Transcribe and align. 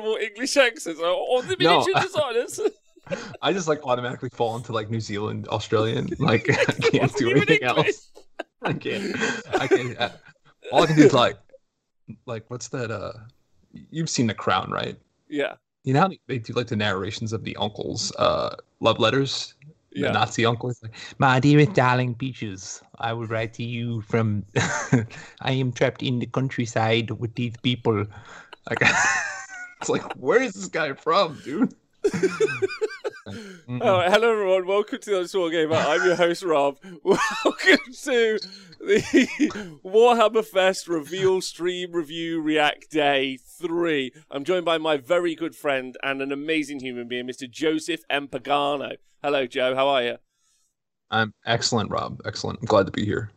terrible 0.00 0.18
English 0.20 0.56
accents. 0.56 1.00
Or 1.00 1.42
the 1.42 1.56
miniature 1.58 1.94
no, 1.94 2.02
designers. 2.02 2.60
I 3.42 3.52
just 3.52 3.68
like 3.68 3.84
automatically 3.84 4.28
fall 4.30 4.56
into 4.56 4.72
like 4.72 4.90
New 4.90 5.00
Zealand, 5.00 5.48
Australian. 5.48 6.10
Like 6.18 6.48
I 6.50 6.72
can't 6.90 7.14
do 7.16 7.30
anything 7.30 7.62
else. 7.62 8.08
I 8.62 8.72
can't. 8.72 9.16
I 9.58 9.66
can't. 9.66 9.98
All 10.70 10.82
I 10.82 10.86
can 10.86 10.96
do 10.96 11.04
is 11.04 11.12
like, 11.12 11.36
like 12.26 12.44
what's 12.48 12.68
that? 12.68 12.90
Uh, 12.90 13.12
you've 13.90 14.10
seen 14.10 14.26
The 14.26 14.34
Crown, 14.34 14.70
right? 14.70 14.96
Yeah. 15.28 15.54
You 15.84 15.94
know 15.94 16.00
how 16.00 16.10
they 16.26 16.38
do 16.38 16.52
like 16.52 16.66
the 16.66 16.76
narrations 16.76 17.32
of 17.32 17.42
the 17.42 17.56
uncles' 17.56 18.12
uh 18.16 18.54
love 18.80 18.98
letters. 18.98 19.54
Yeah. 19.92 20.08
The 20.08 20.12
Nazi 20.12 20.46
uncle 20.46 20.72
like, 20.82 20.92
"My 21.18 21.40
dearest 21.40 21.72
darling 21.72 22.14
Peaches, 22.14 22.80
I 22.98 23.12
will 23.12 23.26
write 23.26 23.54
to 23.54 23.64
you 23.64 24.02
from. 24.02 24.44
I 25.40 25.52
am 25.52 25.72
trapped 25.72 26.02
in 26.02 26.20
the 26.20 26.26
countryside 26.26 27.10
with 27.10 27.34
these 27.34 27.56
people. 27.62 28.06
Like, 28.68 28.82
it's 29.80 29.88
like, 29.88 30.12
where 30.14 30.42
is 30.42 30.54
this 30.54 30.68
guy 30.68 30.92
from, 30.92 31.40
dude? 31.44 31.74
Oh, 33.82 34.00
hello 34.10 34.32
everyone. 34.32 34.66
Welcome 34.66 34.98
to 35.02 35.20
the 35.20 35.28
Small 35.28 35.50
Gamer. 35.50 35.76
I'm 35.76 36.04
your 36.04 36.16
host 36.16 36.42
Rob. 36.42 36.78
Welcome 37.04 37.92
to 37.92 38.38
the 38.80 39.78
Warhammer 39.84 40.44
Fest 40.44 40.88
Reveal 40.88 41.40
Stream 41.40 41.92
Review 41.92 42.40
React 42.40 42.90
Day 42.90 43.36
3. 43.36 44.12
I'm 44.32 44.42
joined 44.42 44.64
by 44.64 44.78
my 44.78 44.96
very 44.96 45.36
good 45.36 45.54
friend 45.54 45.96
and 46.02 46.20
an 46.20 46.32
amazing 46.32 46.80
human 46.80 47.06
being, 47.06 47.26
Mr. 47.26 47.48
Joseph 47.48 48.00
M. 48.10 48.26
Pagano. 48.26 48.96
Hello, 49.22 49.46
Joe. 49.46 49.76
How 49.76 49.86
are 49.88 50.02
you? 50.02 50.16
I'm 51.12 51.32
excellent, 51.46 51.90
Rob. 51.90 52.20
Excellent. 52.24 52.58
I'm 52.60 52.66
glad 52.66 52.86
to 52.86 52.92
be 52.92 53.04
here 53.04 53.30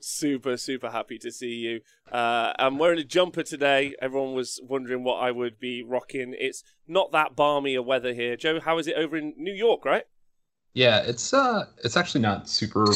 super 0.00 0.56
super 0.56 0.90
happy 0.90 1.18
to 1.18 1.30
see 1.30 1.54
you. 1.54 1.80
Uh, 2.10 2.52
i'm 2.58 2.78
wearing 2.78 2.98
a 2.98 3.04
jumper 3.04 3.42
today. 3.42 3.94
Everyone 4.00 4.34
was 4.34 4.60
wondering 4.62 5.04
what 5.04 5.16
i 5.16 5.30
would 5.30 5.58
be 5.58 5.82
rocking. 5.82 6.34
It's 6.38 6.64
not 6.86 7.12
that 7.12 7.36
balmy 7.36 7.74
a 7.74 7.82
weather 7.82 8.14
here. 8.14 8.36
Joe 8.36 8.60
how 8.60 8.78
is 8.78 8.86
it 8.86 8.96
over 8.96 9.16
in 9.16 9.34
new 9.36 9.52
york 9.52 9.84
right? 9.84 10.04
Yeah 10.74 11.00
it's 11.00 11.32
uh 11.32 11.66
it's 11.84 11.96
actually 11.96 12.22
not 12.22 12.48
super 12.48 12.86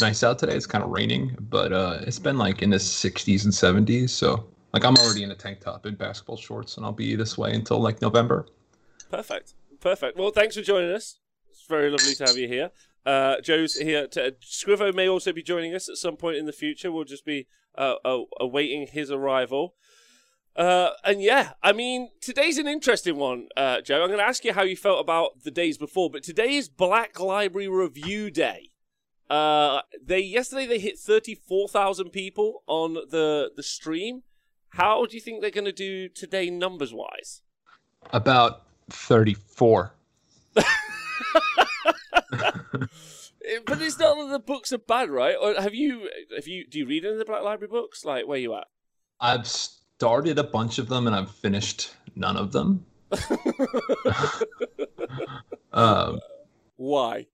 nice 0.00 0.22
out 0.22 0.38
today. 0.38 0.56
It's 0.56 0.66
kind 0.66 0.84
of 0.84 0.90
raining 0.90 1.36
but 1.40 1.72
uh 1.72 1.98
it's 2.02 2.18
been 2.18 2.38
like 2.38 2.62
in 2.62 2.70
the 2.70 2.76
60s 2.76 3.44
and 3.44 3.52
70s 3.86 4.10
so 4.10 4.46
like 4.72 4.84
i'm 4.84 4.96
already 4.96 5.22
in 5.22 5.30
a 5.30 5.36
tank 5.36 5.60
top 5.60 5.86
and 5.86 5.96
basketball 5.96 6.36
shorts 6.36 6.76
and 6.76 6.86
i'll 6.86 6.92
be 6.92 7.14
this 7.14 7.38
way 7.38 7.52
until 7.52 7.78
like 7.78 8.02
november. 8.02 8.46
Perfect. 9.10 9.54
Perfect. 9.80 10.16
Well 10.18 10.30
thanks 10.30 10.56
for 10.56 10.62
joining 10.62 10.92
us. 10.92 11.18
It's 11.50 11.66
very 11.68 11.90
lovely 11.90 12.14
to 12.16 12.24
have 12.24 12.36
you 12.36 12.48
here 12.48 12.70
uh, 13.06 13.40
Joe's 13.40 13.74
here. 13.76 14.06
To, 14.08 14.34
Scrivo 14.42 14.94
may 14.94 15.08
also 15.08 15.32
be 15.32 15.42
joining 15.42 15.74
us 15.74 15.88
at 15.88 15.96
some 15.96 16.16
point 16.16 16.36
in 16.36 16.46
the 16.46 16.52
future. 16.52 16.90
We'll 16.90 17.04
just 17.04 17.24
be 17.24 17.46
uh, 17.76 17.94
awaiting 18.40 18.86
his 18.86 19.10
arrival. 19.10 19.74
Uh, 20.56 20.90
and 21.02 21.20
yeah, 21.20 21.54
I 21.62 21.72
mean, 21.72 22.10
today's 22.20 22.58
an 22.58 22.68
interesting 22.68 23.16
one, 23.16 23.48
uh, 23.56 23.80
Joe. 23.80 24.02
I'm 24.02 24.08
going 24.08 24.20
to 24.20 24.24
ask 24.24 24.44
you 24.44 24.52
how 24.52 24.62
you 24.62 24.76
felt 24.76 25.00
about 25.00 25.42
the 25.42 25.50
days 25.50 25.76
before, 25.78 26.10
but 26.10 26.22
today 26.22 26.54
is 26.54 26.68
Black 26.68 27.18
Library 27.18 27.68
Review 27.68 28.30
Day. 28.30 28.70
Uh, 29.28 29.80
they 30.04 30.20
yesterday 30.20 30.66
they 30.66 30.78
hit 30.78 30.98
34,000 30.98 32.10
people 32.10 32.62
on 32.66 32.94
the 32.94 33.50
the 33.56 33.62
stream. 33.62 34.22
How 34.68 35.06
do 35.06 35.16
you 35.16 35.20
think 35.20 35.40
they're 35.40 35.50
going 35.50 35.64
to 35.64 35.72
do 35.72 36.08
today, 36.08 36.50
numbers 36.50 36.92
wise? 36.92 37.42
About 38.12 38.62
34. 38.90 39.94
but 43.66 43.80
it's 43.82 43.98
not 43.98 44.16
that 44.16 44.28
the 44.30 44.42
books 44.44 44.72
are 44.72 44.78
bad, 44.78 45.10
right? 45.10 45.36
Or 45.40 45.54
have 45.60 45.74
you 45.74 46.08
have 46.34 46.46
you 46.48 46.66
do 46.66 46.78
you 46.78 46.86
read 46.86 47.04
any 47.04 47.12
of 47.14 47.18
the 47.18 47.24
Black 47.24 47.42
Library 47.42 47.70
books? 47.70 48.04
Like 48.04 48.26
where 48.26 48.38
you 48.38 48.54
at? 48.54 48.66
I've 49.20 49.46
started 49.46 50.38
a 50.38 50.44
bunch 50.44 50.78
of 50.78 50.88
them 50.88 51.06
and 51.06 51.14
I've 51.14 51.30
finished 51.30 51.94
none 52.16 52.36
of 52.36 52.52
them. 52.52 52.84
um, 55.72 56.20
Why? 56.76 57.26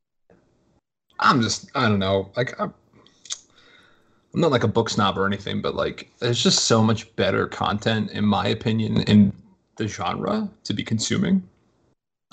I'm 1.18 1.42
just 1.42 1.70
I 1.74 1.88
don't 1.88 1.98
know. 1.98 2.30
Like 2.36 2.58
I'm, 2.60 2.74
I'm 4.34 4.40
not 4.40 4.50
like 4.50 4.64
a 4.64 4.68
book 4.68 4.90
snob 4.90 5.18
or 5.18 5.26
anything, 5.26 5.60
but 5.62 5.74
like 5.74 6.10
there's 6.18 6.42
just 6.42 6.64
so 6.64 6.82
much 6.82 7.14
better 7.16 7.46
content 7.46 8.10
in 8.10 8.24
my 8.24 8.48
opinion 8.48 9.02
in 9.02 9.32
the 9.76 9.88
genre 9.88 10.48
to 10.64 10.74
be 10.74 10.84
consuming. 10.84 11.42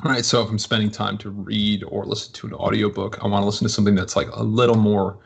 All 0.03 0.11
right, 0.11 0.23
so 0.23 0.43
if 0.43 0.49
I'm 0.49 0.59
spending 0.59 0.91
time 0.91 1.17
to 1.19 1.31
read 1.31 1.83
or 1.87 2.05
listen 2.05 2.31
to 2.33 2.47
an 2.47 2.53
audiobook, 2.53 3.17
I 3.23 3.27
want 3.27 3.41
to 3.41 3.45
listen 3.47 3.65
to 3.67 3.73
something 3.73 3.95
that's 3.95 4.15
like 4.15 4.27
a 4.31 4.43
little 4.43 4.77
more 4.77 5.19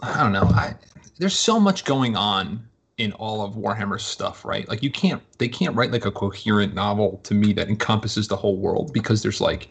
I 0.00 0.22
don't 0.22 0.32
know. 0.32 0.42
I 0.42 0.74
there's 1.18 1.38
so 1.38 1.60
much 1.60 1.84
going 1.84 2.16
on 2.16 2.66
in 2.98 3.12
all 3.12 3.42
of 3.42 3.54
Warhammer's 3.54 4.02
stuff, 4.04 4.44
right? 4.44 4.68
Like 4.68 4.82
you 4.82 4.90
can't 4.90 5.22
they 5.38 5.48
can't 5.48 5.74
write 5.76 5.92
like 5.92 6.06
a 6.06 6.10
coherent 6.10 6.74
novel 6.74 7.20
to 7.24 7.34
me 7.34 7.52
that 7.54 7.68
encompasses 7.68 8.28
the 8.28 8.36
whole 8.36 8.56
world 8.56 8.92
because 8.92 9.22
there's 9.22 9.40
like 9.40 9.68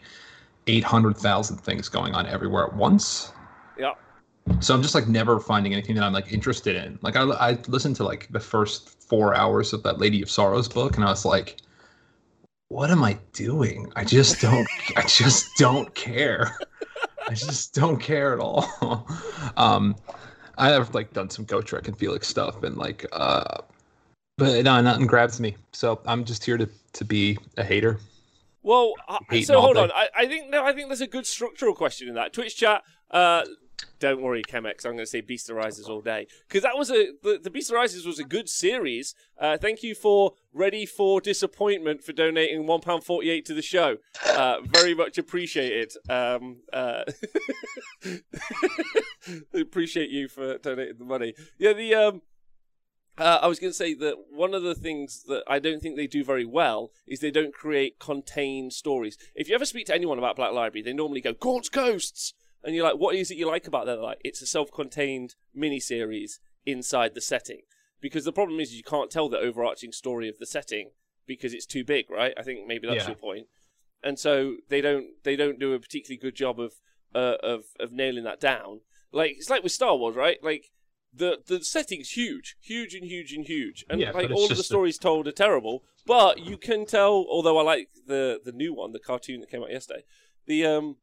800,000 0.66 1.58
things 1.58 1.88
going 1.88 2.14
on 2.14 2.26
everywhere 2.26 2.64
at 2.64 2.74
once. 2.74 3.32
Yeah. 3.78 3.94
So 4.60 4.74
I'm 4.74 4.82
just 4.82 4.94
like 4.94 5.08
never 5.08 5.40
finding 5.40 5.72
anything 5.72 5.96
that 5.96 6.04
I'm 6.04 6.12
like 6.12 6.32
interested 6.32 6.76
in. 6.76 6.98
Like 7.02 7.16
I 7.16 7.22
I 7.22 7.58
listened 7.68 7.96
to 7.96 8.04
like 8.04 8.28
the 8.30 8.40
first 8.40 8.88
4 9.08 9.34
hours 9.34 9.72
of 9.72 9.82
that 9.82 9.98
Lady 9.98 10.22
of 10.22 10.30
Sorrows 10.30 10.68
book 10.68 10.96
and 10.96 11.04
I 11.04 11.10
was 11.10 11.24
like 11.24 11.56
what 12.74 12.90
am 12.90 13.04
I 13.04 13.16
doing? 13.32 13.92
I 13.94 14.04
just 14.04 14.40
don't 14.40 14.66
I 14.96 15.02
just 15.06 15.46
don't 15.58 15.94
care. 15.94 16.58
I 17.28 17.34
just 17.34 17.72
don't 17.72 17.98
care 17.98 18.34
at 18.34 18.40
all. 18.40 19.06
um 19.56 19.94
I 20.58 20.70
have 20.70 20.92
like 20.92 21.12
done 21.12 21.30
some 21.30 21.46
Gotrek 21.46 21.86
and 21.86 21.96
Felix 21.96 22.26
stuff 22.26 22.64
and 22.64 22.76
like 22.76 23.06
uh 23.12 23.58
but 24.36 24.64
no, 24.64 24.80
nothing 24.80 25.06
grabs 25.06 25.38
me. 25.38 25.56
So 25.70 26.00
I'm 26.04 26.24
just 26.24 26.44
here 26.44 26.58
to 26.58 26.68
to 26.94 27.04
be 27.04 27.38
a 27.56 27.62
hater. 27.62 28.00
Well, 28.64 28.94
uh, 29.06 29.18
so 29.42 29.60
hold 29.60 29.76
on. 29.76 29.92
I, 29.92 30.08
I 30.16 30.26
think 30.26 30.50
no, 30.50 30.64
I 30.64 30.72
think 30.72 30.88
there's 30.88 31.00
a 31.00 31.06
good 31.06 31.26
structural 31.26 31.74
question 31.74 32.08
in 32.08 32.14
that. 32.14 32.32
Twitch 32.32 32.56
chat, 32.56 32.82
uh, 33.10 33.44
don't 34.00 34.22
worry, 34.22 34.42
Chemex. 34.42 34.84
I'm 34.84 34.92
going 34.92 34.98
to 34.98 35.06
say 35.06 35.20
Beast 35.20 35.48
Arises 35.50 35.86
all 35.86 36.00
day 36.00 36.26
because 36.48 36.62
that 36.62 36.76
was 36.76 36.90
a 36.90 37.12
the, 37.22 37.38
the 37.40 37.50
Beast 37.50 37.70
Arises 37.70 38.04
was 38.04 38.18
a 38.18 38.24
good 38.24 38.48
series. 38.48 39.14
Uh, 39.38 39.58
thank 39.58 39.82
you 39.82 39.94
for 39.94 40.32
Ready 40.54 40.86
for 40.86 41.20
Disappointment 41.20 42.04
for 42.04 42.12
donating 42.12 42.66
one 42.66 42.80
pound 42.80 43.02
forty 43.04 43.28
eight 43.28 43.44
to 43.46 43.54
the 43.54 43.62
show. 43.62 43.96
Uh, 44.24 44.60
very 44.62 44.94
much 44.94 45.18
appreciated. 45.18 45.92
Um, 46.08 46.58
uh, 46.72 47.02
appreciate 49.52 50.10
you 50.10 50.28
for 50.28 50.58
donating 50.58 50.98
the 50.98 51.04
money. 51.04 51.34
Yeah, 51.58 51.72
the 51.72 51.94
um, 51.94 52.22
uh, 53.18 53.40
I 53.42 53.48
was 53.48 53.58
going 53.58 53.72
to 53.72 53.76
say 53.76 53.94
that 53.94 54.14
one 54.30 54.54
of 54.54 54.62
the 54.62 54.74
things 54.74 55.24
that 55.28 55.42
I 55.48 55.58
don't 55.58 55.80
think 55.80 55.96
they 55.96 56.06
do 56.06 56.24
very 56.24 56.44
well 56.44 56.90
is 57.06 57.20
they 57.20 57.30
don't 57.30 57.52
create 57.52 57.98
contained 57.98 58.72
stories. 58.72 59.18
If 59.34 59.48
you 59.48 59.54
ever 59.54 59.66
speak 59.66 59.86
to 59.86 59.94
anyone 59.94 60.18
about 60.18 60.36
Black 60.36 60.52
Library, 60.52 60.82
they 60.82 60.92
normally 60.92 61.20
go 61.20 61.32
Gaunt's 61.32 61.68
Ghosts 61.68 62.32
and 62.64 62.74
you're 62.74 62.84
like, 62.84 62.98
what 62.98 63.14
is 63.14 63.30
it 63.30 63.36
you 63.36 63.46
like 63.46 63.66
about 63.66 63.86
that? 63.86 64.00
like, 64.00 64.18
it's 64.24 64.40
a 64.40 64.46
self-contained 64.46 65.34
mini-series 65.54 66.40
inside 66.64 67.14
the 67.14 67.20
setting. 67.20 67.60
Because 68.04 68.26
the 68.26 68.32
problem 68.32 68.60
is 68.60 68.74
you 68.74 68.82
can't 68.82 69.10
tell 69.10 69.30
the 69.30 69.38
overarching 69.38 69.90
story 69.90 70.28
of 70.28 70.36
the 70.36 70.44
setting 70.44 70.90
because 71.26 71.54
it's 71.54 71.64
too 71.64 71.84
big, 71.84 72.10
right? 72.10 72.34
I 72.36 72.42
think 72.42 72.66
maybe 72.66 72.86
that's 72.86 73.04
yeah. 73.04 73.12
your 73.12 73.16
point. 73.16 73.46
And 74.02 74.18
so 74.18 74.56
they 74.68 74.82
don't 74.82 75.06
they 75.22 75.36
don't 75.36 75.58
do 75.58 75.72
a 75.72 75.80
particularly 75.80 76.18
good 76.18 76.34
job 76.34 76.60
of 76.60 76.74
uh, 77.14 77.36
of 77.42 77.64
of 77.80 77.92
nailing 77.92 78.24
that 78.24 78.40
down. 78.40 78.80
Like 79.10 79.30
it's 79.38 79.48
like 79.48 79.62
with 79.62 79.72
Star 79.72 79.96
Wars, 79.96 80.16
right? 80.16 80.36
Like 80.42 80.66
the 81.14 81.38
the 81.46 81.64
setting's 81.64 82.10
huge, 82.10 82.58
huge 82.60 82.92
and 82.92 83.06
huge 83.06 83.32
and 83.32 83.46
huge, 83.46 83.86
and 83.88 83.98
yeah, 84.02 84.10
like 84.10 84.30
all 84.30 84.50
of 84.50 84.58
the 84.58 84.62
stories 84.62 84.98
a... 84.98 85.00
told 85.00 85.26
are 85.26 85.32
terrible. 85.32 85.82
But 86.04 86.40
you 86.40 86.58
can 86.58 86.84
tell, 86.84 87.24
although 87.30 87.56
I 87.56 87.62
like 87.62 87.88
the 88.06 88.38
the 88.44 88.52
new 88.52 88.74
one, 88.74 88.92
the 88.92 88.98
cartoon 88.98 89.40
that 89.40 89.50
came 89.50 89.62
out 89.62 89.70
yesterday, 89.70 90.04
the 90.44 90.66
um 90.66 90.96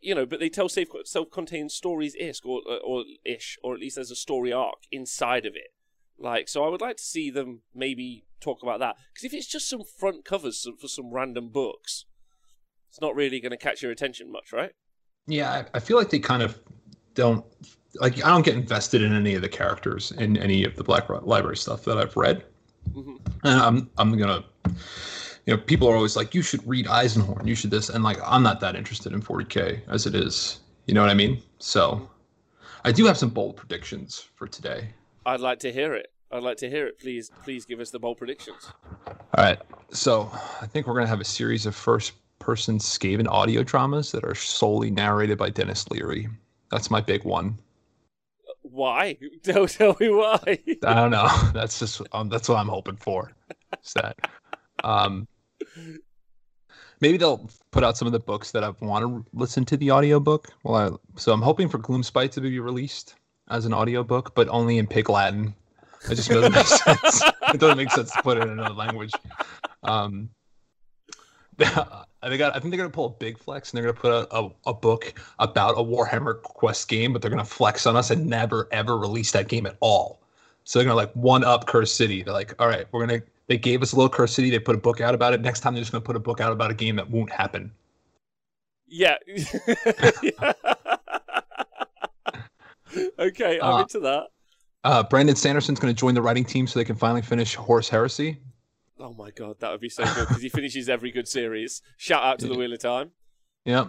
you 0.00 0.14
know, 0.14 0.24
but 0.24 0.38
they 0.38 0.48
tell 0.48 0.68
self-contained 0.68 1.72
stories 1.72 2.14
ish 2.14 2.42
or 2.44 2.62
or 2.84 3.02
ish, 3.24 3.58
or 3.64 3.74
at 3.74 3.80
least 3.80 3.96
there's 3.96 4.12
a 4.12 4.24
story 4.28 4.52
arc 4.52 4.84
inside 4.92 5.44
of 5.44 5.56
it. 5.56 5.72
Like, 6.18 6.48
so 6.48 6.64
I 6.64 6.68
would 6.68 6.80
like 6.80 6.96
to 6.96 7.02
see 7.02 7.30
them 7.30 7.62
maybe 7.74 8.24
talk 8.40 8.62
about 8.62 8.80
that 8.80 8.96
because 9.12 9.24
if 9.24 9.34
it's 9.34 9.46
just 9.46 9.68
some 9.68 9.82
front 9.84 10.24
covers 10.24 10.66
for 10.80 10.88
some 10.88 11.12
random 11.12 11.48
books, 11.48 12.04
it's 12.88 13.00
not 13.00 13.14
really 13.14 13.40
going 13.40 13.50
to 13.50 13.56
catch 13.56 13.82
your 13.82 13.92
attention 13.92 14.32
much, 14.32 14.52
right? 14.52 14.72
Yeah, 15.26 15.64
I, 15.74 15.80
feel 15.80 15.96
like 15.98 16.10
they 16.10 16.18
kind 16.18 16.42
of 16.42 16.58
don't 17.14 17.44
like. 17.96 18.24
I 18.24 18.30
don't 18.30 18.44
get 18.44 18.54
invested 18.54 19.02
in 19.02 19.12
any 19.12 19.34
of 19.34 19.42
the 19.42 19.48
characters 19.48 20.10
in 20.12 20.38
any 20.38 20.64
of 20.64 20.74
the 20.74 20.82
Black 20.82 21.06
Library 21.08 21.56
stuff 21.58 21.84
that 21.84 21.98
I've 21.98 22.16
read, 22.16 22.44
mm-hmm. 22.90 23.16
and 23.44 23.60
I'm 23.60 23.90
I'm 23.98 24.16
gonna 24.16 24.42
you 25.48 25.56
know, 25.56 25.62
people 25.62 25.88
are 25.88 25.96
always 25.96 26.14
like, 26.14 26.34
you 26.34 26.42
should 26.42 26.66
read 26.68 26.84
Eisenhorn, 26.84 27.48
you 27.48 27.54
should 27.54 27.70
this, 27.70 27.88
and 27.88 28.04
like, 28.04 28.18
I'm 28.22 28.42
not 28.42 28.60
that 28.60 28.76
interested 28.76 29.14
in 29.14 29.22
40k 29.22 29.80
as 29.88 30.04
it 30.04 30.14
is. 30.14 30.60
You 30.86 30.92
know 30.92 31.00
what 31.00 31.08
I 31.08 31.14
mean? 31.14 31.42
So, 31.58 32.06
I 32.84 32.92
do 32.92 33.06
have 33.06 33.16
some 33.16 33.30
bold 33.30 33.56
predictions 33.56 34.28
for 34.34 34.46
today. 34.46 34.90
I'd 35.28 35.40
like 35.40 35.58
to 35.60 35.70
hear 35.70 35.92
it. 35.92 36.10
I'd 36.32 36.42
like 36.42 36.56
to 36.58 36.70
hear 36.70 36.86
it. 36.86 36.98
Please, 36.98 37.30
please 37.44 37.66
give 37.66 37.80
us 37.80 37.90
the 37.90 37.98
bold 37.98 38.16
predictions. 38.16 38.72
All 39.06 39.44
right. 39.44 39.58
So, 39.90 40.30
I 40.62 40.66
think 40.66 40.86
we're 40.86 40.94
gonna 40.94 41.06
have 41.06 41.20
a 41.20 41.24
series 41.24 41.66
of 41.66 41.74
first-person 41.74 42.78
Skaven 42.78 43.28
audio 43.28 43.62
dramas 43.62 44.10
that 44.12 44.24
are 44.24 44.34
solely 44.34 44.90
narrated 44.90 45.36
by 45.36 45.50
Dennis 45.50 45.86
Leary. 45.90 46.28
That's 46.70 46.90
my 46.90 47.02
big 47.02 47.24
one. 47.24 47.58
Why? 48.62 49.18
Don't 49.42 49.70
tell 49.70 49.96
me 50.00 50.08
why. 50.08 50.40
I 50.82 50.94
don't 50.94 51.10
know. 51.10 51.28
That's 51.52 51.78
just 51.78 52.00
um, 52.12 52.30
that's 52.30 52.48
what 52.48 52.56
I'm 52.56 52.68
hoping 52.68 52.96
for. 52.96 53.32
Is 53.84 53.92
that 53.94 54.16
Um, 54.82 55.28
maybe 57.00 57.18
they'll 57.18 57.50
put 57.70 57.84
out 57.84 57.98
some 57.98 58.06
of 58.06 58.12
the 58.12 58.18
books 58.18 58.52
that 58.52 58.64
I 58.64 58.70
want 58.80 59.04
to 59.04 59.26
listen 59.34 59.66
to 59.66 59.76
the 59.76 59.90
audiobook. 59.90 60.48
Well, 60.64 60.74
I, 60.74 61.18
so 61.18 61.32
I'm 61.32 61.42
hoping 61.42 61.68
for 61.68 61.78
Gloomspite 61.78 62.30
to 62.32 62.40
be 62.40 62.60
released 62.60 63.14
as 63.50 63.64
an 63.66 63.74
audiobook, 63.74 64.34
but 64.34 64.48
only 64.48 64.78
in 64.78 64.86
Pig 64.86 65.08
Latin. 65.08 65.54
It 66.10 66.14
just 66.14 66.28
doesn't 66.28 66.52
make 66.52 66.66
sense. 66.66 67.22
It 67.52 67.60
doesn't 67.60 67.76
make 67.76 67.90
sense 67.90 68.12
to 68.12 68.22
put 68.22 68.38
it 68.38 68.42
in 68.42 68.50
another 68.50 68.74
language. 68.74 69.12
Um, 69.82 70.30
they 71.58 71.66
got. 71.66 72.54
I 72.54 72.60
think 72.60 72.70
they're 72.70 72.78
gonna 72.78 72.90
pull 72.90 73.06
a 73.06 73.10
big 73.10 73.38
flex, 73.38 73.72
and 73.72 73.78
they're 73.78 73.92
gonna 73.92 74.00
put 74.00 74.12
a, 74.12 74.36
a, 74.36 74.50
a 74.66 74.74
book 74.74 75.12
about 75.38 75.72
a 75.72 75.82
Warhammer 75.82 76.40
Quest 76.42 76.88
game, 76.88 77.12
but 77.12 77.20
they're 77.20 77.30
gonna 77.30 77.44
flex 77.44 77.86
on 77.86 77.96
us 77.96 78.10
and 78.10 78.26
never 78.26 78.68
ever 78.70 78.96
release 78.96 79.32
that 79.32 79.48
game 79.48 79.66
at 79.66 79.76
all. 79.80 80.20
So 80.64 80.78
they're 80.78 80.86
gonna 80.86 80.96
like 80.96 81.12
one 81.14 81.44
up 81.44 81.66
Curse 81.66 81.92
City. 81.92 82.22
They're 82.22 82.34
like, 82.34 82.54
all 82.60 82.68
right, 82.68 82.86
we're 82.92 83.06
gonna. 83.06 83.22
They 83.48 83.56
gave 83.56 83.82
us 83.82 83.92
a 83.92 83.96
little 83.96 84.10
Curse 84.10 84.34
City. 84.34 84.50
They 84.50 84.58
put 84.58 84.76
a 84.76 84.78
book 84.78 85.00
out 85.00 85.14
about 85.14 85.32
it. 85.34 85.40
Next 85.40 85.60
time 85.60 85.74
they're 85.74 85.82
just 85.82 85.90
gonna 85.90 86.02
put 86.02 86.16
a 86.16 86.20
book 86.20 86.40
out 86.40 86.52
about 86.52 86.70
a 86.70 86.74
game 86.74 86.96
that 86.96 87.10
won't 87.10 87.32
happen. 87.32 87.72
Yeah. 88.86 89.16
okay, 93.18 93.60
I'm 93.60 93.74
Uh, 93.74 93.82
into 93.82 94.00
that. 94.00 94.24
Uh, 94.84 95.02
Brandon 95.02 95.36
Sanderson's 95.36 95.80
gonna 95.80 95.92
join 95.92 96.14
the 96.14 96.22
writing 96.22 96.44
team 96.44 96.66
so 96.66 96.78
they 96.78 96.84
can 96.84 96.96
finally 96.96 97.22
finish 97.22 97.54
Horus 97.54 97.88
Heresy. 97.88 98.38
Oh 99.00 99.12
my 99.12 99.30
god, 99.30 99.60
that 99.60 99.70
would 99.70 99.80
be 99.80 99.88
so 99.88 100.04
good 100.14 100.28
because 100.28 100.42
he 100.42 100.48
finishes 100.48 100.88
every 100.88 101.10
good 101.10 101.28
series. 101.28 101.82
Shout 101.96 102.22
out 102.22 102.38
to 102.40 102.48
the 102.48 102.56
Wheel 102.56 102.72
of 102.72 102.80
Time. 102.80 103.10
Yep. 103.64 103.88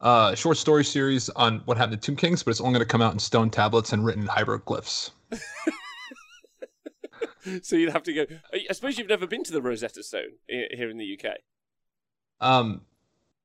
Uh, 0.00 0.34
short 0.34 0.56
story 0.56 0.84
series 0.84 1.28
on 1.30 1.60
what 1.64 1.76
happened 1.76 2.00
to 2.00 2.06
Tomb 2.06 2.16
Kings, 2.16 2.42
but 2.42 2.50
it's 2.50 2.60
only 2.60 2.74
going 2.74 2.80
to 2.80 2.86
come 2.86 3.02
out 3.02 3.12
in 3.12 3.18
stone 3.18 3.50
tablets 3.50 3.92
and 3.92 4.04
written 4.04 4.22
in 4.22 4.28
hieroglyphs. 4.28 5.10
So 7.62 7.76
you'd 7.76 7.92
have 7.92 8.02
to 8.02 8.12
go. 8.12 8.26
I 8.52 8.72
suppose 8.72 8.98
you've 8.98 9.08
never 9.08 9.26
been 9.26 9.42
to 9.44 9.52
the 9.52 9.62
Rosetta 9.62 10.02
Stone 10.02 10.32
here 10.48 10.90
in 10.90 10.98
the 10.98 11.18
UK. 11.18 11.36
Um, 12.40 12.82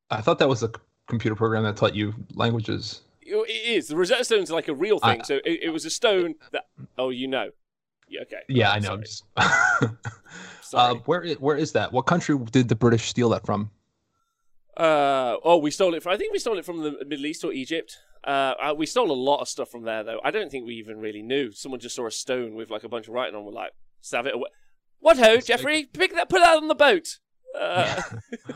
I 0.09 0.19
thought 0.19 0.39
that 0.39 0.50
was 0.50 0.62
a 0.62 0.71
computer 1.07 1.36
program 1.36 1.63
that 1.63 1.77
taught 1.77 1.95
you 1.95 2.13
languages. 2.33 3.02
It 3.25 3.49
is. 3.77 3.87
The 3.87 3.95
Rosetta 3.95 4.23
Stone's 4.23 4.51
like 4.51 4.67
a 4.67 4.73
real 4.73 4.99
thing. 4.99 5.21
I- 5.21 5.23
so 5.23 5.35
it, 5.45 5.63
it 5.63 5.69
was 5.69 5.85
a 5.85 5.89
stone 5.89 6.35
that. 6.51 6.65
Oh, 6.97 7.09
you 7.09 7.27
know. 7.27 7.49
Yeah. 8.09 8.21
Okay. 8.21 8.41
Yeah, 8.49 8.69
Oh, 8.69 8.73
I 8.73 8.79
know. 8.79 9.03
Sorry. 9.03 9.93
uh, 10.73 10.95
where 11.05 11.25
where 11.35 11.57
is 11.57 11.71
that? 11.73 11.91
What 11.91 12.03
country 12.03 12.37
did 12.51 12.67
the 12.69 12.75
British 12.75 13.03
steal 13.07 13.29
that 13.29 13.45
from? 13.45 13.71
Uh, 14.75 15.37
oh, 15.43 15.57
we 15.57 15.71
stole 15.71 15.93
it 15.93 16.03
from. 16.03 16.13
I 16.13 16.17
think 16.17 16.33
we 16.33 16.39
stole 16.39 16.57
it 16.57 16.65
from 16.65 16.81
the 16.81 16.97
Middle 17.05 17.25
East 17.25 17.43
or 17.43 17.51
Egypt. 17.53 17.97
Uh, 18.23 18.53
uh, 18.61 18.73
we 18.75 18.85
stole 18.85 19.11
a 19.11 19.13
lot 19.13 19.39
of 19.41 19.47
stuff 19.47 19.69
from 19.69 19.83
there, 19.83 20.03
though. 20.03 20.19
I 20.23 20.31
don't 20.31 20.49
think 20.49 20.65
we 20.65 20.75
even 20.75 20.99
really 20.99 21.21
knew. 21.21 21.51
Someone 21.51 21.79
just 21.79 21.95
saw 21.95 22.07
a 22.07 22.11
stone 22.11 22.55
with 22.55 22.69
like 22.69 22.83
a 22.83 22.89
bunch 22.89 23.07
of 23.07 23.13
writing 23.13 23.35
on. 23.35 23.45
We're 23.45 23.51
like, 23.51 23.73
"Save 24.01 24.25
it 24.27 24.35
away." 24.35 24.49
What 24.99 25.17
ho, 25.17 25.37
Jeffrey? 25.37 25.85
Pick 25.85 26.13
that. 26.15 26.29
Put 26.29 26.39
that 26.41 26.57
on 26.57 26.67
the 26.69 26.75
boat. 26.75 27.19
Uh, 27.59 28.01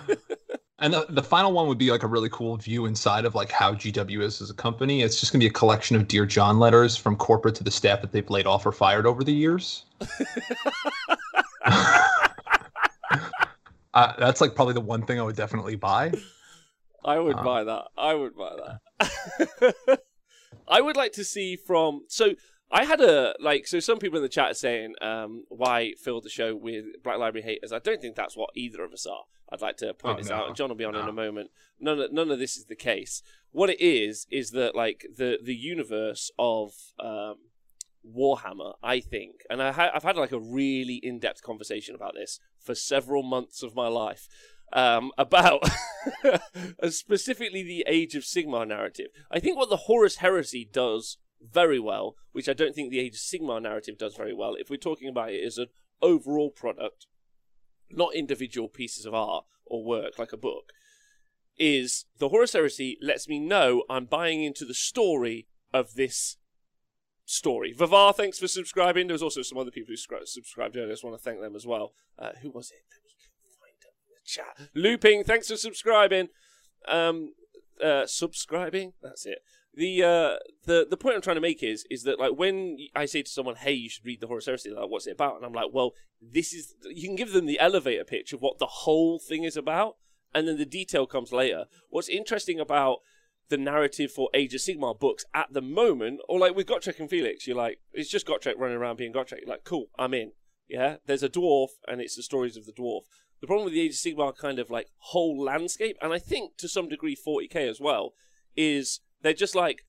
And 0.80 0.94
the, 0.94 1.08
the 1.10 1.24
final 1.24 1.52
one 1.54 1.68
would 1.68 1.80
be 1.80 1.90
like 1.90 2.04
a 2.04 2.08
really 2.08 2.30
cool 2.30 2.56
view 2.58 2.86
inside 2.86 3.26
of 3.26 3.34
like 3.34 3.52
how 3.52 3.74
GW 3.74 4.22
is 4.22 4.42
as 4.42 4.52
a 4.52 4.54
company. 4.54 5.02
It's 5.02 5.20
just 5.20 5.32
gonna 5.32 5.40
be 5.42 5.48
a 5.48 5.52
collection 5.52 5.96
of 5.96 6.08
Dear 6.08 6.26
John 6.26 6.60
letters 6.60 6.96
from 6.96 7.16
corporate 7.16 7.56
to 7.56 7.64
the 7.64 7.72
staff 7.72 8.02
that 8.02 8.12
they've 8.12 8.30
laid 8.30 8.46
off 8.46 8.64
or 8.66 8.72
fired 8.72 9.08
over 9.08 9.24
the 9.24 9.34
years. 9.34 9.86
uh, 13.94 14.14
that's 14.20 14.40
like 14.42 14.54
probably 14.56 14.76
the 14.76 14.82
one 14.82 15.02
thing 15.04 15.20
I 15.20 15.24
would 15.24 15.36
definitely 15.36 15.76
buy. 15.76 16.12
I 17.04 17.20
would 17.20 17.38
Um, 17.38 17.46
buy 17.46 17.64
that. 17.64 17.86
I 17.98 18.14
would 18.14 18.36
buy 18.36 18.56
that. 19.00 20.02
I 20.68 20.82
would 20.82 20.98
like 20.98 21.14
to 21.14 21.24
see 21.24 21.56
from. 21.56 22.02
So 22.08 22.34
I 22.72 22.86
had 22.86 23.02
a 23.02 23.34
like. 23.40 23.66
So 23.68 23.80
some 23.80 23.98
people 23.98 24.18
in 24.18 24.24
the 24.24 24.30
chat 24.30 24.52
are 24.52 24.56
saying, 24.56 24.94
um, 25.02 25.46
"Why 25.50 25.94
fill 26.04 26.22
the 26.22 26.30
show 26.30 26.56
with 26.56 26.86
Black 27.04 27.18
Library 27.18 27.44
haters?" 27.46 27.72
I 27.72 27.80
don't 27.80 28.02
think 28.02 28.16
that's 28.16 28.36
what 28.38 28.50
either 28.56 28.84
of 28.84 28.92
us 28.94 29.06
are. 29.06 29.24
I'd 29.52 29.62
like 29.62 29.78
to 29.78 29.94
point 29.94 30.16
Oh, 30.16 30.22
this 30.22 30.30
no. 30.30 30.36
out, 30.36 30.48
and 30.48 30.56
John 30.56 30.70
will 30.70 30.76
be 30.76 30.84
on 30.84 30.96
in 30.96 31.08
a 31.08 31.14
moment. 31.14 31.52
None 31.80 32.00
of, 32.00 32.12
none 32.12 32.32
of 32.32 32.40
this 32.40 32.58
is 32.58 32.66
the 32.66 32.76
case. 32.76 33.22
What 33.52 33.70
it 33.70 33.80
is 33.82 34.28
is 34.30 34.52
that 34.52 34.76
like 34.76 35.06
the 35.16 35.40
the 35.42 35.56
universe 35.56 36.32
of 36.38 36.74
um, 37.00 37.36
Warhammer, 38.06 38.74
I 38.84 39.00
think, 39.00 39.42
and 39.50 39.62
I 39.62 39.72
ha- 39.72 39.92
I've 39.94 40.04
had 40.04 40.18
like 40.18 40.32
a 40.32 40.40
really 40.40 40.96
in 41.02 41.20
depth 41.20 41.42
conversation 41.42 41.96
about 41.96 42.14
this 42.16 42.40
for 42.60 42.76
several 42.76 43.24
months 43.24 43.64
of 43.64 43.76
my 43.76 43.88
life 43.88 44.28
um, 44.74 45.12
about 45.18 45.64
specifically 46.90 47.64
the 47.64 47.84
Age 47.88 48.16
of 48.16 48.24
Sigmar 48.24 48.68
narrative. 48.68 49.08
I 49.32 49.40
think 49.40 49.58
what 49.58 49.70
the 49.70 49.78
Horus 49.78 50.18
Heresy 50.18 50.68
does 50.72 51.18
very 51.42 51.80
well, 51.80 52.16
which 52.32 52.50
I 52.50 52.54
don't 52.54 52.74
think 52.76 52.92
the 52.92 53.00
Age 53.00 53.14
of 53.16 53.20
Sigmar 53.22 53.62
narrative 53.62 53.98
does 53.98 54.16
very 54.16 54.34
well, 54.34 54.56
if 54.56 54.70
we're 54.70 54.78
talking 54.78 55.08
about 55.08 55.32
it 55.32 55.46
as 55.46 55.58
an 55.58 55.68
overall 56.02 56.50
product, 56.50 57.06
not 57.90 58.16
individual 58.16 58.68
pieces 58.68 59.06
of 59.06 59.14
art 59.14 59.46
or 59.66 59.84
work 59.84 60.18
like 60.18 60.34
a 60.34 60.38
book, 60.38 60.72
is 61.58 62.06
the 62.20 62.30
Horus 62.30 62.54
Heresy 62.54 62.98
lets 63.02 63.28
me 63.28 63.40
know 63.40 63.84
I'm 63.90 64.06
buying 64.06 64.44
into 64.44 64.66
the 64.66 64.74
story 64.74 65.48
of 65.74 65.96
this 65.96 66.38
story. 67.26 67.74
Vavar, 67.74 68.16
thanks 68.16 68.40
for 68.40 68.48
subscribing. 68.48 69.08
There 69.08 69.14
was 69.14 69.24
also 69.24 69.42
some 69.42 69.58
other 69.58 69.72
people 69.72 69.94
who 69.94 69.98
scri- 69.98 70.28
subscribed 70.28 70.76
earlier. 70.78 70.90
I 70.90 70.94
just 70.94 71.04
want 71.04 71.18
to 71.18 71.24
thank 71.24 71.42
them 71.42 71.56
as 71.56 71.66
well. 71.66 71.94
Uh, 72.18 72.32
who 72.42 72.52
was 72.52 72.72
it? 72.72 72.84
Let 72.92 73.04
me 73.04 73.12
find 73.60 73.76
them 73.82 73.94
in 74.02 74.14
the 74.14 74.26
chat. 74.26 74.70
Looping, 74.74 75.24
thanks 75.24 75.50
for 75.50 75.58
subscribing. 75.58 76.30
Um, 76.88 77.34
uh, 77.84 78.06
subscribing. 78.06 78.94
That's 79.02 79.26
it. 79.26 79.40
The 79.78 80.04
uh, 80.04 80.38
the 80.66 80.88
the 80.90 80.98
point 80.98 81.16
I'm 81.16 81.22
trying 81.22 81.36
to 81.36 81.42
make 81.42 81.62
is 81.62 81.86
is 81.92 82.02
that 82.02 82.20
like 82.20 82.32
when 82.36 82.80
I 82.96 83.06
say 83.06 83.22
to 83.22 83.30
someone, 83.30 83.58
"Hey, 83.58 83.74
you 83.74 83.90
should 83.90 84.08
read 84.08 84.22
the 84.22 84.28
Horus 84.28 84.48
Heresy," 84.48 84.72
like, 84.72 84.90
"What's 84.90 85.06
it 85.06 85.12
about?" 85.12 85.36
And 85.36 85.46
I'm 85.46 85.54
like, 85.54 85.72
"Well, 85.72 85.94
this 86.20 86.52
is." 86.52 86.74
You 86.90 87.08
can 87.08 87.16
give 87.16 87.32
them 87.32 87.46
the 87.46 87.60
elevator 87.60 88.04
pitch 88.04 88.34
of 88.34 88.42
what 88.42 88.58
the 88.58 88.66
whole 88.66 89.20
thing 89.20 89.44
is 89.44 89.56
about, 89.56 89.98
and 90.34 90.48
then 90.48 90.58
the 90.58 90.66
detail 90.66 91.06
comes 91.06 91.32
later. 91.32 91.66
What's 91.90 92.10
interesting 92.10 92.60
about 92.60 93.02
the 93.50 93.58
narrative 93.58 94.12
for 94.12 94.32
Age 94.34 94.56
of 94.56 94.62
Sigmar 94.62 95.00
books 95.00 95.26
at 95.36 95.54
the 95.54 95.62
moment, 95.62 96.22
or 96.28 96.40
like 96.40 96.56
with 96.56 96.66
Gotrek 96.66 97.00
and 97.00 97.08
Felix, 97.08 97.46
you're 97.46 97.56
like, 97.56 97.80
it's 97.94 98.10
just 98.10 98.26
Gotrek 98.26 98.58
running 98.58 98.78
around 98.78 98.98
being 98.98 99.14
Gotrek. 99.14 99.46
Like, 99.46 99.64
cool, 99.64 99.92
I'm 100.00 100.16
in. 100.16 100.32
Yeah, 100.68 100.96
there's 101.06 101.22
a 101.22 101.30
dwarf, 101.30 101.70
and 101.88 102.02
it's 102.02 102.16
the 102.16 102.24
stories 102.24 102.58
of 102.58 102.66
the 102.66 102.74
dwarf. 102.74 103.02
The 103.42 103.48
problem 103.48 103.66
with 103.66 103.76
the 103.76 103.82
Age 103.82 103.92
of 103.92 103.98
Sigmar 103.98 104.36
kind 104.36 104.58
of 104.58 104.72
like 104.72 104.88
whole 104.98 105.40
landscape, 105.40 105.98
and 106.02 106.14
I 106.14 106.18
think 106.18 106.58
to 106.58 106.68
some 106.68 106.90
degree 106.90 107.16
40k 107.16 107.70
as 107.70 107.80
well, 107.80 108.14
is 108.56 109.02
they're 109.22 109.34
just 109.34 109.56
like 109.56 109.84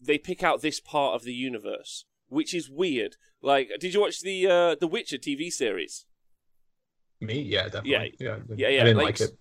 they 0.00 0.18
pick 0.18 0.42
out 0.42 0.62
this 0.62 0.80
part 0.80 1.14
of 1.14 1.24
the 1.24 1.34
universe, 1.34 2.04
which 2.28 2.54
is 2.54 2.68
weird. 2.70 3.16
Like, 3.40 3.70
did 3.80 3.94
you 3.94 4.00
watch 4.00 4.20
the 4.20 4.46
uh, 4.46 4.74
the 4.74 4.86
Witcher 4.86 5.18
TV 5.18 5.50
series? 5.50 6.06
Me, 7.20 7.40
yeah, 7.40 7.64
definitely. 7.64 8.14
Yeah, 8.18 8.26
yeah, 8.26 8.36
yeah, 8.56 8.68
yeah, 8.68 8.80
I 8.80 8.84
didn't 8.84 8.96
like- 8.96 9.20
like, 9.20 9.30
it. 9.30 9.38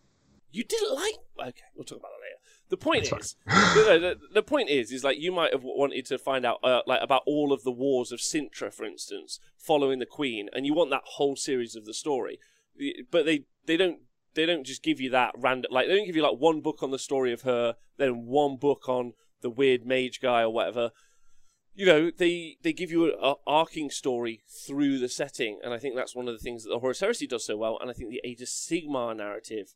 You 0.53 0.65
didn't 0.65 0.93
like? 0.93 1.15
Okay, 1.39 1.61
we'll 1.75 1.85
talk 1.85 1.99
about 1.99 2.09
that 2.09 2.21
later. 2.21 2.41
The 2.69 2.77
point 2.77 3.09
That's 3.09 3.25
is, 3.25 3.35
no, 3.47 3.99
the, 3.99 4.19
the 4.33 4.43
point 4.43 4.69
is, 4.69 4.91
is 4.91 5.03
like 5.03 5.17
you 5.19 5.31
might 5.31 5.53
have 5.53 5.63
wanted 5.63 6.05
to 6.07 6.17
find 6.17 6.45
out, 6.45 6.59
uh, 6.63 6.81
like 6.85 7.01
about 7.01 7.23
all 7.25 7.53
of 7.53 7.63
the 7.63 7.71
wars 7.71 8.11
of 8.11 8.19
Cintra, 8.19 8.73
for 8.73 8.85
instance, 8.85 9.39
following 9.57 9.99
the 9.99 10.05
Queen, 10.05 10.49
and 10.53 10.65
you 10.65 10.73
want 10.73 10.89
that 10.89 11.03
whole 11.15 11.35
series 11.35 11.75
of 11.75 11.85
the 11.85 11.93
story. 11.93 12.37
But 13.11 13.25
they 13.25 13.45
they 13.65 13.77
don't 13.77 13.99
they 14.33 14.45
don't 14.45 14.65
just 14.65 14.83
give 14.83 14.99
you 14.99 15.09
that 15.11 15.33
random 15.37 15.71
like 15.71 15.87
they 15.87 15.95
don't 15.95 16.05
give 16.05 16.15
you 16.15 16.23
like 16.23 16.37
one 16.37 16.61
book 16.61 16.81
on 16.81 16.91
the 16.91 16.99
story 16.99 17.33
of 17.33 17.41
her, 17.41 17.75
then 17.97 18.25
one 18.25 18.57
book 18.57 18.87
on 18.87 19.13
the 19.41 19.49
weird 19.49 19.85
mage 19.85 20.21
guy 20.21 20.41
or 20.41 20.49
whatever. 20.49 20.91
You 21.73 21.85
know, 21.85 22.11
they 22.15 22.57
they 22.61 22.73
give 22.73 22.91
you 22.91 23.13
an 23.17 23.35
arcing 23.47 23.89
story 23.89 24.41
through 24.47 24.99
the 24.99 25.07
setting, 25.07 25.59
and 25.63 25.73
I 25.73 25.77
think 25.77 25.95
that's 25.95 26.15
one 26.15 26.27
of 26.27 26.33
the 26.33 26.39
things 26.39 26.63
that 26.63 26.69
the 26.69 26.79
Horus 26.79 26.99
Heresy 26.99 27.27
does 27.27 27.45
so 27.45 27.55
well, 27.55 27.77
and 27.79 27.89
I 27.89 27.93
think 27.93 28.09
the 28.09 28.21
Age 28.23 28.41
of 28.41 28.49
Sigmar 28.49 29.15
narrative 29.15 29.73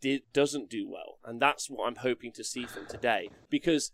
did, 0.00 0.22
doesn't 0.34 0.68
do 0.68 0.88
well, 0.90 1.18
and 1.24 1.40
that's 1.40 1.70
what 1.70 1.86
I'm 1.86 1.96
hoping 1.96 2.32
to 2.32 2.44
see 2.44 2.66
from 2.66 2.86
today. 2.86 3.30
Because 3.48 3.92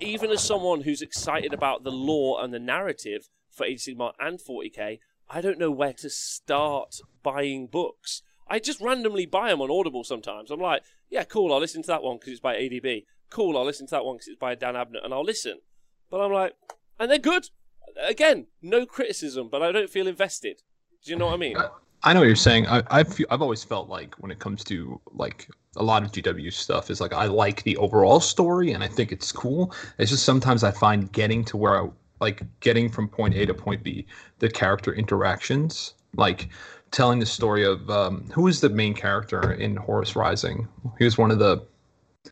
even 0.00 0.30
as 0.30 0.42
someone 0.42 0.82
who's 0.82 1.02
excited 1.02 1.52
about 1.52 1.84
the 1.84 1.92
lore 1.92 2.42
and 2.42 2.52
the 2.52 2.58
narrative 2.58 3.28
for 3.50 3.64
Age 3.64 3.86
of 3.86 3.94
Sigmar 3.94 4.12
and 4.18 4.40
40k, 4.40 4.98
I 5.28 5.40
don't 5.40 5.58
know 5.58 5.70
where 5.70 5.92
to 5.92 6.10
start 6.10 6.96
buying 7.22 7.68
books. 7.68 8.22
I 8.48 8.58
just 8.58 8.80
randomly 8.80 9.26
buy 9.26 9.50
them 9.50 9.60
on 9.60 9.70
Audible 9.70 10.02
sometimes. 10.02 10.50
I'm 10.50 10.60
like, 10.60 10.82
yeah, 11.08 11.22
cool, 11.24 11.52
I'll 11.52 11.60
listen 11.60 11.82
to 11.82 11.88
that 11.88 12.02
one 12.02 12.16
because 12.16 12.32
it's 12.32 12.40
by 12.40 12.56
ADB. 12.56 13.04
Cool, 13.30 13.56
I'll 13.56 13.64
listen 13.64 13.86
to 13.86 13.92
that 13.92 14.04
one 14.04 14.16
because 14.16 14.28
it's 14.28 14.38
by 14.38 14.54
Dan 14.54 14.74
Abnett, 14.74 15.04
and 15.04 15.14
I'll 15.14 15.24
listen. 15.24 15.60
But 16.10 16.20
I'm 16.20 16.32
like, 16.32 16.54
and 16.98 17.10
they're 17.10 17.18
good. 17.18 17.48
Again, 18.02 18.46
no 18.60 18.86
criticism, 18.86 19.48
but 19.50 19.62
I 19.62 19.72
don't 19.72 19.90
feel 19.90 20.06
invested. 20.06 20.62
Do 21.04 21.10
you 21.10 21.16
know 21.16 21.26
what 21.26 21.34
I 21.34 21.38
mean? 21.38 21.56
I 22.02 22.12
know 22.12 22.20
what 22.20 22.26
you're 22.26 22.36
saying. 22.36 22.66
I, 22.66 22.82
I've 22.90 23.18
I've 23.30 23.42
always 23.42 23.62
felt 23.62 23.88
like 23.88 24.14
when 24.16 24.30
it 24.30 24.38
comes 24.38 24.64
to 24.64 25.00
like 25.12 25.48
a 25.76 25.82
lot 25.82 26.02
of 26.02 26.12
GW 26.12 26.52
stuff 26.52 26.90
is 26.90 27.00
like 27.00 27.12
I 27.12 27.26
like 27.26 27.62
the 27.62 27.76
overall 27.76 28.20
story 28.20 28.72
and 28.72 28.82
I 28.82 28.88
think 28.88 29.12
it's 29.12 29.30
cool. 29.32 29.74
It's 29.98 30.10
just 30.10 30.24
sometimes 30.24 30.64
I 30.64 30.70
find 30.70 31.12
getting 31.12 31.44
to 31.46 31.56
where 31.56 31.84
I 31.84 31.88
like 32.20 32.42
getting 32.60 32.88
from 32.88 33.08
point 33.08 33.34
A 33.34 33.46
to 33.46 33.54
point 33.54 33.82
B, 33.82 34.06
the 34.38 34.48
character 34.48 34.94
interactions, 34.94 35.94
like 36.16 36.48
telling 36.90 37.18
the 37.18 37.26
story 37.26 37.64
of 37.64 37.88
um, 37.90 38.28
who 38.32 38.46
is 38.46 38.60
the 38.60 38.70
main 38.70 38.94
character 38.94 39.52
in 39.52 39.76
Horus 39.76 40.16
Rising. 40.16 40.68
He 40.98 41.04
was 41.04 41.18
one 41.18 41.30
of 41.30 41.38
the 41.38 41.66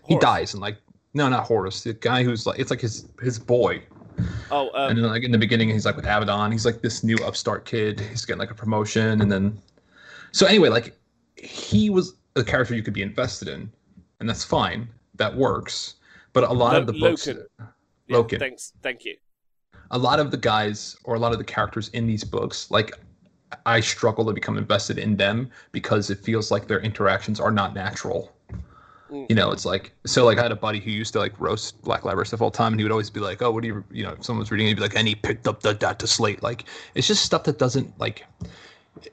he 0.06 0.18
dies 0.18 0.54
and 0.54 0.62
like 0.62 0.78
no 1.18 1.28
not 1.28 1.44
Horus 1.44 1.82
the 1.82 1.92
guy 1.92 2.22
who's 2.24 2.46
like 2.46 2.58
it's 2.58 2.70
like 2.70 2.80
his 2.80 3.08
his 3.20 3.38
boy 3.38 3.82
Oh, 4.50 4.70
um, 4.74 4.90
and 4.90 4.98
then 4.98 5.06
like 5.06 5.22
in 5.22 5.30
the 5.30 5.38
beginning 5.38 5.68
he's 5.68 5.86
like 5.86 5.94
with 5.94 6.04
Abaddon 6.04 6.50
he's 6.50 6.66
like 6.66 6.80
this 6.80 7.04
new 7.04 7.16
upstart 7.28 7.64
kid 7.64 8.00
he's 8.00 8.24
getting 8.24 8.40
like 8.40 8.50
a 8.50 8.54
promotion 8.64 9.20
and 9.22 9.30
then 9.30 9.44
So 10.32 10.46
anyway, 10.46 10.68
like 10.68 10.96
he 11.36 11.88
was 11.88 12.14
a 12.36 12.44
character 12.44 12.74
you 12.74 12.82
could 12.82 12.94
be 12.94 13.02
invested 13.02 13.48
in, 13.48 13.70
and 14.20 14.28
that's 14.28 14.44
fine. 14.44 14.88
That 15.14 15.34
works. 15.36 15.96
But 16.32 16.44
a 16.44 16.52
lot 16.52 16.74
Lo- 16.74 16.80
of 16.80 16.86
the 16.86 16.92
books, 16.92 17.26
Loken. 17.26 17.44
Yeah, 18.08 18.16
Loken. 18.16 18.38
Thanks. 18.38 18.72
Thank 18.82 19.04
you. 19.04 19.16
a 19.90 19.98
lot 19.98 20.20
of 20.20 20.30
the 20.30 20.36
guys 20.36 20.96
or 21.04 21.14
a 21.14 21.18
lot 21.18 21.32
of 21.32 21.38
the 21.38 21.44
characters 21.44 21.88
in 21.90 22.06
these 22.06 22.24
books, 22.24 22.70
like 22.70 22.92
I 23.64 23.80
struggle 23.80 24.24
to 24.26 24.32
become 24.32 24.58
invested 24.58 24.98
in 24.98 25.16
them 25.16 25.50
because 25.72 26.10
it 26.10 26.18
feels 26.24 26.50
like 26.50 26.68
their 26.68 26.80
interactions 26.80 27.40
are 27.40 27.50
not 27.52 27.74
natural. 27.74 28.32
You 29.10 29.34
know, 29.34 29.50
it's 29.52 29.64
like 29.64 29.92
so. 30.06 30.24
Like 30.24 30.38
I 30.38 30.42
had 30.42 30.52
a 30.52 30.56
buddy 30.56 30.80
who 30.80 30.90
used 30.90 31.12
to 31.14 31.18
like 31.18 31.38
roast 31.40 31.80
Black 31.82 32.04
Library 32.04 32.26
stuff 32.26 32.42
all 32.42 32.50
the 32.50 32.56
time, 32.56 32.72
and 32.72 32.80
he 32.80 32.84
would 32.84 32.92
always 32.92 33.10
be 33.10 33.20
like, 33.20 33.40
"Oh, 33.42 33.50
what 33.50 33.62
do 33.62 33.68
you?" 33.68 33.84
You 33.90 34.04
know, 34.04 34.12
if 34.12 34.24
someone 34.24 34.40
was 34.40 34.50
reading, 34.50 34.66
it, 34.66 34.70
he'd 34.70 34.74
be 34.74 34.82
like, 34.82 34.96
"And 34.96 35.08
he 35.08 35.14
picked 35.14 35.46
up 35.48 35.62
the 35.62 35.74
data 35.74 36.06
slate." 36.06 36.42
Like 36.42 36.64
it's 36.94 37.06
just 37.06 37.24
stuff 37.24 37.44
that 37.44 37.58
doesn't 37.58 37.98
like. 37.98 38.26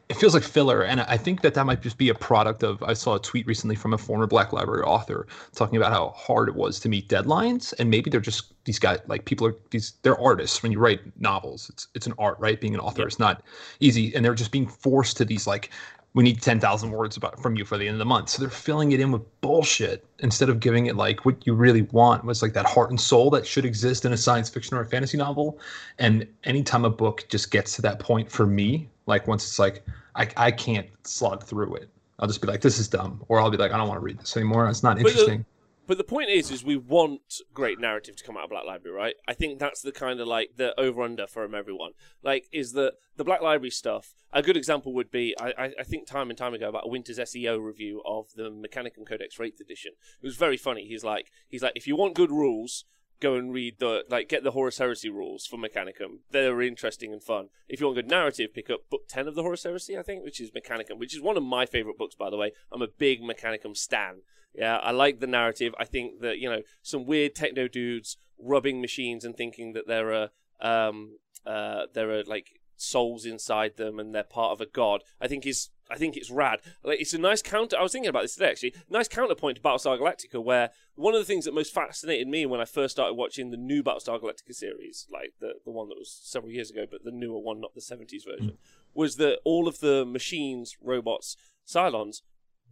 It 0.10 0.16
feels 0.18 0.34
like 0.34 0.42
filler, 0.44 0.82
and 0.82 1.02
I 1.02 1.16
think 1.16 1.42
that 1.42 1.54
that 1.54 1.66
might 1.66 1.82
just 1.82 1.98
be 1.98 2.10
a 2.10 2.16
product 2.16 2.64
of. 2.64 2.82
I 2.84 2.94
saw 2.94 3.16
a 3.16 3.20
tweet 3.20 3.46
recently 3.46 3.76
from 3.76 3.94
a 3.94 3.98
former 3.98 4.26
Black 4.26 4.52
Library 4.52 4.82
author 4.84 5.28
talking 5.54 5.78
about 5.78 5.94
how 5.94 6.10
hard 6.10 6.50
it 6.50 6.56
was 6.56 6.80
to 6.82 6.90
meet 6.90 7.08
deadlines, 7.08 7.74
and 7.80 7.90
maybe 7.90 8.10
they're 8.10 8.20
just 8.20 8.54
these 8.66 8.80
guys 8.80 9.00
like 9.08 9.26
people 9.26 9.46
are 9.46 9.56
these 9.70 9.94
they're 10.02 10.20
artists. 10.20 10.64
When 10.64 10.72
you 10.72 10.80
write 10.80 11.02
novels, 11.20 11.70
it's 11.70 11.88
it's 11.94 12.08
an 12.08 12.14
art, 12.18 12.38
right? 12.40 12.60
Being 12.60 12.74
an 12.74 12.80
author 12.80 13.04
Yep. 13.04 13.08
is 13.10 13.20
not 13.20 13.44
easy, 13.80 14.14
and 14.16 14.26
they're 14.26 14.34
just 14.34 14.52
being 14.52 14.68
forced 14.68 15.18
to 15.18 15.26
these 15.26 15.46
like 15.46 15.70
we 16.16 16.24
need 16.24 16.42
10,000 16.42 16.92
words 16.92 17.18
about 17.18 17.42
from 17.42 17.58
you 17.58 17.66
for 17.66 17.78
the 17.78 17.86
end 17.86 17.96
of 17.96 18.00
the 18.00 18.06
month. 18.06 18.30
So 18.30 18.42
they're 18.42 18.50
filling 18.50 18.94
it 18.94 19.02
in 19.02 19.12
with 19.12 19.22
bullshit 19.42 20.06
instead 20.20 20.48
of 20.48 20.62
giving 20.62 20.86
it 20.86 20.96
like 20.96 21.26
what 21.26 21.46
you 21.46 21.54
really 21.54 21.82
want 21.84 22.24
was 22.24 22.42
like 22.42 22.54
that 22.54 22.66
heart 22.66 22.90
and 22.90 23.00
soul 23.00 23.30
that 23.32 23.46
should 23.46 23.66
exist 23.66 24.06
in 24.06 24.14
a 24.14 24.18
science 24.18 24.50
fiction 24.50 24.78
or 24.78 24.82
a 24.82 24.86
fantasy 24.86 25.18
novel. 25.18 25.60
And 26.00 26.26
anytime 26.46 26.86
a 26.86 26.90
book 26.90 27.26
just 27.28 27.52
gets 27.52 27.76
to 27.76 27.82
that 27.82 28.00
point 28.00 28.32
for 28.32 28.48
me, 28.48 28.90
like 29.08 29.28
once 29.28 29.46
it's 29.46 29.60
like 29.60 29.86
I, 30.16 30.30
I 30.38 30.52
can't 30.52 30.88
slog 31.04 31.44
through 31.44 31.76
it. 31.76 31.90
I'll 32.20 32.28
just 32.28 32.42
be 32.42 32.48
like, 32.48 32.62
this 32.62 32.80
is 32.80 32.88
dumb. 32.88 33.22
Or 33.28 33.42
I'll 33.42 33.52
be 33.52 33.58
like, 33.58 33.74
I 33.74 33.78
don't 33.78 33.90
want 33.90 34.00
to 34.00 34.04
read 34.04 34.18
this 34.18 34.38
anymore. 34.38 34.70
It's 34.70 34.84
not 34.84 34.98
interesting. 34.98 35.46
But 35.88 35.98
the 35.98 36.04
point 36.04 36.30
is, 36.30 36.52
is 36.52 36.64
we 36.64 36.78
want 36.78 37.42
great 37.54 37.80
narrative 37.80 38.16
to 38.16 38.24
come 38.24 38.38
out 38.38 38.46
of 38.46 38.50
Black 38.50 38.66
Library, 38.66 38.96
right? 38.96 39.16
I 39.28 39.34
think 39.34 39.60
that's 39.60 39.82
the 39.82 39.92
kind 39.92 40.20
of 40.20 40.28
like 40.28 40.52
the 40.58 40.80
over 40.80 41.02
under 41.04 41.28
from 41.28 41.54
everyone. 41.54 41.92
Like, 42.24 42.48
is 42.52 42.74
that 42.74 42.94
the 43.16 43.24
Black 43.24 43.42
Library 43.42 43.70
stuff? 43.70 44.14
A 44.34 44.42
good 44.42 44.58
example 44.58 44.94
would 44.94 45.12
be 45.12 45.36
I, 45.40 45.72
I, 45.80 45.84
think 45.84 46.08
time 46.08 46.30
and 46.30 46.38
time 46.38 46.54
ago 46.54 46.70
about 46.70 46.86
a 46.86 46.90
Winter's 46.90 47.20
SEO 47.20 47.64
review 47.64 48.02
of 48.06 48.28
the 48.36 48.50
Mechanicum 48.50 49.08
Codex 49.08 49.36
for 49.36 49.44
Eighth 49.44 49.62
Edition. 49.62 49.94
It 50.22 50.26
was 50.26 50.36
very 50.36 50.58
funny. 50.58 50.86
He's 50.88 51.04
like, 51.04 51.32
he's 51.48 51.64
like, 51.64 51.74
if 51.76 51.88
you 51.88 51.96
want 51.96 52.16
good 52.16 52.32
rules, 52.32 52.86
go 53.20 53.36
and 53.36 53.54
read 53.54 53.80
the 53.80 54.04
like 54.10 54.30
get 54.30 54.44
the 54.44 54.52
Horus 54.52 54.78
Heresy 54.78 55.10
rules 55.10 55.46
for 55.46 55.58
Mechanicum. 55.58 56.20
They're 56.32 56.62
interesting 56.62 57.14
and 57.14 57.24
fun. 57.24 57.50
If 57.68 57.80
you 57.80 57.88
want 57.88 57.98
good 57.98 58.10
narrative, 58.10 58.54
pick 58.54 58.70
up 58.70 58.90
book 58.90 59.08
ten 59.08 59.28
of 59.28 59.36
the 59.36 59.44
Horus 59.44 59.64
Heresy, 59.64 59.98
I 59.98 60.02
think, 60.02 60.24
which 60.24 60.42
is 60.42 60.52
Mechanicum, 60.52 60.98
which 60.98 61.16
is 61.16 61.22
one 61.22 61.38
of 61.38 61.44
my 61.44 61.66
favorite 61.66 61.98
books, 61.98 62.16
by 62.16 62.30
the 62.30 62.38
way. 62.38 62.52
I'm 62.72 62.82
a 62.82 62.88
big 62.88 63.22
Mechanicum 63.22 63.76
stan. 63.76 64.22
Yeah, 64.58 64.78
I 64.78 64.92
like 64.92 65.20
the 65.20 65.28
narrative. 65.28 65.74
I 65.78 65.86
think 65.86 66.22
that 66.22 66.40
you 66.40 66.50
know 66.50 66.62
some 66.82 67.06
weird 67.06 67.36
techno 67.36 67.68
dudes 67.68 68.18
rubbing 68.40 68.82
machines 68.82 69.24
and 69.24 69.36
thinking 69.36 69.74
that 69.74 69.88
there 69.88 70.14
are 70.14 70.30
um 70.62 71.18
uh 71.46 71.86
there 71.94 72.12
are 72.12 72.24
like 72.24 72.60
souls 72.78 73.26
inside 73.26 73.78
them 73.78 74.00
and 74.00 74.14
they're 74.14 74.24
part 74.24 74.52
of 74.52 74.62
a 74.62 74.66
god. 74.66 75.04
I 75.20 75.28
think 75.28 75.46
is 75.46 75.70
I 75.90 75.98
think 75.98 76.18
it's 76.18 76.32
rad. 76.32 76.62
Like 76.84 77.00
it's 77.00 77.14
a 77.14 77.20
nice 77.20 77.42
counter. 77.42 77.78
I 77.78 77.84
was 77.84 77.92
thinking 77.92 78.10
about 78.10 78.24
this 78.24 78.36
today 78.36 78.50
actually. 78.50 78.74
Nice 78.90 79.08
counterpoint 79.08 79.58
to 79.58 79.62
Battlestar 79.62 80.00
Galactica, 80.00 80.44
where 80.44 80.72
one 80.96 81.14
of 81.14 81.20
the 81.20 81.26
things 81.26 81.46
that 81.46 81.54
most 81.54 81.74
fascinated 81.74 82.28
me 82.28 82.46
when 82.46 82.62
I 82.62 82.66
first 82.66 82.96
started 82.96 83.14
watching 83.14 83.52
the 83.52 83.58
new 83.58 83.84
Battlestar 83.84 84.20
Galactica 84.22 84.54
series, 84.54 85.06
like 85.12 85.34
the 85.40 85.54
the 85.64 85.72
one 85.72 85.90
that 85.90 85.98
was 85.98 86.10
several 86.24 86.52
years 86.52 86.72
ago, 86.72 86.86
but 86.90 87.04
the 87.04 87.12
newer 87.12 87.40
one, 87.40 87.62
not 87.62 87.76
the 87.76 87.82
seventies 87.82 88.24
version, 88.24 88.58
was 88.94 89.18
that 89.18 89.40
all 89.44 89.68
of 89.68 89.80
the 89.80 90.06
machines, 90.06 90.76
robots, 90.82 91.36
Cylons 91.68 92.22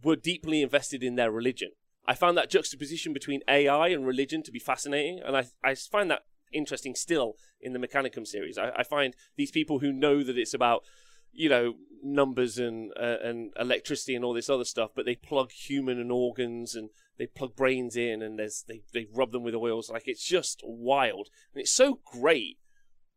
were 0.02 0.16
deeply 0.16 0.62
invested 0.62 1.02
in 1.02 1.16
their 1.16 1.30
religion. 1.30 1.70
I 2.06 2.14
found 2.14 2.36
that 2.36 2.50
juxtaposition 2.50 3.12
between 3.12 3.40
AI 3.48 3.88
and 3.88 4.06
religion 4.06 4.42
to 4.42 4.52
be 4.52 4.58
fascinating, 4.58 5.20
and 5.24 5.36
I 5.36 5.46
I 5.62 5.74
find 5.74 6.10
that 6.10 6.22
interesting 6.52 6.94
still 6.94 7.34
in 7.60 7.72
the 7.72 7.78
Mechanicum 7.78 8.26
series. 8.26 8.58
I, 8.58 8.70
I 8.76 8.82
find 8.82 9.14
these 9.36 9.50
people 9.50 9.80
who 9.80 9.92
know 9.92 10.22
that 10.22 10.38
it's 10.38 10.54
about 10.54 10.84
you 11.32 11.48
know 11.48 11.74
numbers 12.02 12.58
and 12.58 12.92
uh, 12.98 13.16
and 13.22 13.52
electricity 13.58 14.14
and 14.14 14.24
all 14.24 14.34
this 14.34 14.50
other 14.50 14.64
stuff, 14.64 14.90
but 14.94 15.06
they 15.06 15.16
plug 15.16 15.50
human 15.50 15.98
and 15.98 16.12
organs 16.12 16.74
and 16.74 16.90
they 17.18 17.26
plug 17.26 17.56
brains 17.56 17.96
in 17.96 18.22
and 18.22 18.38
there's 18.38 18.64
they 18.68 18.82
they 18.92 19.06
rub 19.12 19.32
them 19.32 19.42
with 19.42 19.54
oils 19.54 19.90
like 19.90 20.06
it's 20.06 20.24
just 20.24 20.60
wild 20.64 21.28
and 21.52 21.60
it's 21.60 21.72
so 21.72 22.00
great. 22.04 22.58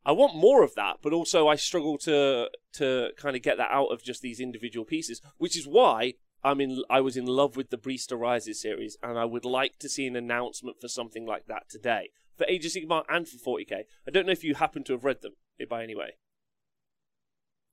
I 0.06 0.14
want 0.14 0.38
more 0.38 0.64
of 0.64 0.74
that, 0.76 0.98
but 1.04 1.12
also 1.12 1.48
I 1.48 1.56
struggle 1.56 1.98
to 2.00 2.48
to 2.74 3.10
kind 3.18 3.36
of 3.36 3.42
get 3.42 3.58
that 3.58 3.72
out 3.72 3.88
of 3.88 4.04
just 4.04 4.22
these 4.22 4.40
individual 4.40 4.86
pieces, 4.86 5.22
which 5.38 5.58
is 5.58 5.68
why 5.68 6.14
I'm 6.44 6.62
in. 6.62 6.84
I 6.90 7.02
was 7.02 7.18
in 7.18 7.26
love 7.26 7.58
with 7.58 7.70
the 7.70 7.78
Beast 7.78 8.12
Arises 8.12 8.62
series, 8.62 8.98
and 9.02 9.18
I 9.18 9.26
would 9.26 9.46
like 9.46 9.80
to 9.80 9.90
see 9.90 10.06
an 10.08 10.16
announcement 10.16 10.78
for 10.80 10.88
something 10.88 11.26
like 11.26 11.48
that 11.48 11.70
today 11.70 12.10
for 12.38 12.46
Age 12.48 12.66
of 12.66 12.72
Sigmar 12.72 13.04
and 13.10 13.28
for 13.28 13.58
40k. 13.58 13.84
I 14.08 14.12
don't 14.12 14.26
know 14.26 14.32
if 14.32 14.44
you 14.44 14.56
happen 14.56 14.84
to 14.86 14.94
have 14.94 15.04
read 15.04 15.22
them 15.22 15.34
eh, 15.60 15.66
by 15.68 15.84
any 15.84 15.96
way. 15.96 16.18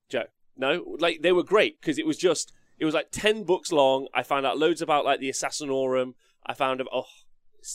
Joe, 0.08 0.24
no, 0.56 0.96
like 0.98 1.22
they 1.22 1.32
were 1.32 1.42
great 1.42 1.80
because 1.80 1.98
it 1.98 2.06
was 2.06 2.16
just 2.16 2.52
it 2.78 2.84
was 2.84 2.94
like 2.94 3.10
ten 3.10 3.44
books 3.44 3.70
long. 3.70 4.08
I 4.14 4.22
found 4.22 4.46
out 4.46 4.58
loads 4.58 4.82
about 4.82 5.04
like 5.04 5.20
the 5.20 5.30
Assassinorum. 5.30 6.14
I 6.46 6.54
found 6.54 6.82
oh, 6.92 7.04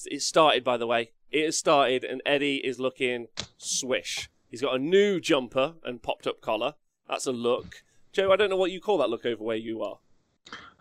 it 0.05 0.22
started 0.22 0.63
by 0.63 0.77
the 0.77 0.88
way. 0.88 1.12
It 1.31 1.46
has 1.46 1.58
started, 1.58 2.03
and 2.03 2.22
Eddie 2.25 2.58
is 2.58 2.79
looking 2.79 3.27
swish. 3.58 4.29
He's 4.50 4.62
got 4.62 4.75
a 4.75 4.79
new 4.79 5.19
jumper 5.19 5.75
and 5.84 6.01
popped 6.01 6.25
up 6.25 6.41
collar. 6.41 6.74
That's 7.08 7.27
a 7.27 7.31
look. 7.31 7.84
Joe, 8.12 8.31
I 8.31 8.36
don't 8.36 8.50
know 8.50 8.55
what 8.55 8.72
you 8.72 8.81
call 8.81 8.98
that 8.98 9.10
look 9.10 9.25
over 9.25 9.43
where 9.43 9.55
you 9.55 9.84
are. 9.84 10.00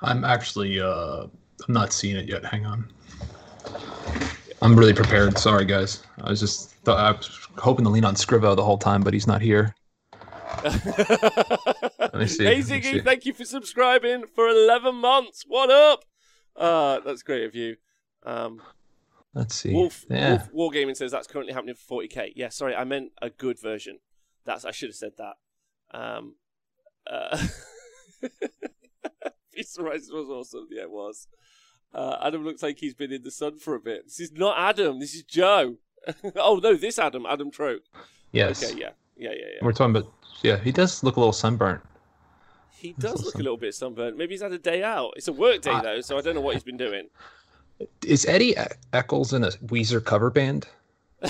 I'm 0.03 0.25
actually 0.25 0.81
uh 0.81 1.27
I'm 1.67 1.75
not 1.75 1.93
seeing 1.93 2.17
it 2.17 2.29
yet. 2.29 2.45
Hang 2.45 2.67
on. 2.67 2.91
I'm 4.63 4.77
really 4.77 4.95
prepared. 4.95 5.39
Sorry 5.39 5.65
guys. 5.65 6.03
I 6.21 6.31
was 6.31 6.41
just 6.41 6.71
thought 6.85 6.99
I 6.99 7.13
was 7.13 7.49
hoping 7.57 7.85
to 7.85 7.91
lean 7.91 8.05
on 8.05 8.15
Scrivo 8.15 8.57
the 8.57 8.65
whole 8.65 8.79
time, 8.79 9.03
but 9.03 9.13
he's 9.13 9.27
not 9.27 9.41
here. 9.43 9.75
me 10.65 10.71
see, 10.73 10.95
Hey 10.95 12.09
let 12.15 12.17
me 12.17 12.27
see. 12.27 12.81
Ziggy, 12.81 13.05
thank 13.05 13.27
you 13.27 13.33
for 13.33 13.45
subscribing 13.45 14.25
for 14.27 14.49
11 14.49 14.95
months. 14.95 15.45
What 15.47 15.71
up? 15.71 16.05
Uh, 16.57 17.01
that's 17.01 17.23
great 17.23 17.45
of 17.45 17.55
you. 17.55 17.77
Um, 18.25 18.61
Let's 19.35 19.55
see. 19.55 19.73
Wolf, 19.73 20.05
yeah. 20.11 20.43
Wolf 20.53 20.73
Wargaming 20.73 20.97
says 20.97 21.13
that's 21.13 21.29
currently 21.29 21.53
happening 21.53 21.77
for 21.77 22.03
40k. 22.03 22.33
Yeah, 22.35 22.49
sorry, 22.49 22.75
I 22.75 22.85
meant 22.85 23.13
a 23.23 23.31
good 23.31 23.61
version. 23.61 23.99
That's 24.45 24.65
I 24.65 24.73
should 24.73 24.89
have 24.89 24.97
said 24.97 25.13
that. 25.19 25.35
Um, 25.97 26.35
uh, 27.09 27.47
Of 29.59 29.85
Rises 29.85 30.11
was 30.13 30.29
awesome. 30.29 30.69
Yeah, 30.71 30.83
it 30.83 30.91
was. 30.91 31.27
Uh, 31.95 32.17
Adam 32.23 32.45
looks 32.45 32.63
like 32.63 32.79
he's 32.79 32.95
been 32.95 33.13
in 33.13 33.23
the 33.23 33.31
sun 33.31 33.59
for 33.59 33.75
a 33.75 33.81
bit. 33.81 34.05
This 34.05 34.21
is 34.21 34.33
not 34.33 34.57
Adam. 34.59 35.01
This 35.01 35.15
is 35.15 35.23
Joe. 35.23 35.77
oh 36.37 36.61
no, 36.63 36.75
this 36.75 36.99
Adam, 36.99 37.27
Adam 37.27 37.51
Troke. 37.51 37.83
Yes. 38.33 38.63
Okay, 38.63 38.79
yeah, 38.79 38.91
yeah, 39.17 39.31
yeah, 39.31 39.47
yeah. 39.55 39.65
We're 39.65 39.73
talking 39.73 39.97
about 39.97 40.13
yeah, 40.43 40.59
he 40.59 40.71
does 40.71 41.03
look 41.03 41.17
a 41.17 41.21
little 41.21 41.33
sunburnt. 41.33 41.83
He 42.77 42.93
does 42.93 43.25
look 43.25 43.35
a 43.35 43.39
little 43.39 43.57
bit 43.57 43.75
sunburned. 43.75 44.17
Maybe 44.17 44.35
he's 44.35 44.43
had 44.43 44.53
a 44.53 44.59
day 44.59 44.85
out. 44.85 45.15
It's 45.17 45.27
a 45.27 45.33
work 45.33 45.63
day 45.63 45.73
I- 45.73 45.83
though, 45.83 46.01
so 46.01 46.17
I 46.17 46.21
don't 46.21 46.35
know 46.35 46.41
what 46.41 46.55
he's 46.55 46.63
been 46.63 46.77
doing. 46.77 47.09
Is 48.05 48.27
Eddie 48.27 48.57
Eccles 48.93 49.33
in 49.33 49.45
a 49.45 49.51
Weezer 49.67 50.05
cover 50.05 50.31
band? 50.31 50.67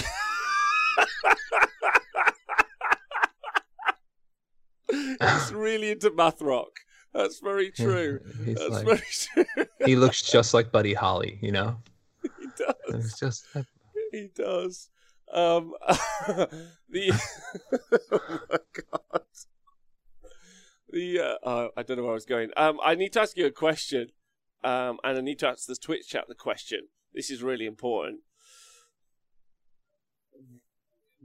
he's 4.91 5.53
really 5.53 5.91
into 5.91 6.11
math 6.11 6.41
rock. 6.41 6.81
That's 7.13 7.41
very 7.41 7.71
true. 7.77 8.21
That's 8.41 8.69
like, 8.69 8.87
very 8.87 9.03
true. 9.11 9.67
he 9.87 9.97
looks 9.97 10.23
just 10.23 10.55
like 10.55 10.73
Buddy 10.73 10.95
Holly, 10.95 11.39
you 11.41 11.53
know? 11.53 11.79
he 12.23 12.47
does. 12.57 13.05
It's 13.05 13.19
just 13.19 13.47
He 14.13 14.29
does. 14.35 14.89
Um, 15.33 15.75
the 16.89 17.13
oh 18.13 18.41
my 18.51 18.59
god. 18.91 19.23
The 20.91 21.21
uh, 21.21 21.35
oh, 21.43 21.69
I 21.77 21.83
don't 21.83 21.99
know 21.99 22.05
where 22.05 22.13
I 22.13 22.15
was 22.15 22.25
going. 22.25 22.51
Um, 22.57 22.79
I 22.83 22.95
need 22.95 23.13
to 23.13 23.21
ask 23.21 23.37
you 23.37 23.47
a 23.47 23.51
question. 23.51 24.09
Um, 24.65 24.99
and 25.05 25.17
I 25.19 25.21
need 25.21 25.39
to 25.41 25.49
ask 25.49 25.67
the 25.67 25.77
Twitch 25.77 26.09
chat 26.09 26.25
the 26.29 26.35
question. 26.35 26.89
This 27.15 27.31
is 27.31 27.43
really 27.43 27.67
important. 27.67 28.21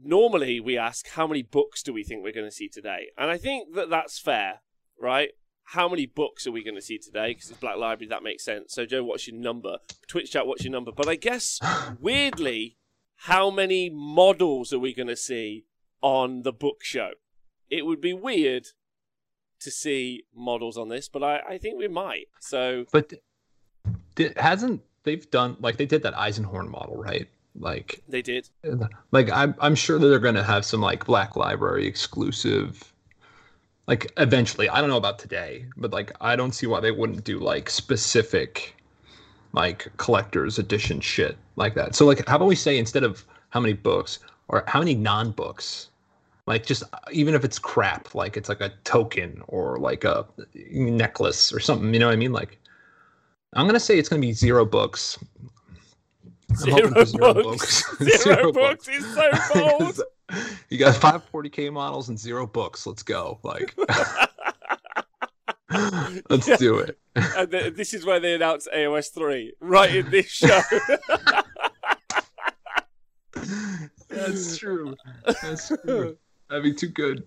Normally, 0.01 0.59
we 0.59 0.77
ask 0.77 1.07
how 1.09 1.27
many 1.27 1.41
books 1.41 1.81
do 1.81 1.93
we 1.93 2.03
think 2.03 2.23
we're 2.23 2.33
going 2.33 2.45
to 2.47 2.51
see 2.51 2.67
today, 2.67 3.07
and 3.17 3.31
I 3.31 3.37
think 3.37 3.73
that 3.75 3.89
that's 3.89 4.19
fair, 4.19 4.61
right? 4.99 5.29
How 5.65 5.87
many 5.89 6.05
books 6.05 6.45
are 6.45 6.51
we 6.51 6.63
going 6.63 6.75
to 6.75 6.81
see 6.81 6.97
today? 6.97 7.33
Because 7.33 7.49
it's 7.49 7.59
Black 7.59 7.77
Library, 7.77 8.09
that 8.09 8.23
makes 8.23 8.43
sense. 8.43 8.73
So, 8.73 8.85
Joe, 8.85 9.03
what's 9.03 9.27
your 9.27 9.37
number? 9.37 9.77
Twitch 10.07 10.31
chat, 10.31 10.45
what's 10.45 10.63
your 10.63 10.71
number? 10.71 10.91
But 10.91 11.07
I 11.07 11.15
guess 11.15 11.59
weirdly, 11.99 12.77
how 13.15 13.49
many 13.49 13.89
models 13.89 14.73
are 14.73 14.79
we 14.79 14.93
going 14.93 15.07
to 15.07 15.15
see 15.15 15.65
on 16.01 16.41
the 16.43 16.51
book 16.53 16.83
show? 16.83 17.11
It 17.69 17.85
would 17.85 18.01
be 18.01 18.13
weird 18.13 18.67
to 19.61 19.71
see 19.71 20.25
models 20.35 20.77
on 20.77 20.89
this, 20.89 21.07
but 21.07 21.23
I, 21.23 21.39
I 21.49 21.57
think 21.57 21.79
we 21.79 21.87
might. 21.87 22.27
So 22.39 22.85
But 22.91 23.13
di- 24.15 24.33
hasn't 24.37 24.81
they've 25.03 25.29
done 25.31 25.57
like 25.59 25.77
they 25.77 25.85
did 25.85 26.03
that 26.03 26.13
Eisenhorn 26.13 26.69
model, 26.69 26.97
right? 26.97 27.27
Like 27.55 28.03
they 28.07 28.21
did. 28.21 28.49
like 29.11 29.31
I'm 29.31 29.55
I'm 29.59 29.75
sure 29.75 29.99
that 29.99 30.07
they're 30.07 30.19
gonna 30.19 30.43
have 30.43 30.65
some 30.65 30.81
like 30.81 31.05
Black 31.05 31.35
Library 31.35 31.85
exclusive 31.87 32.92
like 33.87 34.11
eventually. 34.17 34.69
I 34.69 34.79
don't 34.81 34.89
know 34.89 34.97
about 34.97 35.19
today, 35.19 35.65
but 35.77 35.91
like 35.91 36.11
I 36.21 36.35
don't 36.35 36.53
see 36.53 36.67
why 36.67 36.79
they 36.79 36.91
wouldn't 36.91 37.23
do 37.23 37.39
like 37.39 37.69
specific 37.69 38.75
like 39.53 39.87
collector's 39.97 40.57
edition 40.59 40.99
shit 40.99 41.37
like 41.55 41.75
that. 41.75 41.95
So 41.95 42.05
like 42.05 42.27
how 42.27 42.37
about 42.37 42.47
we 42.47 42.55
say 42.55 42.77
instead 42.77 43.03
of 43.03 43.25
how 43.49 43.59
many 43.59 43.73
books 43.73 44.19
or 44.47 44.63
how 44.67 44.79
many 44.79 44.95
non-books 44.95 45.89
like 46.45 46.65
just 46.65 46.83
even 47.11 47.33
if 47.33 47.43
it's 47.43 47.59
crap 47.59 48.13
like 48.15 48.35
it's 48.35 48.49
like 48.49 48.61
a 48.61 48.69
token 48.83 49.41
or 49.47 49.77
like 49.77 50.03
a 50.03 50.25
necklace 50.53 51.53
or 51.53 51.59
something 51.59 51.93
you 51.93 51.99
know 51.99 52.07
what 52.07 52.13
i 52.13 52.17
mean 52.17 52.33
like 52.33 52.59
i'm 53.53 53.65
gonna 53.65 53.79
say 53.79 53.97
it's 53.97 54.09
gonna 54.09 54.21
be 54.21 54.33
zero 54.33 54.65
books 54.65 55.17
I'm 56.49 56.57
Zero 56.57 56.89
hoping 56.89 57.05
for 57.05 57.33
books. 57.33 57.97
Zero, 58.03 58.51
books 58.51 58.87
is 58.87 59.05
so 59.15 59.31
bold. 59.53 60.01
you 60.69 60.77
got 60.77 60.95
540k 60.95 61.71
models 61.79 62.09
and 62.09 62.17
zero 62.19 62.45
books 62.47 62.85
let's 62.87 63.03
go 63.03 63.39
like 63.43 63.75
let's 66.29 66.47
Yeah. 66.47 66.55
do 66.57 66.77
it 66.79 66.97
and 67.15 67.51
th- 67.51 67.73
this 67.75 67.93
is 67.93 68.05
where 68.05 68.19
they 68.19 68.33
announce 68.33 68.67
AOS 68.73 69.11
three 69.13 69.53
right 69.59 69.93
in 69.95 70.09
this 70.11 70.27
show. 70.27 70.61
that's 74.09 74.57
true 74.57 74.95
that's 75.41 75.71
true 75.85 76.17
that'd 76.49 76.63
be 76.63 76.73
too 76.73 76.87
good 76.87 77.23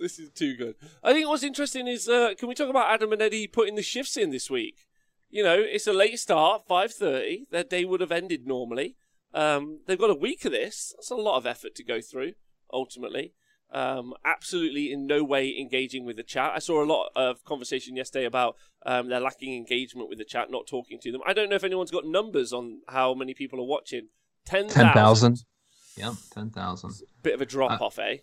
this 0.00 0.18
is 0.18 0.30
too 0.30 0.56
good. 0.56 0.76
I 1.04 1.12
think 1.12 1.28
what's 1.28 1.42
interesting 1.42 1.86
is 1.86 2.08
uh, 2.08 2.32
can 2.38 2.48
we 2.48 2.54
talk 2.54 2.70
about 2.70 2.88
Adam 2.90 3.12
and 3.12 3.20
Eddie 3.20 3.46
putting 3.46 3.74
the 3.74 3.82
shifts 3.82 4.16
in 4.16 4.30
this 4.30 4.48
week? 4.48 4.86
You 5.28 5.42
know, 5.44 5.58
it's 5.60 5.86
a 5.86 5.92
late 5.92 6.18
start, 6.18 6.66
five 6.66 6.90
thirty. 6.90 7.44
Their 7.50 7.64
day 7.64 7.84
would 7.84 8.00
have 8.00 8.10
ended 8.10 8.46
normally. 8.46 8.96
Um, 9.32 9.80
they've 9.86 9.98
got 9.98 10.10
a 10.10 10.14
week 10.14 10.44
of 10.44 10.52
this. 10.52 10.92
That's 10.96 11.10
a 11.10 11.16
lot 11.16 11.36
of 11.36 11.46
effort 11.46 11.74
to 11.76 11.84
go 11.84 12.00
through. 12.00 12.32
Ultimately, 12.72 13.34
um, 13.72 14.14
absolutely 14.24 14.92
in 14.92 15.06
no 15.06 15.22
way 15.24 15.56
engaging 15.58 16.04
with 16.04 16.16
the 16.16 16.22
chat. 16.22 16.52
I 16.54 16.58
saw 16.58 16.82
a 16.82 16.86
lot 16.86 17.10
of 17.16 17.44
conversation 17.44 17.96
yesterday 17.96 18.26
about 18.26 18.56
um, 18.84 19.08
they're 19.08 19.20
lacking 19.20 19.54
engagement 19.56 20.08
with 20.08 20.18
the 20.18 20.24
chat, 20.24 20.50
not 20.50 20.66
talking 20.66 20.98
to 21.00 21.12
them. 21.12 21.20
I 21.26 21.32
don't 21.32 21.48
know 21.48 21.56
if 21.56 21.64
anyone's 21.64 21.90
got 21.90 22.04
numbers 22.04 22.52
on 22.52 22.80
how 22.88 23.14
many 23.14 23.34
people 23.34 23.60
are 23.60 23.66
watching. 23.66 24.08
Ten 24.46 24.68
10,000. 24.68 25.44
yeah 25.96 26.14
10000 26.34 26.92
Bit 27.22 27.34
of 27.34 27.40
a 27.40 27.46
drop 27.46 27.80
off, 27.80 27.98
eh? 27.98 28.18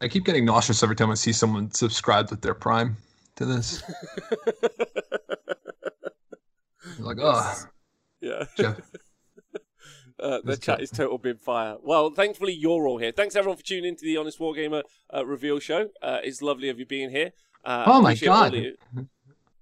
I 0.00 0.08
keep 0.08 0.24
getting 0.24 0.44
nauseous 0.44 0.82
every 0.82 0.96
time 0.96 1.10
I 1.10 1.14
see 1.14 1.32
someone 1.32 1.70
subscribed 1.70 2.30
with 2.30 2.42
their 2.42 2.54
Prime 2.54 2.96
to 3.36 3.46
this. 3.46 3.82
like, 6.98 7.16
oh, 7.20 7.54
yeah. 8.20 8.44
Jeff. 8.56 8.80
Uh, 10.20 10.38
the 10.44 10.56
chat 10.56 10.80
is 10.80 10.90
total 10.90 11.18
bin 11.18 11.36
fire. 11.36 11.76
Well, 11.82 12.10
thankfully 12.10 12.52
you're 12.52 12.86
all 12.86 12.98
here. 12.98 13.10
Thanks 13.12 13.34
everyone 13.34 13.56
for 13.56 13.64
tuning 13.64 13.86
into 13.86 14.04
the 14.04 14.16
Honest 14.16 14.38
Wargamer 14.38 14.82
uh, 15.12 15.26
reveal 15.26 15.58
show. 15.58 15.88
Uh, 16.00 16.18
it's 16.22 16.40
lovely 16.40 16.68
of 16.68 16.78
you 16.78 16.86
being 16.86 17.10
here. 17.10 17.32
Uh, 17.64 17.84
Oh 17.86 18.00
my 18.00 18.14
God. 18.14 18.54
you. 18.54 18.76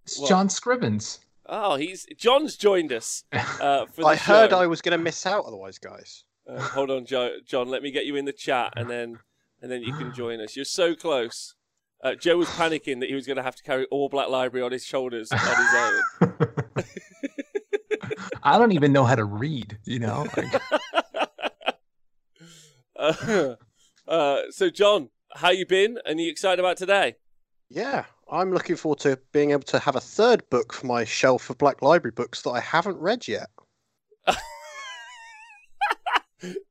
it's 0.05 0.19
What? 0.21 0.29
John 0.29 0.49
Scrivens. 0.49 1.21
Oh, 1.47 1.77
he's 1.77 2.07
John's 2.17 2.57
joined 2.57 2.93
us 2.93 3.25
uh, 3.33 3.87
for 3.93 4.03
the 4.03 4.07
I 4.07 4.17
heard. 4.17 4.53
I 4.53 4.67
was 4.67 4.81
going 4.83 4.97
to 4.97 5.03
miss 5.03 5.27
out 5.27 5.45
otherwise, 5.47 5.79
guys. 5.79 6.25
Uh, 6.49 6.61
hold 6.61 6.91
on, 6.91 7.05
jo- 7.07 7.37
John. 7.47 7.69
Let 7.69 7.83
me 7.83 7.91
get 7.91 8.05
you 8.07 8.17
in 8.17 8.25
the 8.25 8.33
chat, 8.33 8.73
and 8.77 8.89
then 8.91 9.19
and 9.61 9.71
then 9.71 9.83
you 9.83 9.93
can 9.95 10.13
join 10.17 10.41
us. 10.41 10.55
You're 10.57 10.65
so 10.65 10.95
close. 10.95 11.55
Uh, 12.03 12.15
Joe 12.15 12.37
was 12.37 12.49
panicking 12.49 13.01
that 13.01 13.09
he 13.09 13.15
was 13.15 13.27
going 13.27 13.37
to 13.37 13.43
have 13.45 13.55
to 13.57 13.63
carry 13.63 13.87
all 13.87 14.09
Black 14.09 14.29
Library 14.29 14.65
on 14.65 14.73
his 14.73 14.85
shoulders 14.85 15.31
on 15.33 15.39
his 15.39 15.75
own. 16.31 16.35
I 18.43 18.59
don't 18.59 18.73
even 18.73 18.93
know 18.93 19.05
how 19.05 19.15
to 19.15 19.25
read, 19.25 19.79
you 19.85 19.99
know? 19.99 20.27
Like, 20.37 20.63
uh, 22.99 23.55
uh, 24.09 24.39
so, 24.51 24.71
John, 24.71 25.11
how 25.35 25.51
you 25.51 25.67
been? 25.67 25.99
And 26.05 26.21
you 26.21 26.31
excited 26.31 26.59
about 26.59 26.77
today? 26.77 27.17
Yeah, 27.69 28.05
I'm 28.31 28.53
looking 28.53 28.77
forward 28.77 29.01
to 29.01 29.19
being 29.33 29.53
able 29.53 29.63
to 29.63 29.79
have 29.79 29.97
a 29.97 30.01
third 30.01 30.49
book 30.51 30.73
for 30.73 30.87
my 30.87 31.05
shelf 31.05 31.51
of 31.51 31.59
Black 31.59 31.83
Library 31.83 32.13
books 32.15 32.43
that 32.43 32.51
I 32.51 32.61
haven't 32.61 32.99
read 32.99 33.29
yet. 33.29 33.49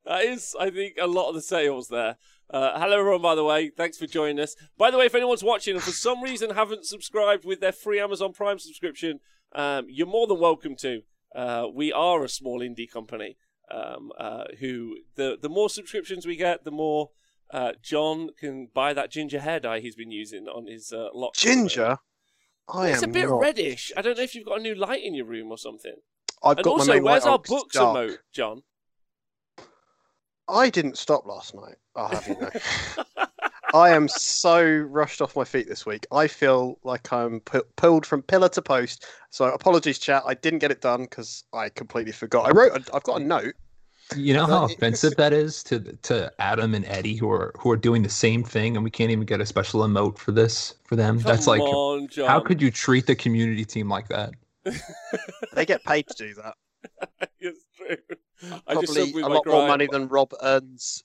That 0.05 0.25
is, 0.25 0.57
I 0.59 0.69
think, 0.69 0.97
a 0.99 1.07
lot 1.07 1.29
of 1.29 1.35
the 1.35 1.41
sales 1.41 1.87
there. 1.87 2.17
Uh, 2.49 2.77
hello, 2.77 2.99
everyone, 2.99 3.21
by 3.21 3.33
the 3.33 3.45
way. 3.45 3.69
Thanks 3.69 3.97
for 3.97 4.07
joining 4.07 4.41
us. 4.41 4.57
By 4.77 4.91
the 4.91 4.97
way, 4.97 5.05
if 5.05 5.15
anyone's 5.15 5.41
watching 5.41 5.75
and 5.75 5.81
for 5.81 5.91
some 5.91 6.21
reason 6.21 6.49
haven't 6.49 6.85
subscribed 6.85 7.45
with 7.45 7.61
their 7.61 7.71
free 7.71 7.97
Amazon 7.97 8.33
Prime 8.33 8.59
subscription, 8.59 9.21
um, 9.55 9.85
you're 9.87 10.07
more 10.07 10.27
than 10.27 10.39
welcome 10.39 10.75
to. 10.81 11.03
Uh, 11.35 11.67
we 11.73 11.91
are 11.93 12.23
a 12.23 12.29
small 12.29 12.59
indie 12.59 12.89
company 12.91 13.37
um, 13.69 14.11
uh, 14.19 14.43
who, 14.59 14.97
the, 15.15 15.37
the 15.41 15.49
more 15.49 15.69
subscriptions 15.69 16.25
we 16.25 16.35
get, 16.35 16.63
the 16.65 16.71
more 16.71 17.09
uh, 17.51 17.71
John 17.81 18.29
can 18.37 18.67
buy 18.73 18.93
that 18.93 19.11
ginger 19.11 19.39
hair 19.39 19.59
dye 19.59 19.79
he's 19.79 19.95
been 19.95 20.11
using 20.11 20.47
on 20.47 20.67
his 20.67 20.91
uh, 20.91 21.09
lock. 21.13 21.33
Ginger? 21.35 21.97
I 22.69 22.87
am. 22.89 22.93
It's 22.93 23.03
a 23.03 23.07
bit 23.07 23.27
not. 23.29 23.39
reddish. 23.39 23.91
I 23.97 24.01
don't 24.01 24.17
know 24.17 24.23
if 24.23 24.35
you've 24.35 24.45
got 24.45 24.59
a 24.59 24.61
new 24.63 24.75
light 24.75 25.03
in 25.03 25.13
your 25.13 25.25
room 25.25 25.51
or 25.51 25.57
something. 25.57 25.95
I've 26.43 26.57
and 26.57 26.63
got 26.63 26.71
also, 26.71 26.85
my 26.87 26.93
main 26.95 27.03
where's 27.03 27.23
light 27.23 27.29
our 27.29 27.33
on 27.37 27.43
'cause 27.43 27.51
it's 27.51 27.61
books 27.63 27.75
dark. 27.75 27.97
emote, 27.97 28.17
John? 28.33 28.63
I 30.47 30.69
didn't 30.69 30.97
stop 30.97 31.25
last 31.25 31.53
night. 31.55 31.75
I'll 31.95 32.07
have 32.07 32.27
you 32.27 32.35
know. 32.39 32.49
I 33.73 33.91
am 33.91 34.07
so 34.07 34.63
rushed 34.63 35.21
off 35.21 35.35
my 35.35 35.43
feet 35.43 35.67
this 35.67 35.85
week. 35.85 36.05
I 36.11 36.27
feel 36.27 36.77
like 36.83 37.11
I'm 37.13 37.39
pu- 37.41 37.63
pulled 37.77 38.05
from 38.05 38.21
pillar 38.21 38.49
to 38.49 38.61
post. 38.61 39.05
So 39.29 39.45
apologies, 39.45 39.97
chat. 39.97 40.23
I 40.25 40.33
didn't 40.33 40.59
get 40.59 40.71
it 40.71 40.81
done 40.81 41.03
because 41.03 41.43
I 41.53 41.69
completely 41.69 42.11
forgot. 42.11 42.47
I 42.47 42.51
wrote. 42.51 42.73
A, 42.73 42.95
I've 42.95 43.03
got 43.03 43.21
a 43.21 43.23
note. 43.23 43.53
you 44.15 44.33
know 44.33 44.45
how 44.45 44.65
offensive 44.65 45.15
that 45.15 45.31
is 45.31 45.63
to 45.63 45.79
to 45.79 46.31
Adam 46.39 46.75
and 46.75 46.85
Eddie 46.85 47.15
who 47.15 47.29
are 47.31 47.53
who 47.57 47.71
are 47.71 47.77
doing 47.77 48.03
the 48.03 48.09
same 48.09 48.43
thing 48.43 48.75
and 48.75 48.83
we 48.83 48.91
can't 48.91 49.11
even 49.11 49.25
get 49.25 49.39
a 49.39 49.45
special 49.45 49.81
emote 49.81 50.17
for 50.17 50.31
this 50.33 50.75
for 50.83 50.97
them. 50.97 51.19
That's 51.19 51.47
like 51.47 51.61
on, 51.61 52.07
John. 52.09 52.27
how 52.27 52.41
could 52.41 52.61
you 52.61 52.71
treat 52.71 53.07
the 53.07 53.15
community 53.15 53.63
team 53.63 53.89
like 53.89 54.09
that? 54.09 54.31
They 55.53 55.65
get 55.65 55.83
paid 55.83 56.07
to 56.07 56.13
do 56.17 56.33
that. 56.35 56.55
it's 57.39 57.65
true. 57.77 57.97
I 58.67 58.75
just 58.75 58.93
Probably 58.93 59.11
subbed 59.11 59.13
with 59.15 59.23
a 59.23 59.29
lot 59.29 59.45
more 59.45 59.67
money 59.67 59.87
than 59.91 60.07
Rob 60.07 60.33
earns 60.41 61.03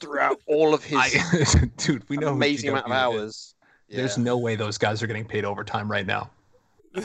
throughout 0.00 0.40
all 0.46 0.74
of 0.74 0.84
his 0.84 0.98
I, 0.98 1.70
dude, 1.76 2.08
we 2.08 2.16
know 2.16 2.28
amazing 2.28 2.70
amount 2.70 2.86
of 2.86 2.92
GW 2.92 3.14
is. 3.14 3.20
hours. 3.20 3.54
There's 3.88 4.18
no 4.18 4.38
way 4.38 4.56
those 4.56 4.78
guys 4.78 5.02
are 5.02 5.06
getting 5.06 5.24
paid 5.24 5.44
overtime 5.44 5.90
right 5.90 6.06
now. 6.06 6.30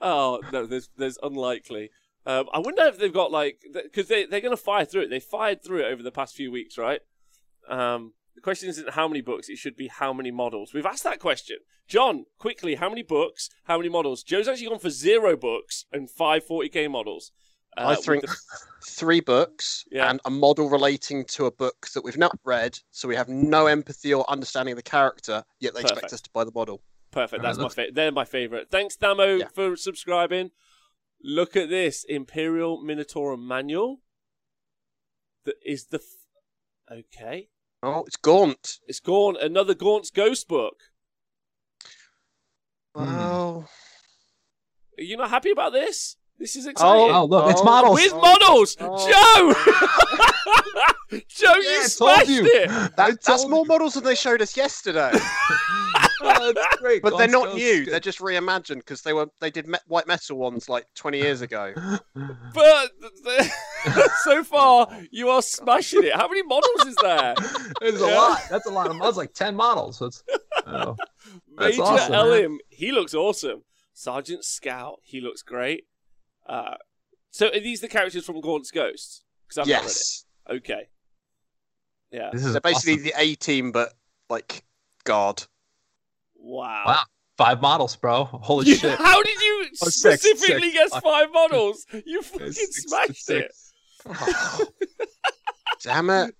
oh 0.00 0.40
no, 0.52 0.66
there's 0.66 0.88
there's 0.96 1.18
unlikely. 1.22 1.90
Um, 2.26 2.46
I 2.52 2.58
wonder 2.58 2.82
if 2.82 2.98
they've 2.98 3.12
got 3.12 3.30
like 3.30 3.62
because 3.72 4.08
they 4.08 4.26
they're 4.26 4.40
going 4.40 4.56
to 4.56 4.62
fire 4.62 4.84
through 4.84 5.02
it. 5.02 5.10
They 5.10 5.20
fired 5.20 5.62
through 5.62 5.80
it 5.80 5.92
over 5.92 6.02
the 6.02 6.10
past 6.10 6.34
few 6.34 6.50
weeks, 6.50 6.76
right? 6.76 7.00
Um, 7.68 8.12
the 8.34 8.40
question 8.40 8.68
isn't 8.68 8.90
how 8.90 9.08
many 9.08 9.20
books; 9.20 9.48
it 9.48 9.58
should 9.58 9.76
be 9.76 9.88
how 9.88 10.12
many 10.12 10.30
models. 10.30 10.72
We've 10.72 10.86
asked 10.86 11.04
that 11.04 11.20
question, 11.20 11.58
John. 11.86 12.26
Quickly, 12.38 12.76
how 12.76 12.88
many 12.88 13.02
books? 13.02 13.50
How 13.64 13.78
many 13.78 13.88
models? 13.88 14.22
Joe's 14.22 14.48
actually 14.48 14.68
gone 14.68 14.78
for 14.78 14.90
zero 14.90 15.36
books 15.36 15.86
and 15.92 16.10
five 16.10 16.46
40k 16.46 16.90
models. 16.90 17.32
Uh, 17.76 17.88
I 17.88 17.94
think 17.94 18.22
the- 18.22 18.36
three 18.88 19.20
books 19.20 19.84
Yeah. 19.90 20.10
and 20.10 20.20
a 20.24 20.30
model 20.30 20.68
relating 20.70 21.24
to 21.26 21.46
a 21.46 21.50
book 21.50 21.88
that 21.94 22.02
we've 22.02 22.16
not 22.18 22.38
read, 22.44 22.78
so 22.90 23.06
we 23.08 23.16
have 23.16 23.28
no 23.28 23.66
empathy 23.66 24.12
or 24.14 24.28
understanding 24.30 24.72
of 24.72 24.76
the 24.76 24.82
character, 24.82 25.44
yet 25.60 25.74
they 25.74 25.82
Perfect. 25.82 25.92
expect 25.98 26.12
us 26.14 26.20
to 26.22 26.30
buy 26.30 26.44
the 26.44 26.52
model. 26.54 26.82
Perfect. 27.10 27.42
That's 27.42 27.58
my 27.58 27.68
favorite. 27.68 27.94
They're 27.94 28.12
my 28.12 28.24
favorite. 28.24 28.70
Thanks, 28.70 28.96
Damo, 28.96 29.36
Yeah. 29.36 29.48
for 29.54 29.76
subscribing. 29.76 30.50
Look 31.22 31.56
at 31.56 31.68
this 31.68 32.04
Imperial 32.04 32.80
Minotaur 32.82 33.36
manual. 33.36 34.00
That 35.44 35.56
is 35.64 35.86
the. 35.86 35.98
F- 35.98 36.98
okay. 36.98 37.48
Oh, 37.82 38.04
it's 38.06 38.16
Gaunt. 38.16 38.78
It's 38.86 39.00
Gaunt. 39.00 39.38
Another 39.40 39.74
Gaunt's 39.74 40.10
Ghost 40.10 40.46
book. 40.48 40.76
Wow. 42.94 43.04
Well, 43.04 43.68
Are 44.98 45.02
you 45.02 45.16
not 45.16 45.30
happy 45.30 45.50
about 45.50 45.72
this? 45.72 46.16
This 46.38 46.54
is 46.56 46.66
oh, 46.66 46.70
exciting. 46.70 47.14
Oh, 47.14 47.24
look, 47.24 47.50
it's 47.50 47.60
Oh, 47.60 47.64
models. 47.64 47.94
With 47.94 48.12
oh, 48.14 48.20
models! 48.20 48.76
oh. 48.80 49.08
Joe! 51.10 51.18
Joe, 51.28 51.54
you 51.56 51.62
Yeah, 51.70 51.78
I 51.80 51.86
smashed 51.86 52.28
you. 52.28 52.44
it! 52.44 52.68
That, 52.96 53.18
that's 53.24 53.46
more 53.48 53.64
you. 53.64 53.68
models 53.68 53.94
than 53.94 54.04
they 54.04 54.14
showed 54.14 54.40
us 54.42 54.56
yesterday. 54.56 55.12
Oh, 56.20 56.52
that's 56.52 56.76
great. 56.78 57.00
but 57.00 57.16
they're 57.16 57.28
not 57.28 57.44
Ghost 57.44 57.56
new. 57.58 57.64
is 57.82 57.86
They're 57.86 58.00
just 58.00 58.18
reimagined 58.18 58.78
because 58.78 59.02
they 59.02 59.12
were 59.12 59.28
they 59.40 59.50
did 59.52 59.68
me- 59.68 59.78
white 59.86 60.08
metal 60.08 60.36
ones 60.36 60.68
like 60.68 60.84
20 60.96 61.16
years 61.18 61.42
ago. 61.42 61.72
good. 61.74 62.00
But 62.54 62.90
so 64.24 64.42
far, 64.42 64.88
you 65.12 65.28
are 65.28 65.40
smashing 65.40 66.02
it. 66.04 66.14
How 66.14 66.26
many 66.28 66.42
models 66.42 66.86
is 66.86 66.96
there? 66.96 67.34
There's 67.80 68.00
Yeah. 68.00 68.14
a 68.14 68.16
lot. 68.16 68.42
That's 68.50 68.66
a 68.66 68.70
lot 68.70 68.88
of 68.88 68.96
models, 68.96 69.16
like 69.16 69.32
ten 69.32 69.54
models. 69.54 70.00
That's, 70.00 70.22
oh. 70.66 70.96
That's 71.56 71.78
Major 71.78 71.82
awesome, 71.82 72.30
man. 72.50 72.58
He 72.68 72.90
looks 72.90 73.14
awesome. 73.14 73.62
Sergeant 73.94 74.44
Scout, 74.44 74.98
he 75.04 75.20
looks 75.20 75.42
great. 75.42 75.84
Uh, 76.48 76.74
so 77.30 77.48
are 77.48 77.60
these 77.60 77.80
the 77.80 77.88
characters 77.88 78.24
from 78.24 78.40
Gaunt's 78.40 78.70
Ghosts? 78.70 79.22
Because 79.46 79.58
I've 79.58 79.66
yes, 79.68 80.24
not 80.46 80.52
read 80.54 80.56
it. 80.56 80.64
Okay. 80.70 80.88
Yeah. 82.10 82.30
This 82.32 82.44
is 82.44 82.52
they're 82.52 82.60
basically 82.60 82.94
awesome. 82.94 83.04
the 83.04 83.12
A 83.18 83.34
team, 83.34 83.72
but 83.72 83.92
like 84.30 84.64
God. 85.04 85.42
Wow. 86.36 86.84
Wow. 86.86 87.02
five 87.36 87.60
models, 87.60 87.96
bro. 87.96 88.24
Holy 88.24 88.66
You- 88.68 88.76
shit. 88.76 88.98
How 88.98 89.22
did 89.22 89.40
you 89.40 89.66
Oh, 89.82 89.88
six, 89.88 90.22
specifically 90.22 90.70
six. 90.70 90.74
guess 90.74 90.90
Fuck. 90.90 91.02
five 91.02 91.32
models? 91.32 91.84
You 91.92 92.20
It's 92.20 92.28
fucking 92.28 92.52
six- 92.52 92.82
smashed 92.84 93.30
it. 93.30 93.52
six. 93.54 93.72
Damn 95.82 96.10
it. 96.10 96.34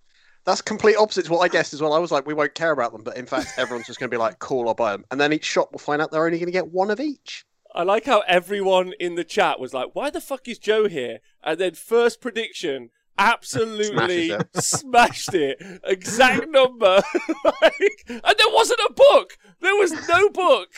That's 0.45 0.63
complete 0.63 0.97
opposite 0.97 1.27
to 1.27 1.33
what 1.33 1.41
I 1.41 1.49
guessed 1.49 1.75
as 1.75 1.83
well. 1.83 1.93
I 1.93 1.99
was 1.99 2.11
like, 2.11 2.27
we 2.27 2.33
won't 2.33 2.55
care 2.55 2.73
about 2.73 2.93
them, 2.93 3.03
but 3.05 3.17
in 3.19 3.27
fact, 3.27 3.53
everyone's 3.59 3.87
just 3.87 4.01
going 4.01 4.09
to 4.11 4.15
be 4.15 4.19
like, 4.19 4.39
cool, 4.39 4.67
I'll 4.69 4.75
buy 4.75 4.93
them. 4.93 5.05
And 5.11 5.21
then 5.21 5.33
each 5.33 5.45
shop 5.45 5.71
will 5.73 5.79
find 5.79 6.01
out 6.01 6.11
they're 6.11 6.25
only 6.25 6.39
going 6.39 6.47
to 6.47 6.53
get 6.53 6.69
one 6.73 6.91
of 6.91 7.01
each. 7.01 7.45
I 7.75 7.83
like 7.83 8.05
how 8.07 8.21
everyone 8.27 8.93
in 8.99 9.15
the 9.15 9.25
chat 9.25 9.61
was 9.61 9.73
like, 9.75 9.95
"Why 9.95 10.11
the 10.11 10.21
fuck 10.21 10.49
is 10.49 10.59
Joe 10.59 10.89
here?" 10.89 11.19
And 11.45 11.59
then 11.61 11.75
first 11.75 12.21
prediction, 12.21 12.91
absolutely 13.19 14.29
Smashes 14.29 14.45
smashed 14.67 15.35
it, 15.35 15.59
exact 15.85 16.49
number, 16.49 17.03
like, 17.45 18.05
and 18.09 18.23
there 18.39 18.53
wasn't 18.53 18.81
a 18.89 18.93
book. 18.95 19.37
There 19.61 19.75
was 19.77 19.93
no 20.09 20.31
book. 20.31 20.71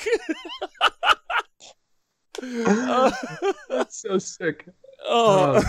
Uh, 2.42 3.10
That's 3.68 4.00
so 4.00 4.18
sick. 4.18 4.66
oh, 5.06 5.62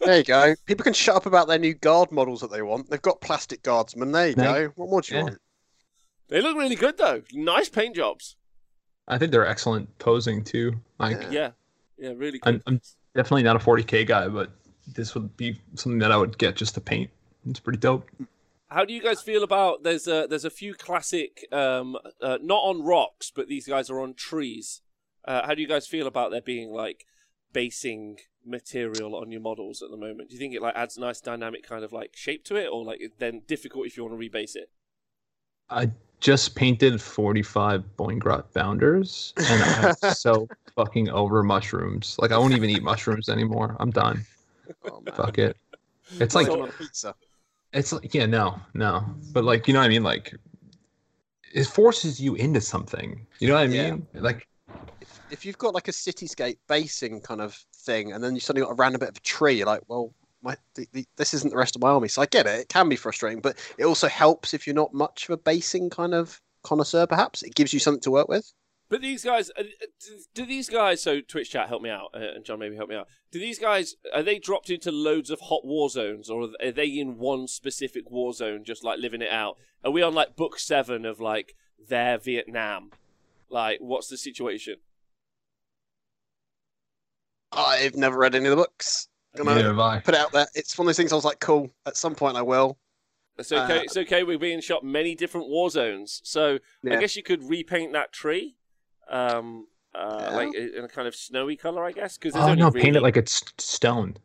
There 0.00 0.18
you 0.18 0.24
go. 0.24 0.54
People 0.66 0.84
can 0.84 0.92
shut 0.92 1.16
up 1.16 1.26
about 1.26 1.48
their 1.48 1.58
new 1.58 1.74
guard 1.74 2.12
models 2.12 2.40
that 2.40 2.50
they 2.52 2.62
want. 2.62 2.90
They've 2.90 3.00
got 3.02 3.20
plastic 3.20 3.62
guardsmen. 3.62 4.12
There 4.12 4.28
you 4.28 4.36
No. 4.36 4.44
go. 4.68 4.72
What 4.76 4.90
more 4.90 5.00
do 5.02 5.12
you 5.14 5.18
Yeah. 5.18 5.24
want? 5.24 5.38
they 6.28 6.40
look 6.40 6.56
really 6.56 6.76
good 6.76 6.98
though. 6.98 7.22
Nice 7.32 7.68
paint 7.68 7.96
jobs. 7.96 8.35
I 9.08 9.18
think 9.18 9.32
they're 9.32 9.46
excellent 9.46 9.96
posing 9.98 10.42
too. 10.44 10.74
Like 10.98 11.20
Yeah. 11.20 11.30
Yeah, 11.30 11.50
yeah, 11.98 12.12
really 12.16 12.38
good. 12.38 12.54
I'm, 12.54 12.62
I'm 12.66 12.80
definitely 13.14 13.42
not 13.42 13.56
a 13.56 13.58
40k 13.58 14.06
guy, 14.06 14.28
but 14.28 14.50
this 14.94 15.14
would 15.14 15.36
be 15.36 15.60
something 15.74 15.98
that 15.98 16.12
I 16.12 16.16
would 16.16 16.38
get 16.38 16.56
just 16.56 16.74
to 16.74 16.80
paint. 16.80 17.10
It's 17.48 17.60
pretty 17.60 17.78
dope. 17.78 18.08
How 18.68 18.84
do 18.84 18.92
you 18.92 19.00
guys 19.00 19.22
feel 19.22 19.44
about 19.44 19.84
there's 19.84 20.08
a 20.08 20.26
there's 20.28 20.44
a 20.44 20.50
few 20.50 20.74
classic 20.74 21.46
um 21.52 21.96
uh, 22.20 22.38
not 22.42 22.62
on 22.62 22.82
rocks 22.82 23.30
but 23.34 23.48
these 23.48 23.66
guys 23.66 23.90
are 23.90 24.00
on 24.00 24.14
trees. 24.14 24.82
Uh, 25.24 25.46
how 25.46 25.54
do 25.54 25.62
you 25.62 25.68
guys 25.68 25.86
feel 25.86 26.06
about 26.06 26.30
there 26.30 26.42
being 26.42 26.70
like 26.70 27.04
basing 27.52 28.18
material 28.44 29.16
on 29.16 29.30
your 29.30 29.40
models 29.40 29.82
at 29.82 29.90
the 29.90 29.96
moment? 29.96 30.28
Do 30.28 30.34
you 30.34 30.38
think 30.38 30.54
it 30.54 30.62
like 30.62 30.76
adds 30.76 30.96
a 30.96 31.00
nice 31.00 31.20
dynamic 31.20 31.66
kind 31.66 31.84
of 31.84 31.92
like 31.92 32.16
shape 32.16 32.44
to 32.44 32.56
it 32.56 32.68
or 32.70 32.84
like 32.84 33.00
then 33.18 33.42
difficult 33.46 33.86
if 33.86 33.96
you 33.96 34.04
want 34.04 34.18
to 34.18 34.28
rebase 34.28 34.56
it? 34.56 34.70
I 35.68 35.90
just 36.20 36.54
painted 36.54 37.00
45 37.00 37.84
Boingrot 37.98 38.44
Bounderz, 38.54 39.32
and 39.50 39.62
I'm 39.62 39.94
so 40.14 40.48
fucking 40.74 41.08
over 41.10 41.42
mushrooms. 41.42 42.16
Like 42.18 42.32
I 42.32 42.38
won't 42.38 42.54
even 42.54 42.70
eat 42.70 42.82
mushrooms 42.82 43.28
anymore. 43.28 43.76
I'm 43.80 43.90
done. 43.90 44.24
Oh. 44.90 45.02
Fuck 45.14 45.38
it. 45.38 45.56
It's 46.20 46.34
like 46.34 46.46
Put 46.46 46.52
them 46.54 46.62
on 46.62 46.68
a 46.68 46.72
pizza. 46.72 47.14
it's 47.72 47.92
like 47.92 48.14
yeah, 48.14 48.26
no, 48.26 48.58
no. 48.74 49.04
But 49.32 49.44
like 49.44 49.66
you 49.68 49.74
know 49.74 49.80
what 49.80 49.86
I 49.86 49.88
mean? 49.88 50.02
Like 50.02 50.34
it 51.52 51.64
forces 51.66 52.20
you 52.20 52.34
into 52.34 52.60
something. 52.60 53.26
You 53.38 53.48
know 53.48 53.54
what 53.54 53.64
I 53.64 53.66
Yeah. 53.66 53.90
mean? 53.92 54.06
Like 54.14 54.46
If 55.30 55.44
you've 55.44 55.58
got 55.58 55.74
like 55.74 55.88
a 55.88 55.92
cityscape 55.92 56.58
basing 56.68 57.20
kind 57.20 57.40
of 57.40 57.54
thing, 57.74 58.12
and 58.12 58.22
then 58.22 58.34
you 58.34 58.40
suddenly 58.40 58.64
got 58.66 58.72
a 58.72 58.76
random 58.76 59.00
bit 59.00 59.08
of 59.10 59.16
a 59.16 59.20
tree, 59.20 59.54
you're 59.54 59.66
like, 59.66 59.82
well, 59.88 60.12
my 60.46 60.56
the, 60.74 60.88
the, 60.92 61.06
this 61.16 61.34
isn't 61.34 61.50
the 61.50 61.56
rest 61.56 61.76
of 61.76 61.82
my 61.82 61.90
army. 61.90 62.08
So 62.08 62.22
I 62.22 62.26
get 62.26 62.46
it. 62.46 62.60
It 62.60 62.68
can 62.68 62.88
be 62.88 62.96
frustrating, 62.96 63.40
but 63.40 63.56
it 63.78 63.84
also 63.84 64.08
helps 64.08 64.54
if 64.54 64.66
you're 64.66 64.74
not 64.74 64.94
much 64.94 65.24
of 65.24 65.30
a 65.30 65.36
basing 65.36 65.90
kind 65.90 66.14
of 66.14 66.40
connoisseur. 66.62 67.06
Perhaps 67.06 67.42
it 67.42 67.54
gives 67.54 67.72
you 67.72 67.80
something 67.80 68.02
to 68.02 68.10
work 68.10 68.28
with. 68.28 68.52
But 68.88 69.00
these 69.00 69.24
guys, 69.24 69.50
uh, 69.58 69.64
do- 70.34 70.46
these 70.46 70.68
guys? 70.68 71.02
So 71.02 71.20
Twitch 71.20 71.50
chat, 71.50 71.68
help 71.68 71.82
me 71.82 71.90
out, 71.90 72.10
uh, 72.14 72.34
and 72.36 72.44
John, 72.44 72.60
maybe 72.60 72.76
help 72.76 72.88
me 72.88 72.94
out. 72.94 73.08
Do 73.32 73.40
these 73.40 73.58
guys 73.58 73.96
are 74.14 74.22
they 74.22 74.38
dropped 74.38 74.70
into 74.70 74.92
loads 74.92 75.30
of 75.30 75.40
hot 75.40 75.64
war 75.64 75.90
zones, 75.90 76.30
or 76.30 76.48
are 76.62 76.70
they 76.70 76.86
in 76.86 77.18
one 77.18 77.48
specific 77.48 78.10
war 78.10 78.32
zone, 78.32 78.62
just 78.64 78.84
like 78.84 79.00
living 79.00 79.22
it 79.22 79.30
out? 79.30 79.56
Are 79.84 79.90
we 79.90 80.02
on 80.02 80.14
like 80.14 80.36
book 80.36 80.58
seven 80.58 81.04
of 81.04 81.20
like 81.20 81.56
their 81.88 82.16
Vietnam? 82.16 82.92
Like, 83.50 83.78
what's 83.80 84.08
the 84.08 84.16
situation? 84.16 84.76
I've 87.52 87.96
never 87.96 88.18
read 88.18 88.34
any 88.34 88.46
of 88.46 88.50
the 88.50 88.56
books. 88.56 89.08
Gonna 89.36 89.54
neither 89.54 89.68
have 89.68 89.78
I. 89.78 90.00
put 90.00 90.14
it 90.14 90.20
out 90.20 90.32
there. 90.32 90.46
It's 90.54 90.76
one 90.78 90.86
of 90.86 90.88
those 90.88 90.96
things. 90.96 91.12
I 91.12 91.16
was 91.16 91.24
like, 91.24 91.40
cool. 91.40 91.70
At 91.86 91.96
some 91.96 92.14
point, 92.14 92.36
I 92.36 92.42
will. 92.42 92.78
It's 93.38 93.52
okay. 93.52 93.78
Uh, 93.78 93.82
it's 93.82 93.96
okay. 93.96 94.22
We're 94.22 94.38
being 94.38 94.60
shot 94.60 94.82
many 94.84 95.14
different 95.14 95.48
war 95.48 95.68
zones, 95.70 96.20
so 96.24 96.58
I 96.90 96.96
guess 96.96 97.16
you 97.16 97.22
could 97.22 97.42
repaint 97.48 97.92
that 97.92 98.12
tree, 98.12 98.56
um, 99.10 99.66
uh, 99.94 100.18
Yeah. 100.30 100.36
like 100.36 100.54
in 100.54 100.84
a 100.84 100.88
kind 100.88 101.06
of 101.06 101.14
snowy 101.14 101.56
color, 101.56 101.84
I 101.84 101.92
guess. 101.92 102.16
Because 102.16 102.34
Oh 102.34 102.54
no, 102.54 102.70
paint 102.70 102.96
it 102.96 103.02
like 103.02 103.16
it's 103.18 103.42
stone. 103.58 104.16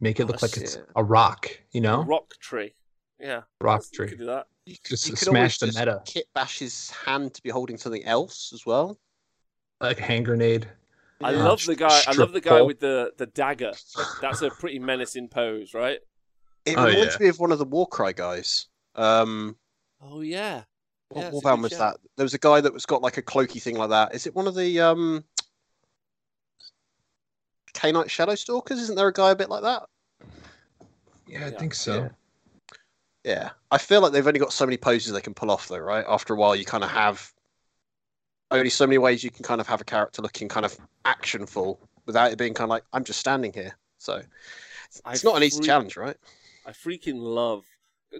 Make 0.00 0.20
it 0.20 0.24
Oh, 0.24 0.26
look 0.26 0.42
like 0.42 0.56
it's 0.58 0.74
shit. 0.74 0.86
a 0.94 1.02
rock. 1.02 1.48
You 1.72 1.80
know, 1.80 2.02
rock 2.04 2.34
tree. 2.40 2.74
Yeah, 3.18 3.42
rock 3.62 3.84
tree. 3.94 4.06
you 4.06 4.10
could 4.10 4.18
do 4.18 4.26
that. 4.26 4.46
You, 4.66 4.76
could- 4.76 4.90
Just 4.90 5.06
you 5.06 5.12
could 5.14 5.20
smash 5.28 5.58
the 5.58 5.66
just 5.66 5.78
meta. 5.78 6.02
Kit 6.04 6.26
Bash's 6.34 6.90
hand 6.90 7.32
to 7.34 7.42
be 7.42 7.48
holding 7.48 7.78
something 7.78 8.04
else 8.04 8.50
as 8.52 8.66
well. 8.66 8.98
Like 9.80 10.00
a 10.00 10.02
hand 10.02 10.26
grenade. 10.26 10.68
I 11.22 11.30
Yeah. 11.32 11.38
love 11.38 11.64
the 11.64 11.76
guy. 11.76 12.02
I 12.06 12.12
love 12.12 12.32
the 12.32 12.40
guy 12.40 12.56
Strip 12.56 12.66
with 12.66 12.80
the, 12.80 13.12
the 13.16 13.26
dagger. 13.26 13.72
That's 14.20 14.42
a 14.42 14.50
pretty 14.50 14.78
menacing 14.78 15.28
pose, 15.28 15.74
right? 15.74 16.00
It 16.66 16.76
Oh, 16.76 16.86
reminds 16.86 17.14
yeah. 17.14 17.24
me 17.24 17.28
of 17.28 17.38
one 17.38 17.52
of 17.52 17.58
the 17.58 17.64
Warcry 17.64 18.12
guys. 18.12 18.66
Um, 18.94 19.56
Oh 20.02 20.20
yeah. 20.20 20.64
what, 21.10 21.22
Yeah, 21.22 21.30
what 21.30 21.44
band 21.44 21.62
was 21.62 21.72
shout. 21.72 21.94
that? 21.94 22.08
There 22.16 22.24
was 22.24 22.34
a 22.34 22.38
guy 22.38 22.60
that 22.60 22.72
was 22.72 22.86
got 22.86 23.02
like 23.02 23.16
a 23.16 23.22
cloaky 23.22 23.62
thing 23.62 23.76
like 23.76 23.90
that. 23.90 24.14
Is 24.14 24.26
it 24.26 24.34
one 24.34 24.46
of 24.46 24.54
the 24.54 24.80
um, 24.80 25.24
Khainite 27.74 28.06
Shadowstalkers? 28.06 28.72
Isn't 28.78 28.96
there 28.96 29.08
a 29.08 29.12
guy 29.12 29.30
a 29.30 29.36
bit 29.36 29.50
like 29.50 29.62
that? 29.62 29.84
Yeah, 31.26 31.46
I 31.46 31.50
Yeah. 31.50 31.58
think 31.58 31.74
so. 31.74 31.94
Yeah. 32.02 32.08
Yeah, 33.24 33.50
I 33.70 33.78
feel 33.78 34.02
like 34.02 34.12
they've 34.12 34.26
only 34.26 34.38
got 34.38 34.52
so 34.52 34.66
many 34.66 34.76
poses 34.76 35.12
they 35.12 35.20
can 35.22 35.32
pull 35.32 35.50
off, 35.50 35.68
though, 35.68 35.78
right? 35.78 36.04
After 36.06 36.34
a 36.34 36.36
while, 36.36 36.54
you 36.54 36.66
kind 36.66 36.84
of 36.84 36.90
have 36.90 37.32
only 38.58 38.70
so 38.70 38.86
many 38.86 38.98
ways 38.98 39.22
you 39.24 39.30
can 39.30 39.44
kind 39.44 39.60
of 39.60 39.66
have 39.66 39.80
a 39.80 39.84
character 39.84 40.22
looking 40.22 40.48
kind 40.48 40.64
of 40.66 40.76
actionful 41.04 41.80
without 42.06 42.32
it 42.32 42.38
being 42.38 42.54
kind 42.54 42.64
of 42.64 42.70
like 42.70 42.84
I'm 42.92 43.04
just 43.04 43.20
standing 43.20 43.52
here. 43.52 43.76
So 43.98 44.22
it's 44.86 45.00
I 45.04 45.16
not 45.24 45.36
an 45.36 45.42
easy 45.42 45.58
freak- 45.58 45.66
challenge, 45.66 45.96
right? 45.96 46.16
I 46.66 46.72
freaking 46.72 47.16
love. 47.20 47.64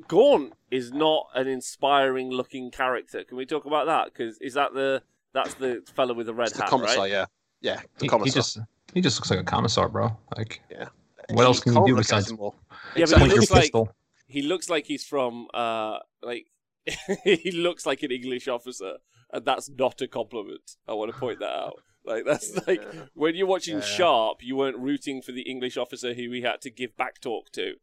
Gaunt 0.08 0.54
is 0.70 0.92
not 0.92 1.28
an 1.34 1.46
inspiring 1.46 2.30
looking 2.30 2.70
character. 2.70 3.22
Can 3.24 3.36
we 3.36 3.46
talk 3.46 3.64
about 3.64 3.86
that? 3.86 4.06
Because 4.12 4.38
is 4.38 4.54
that 4.54 4.74
the 4.74 5.02
that's 5.32 5.54
the 5.54 5.82
fellow 5.94 6.14
with 6.14 6.26
the 6.26 6.34
red 6.34 6.48
It's 6.48 6.56
the 6.56 6.62
hat, 6.64 6.70
commissar, 6.70 6.98
right? 6.98 7.10
yeah, 7.10 7.26
yeah, 7.60 7.76
the 7.76 7.82
He, 8.00 8.04
he 8.04 8.08
commissar. 8.08 8.34
just 8.34 8.58
he 8.92 9.00
just 9.00 9.18
looks 9.18 9.30
like 9.30 9.40
a 9.40 9.44
commissar, 9.44 9.88
bro. 9.88 10.16
Like 10.36 10.60
yeah. 10.70 10.88
what 11.30 11.44
else 11.44 11.60
can 11.60 11.74
you 11.74 11.86
do 11.86 11.96
besides 11.96 12.32
more. 12.32 12.54
Yeah, 12.96 13.06
but 13.06 13.18
point 13.18 13.22
he 13.22 13.28
your 13.28 13.40
looks 13.40 13.50
like 13.52 13.60
pistol? 13.62 13.92
he 14.26 14.42
looks 14.42 14.68
like 14.68 14.86
he's 14.86 15.04
from 15.04 15.46
uh 15.54 15.98
like 16.22 16.46
he 17.24 17.50
looks 17.52 17.86
like 17.86 18.02
an 18.02 18.10
English 18.10 18.48
officer, 18.48 18.94
and 19.34 19.44
that's 19.44 19.68
not 19.68 20.00
a 20.00 20.08
compliment. 20.08 20.76
I 20.88 20.94
want 20.94 21.12
to 21.12 21.18
point 21.18 21.40
that 21.40 21.50
out. 21.50 21.82
Like 22.06 22.24
that's 22.26 22.66
like 22.66 22.82
when 23.14 23.34
you're 23.34 23.46
watching 23.46 23.76
Yeah. 23.78 23.84
Sharpe, 23.84 24.42
you 24.42 24.56
weren't 24.56 24.78
rooting 24.78 25.22
for 25.22 25.32
the 25.32 25.42
English 25.42 25.76
officer 25.76 26.12
who 26.14 26.30
he 26.30 26.42
had 26.42 26.60
to 26.62 26.70
give 26.70 26.96
back 26.96 27.20
talk 27.20 27.50
to. 27.52 27.74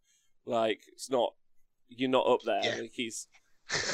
Like 0.46 0.82
it's 0.94 1.10
not 1.10 1.34
you're 1.90 2.10
not 2.10 2.28
up 2.28 2.40
there. 2.46 2.62
Yeah. 2.64 2.82
Like 2.82 2.92
he's 2.94 3.28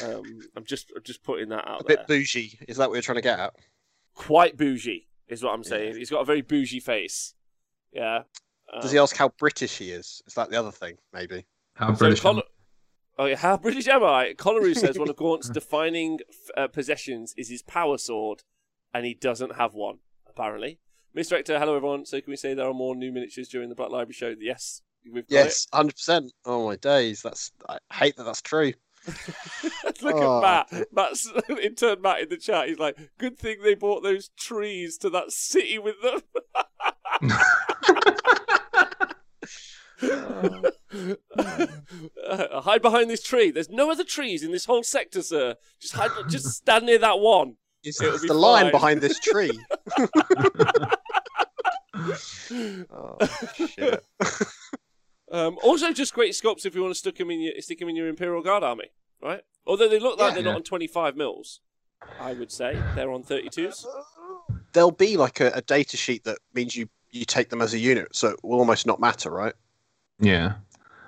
um 0.04 0.40
I'm 0.56 0.64
just 0.64 0.92
I'm 0.96 1.02
just 1.02 1.22
putting 1.22 1.48
that 1.50 1.66
out 1.66 1.80
a 1.80 1.84
there. 1.84 1.96
bit 1.98 2.06
bougie. 2.06 2.58
Is 2.68 2.76
that 2.76 2.88
what 2.88 2.94
you're 2.94 3.02
trying 3.02 3.16
to 3.16 3.22
get 3.22 3.38
at? 3.40 3.54
Quite 4.14 4.56
bougie 4.56 5.06
is 5.28 5.42
what 5.42 5.54
I'm 5.54 5.64
saying. 5.64 5.96
He's 5.96 6.10
got 6.10 6.20
a 6.20 6.24
very 6.24 6.42
bougie 6.42 6.80
face. 6.80 7.34
Yeah. 7.92 8.22
Does 8.82 8.86
Um, 8.86 8.90
he 8.90 8.98
ask 8.98 9.16
how 9.16 9.30
British 9.30 9.78
he 9.78 9.92
is? 9.92 10.20
Is 10.26 10.34
that 10.34 10.50
the 10.50 10.58
other 10.58 10.70
thing? 10.72 10.98
Maybe. 11.12 11.46
How 11.74 11.92
So 11.94 11.98
British? 12.00 12.20
Col- 12.20 12.42
oh 13.18 13.26
yeah, 13.26 13.36
how 13.36 13.56
British 13.56 13.88
am 13.88 14.02
I? 14.04 14.34
Collaroo 14.36 14.74
says 14.76 14.98
one 14.98 15.08
of 15.08 15.16
Gaunt's 15.24 15.48
defining 15.48 16.20
uh, 16.56 16.68
possessions 16.68 17.34
is 17.36 17.48
his 17.48 17.62
power 17.62 17.98
sword, 17.98 18.42
and 18.94 19.04
he 19.04 19.14
doesn't 19.14 19.56
have 19.56 19.74
one 19.74 19.98
apparently. 20.28 20.78
Mr. 21.16 21.32
Rector, 21.32 21.58
hello 21.58 21.74
everyone. 21.76 22.04
So 22.06 22.20
can 22.20 22.30
we 22.30 22.36
say 22.36 22.54
there 22.54 22.68
are 22.68 22.74
more 22.74 22.94
new 22.94 23.10
miniatures 23.12 23.48
during 23.48 23.68
the 23.68 23.74
Black 23.74 23.90
Library 23.90 24.12
show? 24.12 24.34
Yes, 24.38 24.82
we've 25.04 25.26
got 25.26 25.34
Yes, 25.34 25.66
hundred 25.72 25.96
percent. 25.96 26.32
Oh 26.44 26.66
my 26.66 26.76
days. 26.76 27.22
That's 27.22 27.50
I 27.68 27.78
hate 27.92 28.16
that. 28.16 28.24
That's 28.24 28.42
true. 28.42 28.68
it. 28.68 28.76
Look 30.02 30.16
Oh. 30.16 30.44
at 30.44 30.70
Matt. 30.72 30.86
Matt's 30.92 31.30
in 31.62 31.74
turn 31.74 32.02
Matt 32.02 32.20
in 32.20 32.28
the 32.28 32.36
chat. 32.36 32.68
He's 32.68 32.78
like, 32.78 32.98
"Good 33.18 33.38
thing 33.38 33.58
they 33.62 33.74
brought 33.74 34.02
those 34.02 34.30
trees 34.38 34.98
to 34.98 35.10
that 35.10 35.32
city 35.32 35.78
with 35.78 35.96
them." 36.02 36.20
Uh, 42.26 42.60
hide 42.60 42.82
behind 42.82 43.08
this 43.10 43.22
tree. 43.22 43.50
There's 43.50 43.70
no 43.70 43.90
other 43.90 44.04
trees 44.04 44.42
in 44.42 44.52
this 44.52 44.64
whole 44.66 44.82
sector, 44.82 45.22
sir. 45.22 45.54
Just 45.80 45.94
hide, 45.94 46.10
just 46.28 46.46
stand 46.48 46.86
near 46.86 46.98
that 46.98 47.18
one. 47.20 47.56
It's, 47.82 48.00
it's 48.00 48.22
be 48.22 48.28
the 48.28 48.34
line 48.34 48.64
fine. 48.64 48.72
behind 48.72 49.00
this 49.00 49.18
tree. 49.20 49.58
oh 52.90 53.16
shit. 53.66 54.04
Um, 55.30 55.58
also, 55.62 55.92
just 55.92 56.14
great 56.14 56.32
sculpts 56.32 56.64
if 56.64 56.74
you 56.74 56.82
want 56.82 56.94
to 56.94 56.98
stick 56.98 57.16
them 57.18 57.30
in 57.30 57.40
your 57.40 57.52
stick 57.60 57.80
'em 57.82 57.88
in 57.88 57.96
your 57.96 58.08
Imperial 58.08 58.42
Guard 58.42 58.62
army, 58.62 58.90
right? 59.22 59.42
Although 59.66 59.88
they 59.88 59.98
look 60.00 60.18
like 60.18 60.30
Yeah. 60.30 60.34
they're 60.36 60.44
not 60.44 60.56
on 60.56 60.62
25 60.62 61.16
mils, 61.16 61.60
I 62.18 62.32
would 62.32 62.50
say 62.50 62.80
they're 62.94 63.10
on 63.10 63.22
32s. 63.24 63.84
There'll 64.72 64.90
be 64.90 65.16
like 65.16 65.40
a, 65.40 65.50
a 65.54 65.62
data 65.62 65.96
sheet 65.96 66.24
that 66.24 66.38
means 66.54 66.76
you 66.76 66.88
you 67.10 67.24
take 67.24 67.48
them 67.50 67.62
as 67.62 67.74
a 67.74 67.78
unit, 67.78 68.14
so 68.14 68.28
it 68.28 68.40
will 68.42 68.58
almost 68.58 68.86
not 68.86 69.00
matter, 69.00 69.30
right? 69.30 69.54
Yeah. 70.20 70.54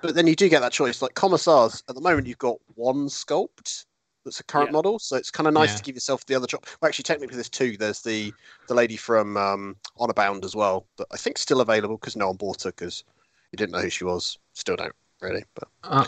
But 0.03 0.15
then 0.15 0.27
you 0.27 0.35
do 0.35 0.49
get 0.49 0.61
that 0.61 0.73
choice. 0.73 1.03
Like 1.03 1.15
commissars, 1.15 1.83
at 1.89 1.95
the 1.95 2.01
moment 2.01 2.27
you've 2.27 2.39
got 2.39 2.57
one 2.75 3.07
sculpt 3.09 3.85
that's 4.25 4.41
a 4.41 4.45
current 4.45 4.69
Yeah. 4.69 4.73
model, 4.73 4.99
so 4.99 5.17
it's 5.17 5.31
kind 5.31 5.47
of 5.47 5.55
nice 5.55 5.71
Yeah. 5.71 5.77
to 5.77 5.83
give 5.83 5.95
yourself 5.97 6.27
the 6.27 6.35
other 6.35 6.47
job. 6.47 6.65
Well, 6.81 6.89
actually, 6.89 7.05
technically, 7.05 7.37
there's 7.37 7.49
two. 7.51 7.77
There's 7.77 8.03
the 8.03 8.33
the 8.67 8.75
lady 8.75 8.97
from 8.97 9.37
um, 9.37 9.77
Honor 9.99 10.13
Bound 10.15 10.45
as 10.45 10.55
well, 10.55 10.87
that 10.97 11.07
I 11.11 11.17
think 11.17 11.39
still 11.39 11.61
available 11.61 11.97
because 11.97 12.17
no 12.17 12.29
one 12.29 12.37
bought 12.37 12.63
her 12.65 12.71
because 12.71 13.05
you 13.53 13.57
didn't 13.57 13.73
know 13.73 13.81
who 13.81 13.91
she 13.91 14.05
was. 14.05 14.39
Still 14.55 14.77
don't 14.77 14.95
really, 15.21 15.45
but 15.55 15.69
Uh, 15.85 16.07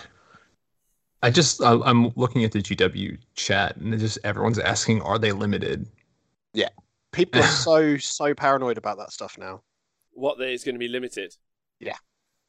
I 1.23 1.31
just 1.31 1.63
I, 1.63 1.79
I'm 1.85 2.13
looking 2.17 2.45
at 2.45 2.53
the 2.53 2.61
GW 2.63 3.19
chat 3.35 3.77
and 3.77 3.99
just 3.99 4.19
everyone's 4.25 4.59
asking, 4.59 5.03
are 5.03 5.19
they 5.19 5.33
limited? 5.33 5.87
Yeah, 6.53 6.69
people 7.13 7.41
are 7.41 7.47
so 7.47 7.97
so 7.97 8.35
paranoid 8.35 8.79
about 8.79 8.99
that 8.99 9.13
stuff 9.13 9.39
now. 9.39 9.63
What 10.13 10.39
that 10.39 10.51
is 10.51 10.65
going 10.65 10.75
to 10.75 10.79
be 10.79 10.89
limited. 10.89 11.35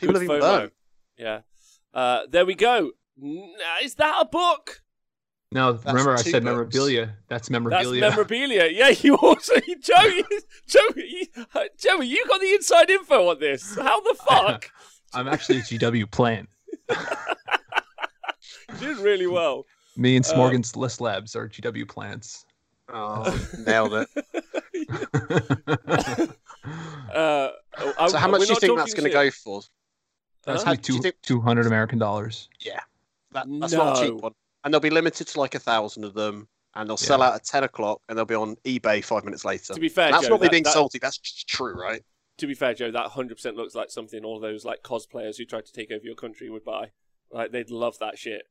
People 0.08 0.20
Good 0.20 0.30
have 0.30 0.38
even 0.38 0.42
FOMO. 0.42 0.58
learned. 0.60 0.72
Yeah. 1.18 1.42
Uh, 1.94 2.20
there 2.30 2.46
we 2.46 2.56
go. 2.56 2.92
Is 3.84 3.96
that 3.96 4.16
a 4.22 4.26
book? 4.26 4.82
No, 5.52 5.74
That's 5.74 5.86
remember 5.86 6.14
I 6.14 6.16
said 6.18 6.32
books. 6.32 6.46
memorabilia. 6.46 7.06
That's 7.06 7.48
That's 7.48 7.50
memorabilia. 7.52 8.02
memorabilia. 8.02 8.66
Yeah, 8.72 8.90
you 8.90 9.16
also, 9.16 9.54
Joey, 9.82 10.24
Joey, 10.68 11.30
uh, 11.54 11.66
Joey, 11.78 12.08
you 12.08 12.26
got 12.28 12.42
the 12.42 12.54
inside 12.54 12.90
info 12.90 13.30
on 13.30 13.40
this. 13.40 13.76
How 13.76 14.02
the 14.02 14.16
fuck? 14.28 14.72
I'm 15.14 15.28
actually 15.28 15.60
a 15.60 15.62
GW 15.62 16.10
plant. 16.12 16.50
Did 18.80 18.98
really 18.98 19.28
well. 19.28 19.66
Me 19.96 20.16
and 20.16 20.26
Uh, 20.26 20.34
Smorgan's 20.34 20.76
List 20.76 21.00
Labs 21.02 21.36
are 21.36 21.48
GW 21.48 21.88
plants. 21.88 22.46
Oh, 22.92 23.24
nailed 23.68 23.94
it. 23.94 24.08
Uh, 27.14 27.50
I- 28.00 28.08
So 28.08 28.18
how 28.18 28.28
much 28.28 28.42
do 28.48 28.54
you 28.54 28.60
think 28.60 28.78
that's 28.78 28.94
going 28.96 29.04
to 29.06 29.10
go 29.12 29.30
for? 29.30 29.62
That's 30.46 30.64
Huh? 30.64 30.72
like 30.72 30.82
do 30.82 30.94
two 30.98 31.02
think- 31.02 31.16
two 31.22 31.40
hundred 31.42 31.68
American 31.68 32.00
dollars. 32.00 32.50
Yeah, 32.60 32.80
that, 33.32 33.46
that's 33.60 33.74
not 33.74 33.98
a 33.98 34.06
cheap 34.06 34.16
one. 34.16 34.34
And 34.64 34.74
they'll 34.74 34.80
be 34.82 34.90
limited 34.90 35.28
to 35.28 35.40
like 35.40 35.56
a 35.56 35.60
thousand 35.60 36.04
of 36.06 36.14
them, 36.14 36.48
and 36.76 36.90
they'll 36.90 36.98
sell 36.98 37.22
out 37.22 37.36
at 37.36 37.44
ten 37.46 37.64
o'clock, 37.64 38.02
and 38.10 38.18
they'll 38.18 38.26
be 38.26 38.36
on 38.36 38.56
eBay 38.66 39.04
five 39.04 39.24
minutes 39.26 39.44
later. 39.46 39.74
To 39.74 39.80
be 39.80 39.90
fair, 39.90 40.06
And 40.08 40.16
that's 40.16 40.26
Joe, 40.26 40.32
not 40.32 40.42
me 40.42 40.48
that- 40.48 40.52
being 40.52 40.64
that- 40.64 40.74
salty. 40.74 41.00
That's 41.00 41.18
true, 41.18 41.74
right? 41.74 42.02
to 42.38 42.48
be 42.48 42.56
fair, 42.56 42.74
Joe, 42.74 42.90
that 42.92 43.08
hundred 43.12 43.36
percent 43.36 43.56
looks 43.56 43.76
like 43.76 43.92
something 43.92 44.24
all 44.26 44.40
those 44.40 44.66
like 44.66 44.82
cosplayers 44.82 45.38
who 45.38 45.46
tried 45.46 45.66
to 45.68 45.72
take 45.72 45.92
over 45.92 46.04
your 46.04 46.16
country 46.16 46.50
would 46.50 46.64
buy. 46.66 46.92
Like 47.32 47.52
they'd 47.52 47.70
love 47.70 47.98
that 48.00 48.18
shit. 48.18 48.44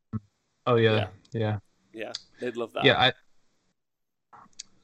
Oh 0.67 0.77
yeah, 0.77 1.09
yeah, 1.33 1.59
Yeah, 1.93 2.13
they'd 2.41 2.57
love 2.57 2.73
that. 2.75 2.85
yeah. 2.85 2.99
I, 2.99 3.13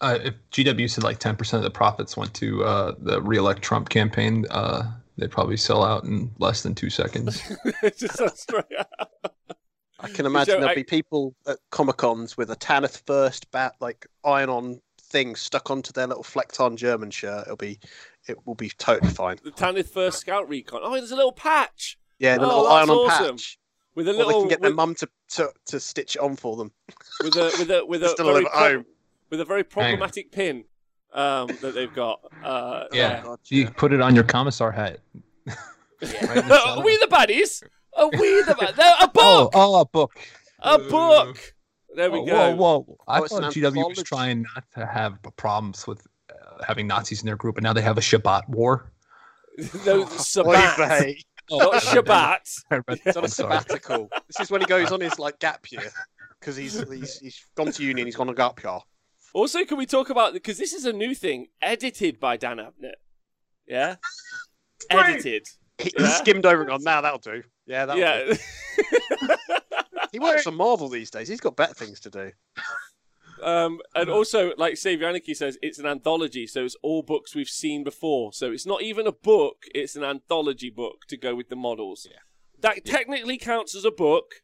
uh, 0.01 0.19
if 0.25 0.35
GW 0.51 0.89
said 0.91 1.05
like 1.05 1.19
ten 1.19 1.37
percent 1.37 1.59
of 1.59 1.65
the 1.65 1.77
profits 1.77 2.17
went 2.17 2.35
to 2.35 2.65
uh, 2.65 2.95
the 2.99 3.21
re-elect 3.23 3.63
Trump 3.63 3.89
campaign, 3.89 4.45
uh, 4.51 4.91
they'd 5.19 5.31
probably 5.31 5.57
sell 5.59 5.85
out 5.85 6.05
in 6.05 6.31
less 6.39 6.63
than 6.63 6.75
two 6.75 6.89
seconds. 6.91 7.43
Just 7.99 8.39
straight 8.39 8.65
out. 8.79 9.11
I 10.01 10.09
can 10.09 10.27
imagine 10.27 10.55
Joe, 10.55 10.61
there'll 10.61 10.71
I- 10.71 10.75
be 10.77 10.85
people 10.85 11.35
at 11.47 11.59
Comic 11.71 11.97
Cons 11.99 12.37
with 12.37 12.51
a 12.51 12.57
Tanith 12.57 13.03
First 13.07 13.51
bat 13.51 13.75
like 13.81 14.07
iron-on 14.25 14.81
thing 15.03 15.35
stuck 15.35 15.71
onto 15.71 15.93
their 15.93 16.07
little 16.07 16.23
flecked-on 16.23 16.77
German 16.77 17.11
shirt. 17.11 17.43
It'll 17.47 17.57
be, 17.57 17.79
it 18.29 18.37
will 18.47 18.55
be 18.55 18.71
totally 18.79 19.11
fine. 19.13 19.39
The 19.43 19.51
Tanith 19.51 19.91
first 19.93 20.19
scout 20.21 20.49
recon. 20.49 20.81
Oh, 20.83 20.93
there's 20.93 21.11
a 21.13 21.17
little 21.17 21.33
patch 21.33 21.99
Yeah, 22.19 22.37
the 22.37 22.45
Oh, 22.45 22.47
little 22.47 22.67
iron-on 22.69 22.97
awesome. 22.97 23.37
patch. 23.37 23.59
with 23.95 24.07
a 24.07 24.13
Or 24.13 24.15
little 24.15 24.33
they 24.33 24.39
can 24.41 24.49
get 24.49 24.61
their 24.61 24.75
mum 24.75 24.95
to, 24.97 25.09
to 25.31 25.51
to 25.67 25.81
stitch 25.81 26.15
it 26.17 26.23
on 26.23 26.37
for 26.37 26.57
them. 26.57 26.71
with 27.23 27.35
a 27.37 27.45
with 27.59 27.71
a 27.71 27.85
with 27.87 28.03
a 28.05 28.09
Still 28.11 28.27
very 28.27 28.45
live 28.45 28.53
at 28.55 28.59
home. 28.73 28.85
with 29.31 29.41
a 29.41 29.45
very 29.45 29.65
problematic 29.65 30.31
pin 30.31 30.65
um, 31.13 31.49
that 31.63 31.75
they've 31.75 31.93
got. 31.95 32.21
Uh, 32.45 32.85
Yeah. 32.93 33.21
Oh, 33.25 33.29
God, 33.31 33.39
you 33.49 33.71
put 33.71 33.93
it 33.93 34.01
on 34.01 34.15
your 34.15 34.25
commissar 34.25 34.71
hat. 34.73 35.01
Right 36.01 36.47
the 36.47 36.61
Are 36.65 36.83
we 36.85 36.97
the 36.99 37.09
baddies? 37.11 37.63
Are 37.97 38.09
we 38.09 38.43
the 38.43 38.55
bad? 38.59 38.77
They're 38.77 38.95
a 39.01 39.11
Oh, 39.17 39.45
book. 39.45 39.53
oh, 39.55 39.81
a 39.81 39.85
book. 39.85 40.13
a 40.61 40.79
book. 40.79 41.55
There 41.97 42.11
we 42.11 42.21
Oh, 42.21 42.25
go. 42.27 42.55
Whoa, 42.55 42.55
whoa! 42.87 42.97
I 43.09 43.19
Oh, 43.19 43.27
thought 43.27 43.43
an 43.45 43.51
GW 43.51 43.89
was 43.89 44.03
trying 44.05 44.43
not 44.55 44.63
to 44.77 44.87
have 44.87 45.19
problems 45.37 45.87
with 45.89 46.07
uh, 46.31 46.63
having 46.65 46.87
Nazis 46.87 47.21
in 47.23 47.27
their 47.27 47.35
group, 47.37 47.57
and 47.57 47.65
now 47.65 47.73
they 47.73 47.81
have 47.83 47.99
a 47.99 48.01
Shabbat 48.03 48.49
war. 48.49 48.93
no, 49.85 50.05
Shabbat. 50.05 50.77
vey. 50.77 51.21
Not 51.51 51.83
Shabbat. 51.83 52.65
I 52.71 52.77
read 52.87 53.17
on 53.17 53.25
a 53.25 53.29
sorry. 53.29 53.29
sabbatical. 53.29 54.09
this 54.29 54.39
is 54.39 54.51
when 54.53 54.61
he 54.61 54.67
goes 54.69 54.93
on 54.93 55.01
his 55.01 55.19
like 55.19 55.39
gap 55.41 55.67
year 55.73 55.91
because 56.39 56.57
he's, 56.57 56.79
he's 56.91 57.19
he's 57.19 57.45
gone 57.57 57.73
to 57.73 57.83
uni 57.83 58.03
and 58.03 58.07
he's 58.07 58.15
gone 58.17 58.29
on 58.29 58.35
a 58.35 58.37
gap 58.37 58.63
year. 58.63 58.79
Also, 59.39 59.65
can 59.65 59.79
we 59.79 59.87
talk 59.87 60.11
about 60.11 60.33
because 60.33 60.59
this 60.59 60.73
is 60.73 60.85
a 60.85 60.93
new 60.93 61.15
thing, 61.15 61.47
edited 61.63 62.19
by 62.19 62.37
Dan 62.37 62.57
Abnett. 62.57 62.95
Yeah, 63.69 63.97
Great. 64.91 65.05
edited. 65.11 65.47
He, 65.79 65.93
Yeah. 65.97 66.09
skimmed 66.09 66.45
over 66.45 66.63
and 66.63 66.71
gone, 66.71 66.83
now 66.83 67.01
that'll 67.03 67.21
do. 67.21 67.45
Yeah, 67.67 67.87
that'll 67.87 68.27
do. 68.27 68.37
Yeah. 69.29 69.37
He 70.11 70.19
works 70.19 70.43
for 70.45 70.51
Marvel 70.53 70.89
these 70.89 71.11
days. 71.11 71.29
He's 71.29 71.41
got 71.41 71.55
better 71.55 71.75
things 71.75 72.01
to 72.01 72.11
do. 72.11 72.33
Um, 73.43 73.79
and 73.95 74.09
also, 74.09 74.53
like 74.57 74.79
Save 74.79 75.01
Yannicky 75.01 75.37
says, 75.37 75.59
it's 75.61 75.79
an 75.79 75.85
anthology, 75.87 76.47
so 76.47 76.65
it's 76.65 76.77
all 76.83 77.03
books 77.03 77.35
we've 77.35 77.47
seen 77.49 77.85
before. 77.85 78.33
So 78.33 78.51
it's 78.51 78.65
not 78.67 78.83
even 78.83 79.07
a 79.07 79.13
book; 79.13 79.67
it's 79.75 79.95
an 79.97 80.03
anthology 80.05 80.71
book 80.71 81.03
to 81.09 81.17
go 81.19 81.35
with 81.35 81.51
the 81.51 81.57
models. 81.57 82.07
Yeah. 82.11 82.19
That 82.61 82.85
technically 82.87 83.37
counts 83.37 83.75
as 83.77 83.85
a 83.85 83.91
book. 83.91 84.37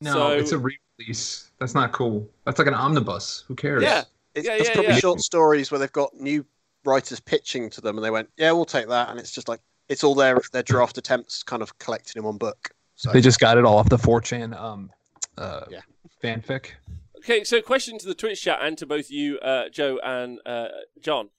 No, 0.00 0.12
So- 0.12 0.30
it's 0.30 0.52
a 0.52 0.58
re-release. 0.58 1.50
That's 1.58 1.74
not 1.74 1.90
cool. 1.92 2.26
That's 2.46 2.58
like 2.60 2.68
an 2.68 2.74
omnibus. 2.74 3.44
Who 3.48 3.54
cares? 3.56 3.82
Yeah. 3.82 4.04
It's, 4.34 4.46
Yeah, 4.46 4.54
it's 4.56 4.68
yeah, 4.68 4.74
probably 4.74 4.92
yeah. 4.94 4.98
short 5.00 5.20
stories 5.20 5.70
where 5.70 5.78
they've 5.78 5.90
got 5.92 6.14
new 6.14 6.44
writers 6.84 7.20
pitching 7.20 7.68
to 7.70 7.80
them, 7.80 7.96
and 7.96 8.04
they 8.04 8.10
went, 8.10 8.30
"Yeah, 8.36 8.52
we'll 8.52 8.64
take 8.64 8.88
that." 8.88 9.10
And 9.10 9.18
it's 9.18 9.32
just 9.32 9.48
like 9.48 9.60
it's 9.88 10.04
all 10.04 10.14
their 10.14 10.40
their 10.52 10.62
draft 10.62 10.98
attempts, 10.98 11.42
kind 11.42 11.62
of 11.62 11.78
collected 11.78 12.16
in 12.16 12.22
one 12.22 12.38
book. 12.38 12.70
So 12.96 13.10
They 13.12 13.20
just 13.20 13.40
got 13.40 13.56
it 13.58 13.64
all 13.64 13.78
off 13.78 13.88
the 13.88 13.96
4chan 13.98 14.54
um, 14.60 14.90
uh, 15.38 15.64
Yeah. 15.70 15.80
fanfic. 16.22 16.72
Okay, 17.18 17.44
so 17.44 17.60
question 17.62 17.98
to 17.98 18.06
the 18.06 18.14
Twitch 18.14 18.42
chat 18.42 18.58
and 18.62 18.76
to 18.78 18.86
both 18.86 19.10
you, 19.10 19.38
uh, 19.40 19.68
Joe 19.70 19.98
and 20.04 20.38
uh, 20.46 20.68
John. 21.00 21.30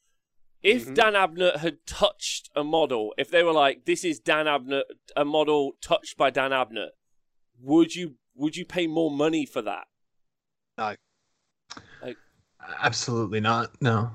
If 0.64 0.88
Mhm. 0.88 0.94
Dan 0.96 1.14
Abnett 1.14 1.58
had 1.58 1.86
touched 1.88 2.50
a 2.56 2.64
model, 2.64 3.14
if 3.18 3.30
they 3.32 3.42
were 3.42 3.52
like, 3.54 3.86
"This 3.86 4.04
is 4.04 4.20
Dan 4.20 4.46
Abnett, 4.46 4.84
a 5.16 5.24
model 5.26 5.74
touched 5.82 6.18
by 6.18 6.30
Dan 6.30 6.52
Abnett," 6.52 6.92
would 7.60 7.96
you 7.96 8.16
would 8.36 8.56
you 8.56 8.66
pay 8.66 8.88
more 8.88 9.12
money 9.12 9.46
for 9.46 9.62
that? 9.62 9.88
Absolutely 12.82 13.40
not. 13.40 13.72
No. 13.82 14.12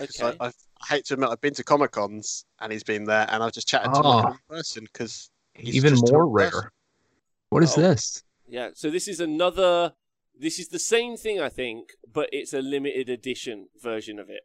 Okay. 0.00 0.36
I, 0.40 0.46
I, 0.46 0.48
I 0.48 0.86
hate 0.88 1.04
to 1.06 1.14
admit, 1.14 1.30
I've 1.30 1.40
been 1.40 1.54
to 1.54 1.64
Comic 1.64 1.90
Cons 1.92 2.44
and 2.60 2.72
he's 2.72 2.84
been 2.84 3.04
there, 3.04 3.26
and 3.30 3.42
I've 3.42 3.52
just 3.52 3.68
chatted 3.68 3.92
to 3.94 3.98
him 4.00 4.06
Oh. 4.06 4.28
in 4.28 4.38
person 4.48 4.84
because 4.84 5.30
He's 5.54 5.74
Even 5.74 5.90
just 5.90 6.12
more 6.12 6.28
rare. 6.28 6.50
person. 6.50 6.68
What 7.50 7.62
is 7.64 7.76
Oh. 7.76 7.80
this? 7.80 8.22
Yeah, 8.46 8.70
so 8.74 8.90
this 8.90 9.08
is 9.08 9.18
another. 9.20 9.92
This 10.38 10.60
is 10.60 10.68
the 10.68 10.78
same 10.78 11.16
thing, 11.16 11.40
I 11.40 11.48
think, 11.48 11.94
but 12.12 12.28
it's 12.32 12.52
a 12.52 12.62
limited 12.62 13.08
edition 13.08 13.68
version 13.82 14.20
of 14.20 14.30
it. 14.30 14.42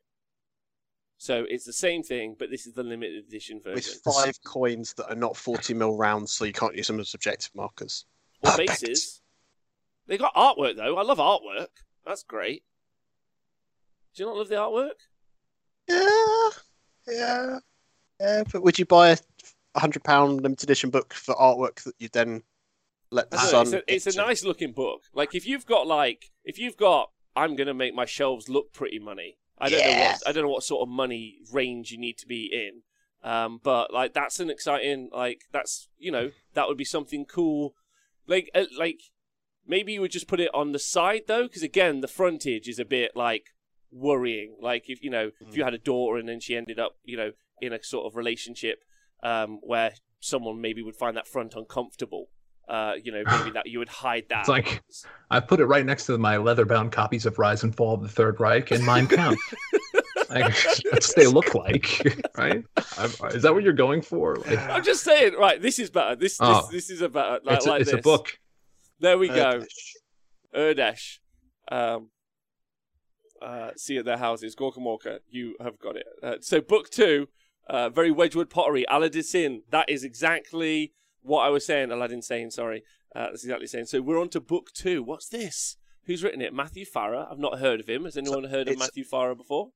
So 1.19 1.45
it's 1.47 1.65
the 1.65 1.73
same 1.73 2.01
thing, 2.01 2.35
but 2.37 2.49
this 2.49 2.65
is 2.65 2.73
the 2.73 2.81
limited 2.83 3.23
edition 3.27 3.61
version. 3.63 3.75
with 4.03 4.15
five 4.15 4.33
coins 4.43 4.95
that 4.95 5.07
are 5.11 5.15
not 5.15 5.37
forty 5.37 5.75
mil 5.75 5.95
rounds, 5.95 6.33
so 6.33 6.45
you 6.45 6.51
can't 6.53 6.75
use 6.75 6.87
them 6.87 6.99
as 6.99 7.13
objective 7.13 7.51
markers. 7.53 8.05
Or 8.43 8.49
Perfect. 8.51 8.81
bases. 8.81 9.21
They 10.07 10.17
got 10.17 10.33
artwork 10.33 10.75
though. 10.77 10.97
I 10.97 11.03
love 11.03 11.19
artwork. 11.19 11.67
That's 12.05 12.23
great. 12.23 12.63
Do 14.15 14.23
you 14.23 14.26
not 14.28 14.38
love 14.38 14.49
the 14.49 14.56
artwork? 14.56 14.91
Yeah, 15.88 16.49
yeah, 17.08 17.60
yeah. 18.19 18.43
But 18.52 18.63
would 18.63 18.78
you 18.78 18.86
buy 18.86 19.17
a 19.76 19.80
hundred 19.80 20.04
pound 20.04 20.41
limited 20.41 20.63
edition 20.63 20.89
book 20.89 21.13
for 21.13 21.36
artwork 21.36 21.84
that 21.84 21.95
you 21.99 22.10
then 22.13 22.43
let 23.12 23.32
the 23.32 23.38
know, 23.38 23.43
sun? 23.43 23.62
it's 23.62 23.73
a, 23.73 23.93
it's 23.93 24.15
a 24.15 24.17
nice 24.17 24.43
looking 24.43 24.71
book. 24.71 25.04
Like 25.13 25.34
if 25.36 25.47
you've 25.47 25.65
got 25.65 25.88
like 25.88 26.32
if 26.43 26.60
you've 26.60 26.78
got 26.78 27.10
I'm 27.36 27.56
gonna 27.56 27.73
make 27.73 27.95
my 27.95 28.06
shelves 28.06 28.49
look 28.49 28.71
pretty 28.73 28.99
money. 28.99 29.38
I 29.58 29.69
don't 29.69 29.80
know 29.80 29.99
what 29.99 30.21
I 30.28 30.32
don't 30.32 30.43
know 30.43 30.49
what 30.49 30.63
sort 30.63 30.88
of 30.88 30.89
money 30.93 31.38
range 31.52 31.91
you 31.91 31.97
need 31.97 32.17
to 32.19 32.28
be 32.28 32.49
in. 32.52 32.82
Um, 33.30 33.60
but 33.63 33.93
like 33.93 34.13
that's 34.13 34.39
an 34.39 34.49
exciting 34.49 35.10
like 35.13 35.45
that's 35.52 35.88
you 35.97 36.12
know 36.12 36.32
that 36.54 36.67
would 36.67 36.78
be 36.78 36.86
something 36.86 37.26
cool. 37.26 37.73
Like 38.28 38.49
uh, 38.54 38.65
like 38.78 39.02
maybe 39.65 39.93
you 39.93 40.02
would 40.02 40.12
just 40.12 40.28
put 40.28 40.39
it 40.39 40.54
on 40.54 40.71
the 40.71 40.80
side 40.80 41.23
though, 41.28 41.43
because 41.43 41.63
again 41.63 42.02
the 42.02 42.08
frontage 42.08 42.67
is 42.67 42.80
a 42.80 42.86
bit 42.86 43.15
like 43.15 43.54
worrying. 43.93 44.56
Like 44.62 44.89
if 44.89 45.03
you 45.03 45.10
know 45.10 45.32
if 45.47 45.56
you 45.56 45.63
had 45.63 45.73
a 45.73 45.77
daughter 45.77 46.17
and 46.17 46.27
then 46.27 46.39
she 46.39 46.56
ended 46.56 46.79
up 46.79 46.97
you 47.03 47.15
know 47.17 47.32
in 47.62 47.71
a 47.73 47.82
sort 47.84 48.06
of 48.06 48.15
relationship 48.15 48.79
um, 49.23 49.60
where 49.62 49.93
someone 50.19 50.60
maybe 50.60 50.82
would 50.82 50.95
find 50.95 51.15
that 51.17 51.27
front 51.27 51.53
uncomfortable. 51.56 52.27
Uh, 52.65 52.93
you 53.03 53.12
know, 53.12 53.23
maybe 53.25 53.51
that 53.53 53.67
you 53.67 53.77
would 53.79 53.89
hide 53.89 54.23
that. 54.29 54.39
It's 54.41 54.49
like 54.49 54.82
I 55.29 55.39
put 55.41 55.60
it 55.60 55.65
right 55.65 55.86
next 55.86 56.06
to 56.06 56.17
my 56.17 56.38
leather-bound 56.38 56.93
copies 56.93 57.25
of 57.25 57.38
Rise 57.38 57.63
and 57.63 57.75
Fall 57.75 57.93
of 57.95 58.01
the 58.01 58.08
Third 58.08 58.39
Reich 58.39 58.71
and 58.71 58.86
Mein 58.86 59.06
Kampf. 59.06 59.38
like, 60.29 60.56
that's 60.89 61.10
what 61.10 61.15
they 61.17 61.27
look 61.27 61.53
like, 61.56 61.99
right? 62.38 62.63
I'm- 62.97 63.12
is 63.32 63.43
that 63.43 63.53
what 63.53 63.63
you're 63.63 63.73
going 63.73 64.01
for? 64.01 64.38
Like, 64.38 64.60
I'm 64.60 64.84
just 64.84 65.03
saying, 65.03 65.34
right? 65.38 65.62
This 65.62 65.77
is 65.77 65.89
better. 65.89 66.15
This 66.15 66.38
Oh. 66.39 66.62
this, 66.62 66.88
this 66.88 66.89
is 66.89 67.01
a 67.01 67.10
better. 67.10 67.41
Like, 67.43 67.58
it's 67.58 67.65
a, 67.65 67.69
like 67.69 67.82
it's 67.82 67.91
a 67.91 67.97
book. 67.97 68.39
There 69.01 69.17
we 69.17 69.29
Uh, 69.29 69.36
go. 69.60 69.65
Urdesh. 70.56 71.17
Um, 71.71 72.10
uh, 73.43 73.71
see 73.75 73.97
at 73.97 74.06
their 74.06 74.17
houses. 74.17 74.56
Gorka 74.56 74.79
Walker, 74.79 75.19
you 75.29 75.56
have 75.62 75.77
got 75.79 75.95
it. 75.95 76.06
Uh, 76.21 76.36
so 76.41 76.62
book 76.62 76.89
two, 76.89 77.27
uh, 77.67 77.89
very 77.89 78.12
Wedgwood 78.12 78.49
pottery, 78.49 78.86
Aladdin 78.89 79.23
Sin. 79.23 79.63
That 79.69 79.89
is 79.89 80.03
exactly 80.03 80.93
what 81.21 81.41
I 81.41 81.49
was 81.49 81.65
saying. 81.65 81.91
Aladdin 81.91 82.21
saying, 82.21 82.51
sorry. 82.51 82.84
Uh, 83.15 83.25
that's 83.25 83.43
exactly 83.43 83.67
saying. 83.67 83.86
So 83.86 84.01
we're 84.01 84.19
on 84.19 84.29
to 84.29 84.39
book 84.41 84.71
two. 84.73 85.03
What's 85.03 85.27
this? 85.27 85.77
Who's 86.06 86.23
written 86.23 86.41
it? 86.41 86.53
Matthew 86.53 86.86
Farrer. 86.86 87.27
I've 87.29 87.39
not 87.39 87.60
heard 87.60 87.79
of 87.79 87.88
him. 87.88 88.06
Has 88.06 88.17
anyone 88.17 88.43
heard 88.45 88.67
of 88.67 88.77
Matthew 88.77 89.03
Farrer 89.03 89.36
before? 89.36 89.69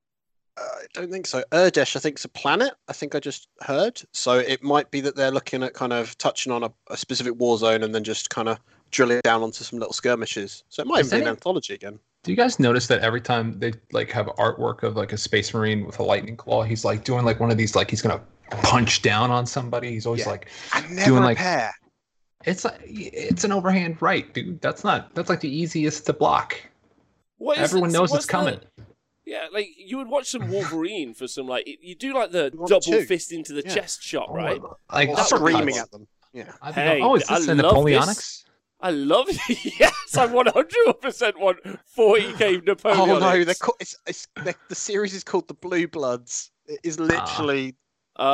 I 0.58 0.86
don't 0.93 1.12
think 1.12 1.27
so. 1.27 1.43
Urdesh, 1.51 1.95
I 1.95 1.99
think, 1.99 2.17
is 2.17 2.25
a 2.25 2.30
planet. 2.30 2.73
I 2.88 2.93
think 2.93 3.13
I 3.13 3.19
just 3.19 3.47
heard. 3.62 4.01
So 4.12 4.39
it 4.39 4.63
might 4.63 4.89
be 4.89 5.01
that 5.01 5.15
they're 5.15 5.32
looking 5.32 5.62
at 5.62 5.73
kind 5.73 5.93
of 5.93 6.17
touching 6.17 6.51
on 6.51 6.63
a, 6.63 6.71
a 6.89 6.97
specific 6.97 7.36
war 7.38 7.58
zone 7.58 7.84
and 7.84 7.93
then 7.93 8.03
just 8.03 8.30
kind 8.30 8.49
of 8.49 8.58
drilling 8.89 9.21
down 9.23 9.43
onto 9.43 9.63
some 9.63 9.77
little 9.77 9.93
skirmishes. 9.93 10.63
So 10.69 10.82
it 10.82 10.88
might 10.88 11.01
Is 11.01 11.08
even 11.08 11.19
be 11.19 11.25
an 11.25 11.30
anthology 11.30 11.75
again. 11.75 11.99
Do 12.27 12.33
you 12.33 12.35
guys 12.37 12.59
notice 12.59 12.87
that 12.87 12.99
every 12.99 13.21
time 13.21 13.57
they 13.57 13.71
like 13.93 14.11
have 14.11 14.25
artwork 14.37 14.83
of 14.83 14.97
like 14.97 15.13
a 15.13 15.17
space 15.17 15.53
marine 15.53 15.85
with 15.85 15.97
a 15.99 16.03
lightning 16.03 16.35
claw, 16.35 16.61
he's 16.63 16.83
like 16.83 17.05
doing 17.05 17.23
like 17.23 17.39
one 17.39 17.51
of 17.51 17.57
these 17.57 17.73
like 17.73 17.89
he's 17.89 18.01
gonna 18.01 18.21
punch 18.63 19.01
down 19.01 19.31
on 19.31 19.45
somebody. 19.45 19.91
He's 19.91 20.05
always 20.05 20.21
Yeah. 20.25 20.31
like 20.31 20.49
And 20.75 20.89
never 20.91 21.09
Doing, 21.11 21.23
a 21.23 21.25
like- 21.27 21.37
pair. 21.37 21.73
it's 22.45 22.65
like 22.65 22.79
it's 22.83 23.45
an 23.45 23.53
overhand 23.53 24.01
right, 24.01 24.31
dude. 24.33 24.59
That's 24.59 24.83
not 24.83 25.15
that's 25.15 25.29
like 25.29 25.39
the 25.39 25.49
easiest 25.49 26.05
to 26.07 26.13
block. 26.13 26.55
What 27.37 27.57
is 27.59 27.63
Everyone 27.63 27.91
it? 27.91 27.93
knows 27.93 28.13
it's 28.13 28.25
coming. 28.25 28.59
the- 28.75 28.83
yeah, 29.25 29.47
like 29.53 29.69
you 29.77 29.97
would 29.97 30.07
watch 30.09 30.29
some 30.29 30.49
Wolverine 30.51 31.13
for 31.13 31.29
some 31.29 31.47
like 31.47 31.65
you 31.81 31.95
do 31.95 32.13
like 32.13 32.31
the 32.31 32.49
You 32.51 32.59
want 32.59 32.69
double 32.69 32.81
two. 32.81 33.05
fist 33.05 33.31
into 33.31 33.53
the 33.53 33.63
Yeah. 33.65 33.73
chest 33.73 34.03
shot, 34.03 34.27
oh, 34.29 34.33
right? 34.35 34.61
Like 34.91 35.17
screaming 35.19 35.77
at 35.77 35.89
them. 35.91 36.07
Yeah. 36.33 36.51
I'd 36.61 36.73
Hey, 36.73 36.99
going, 36.99 37.03
oh, 37.03 37.15
is 37.15 37.23
I 37.29 37.39
this 37.39 37.47
a 37.47 37.55
love 37.55 37.73
Napoleonics? 37.73 38.43
I 38.79 38.91
love 38.91 39.25
it. 39.29 39.39
yes, 39.79 40.15
I 40.17 40.25
one 40.27 40.45
hundred 40.47 40.93
percent 41.01 41.39
want 41.39 41.57
forty 41.85 42.31
k 42.33 42.57
Napoleon. 42.65 43.09
Oh 43.09 43.19
no, 43.19 43.43
they're 43.43 43.55
co- 43.55 43.73
it's, 43.79 43.95
it's 44.05 44.27
they're, 44.43 44.53
the 44.69 44.75
series 44.75 45.13
is 45.13 45.23
called 45.23 45.47
the 45.47 45.53
Blue 45.55 45.87
Bloods. 45.87 46.51
It 46.67 46.79
is 46.83 46.99
literally 46.99 47.75
Oh, 48.19 48.25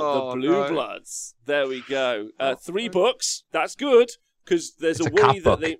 Oh, 0.00 0.30
the 0.34 0.36
Blue 0.40 0.50
no. 0.62 0.68
Bloods. 0.68 1.34
There 1.46 1.66
we 1.68 1.82
go. 1.88 2.30
Uh, 2.38 2.54
Oh, 2.56 2.60
three 2.60 2.86
no. 2.86 2.92
books. 2.92 3.44
That's 3.52 3.74
good 3.76 4.10
because 4.44 4.74
there's 4.76 4.98
It's 5.00 5.06
a 5.06 5.10
a 5.10 5.14
worry 5.14 5.38
that 5.40 5.44
book. 5.44 5.60
they. 5.60 5.76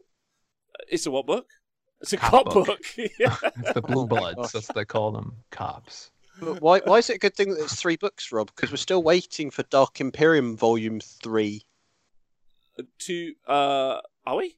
It's 0.89 1.07
a 1.07 1.11
what 1.11 1.27
book? 1.27 1.47
It's 2.01 2.13
a 2.13 2.17
Cop 2.17 2.45
cop, 2.45 2.55
book. 2.55 2.67
book. 2.67 2.81
yeah. 3.19 3.37
It's 3.57 3.73
the 3.75 3.83
blue 3.83 4.07
bloods. 4.07 4.53
That's 4.53 4.69
what 4.69 4.75
they 4.77 4.85
call 4.85 5.13
them. 5.13 5.37
Cops. 5.51 6.11
But 6.41 6.61
why 6.63 6.81
why 6.85 6.99
is 6.99 7.11
it 7.11 7.17
a 7.17 7.19
good 7.19 7.35
thing 7.37 7.51
that 7.51 7.61
it's 7.61 7.77
three 7.81 7.97
books, 7.97 8.33
Rob? 8.33 8.51
Because 8.55 8.71
we're 8.71 8.77
still 8.77 9.03
waiting 9.03 9.51
for 9.51 9.63
Dark 9.65 10.01
Imperium 10.01 10.57
Volume 10.57 10.99
Three. 11.01 11.65
To 13.01 13.33
uh, 13.47 14.01
are 14.27 14.37
we? 14.37 14.57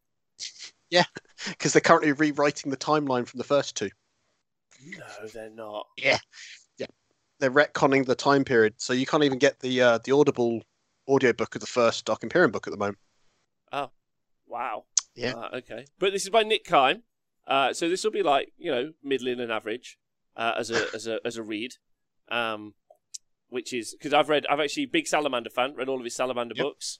Yeah, 0.91 1.05
because 1.49 1.73
they're 1.73 1.81
currently 1.81 2.13
rewriting 2.13 2.71
the 2.71 2.77
timeline 2.77 3.27
from 3.27 3.39
the 3.39 3.45
first 3.45 3.77
two. 3.77 3.91
No, 4.87 5.27
they're 5.33 5.51
not. 5.51 5.87
Yeah, 5.97 6.19
yeah, 6.79 6.87
they're 7.41 7.51
retconning 7.51 8.07
the 8.07 8.15
time 8.15 8.45
period, 8.45 8.75
so 8.77 8.93
you 8.93 9.07
can't 9.07 9.25
even 9.25 9.39
get 9.39 9.61
the 9.61 9.81
uh, 9.81 9.99
the 10.05 10.13
audible 10.13 10.63
audiobook 11.09 11.55
of 11.55 11.61
the 11.61 11.67
first 11.67 12.05
Dark 12.05 12.23
Imperium 12.23 12.51
book 12.51 12.67
at 12.67 12.71
the 12.71 12.77
moment. 12.77 12.99
Oh, 13.73 13.91
wow. 14.47 14.85
Yeah. 15.15 15.35
Uh, 15.35 15.57
okay, 15.57 15.87
but 15.99 16.13
this 16.13 16.25
is 16.25 16.31
by 16.31 16.43
Nick 16.43 16.65
Kyme. 16.65 17.03
Uh, 17.47 17.73
so 17.73 17.89
this 17.89 18.05
will 18.05 18.11
be 18.11 18.23
like 18.23 18.53
you 18.57 18.71
know 18.71 18.93
middling 19.03 19.41
and 19.41 19.51
average 19.53 19.99
uh, 20.37 20.53
as 20.59 20.71
a 20.71 20.87
as 20.95 21.07
a 21.07 21.19
as 21.25 21.37
a 21.37 21.43
read. 21.43 21.75
Um, 22.31 22.75
which 23.49 23.73
is 23.73 23.95
because 23.99 24.13
I've 24.13 24.29
read 24.29 24.47
I've 24.49 24.61
actually 24.61 24.87
big 24.87 25.07
Salamander 25.07 25.51
fan. 25.51 25.75
Read 25.75 25.89
all 25.89 25.99
of 25.99 26.05
his 26.05 26.15
Salamander 26.17 26.55
Yep. 26.57 26.65
books. 26.65 26.99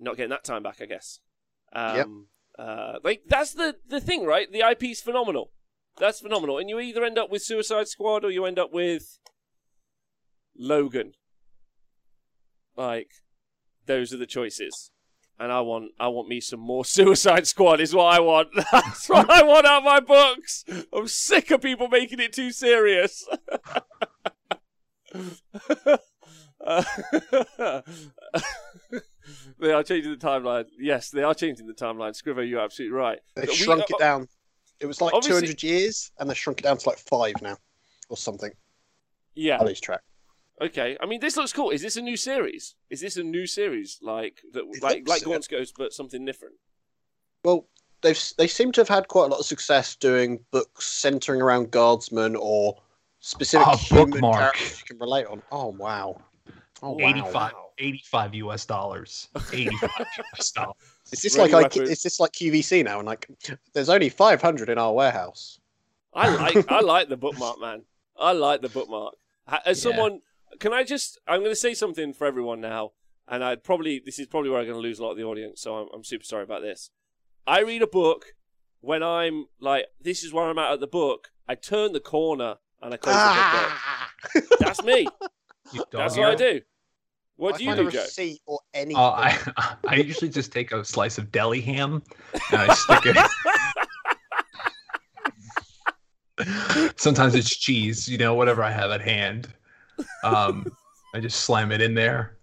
Not 0.00 0.16
getting 0.16 0.30
that 0.30 0.44
time 0.44 0.62
back, 0.62 0.78
I 0.80 0.86
guess. 0.86 1.20
Um, 1.72 2.26
uh, 2.58 2.98
like 3.04 3.22
that's 3.28 3.54
the 3.54 3.76
the 3.86 4.00
thing, 4.00 4.24
right? 4.24 4.50
The 4.50 4.64
IP's 4.68 5.00
phenomenal. 5.00 5.52
That's 5.98 6.20
phenomenal, 6.20 6.58
and 6.58 6.68
you 6.68 6.80
either 6.80 7.04
end 7.04 7.18
up 7.18 7.30
with 7.30 7.42
Suicide 7.42 7.86
Squad 7.88 8.24
or 8.24 8.30
you 8.30 8.46
end 8.46 8.58
up 8.58 8.72
with 8.72 9.18
Logan. 10.56 11.12
Like, 12.76 13.10
those 13.86 14.12
are 14.12 14.16
the 14.16 14.26
choices. 14.26 14.90
And 15.38 15.50
I 15.50 15.60
want, 15.62 15.92
I 15.98 16.08
want 16.08 16.28
me 16.28 16.40
some 16.40 16.60
more 16.60 16.84
Suicide 16.86 17.46
Squad. 17.46 17.80
Is 17.80 17.94
what 17.94 18.14
I 18.14 18.20
want. 18.20 18.48
That's 18.72 19.08
what 19.08 19.28
I 19.30 19.42
want 19.42 19.66
out 19.66 19.78
of 19.78 19.84
my 19.84 20.00
books. 20.00 20.64
I'm 20.92 21.08
sick 21.08 21.50
of 21.50 21.62
people 21.62 21.88
making 21.88 22.20
it 22.20 22.32
too 22.32 22.52
serious. 22.52 23.26
Uh, 26.64 26.84
they 29.58 29.72
are 29.72 29.82
changing 29.82 30.10
the 30.12 30.18
timeline. 30.18 30.66
Yes, 30.78 31.10
they 31.10 31.22
are 31.22 31.34
changing 31.34 31.66
the 31.66 31.74
timeline. 31.74 32.10
Scrivo, 32.20 32.46
you're 32.48 32.60
absolutely 32.60 32.96
right. 32.96 33.18
They 33.36 33.42
But 33.42 33.50
we- 33.50 33.56
shrunk 33.56 33.82
uh, 33.82 33.84
it 33.90 33.98
down. 33.98 34.28
It 34.80 34.86
was 34.86 35.00
like 35.00 35.12
obviously- 35.14 35.40
200 35.48 35.62
years, 35.62 36.10
and 36.18 36.28
they 36.30 36.34
shrunk 36.34 36.60
it 36.60 36.62
down 36.62 36.78
to 36.78 36.88
like 36.88 36.98
five 36.98 37.34
now, 37.42 37.56
or 38.08 38.16
something. 38.16 38.50
Yeah. 39.34 39.58
I 39.60 39.64
lose 39.64 39.80
track. 39.80 40.00
Okay. 40.60 40.96
I 41.00 41.06
mean, 41.06 41.20
this 41.20 41.36
looks 41.36 41.52
cool. 41.52 41.70
Is 41.70 41.82
this 41.82 41.96
a 41.96 42.02
new 42.02 42.16
series? 42.16 42.74
Is 42.90 43.00
this 43.00 43.16
a 43.16 43.22
new 43.22 43.46
series 43.46 43.98
like 44.02 44.40
that? 44.52 44.60
It 44.64 44.82
Like 44.82 44.96
looks- 44.98 45.08
like 45.08 45.24
Gaunt's 45.24 45.48
Ghost, 45.48 45.74
but 45.78 45.92
something 45.92 46.24
different. 46.24 46.54
Well, 47.44 47.66
they've 48.02 48.18
they 48.38 48.46
seem 48.46 48.72
to 48.72 48.80
have 48.82 48.88
had 48.88 49.08
quite 49.08 49.24
a 49.24 49.28
lot 49.28 49.40
of 49.40 49.46
success 49.46 49.96
doing 49.96 50.40
books 50.50 50.86
centering 50.86 51.40
around 51.40 51.70
guardsmen 51.70 52.36
or 52.36 52.76
specific 53.20 53.66
Ah, 53.66 53.76
human 53.76 54.10
bookmark. 54.10 54.36
characters 54.54 54.78
you 54.80 54.84
can 54.86 54.98
relate 54.98 55.26
on. 55.26 55.42
Oh 55.52 55.68
wow! 55.68 56.20
Oh 56.82 56.92
wow! 56.92 57.06
85, 57.08 57.52
85 57.80 58.34
US 58.34 58.66
dollars. 58.66 59.28
85 59.52 59.90
US 60.36 60.50
dollars. 60.54 60.76
Is 61.12 61.22
this 61.22 61.36
Ready 61.38 61.52
like, 61.52 61.62
like 61.62 61.74
weapon. 61.76 61.90
is 61.92 62.02
this 62.02 62.20
like 62.20 62.32
QVC 62.32 62.84
now? 62.84 62.98
And 62.98 63.06
like, 63.06 63.26
there's 63.72 63.88
only 63.88 64.08
500 64.08 64.68
in 64.68 64.78
our 64.78 64.92
warehouse. 64.92 65.58
I 66.14 66.28
like 66.28 66.70
I 66.70 66.80
like 66.94 67.08
the 67.08 67.16
bookmark, 67.16 67.60
man. 67.60 67.82
I 68.18 68.32
like 68.32 68.60
the 68.62 68.68
bookmark. 68.68 69.14
Ha- 69.48 69.62
As 69.64 69.78
Yeah. 69.78 69.90
someone, 69.90 70.20
can 70.58 70.72
I 70.72 70.84
just? 70.84 71.18
I'm 71.26 71.40
going 71.40 71.52
to 71.52 71.56
say 71.56 71.74
something 71.74 72.12
for 72.12 72.26
everyone 72.26 72.60
now, 72.60 72.92
and 73.26 73.42
I 73.42 73.56
probably 73.56 74.00
this 74.04 74.18
is 74.18 74.26
probably 74.26 74.50
where 74.50 74.60
I'm 74.60 74.66
going 74.66 74.76
to 74.76 74.80
lose 74.82 74.98
a 74.98 75.02
lot 75.04 75.12
of 75.12 75.16
the 75.16 75.24
audience. 75.24 75.60
So 75.60 75.74
I'm, 75.76 75.88
I'm 75.94 76.04
super 76.04 76.24
sorry 76.24 76.42
about 76.42 76.62
this. 76.62 76.90
I 77.46 77.60
read 77.62 77.82
a 77.82 77.86
book 77.86 78.26
when 78.80 79.02
I'm 79.02 79.46
like, 79.60 79.86
this 80.00 80.22
is 80.24 80.32
where 80.32 80.44
I'm 80.44 80.58
at 80.58 80.72
at 80.72 80.80
the 80.80 80.86
book. 80.86 81.30
I 81.48 81.54
turn 81.54 81.92
the 81.92 82.00
corner 82.00 82.56
and 82.82 82.92
I 82.94 82.96
close 82.96 83.14
Ah! 83.16 84.10
the 84.34 84.40
book. 84.42 84.58
That's 84.60 84.82
me. 84.84 85.08
That's 85.92 86.16
what 86.16 86.26
I 86.28 86.34
do. 86.34 86.60
What 87.40 87.54
I 87.54 87.56
do 87.58 87.64
you 87.64 87.70
find 87.70 87.80
do, 87.80 87.88
a 87.88 87.90
Joe? 87.90 88.34
or 88.44 88.60
anything. 88.74 88.96
Uh, 88.98 89.10
I 89.12 89.38
I 89.88 89.94
usually 89.96 90.28
just 90.28 90.52
take 90.52 90.72
a 90.72 90.84
slice 90.84 91.16
of 91.16 91.32
deli 91.32 91.62
ham 91.62 92.02
and 92.52 92.60
I 92.60 92.74
stick 92.74 93.06
it. 93.06 93.16
Sometimes 97.00 97.34
it's 97.34 97.56
cheese, 97.56 98.06
you 98.06 98.18
know, 98.18 98.34
whatever 98.34 98.62
I 98.62 98.70
have 98.70 98.90
at 98.90 99.00
hand. 99.00 99.48
Um, 100.22 100.66
I 101.14 101.20
just 101.20 101.40
slam 101.40 101.72
it 101.72 101.80
in 101.80 101.94
there. 101.94 102.36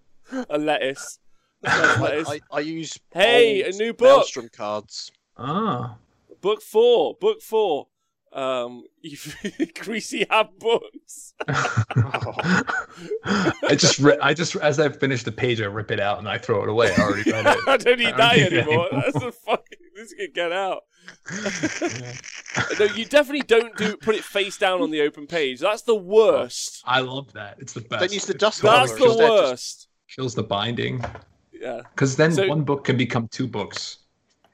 A 0.49 0.57
lettuce. 0.57 1.19
A 1.63 1.97
lettuce. 2.01 2.27
I, 2.29 2.39
I 2.51 2.60
use 2.62 2.97
Hey, 3.12 3.62
a 3.69 3.71
new 3.73 3.93
book. 3.93 4.07
Maelstrom 4.17 4.49
cards. 4.51 5.12
Ah. 5.38 5.95
Book 6.41 6.63
four. 6.63 7.15
Book 7.21 7.43
four. 7.43 7.88
Um, 8.38 8.84
greasy 9.80 10.28
ham 10.30 10.50
books. 10.60 11.34
I 11.47 12.63
just 13.76 13.97
ri- 14.00 14.17
I 14.21 14.34
just 14.36 14.56
as 14.58 14.80
I 14.80 14.89
finish 14.89 15.23
the 15.23 15.32
page, 15.32 15.60
I 15.60 15.65
rip 15.65 15.89
it 15.89 16.00
out 16.00 16.19
and 16.19 16.30
I 16.30 16.38
throw 16.38 16.62
it 16.62 16.69
away. 16.69 16.93
I 16.95 17.02
already 17.02 17.32
read 17.32 17.45
it. 17.47 17.58
I 17.67 17.78
don't 17.78 17.97
need 17.97 18.08
I 18.13 18.17
that 18.17 18.36
don't 18.36 18.52
need 18.52 18.54
anymore. 18.60 18.86
anymore. 18.88 19.02
That's 19.12 19.26
the 19.26 19.32
fucking. 19.32 19.78
This 19.95 20.13
can 20.13 20.28
get 20.36 20.52
out. 20.52 20.84
no, 22.80 22.86
you 22.93 23.06
definitely 23.06 23.41
don't 23.41 23.76
do 23.76 23.97
put 23.97 24.13
it 24.13 24.23
face 24.23 24.58
down 24.58 24.82
on 24.84 24.91
the 24.91 25.02
open 25.02 25.26
page. 25.26 25.60
That's 25.60 25.82
the 25.82 25.95
worst. 25.95 26.84
I 26.86 27.00
love 27.00 27.34
that. 27.34 27.58
It's 27.60 27.73
the 27.73 27.82
best. 27.82 28.02
Don't 28.02 28.13
use 28.13 28.26
the 28.26 28.34
It 28.34 28.39
dust 28.39 28.62
That's 28.62 28.91
cover 28.91 29.00
the 29.00 29.06
instead, 29.10 29.28
just- 29.28 29.50
worst. 29.50 29.88
Kills 30.15 30.36
the 30.36 30.43
binding 30.43 31.04
Yeah. 31.52 31.82
because 31.95 32.15
then 32.15 32.32
So- 32.34 32.47
one 32.47 32.63
book 32.63 32.84
can 32.86 32.97
become 32.97 33.28
two 33.30 33.47
books. 33.47 33.97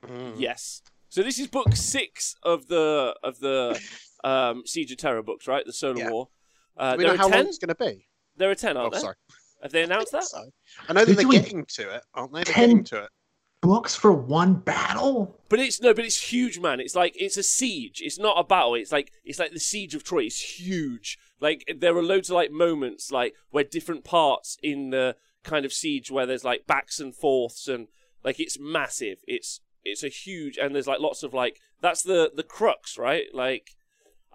Mm. 0.07 0.35
Yes. 0.37 0.81
So 1.13 1.21
this 1.21 1.37
is 1.37 1.45
book 1.45 1.75
six 1.75 2.35
of 2.41 2.65
the 2.69 3.13
of 3.23 3.39
the 3.39 3.79
um, 4.23 4.63
Siege 4.65 4.91
of 4.93 4.97
Terra 4.97 5.21
books, 5.21 5.47
right? 5.47 5.63
The 5.63 5.71
Solar 5.71 5.99
Yeah. 5.99 6.09
War. 6.09 6.29
Uh, 6.75 6.93
Do 6.93 6.97
we 6.97 7.03
there 7.03 7.09
know 7.09 7.13
are 7.13 7.17
how 7.17 7.27
ten. 7.29 7.37
long 7.41 7.47
it's 7.49 7.59
going 7.59 7.69
to 7.69 7.75
be? 7.75 8.07
There 8.35 8.49
are 8.49 8.55
ten, 8.55 8.77
aren't 8.77 8.93
there? 8.93 8.99
Oh, 8.99 9.03
sorry. 9.03 9.15
Have 9.61 9.71
they 9.71 9.83
announced 9.83 10.11
that? 10.13 10.23
So, 10.23 10.39
I 10.89 10.93
know 10.93 11.05
that 11.05 11.15
They're 11.15 11.23
they're 11.23 11.31
getting 11.31 11.65
to 11.65 11.95
it, 11.97 12.03
aren't 12.15 12.33
they? 12.33 12.43
They're 12.45 12.53
10 12.55 12.67
getting 12.69 12.83
to 12.85 13.03
it. 13.03 13.09
Books 13.61 13.93
for 13.93 14.11
one 14.11 14.55
battle. 14.55 15.39
But 15.49 15.59
it's 15.59 15.79
no, 15.79 15.93
but 15.93 16.03
it's 16.03 16.19
huge, 16.19 16.59
man. 16.59 16.79
It's 16.79 16.95
like 16.95 17.13
it's 17.15 17.37
a 17.37 17.43
siege. 17.43 18.01
It's 18.03 18.17
not 18.17 18.39
a 18.39 18.43
battle. 18.43 18.73
It's 18.73 18.91
like 18.91 19.11
it's 19.23 19.37
like 19.37 19.51
the 19.51 19.59
siege 19.59 19.93
of 19.93 20.03
Troy. 20.03 20.23
It's 20.23 20.59
huge. 20.59 21.19
Like 21.39 21.63
there 21.77 21.95
are 21.95 22.01
loads 22.01 22.31
of 22.31 22.37
like 22.37 22.49
moments 22.49 23.11
like 23.11 23.35
where 23.51 23.63
different 23.63 24.03
parts 24.03 24.57
in 24.63 24.89
the 24.89 25.15
kind 25.43 25.63
of 25.63 25.73
siege 25.73 26.09
where 26.09 26.25
there's 26.25 26.43
like 26.43 26.65
backs 26.65 26.99
and 26.99 27.15
forths 27.15 27.67
and 27.67 27.89
like 28.23 28.39
it's 28.39 28.57
massive. 28.59 29.19
It's 29.27 29.59
it's 29.83 30.03
a 30.03 30.09
huge 30.09 30.57
and 30.57 30.73
there's 30.73 30.87
like 30.87 30.99
lots 30.99 31.23
of 31.23 31.33
like 31.33 31.59
that's 31.81 32.03
the 32.03 32.31
the 32.35 32.43
crux, 32.43 32.97
right? 32.97 33.25
Like 33.33 33.71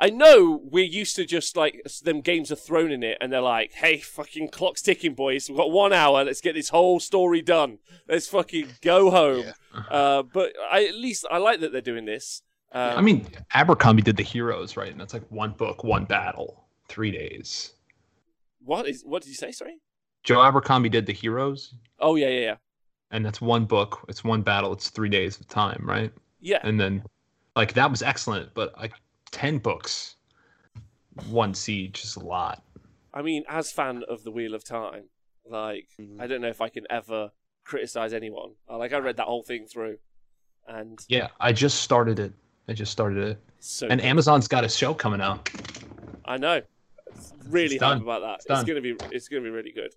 I 0.01 0.11
know 0.11 0.61
we're 0.62 0.84
used 0.84 1.16
to 1.16 1.24
just 1.24 1.57
like 1.57 1.82
them 2.05 2.20
games 2.20 2.53
are 2.53 2.57
thrown 2.57 2.92
in 2.92 3.03
it 3.03 3.18
and 3.20 3.32
they're 3.32 3.40
like, 3.40 3.72
hey, 3.72 3.99
fucking 3.99 4.49
clock's 4.51 4.80
ticking, 4.80 5.14
boys. 5.14 5.49
We've 5.49 5.59
got 5.59 5.72
one 5.72 5.92
hour. 5.92 6.24
Let's 6.24 6.40
get 6.40 6.55
this 6.55 6.68
whole 6.68 7.01
story 7.01 7.42
done. 7.42 7.78
Let's 8.09 8.28
fucking 8.28 8.68
go 8.80 9.11
home. 9.11 9.46
Yeah. 9.74 9.80
Uh, 9.90 10.22
but 10.22 10.53
I 10.70 10.84
at 10.86 10.94
least 10.94 11.26
I 11.30 11.38
like 11.38 11.61
that 11.61 11.72
they're 11.72 11.80
doing 11.80 12.05
this. 12.05 12.42
Um, 12.70 12.99
I 12.99 13.01
mean, 13.01 13.26
Abercrombie 13.55 14.03
did 14.03 14.16
the 14.16 14.22
Heroes, 14.22 14.76
right? 14.76 14.90
And 14.90 15.01
that's 15.01 15.14
like 15.14 15.28
one 15.30 15.53
book, 15.53 15.82
one 15.84 16.05
battle, 16.05 16.64
three 16.88 17.11
days. 17.11 17.72
what 18.62 18.86
is 18.86 19.03
what 19.05 19.22
did 19.22 19.30
you 19.30 19.34
say? 19.34 19.53
Sorry. 19.53 19.78
Joe 20.22 20.42
Abercrombie 20.42 20.90
did 20.90 21.07
the 21.07 21.12
Heroes, 21.12 21.74
Oh 21.99 22.16
yeah, 22.16 22.28
yeah, 22.28 22.40
yeah, 22.40 22.57
and 23.11 23.25
that's 23.25 23.41
one 23.41 23.65
book. 23.65 24.05
It's 24.09 24.23
one 24.25 24.43
battle. 24.43 24.73
It's 24.73 24.91
three 24.91 25.09
days 25.09 25.39
of 25.41 25.49
time, 25.49 25.83
right? 25.85 26.13
yeah. 26.41 26.61
And 26.63 26.79
then, 26.79 27.03
like 27.57 27.73
that 27.75 27.91
was 27.91 28.03
excellent, 28.03 28.55
but 28.55 28.77
like 28.79 28.93
ten 29.31 29.59
books, 29.59 30.17
one 31.29 31.55
siege 31.55 32.05
is 32.05 32.17
a 32.17 32.21
lot. 32.21 32.63
I 33.13 33.23
mean, 33.23 33.45
as 33.49 33.73
fan 33.73 34.05
of 34.09 34.23
the 34.23 34.31
Wheel 34.31 34.55
of 34.55 34.65
Time, 34.65 35.05
like 35.45 35.89
Mhm. 36.01 36.21
I 36.21 36.27
don't 36.27 36.41
know 36.41 36.49
if 36.49 36.61
I 36.61 36.69
can 36.69 36.87
ever 36.91 37.31
criticize 37.65 38.13
anyone. 38.13 38.53
Uh, 38.69 38.79
Like 38.79 38.93
I 38.93 38.99
read 38.99 39.17
that 39.17 39.27
whole 39.27 39.43
thing 39.43 39.67
through, 39.67 39.99
and 40.67 40.99
Yeah, 41.09 41.29
I 41.41 41.53
just 41.53 41.83
started 41.83 42.19
it. 42.19 42.33
I 42.69 42.75
just 42.75 42.93
started 42.93 43.25
it. 43.27 43.39
so 43.61 43.89
And 43.89 44.01
Amazon's 44.01 44.47
got 44.47 44.63
a 44.65 44.69
show 44.69 44.95
coming 44.95 45.21
out. 45.21 45.51
I 46.25 46.37
know. 46.37 46.61
Really 47.49 47.77
It's 47.77 47.83
hype 47.83 48.03
about 48.03 48.21
that. 48.21 48.35
It's, 48.37 48.45
done. 48.45 48.65
gonna 48.67 48.81
be 48.83 48.95
it's 49.11 49.29
gonna 49.29 49.43
be 49.43 49.51
really 49.51 49.73
good. 49.73 49.95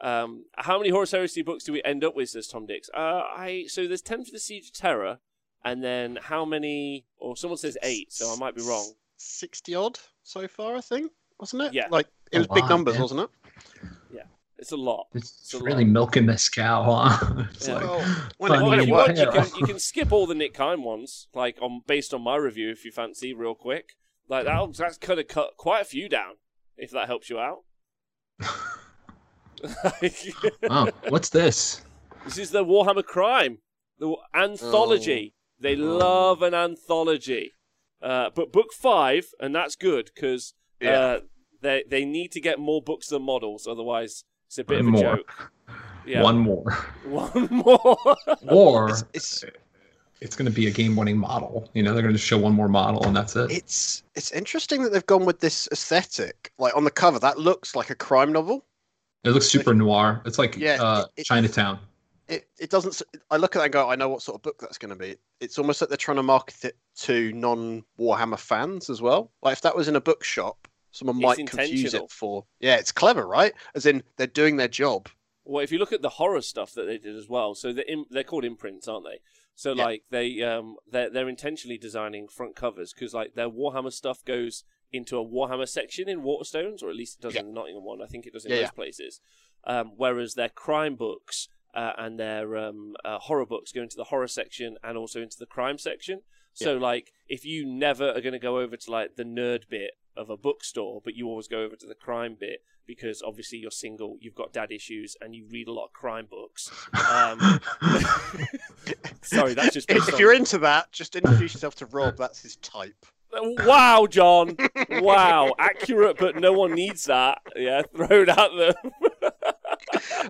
Um, 0.00 0.44
how 0.56 0.78
many 0.78 0.90
Horus 0.90 1.10
Heresy 1.10 1.42
books 1.42 1.64
do 1.64 1.72
we 1.72 1.82
end 1.84 2.04
up 2.04 2.14
with? 2.14 2.28
Says 2.30 2.46
Tom 2.48 2.66
Dix. 2.66 2.88
Uh, 2.94 3.22
I 3.36 3.64
so 3.68 3.86
there's 3.88 4.02
ten 4.02 4.24
for 4.24 4.30
the 4.30 4.38
Siege 4.38 4.68
of 4.68 4.72
Terra, 4.74 5.18
and 5.64 5.82
then 5.82 6.18
how 6.22 6.44
many? 6.44 7.06
Or 7.18 7.36
someone 7.36 7.58
says 7.58 7.76
eight, 7.82 8.12
so 8.12 8.32
I 8.32 8.36
might 8.38 8.54
be 8.54 8.62
wrong. 8.62 8.92
Sixty 9.16 9.74
odd 9.74 9.98
so 10.22 10.46
far, 10.46 10.76
I 10.76 10.80
think, 10.80 11.10
wasn't 11.40 11.62
it? 11.62 11.74
Yeah. 11.74 11.88
Like 11.90 12.06
it 12.30 12.36
A 12.36 12.38
was 12.40 12.46
big 12.48 12.62
lot, 12.64 12.68
numbers, 12.70 12.94
yeah. 12.94 13.00
wasn't 13.02 13.20
it? 13.22 13.30
Yeah, 14.14 14.22
it's 14.58 14.70
a 14.70 14.76
lot. 14.76 15.08
It's, 15.14 15.40
It's 15.40 15.54
a 15.54 15.58
really 15.62 15.84
lot. 15.84 15.92
milking 15.92 16.26
this 16.26 16.48
cow, 16.48 16.82
huh? 16.84 17.44
It's 17.54 17.66
Yeah. 17.66 17.74
like, 17.74 17.84
Well, 17.84 18.00
when 18.38 18.50
Funny 18.52 18.62
Well, 18.64 18.72
if 18.80 18.86
you 18.86 18.92
want, 18.92 19.16
you 19.18 19.30
can, 19.30 19.58
you 19.60 19.66
can 19.66 19.78
skip 19.80 20.12
all 20.12 20.26
the 20.26 20.34
Nick 20.36 20.54
Kyme 20.54 20.84
ones, 20.84 21.26
like 21.34 21.58
on 21.60 21.82
based 21.88 22.14
on 22.14 22.22
my 22.22 22.36
review, 22.36 22.70
if 22.70 22.84
you 22.84 22.92
fancy, 22.92 23.34
real 23.34 23.56
quick. 23.56 23.96
Like 24.28 24.44
that, 24.44 24.74
that's 24.74 24.98
kind 24.98 25.18
of 25.18 25.26
cut 25.26 25.56
quite 25.56 25.80
a 25.80 25.84
few 25.86 26.08
down, 26.08 26.34
if 26.76 26.92
that 26.92 27.06
helps 27.08 27.28
you 27.28 27.40
out. 27.40 27.64
oh, 30.70 30.88
what's 31.08 31.28
this? 31.30 31.82
This 32.24 32.38
is 32.38 32.50
the 32.50 32.64
Warhammer 32.64 33.04
Crime, 33.04 33.58
the 33.98 34.14
anthology. 34.34 35.34
They 35.60 35.76
love 35.76 36.42
an 36.42 36.54
anthology. 36.54 37.52
Uh, 38.02 38.30
but 38.34 38.52
book 38.52 38.72
five, 38.72 39.26
and 39.40 39.54
that's 39.54 39.74
good 39.76 40.10
because 40.14 40.54
Yeah. 40.80 40.90
uh, 41.00 41.20
they 41.62 41.82
they 41.88 42.04
need 42.04 42.30
to 42.32 42.40
get 42.40 42.58
more 42.60 42.80
books 42.80 43.08
than 43.08 43.22
models, 43.22 43.66
otherwise 43.66 44.24
it's 44.46 44.58
a 44.58 44.64
bit 44.64 44.84
One 44.84 44.94
of 44.94 45.00
a 45.00 45.04
more. 45.04 45.16
joke. 45.16 45.52
Yeah, 46.06 46.22
One 46.22 46.38
more. 46.38 46.72
one 47.04 47.48
more. 47.50 48.16
Or 48.48 48.90
it's, 48.90 49.04
it's 49.14 49.44
it's 50.20 50.34
going 50.36 50.46
to 50.50 50.54
be 50.54 50.66
a 50.66 50.70
game-winning 50.70 51.16
model. 51.18 51.68
You 51.74 51.82
know, 51.82 51.92
they're 51.92 52.02
going 52.02 52.14
to 52.14 52.18
show 52.20 52.38
one 52.38 52.52
more 52.52 52.68
model 52.68 53.04
and 53.04 53.16
that's 53.16 53.34
it. 53.36 53.50
it's 53.50 54.02
it's 54.14 54.30
interesting 54.32 54.82
that 54.84 54.92
they've 54.92 55.06
gone 55.06 55.24
with 55.24 55.40
this 55.40 55.68
aesthetic. 55.72 56.52
Like 56.58 56.76
on 56.76 56.84
the 56.84 56.90
cover, 56.92 57.18
that 57.18 57.38
looks 57.38 57.74
like 57.76 57.90
a 57.90 57.94
crime 57.96 58.32
novel. 58.32 58.64
It 59.24 59.30
looks 59.30 59.46
super 59.46 59.74
noir. 59.74 60.22
It's 60.24 60.38
like 60.38 60.56
Yeah, 60.56 60.78
uh, 60.82 61.04
it- 61.16 61.20
it- 61.22 61.24
Chinatown. 61.26 61.80
It 62.28 62.46
it 62.58 62.68
doesn't. 62.70 63.00
I 63.30 63.38
look 63.38 63.56
at 63.56 63.60
that 63.60 63.64
and 63.66 63.72
go, 63.72 63.88
I 63.88 63.96
know 63.96 64.08
what 64.10 64.20
sort 64.20 64.34
of 64.36 64.42
book 64.42 64.58
that's 64.60 64.76
going 64.76 64.90
to 64.90 64.96
be. 64.96 65.16
It's 65.40 65.58
almost 65.58 65.80
like 65.80 65.88
they're 65.88 65.96
trying 65.96 66.18
to 66.18 66.22
market 66.22 66.62
it 66.64 66.76
to 66.98 67.32
non 67.32 67.84
Warhammer 67.98 68.38
fans 68.38 68.90
as 68.90 69.00
well. 69.00 69.32
Like 69.42 69.54
if 69.54 69.62
that 69.62 69.74
was 69.74 69.88
in 69.88 69.96
a 69.96 70.00
bookshop, 70.00 70.68
someone 70.92 71.16
It's 71.16 71.22
might 71.22 71.46
confuse 71.48 71.94
it 71.94 72.10
for. 72.10 72.44
Yeah, 72.60 72.76
it's 72.76 72.92
clever, 72.92 73.26
right? 73.26 73.54
As 73.74 73.86
in 73.86 74.02
they're 74.18 74.26
doing 74.26 74.56
their 74.58 74.68
job. 74.68 75.08
Well, 75.46 75.64
if 75.64 75.72
you 75.72 75.78
look 75.78 75.94
at 75.94 76.02
the 76.02 76.10
horror 76.10 76.42
stuff 76.42 76.74
that 76.74 76.84
they 76.84 76.98
did 76.98 77.16
as 77.16 77.30
well, 77.30 77.54
so 77.54 77.72
they're, 77.72 77.84
im- 77.88 78.04
they're 78.10 78.24
called 78.24 78.44
imprints, 78.44 78.86
aren't 78.88 79.06
they? 79.06 79.20
So 79.54 79.72
Yeah. 79.72 79.84
like 79.86 80.02
they 80.10 80.42
um 80.42 80.76
they're 80.86 81.08
they're 81.08 81.30
intentionally 81.30 81.78
designing 81.78 82.28
front 82.28 82.54
covers 82.56 82.92
because 82.92 83.14
like 83.14 83.34
their 83.36 83.48
Warhammer 83.48 83.92
stuff 83.92 84.22
goes 84.26 84.64
into 84.92 85.18
a 85.18 85.24
Warhammer 85.24 85.68
section 85.68 86.08
in 86.08 86.22
Waterstones, 86.22 86.82
or 86.82 86.90
at 86.90 86.96
least 86.96 87.18
it 87.18 87.22
does 87.22 87.34
Yeah. 87.34 87.40
in 87.40 87.52
Nottingham 87.52 87.84
one. 87.84 88.00
I 88.02 88.06
think 88.06 88.26
it 88.26 88.32
does 88.32 88.44
in 88.44 88.50
Yeah, 88.52 88.58
most 88.58 88.66
yeah. 88.66 88.70
places. 88.70 89.20
Um, 89.64 89.92
whereas 89.96 90.34
their 90.34 90.48
crime 90.48 90.94
books 90.96 91.48
uh, 91.74 91.92
and 91.98 92.18
their 92.18 92.56
um, 92.56 92.94
uh, 93.04 93.18
horror 93.18 93.44
books 93.46 93.72
go 93.72 93.82
into 93.82 93.96
the 93.96 94.04
horror 94.04 94.28
section 94.28 94.76
and 94.82 94.96
also 94.96 95.20
into 95.20 95.38
the 95.38 95.46
crime 95.46 95.78
section. 95.78 96.22
So 96.54 96.76
like 96.76 97.12
if 97.28 97.44
you 97.44 97.64
never 97.64 98.08
are 98.10 98.20
going 98.20 98.32
to 98.32 98.38
go 98.40 98.58
over 98.58 98.76
to 98.76 98.90
like 98.90 99.14
the 99.14 99.22
nerd 99.24 99.68
bit 99.68 99.92
of 100.16 100.28
a 100.30 100.36
bookstore, 100.36 101.00
but 101.04 101.14
you 101.14 101.28
always 101.28 101.46
go 101.46 101.62
over 101.62 101.76
to 101.76 101.86
the 101.86 101.94
crime 101.94 102.36
bit 102.40 102.62
because 102.84 103.22
obviously 103.22 103.58
you're 103.58 103.70
single, 103.70 104.16
you've 104.20 104.34
got 104.34 104.52
dad 104.52 104.72
issues, 104.72 105.14
and 105.20 105.36
you 105.36 105.46
read 105.52 105.68
a 105.68 105.72
lot 105.72 105.84
of 105.84 105.92
crime 105.92 106.26
books. 106.28 106.70
Um, 107.08 107.60
sorry, 109.22 109.54
that's 109.54 109.74
just 109.74 109.90
If, 109.90 110.08
if 110.08 110.18
you're 110.18 110.32
into 110.32 110.58
that, 110.58 110.90
just 110.90 111.14
introduce 111.14 111.54
yourself 111.54 111.74
to 111.76 111.86
Rob. 111.86 112.16
That's 112.16 112.40
his 112.42 112.56
type. 112.56 113.06
Wow, 113.42 114.06
John. 114.08 114.56
Wow, 114.90 115.54
accurate, 115.58 116.16
but 116.18 116.36
no 116.36 116.52
one 116.52 116.74
needs 116.74 117.04
that. 117.04 117.38
Yeah, 117.56 117.82
throw 117.96 118.22
it 118.22 118.28
out 118.28 118.50
there. 118.56 118.74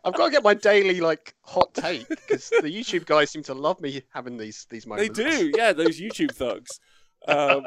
I've 0.04 0.14
got 0.14 0.26
to 0.26 0.30
get 0.30 0.42
my 0.42 0.54
daily 0.54 1.00
like 1.00 1.34
hot 1.42 1.72
take 1.74 2.09
because 2.09 2.48
the 2.50 2.62
YouTube 2.74 3.06
guys 3.06 3.30
seem 3.30 3.42
to 3.44 3.54
love 3.54 3.80
me 3.80 4.02
having 4.12 4.36
these 4.36 4.66
these 4.70 4.86
moments. 4.86 5.16
they 5.18 5.24
do, 5.30 5.52
yeah. 5.56 5.72
Those 5.72 6.00
YouTube 6.00 6.32
thugs. 6.34 6.80
Um, 7.26 7.64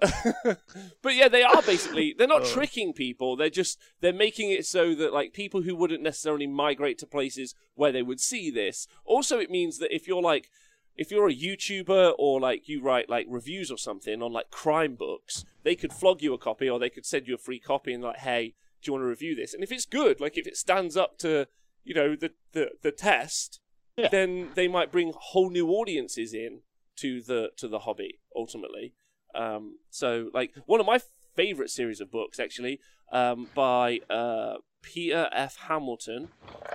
but 1.02 1.14
yeah, 1.14 1.28
they 1.28 1.42
are 1.42 1.62
basically 1.62 2.14
they're 2.16 2.26
not 2.26 2.42
Oh. 2.42 2.46
tricking 2.52 2.92
people. 2.92 3.36
They're 3.36 3.50
just 3.50 3.78
they're 4.00 4.12
making 4.12 4.50
it 4.50 4.66
so 4.66 4.94
that 4.94 5.12
like 5.12 5.32
people 5.32 5.62
who 5.62 5.76
wouldn't 5.76 6.02
necessarily 6.02 6.46
migrate 6.46 6.98
to 6.98 7.06
places 7.06 7.54
where 7.74 7.92
they 7.92 8.02
would 8.02 8.20
see 8.20 8.50
this. 8.50 8.86
Also, 9.04 9.38
it 9.38 9.50
means 9.50 9.78
that 9.78 9.94
if 9.94 10.06
you're 10.08 10.22
like 10.22 10.50
if 10.96 11.10
you're 11.10 11.28
a 11.28 11.34
YouTuber 11.34 12.14
or 12.18 12.40
like 12.40 12.68
you 12.68 12.80
write 12.82 13.08
like 13.10 13.26
reviews 13.28 13.70
or 13.70 13.78
something 13.78 14.22
on 14.22 14.32
like 14.32 14.50
crime 14.50 14.94
books, 14.94 15.44
they 15.62 15.74
could 15.74 15.92
flog 15.92 16.22
you 16.22 16.34
a 16.34 16.38
copy 16.38 16.68
or 16.68 16.78
they 16.78 16.90
could 16.90 17.06
send 17.06 17.26
you 17.26 17.34
a 17.34 17.38
free 17.38 17.58
copy 17.58 17.92
and 17.92 18.02
like, 18.02 18.18
hey, 18.18 18.54
do 18.82 18.88
you 18.88 18.92
want 18.92 19.02
to 19.02 19.08
review 19.08 19.34
this? 19.34 19.54
And 19.54 19.62
if 19.62 19.72
it's 19.72 19.86
good, 19.86 20.20
like 20.20 20.36
if 20.38 20.46
it 20.46 20.56
stands 20.56 20.96
up 20.96 21.18
to 21.18 21.46
you 21.84 21.94
know 21.94 22.14
the 22.16 22.32
the, 22.52 22.70
the 22.82 22.92
test, 22.92 23.60
Yeah. 23.96 24.08
then 24.08 24.50
they 24.54 24.68
might 24.68 24.92
bring 24.92 25.12
whole 25.16 25.50
new 25.50 25.68
audiences 25.70 26.32
in 26.34 26.60
to 26.96 27.20
the 27.22 27.50
to 27.56 27.66
the 27.68 27.80
hobby 27.80 28.20
ultimately. 28.36 28.94
Um, 29.34 29.78
so 29.90 30.30
like 30.32 30.54
one 30.66 30.78
of 30.80 30.86
my 30.86 31.00
favorite 31.34 31.70
series 31.70 32.00
of 32.00 32.10
books 32.10 32.38
actually 32.38 32.78
um, 33.10 33.48
by 33.54 33.98
uh, 34.08 34.54
Peter 34.82 35.28
F. 35.32 35.56
Hamilton 35.68 36.28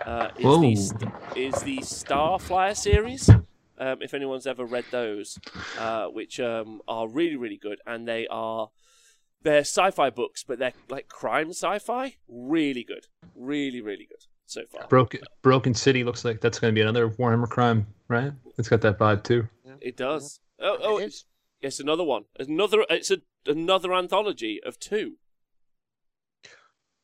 uh, 0.05 0.30
is 0.38 0.43
Whoa. 0.45 0.59
the 0.59 1.11
is 1.36 1.53
the 1.63 1.78
Starflyer 1.78 2.76
series. 2.76 3.30
Um, 3.80 4.02
if 4.02 4.14
anyone's 4.14 4.46
ever 4.46 4.66
read 4.66 4.86
those, 4.92 5.40
uh, 5.78 6.08
which 6.08 6.40
um, 6.40 6.82
are 6.88 7.08
really 7.08 7.38
really 7.38 7.58
good, 7.58 7.80
and 7.86 8.08
they 8.08 8.28
are 8.28 8.70
they're 9.42 9.60
sci-fi 9.62 10.10
books, 10.10 10.44
but 10.44 10.60
they're 10.60 10.74
like 10.90 11.08
crime 11.08 11.50
sci-fi. 11.50 12.16
Really 12.28 12.84
good, 12.84 13.08
really 13.36 13.82
really 13.82 14.06
good 14.06 14.26
so 14.46 14.62
far. 14.72 14.88
Broken 14.88 15.22
Broken 15.42 15.74
City 15.74 16.04
looks 16.04 16.26
like 16.26 16.42
that's 16.42 16.60
going 16.60 16.74
to 16.74 16.76
be 16.76 16.82
another 16.82 17.10
Warhammer 17.10 17.48
crime, 17.50 17.88
right? 18.08 18.34
It's 18.58 18.68
got 18.68 18.82
that 18.82 18.98
vibe 19.00 19.24
too. 19.24 19.48
It 19.82 19.96
does. 19.96 20.40
Oh, 20.60 20.78
oh, 20.82 20.98
It 20.98 21.06
is. 21.06 21.26
it's 21.62 21.80
another 21.80 22.04
one. 22.04 22.26
Another. 22.38 22.86
It's 22.90 23.12
a 23.12 23.20
another 23.46 23.94
anthology 23.94 24.60
of 24.66 24.78
two. 24.80 25.14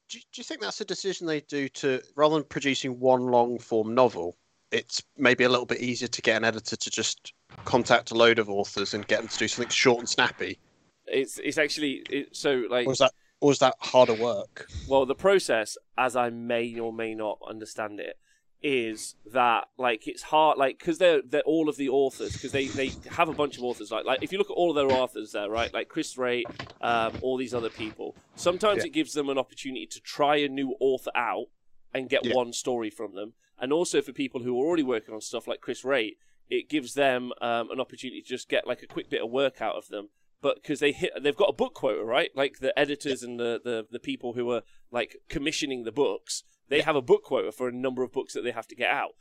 Do, 0.09 0.19
do 0.19 0.25
you 0.35 0.43
think 0.43 0.61
that's 0.61 0.81
a 0.81 0.85
decision 0.85 1.25
they 1.25 1.41
do 1.41 1.67
to 1.69 2.01
rather 2.15 2.35
than 2.35 2.43
producing 2.43 2.99
one 2.99 3.21
long 3.27 3.59
form 3.59 3.95
novel? 3.95 4.37
It's 4.71 5.01
maybe 5.17 5.43
a 5.43 5.49
little 5.49 5.65
bit 5.65 5.79
easier 5.79 6.07
to 6.07 6.21
get 6.21 6.37
an 6.37 6.43
editor 6.43 6.75
to 6.75 6.89
just 6.89 7.33
contact 7.65 8.11
a 8.11 8.15
load 8.15 8.39
of 8.39 8.49
authors 8.49 8.93
and 8.93 9.05
get 9.07 9.19
them 9.19 9.27
to 9.27 9.37
do 9.37 9.47
something 9.47 9.69
short 9.69 9.99
and 9.99 10.09
snappy, 10.09 10.59
It's 11.05 11.39
it's 11.39 11.57
actually 11.57 12.03
it, 12.09 12.35
so 12.35 12.63
like 12.69 12.87
or 12.87 12.93
is 12.93 12.97
that 12.99 13.11
or 13.41 13.51
is 13.51 13.59
that 13.59 13.75
harder 13.79 14.13
work? 14.15 14.67
well 14.89 15.05
the 15.05 15.15
process 15.15 15.77
as 15.97 16.15
I 16.15 16.29
may 16.31 16.77
or 16.79 16.91
may 16.91 17.13
not 17.15 17.39
understand 17.47 17.99
it 17.99 18.17
is 18.61 19.15
that 19.31 19.65
like 19.77 20.07
it's 20.07 20.23
hard 20.23 20.57
like 20.57 20.79
because 20.79 20.97
they're 20.97 21.21
they're 21.21 21.41
all 21.43 21.69
of 21.69 21.77
the 21.77 21.89
authors 21.89 22.33
because 22.33 22.51
they 22.51 22.67
they 22.67 22.91
have 23.11 23.29
a 23.29 23.33
bunch 23.33 23.57
of 23.57 23.63
authors 23.63 23.91
like 23.91 24.05
like 24.05 24.19
if 24.23 24.31
you 24.31 24.37
look 24.39 24.49
at 24.49 24.53
all 24.53 24.71
of 24.71 24.75
their 24.75 24.97
authors 24.97 25.31
there 25.33 25.49
right 25.49 25.71
like 25.73 25.87
Chris 25.87 26.17
Wraight 26.17 26.45
um 26.81 27.17
all 27.21 27.37
these 27.37 27.53
other 27.53 27.69
people 27.69 28.15
sometimes 28.35 28.79
Yeah. 28.79 28.87
it 28.87 28.93
gives 28.93 29.13
them 29.13 29.29
an 29.29 29.37
opportunity 29.37 29.85
to 29.85 29.99
try 30.01 30.37
a 30.37 30.47
new 30.49 30.75
author 30.79 31.11
out 31.15 31.45
and 31.93 32.09
get 32.09 32.25
Yeah. 32.25 32.33
one 32.33 32.51
story 32.53 32.89
from 32.89 33.13
them 33.13 33.33
and 33.59 33.71
also 33.71 34.01
for 34.01 34.11
people 34.11 34.41
who 34.41 34.59
are 34.59 34.65
already 34.65 34.83
working 34.83 35.13
on 35.13 35.21
stuff 35.21 35.47
like 35.47 35.61
Chris 35.61 35.83
Wraight 35.83 36.17
it 36.49 36.69
gives 36.69 36.93
them 36.93 37.31
um, 37.41 37.71
an 37.71 37.79
opportunity 37.79 38.21
to 38.21 38.27
just 38.27 38.49
get 38.49 38.67
like 38.67 38.83
a 38.83 38.87
quick 38.87 39.09
bit 39.09 39.23
of 39.23 39.31
work 39.31 39.61
out 39.61 39.75
of 39.75 39.87
them. 39.87 40.09
But 40.41 40.61
because 40.61 40.79
they 40.79 40.91
hit 40.91 41.11
they've 41.21 41.35
got 41.35 41.49
a 41.49 41.53
book 41.53 41.73
quota 41.73 42.03
right? 42.03 42.29
Like 42.35 42.59
the 42.59 42.77
editors 42.77 43.23
and 43.23 43.39
the, 43.39 43.59
the 43.63 43.87
the 43.89 43.99
people 43.99 44.33
who 44.33 44.51
are 44.51 44.61
like 44.91 45.17
commissioning 45.27 45.83
the 45.83 45.91
books 45.91 46.43
they 46.67 46.81
have 46.81 46.95
a 46.95 47.01
book 47.01 47.23
quota 47.23 47.51
for 47.51 47.67
a 47.67 47.71
number 47.71 48.03
of 48.03 48.11
books 48.11 48.33
that 48.33 48.43
they 48.43 48.51
have 48.51 48.67
to 48.67 48.75
get 48.75 48.89
out. 48.89 49.15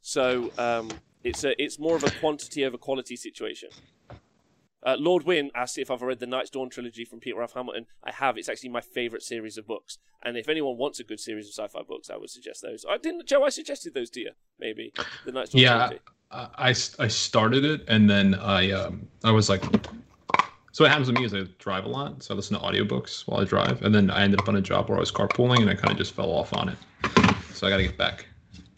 So 0.00 0.52
um, 0.58 0.90
it's 1.22 1.44
a 1.44 1.60
it's 1.62 1.78
more 1.78 1.96
of 1.96 2.04
a 2.04 2.10
quantity 2.10 2.64
over 2.64 2.76
quality 2.76 3.16
situation 3.16 3.70
uh, 4.84 4.96
Lord 4.98 5.24
Wynn 5.24 5.50
asked 5.54 5.78
if 5.78 5.90
I've 5.90 6.02
read 6.02 6.18
the 6.20 6.26
Night's 6.26 6.50
Dawn 6.50 6.68
trilogy 6.70 7.04
from 7.04 7.20
Peter 7.20 7.38
Ralph 7.38 7.54
Hamilton. 7.54 7.86
I 8.02 8.12
have. 8.12 8.36
It's 8.36 8.48
actually 8.48 8.70
my 8.70 8.80
favourite 8.80 9.22
series 9.22 9.56
of 9.56 9.66
books. 9.66 9.98
And 10.22 10.36
if 10.36 10.48
anyone 10.48 10.76
wants 10.78 11.00
a 11.00 11.04
good 11.04 11.20
series 11.20 11.46
of 11.46 11.52
sci-fi 11.54 11.82
books, 11.86 12.10
I 12.10 12.16
would 12.16 12.30
suggest 12.30 12.62
those. 12.62 12.84
I 12.88 12.96
didn't, 12.98 13.26
Joe. 13.26 13.44
I 13.44 13.50
suggested 13.50 13.94
those 13.94 14.10
to 14.10 14.20
you. 14.20 14.30
Maybe 14.58 14.92
the 15.24 15.32
Night's 15.32 15.50
Dawn 15.50 15.60
Yeah, 15.62 15.86
trilogy. 15.88 16.00
I 17.00 17.08
started 17.08 17.64
it 17.64 17.82
and 17.88 18.10
then 18.10 18.34
I 18.34 18.70
um 18.72 19.06
I 19.22 19.30
was 19.30 19.48
like, 19.48 19.62
so 20.72 20.82
what 20.82 20.90
happens 20.90 21.06
with 21.08 21.16
me 21.18 21.24
is 21.24 21.32
I 21.34 21.42
drive 21.58 21.84
a 21.84 21.88
lot, 21.88 22.22
so 22.22 22.34
I 22.34 22.36
listen 22.36 22.58
to 22.58 22.64
audiobooks 22.64 23.26
while 23.28 23.40
I 23.40 23.44
drive, 23.44 23.82
and 23.82 23.94
then 23.94 24.10
I 24.10 24.22
ended 24.24 24.40
up 24.40 24.48
on 24.48 24.56
a 24.56 24.60
job 24.60 24.88
where 24.88 24.96
I 24.98 25.00
was 25.00 25.12
carpooling 25.12 25.60
and 25.60 25.70
I 25.70 25.74
kind 25.74 25.92
of 25.92 25.96
just 25.98 26.12
fell 26.14 26.30
off 26.30 26.52
on 26.52 26.68
it. 26.70 26.78
So 27.52 27.66
I 27.66 27.70
got 27.70 27.76
to 27.76 27.84
get 27.84 27.96
back. 27.96 28.26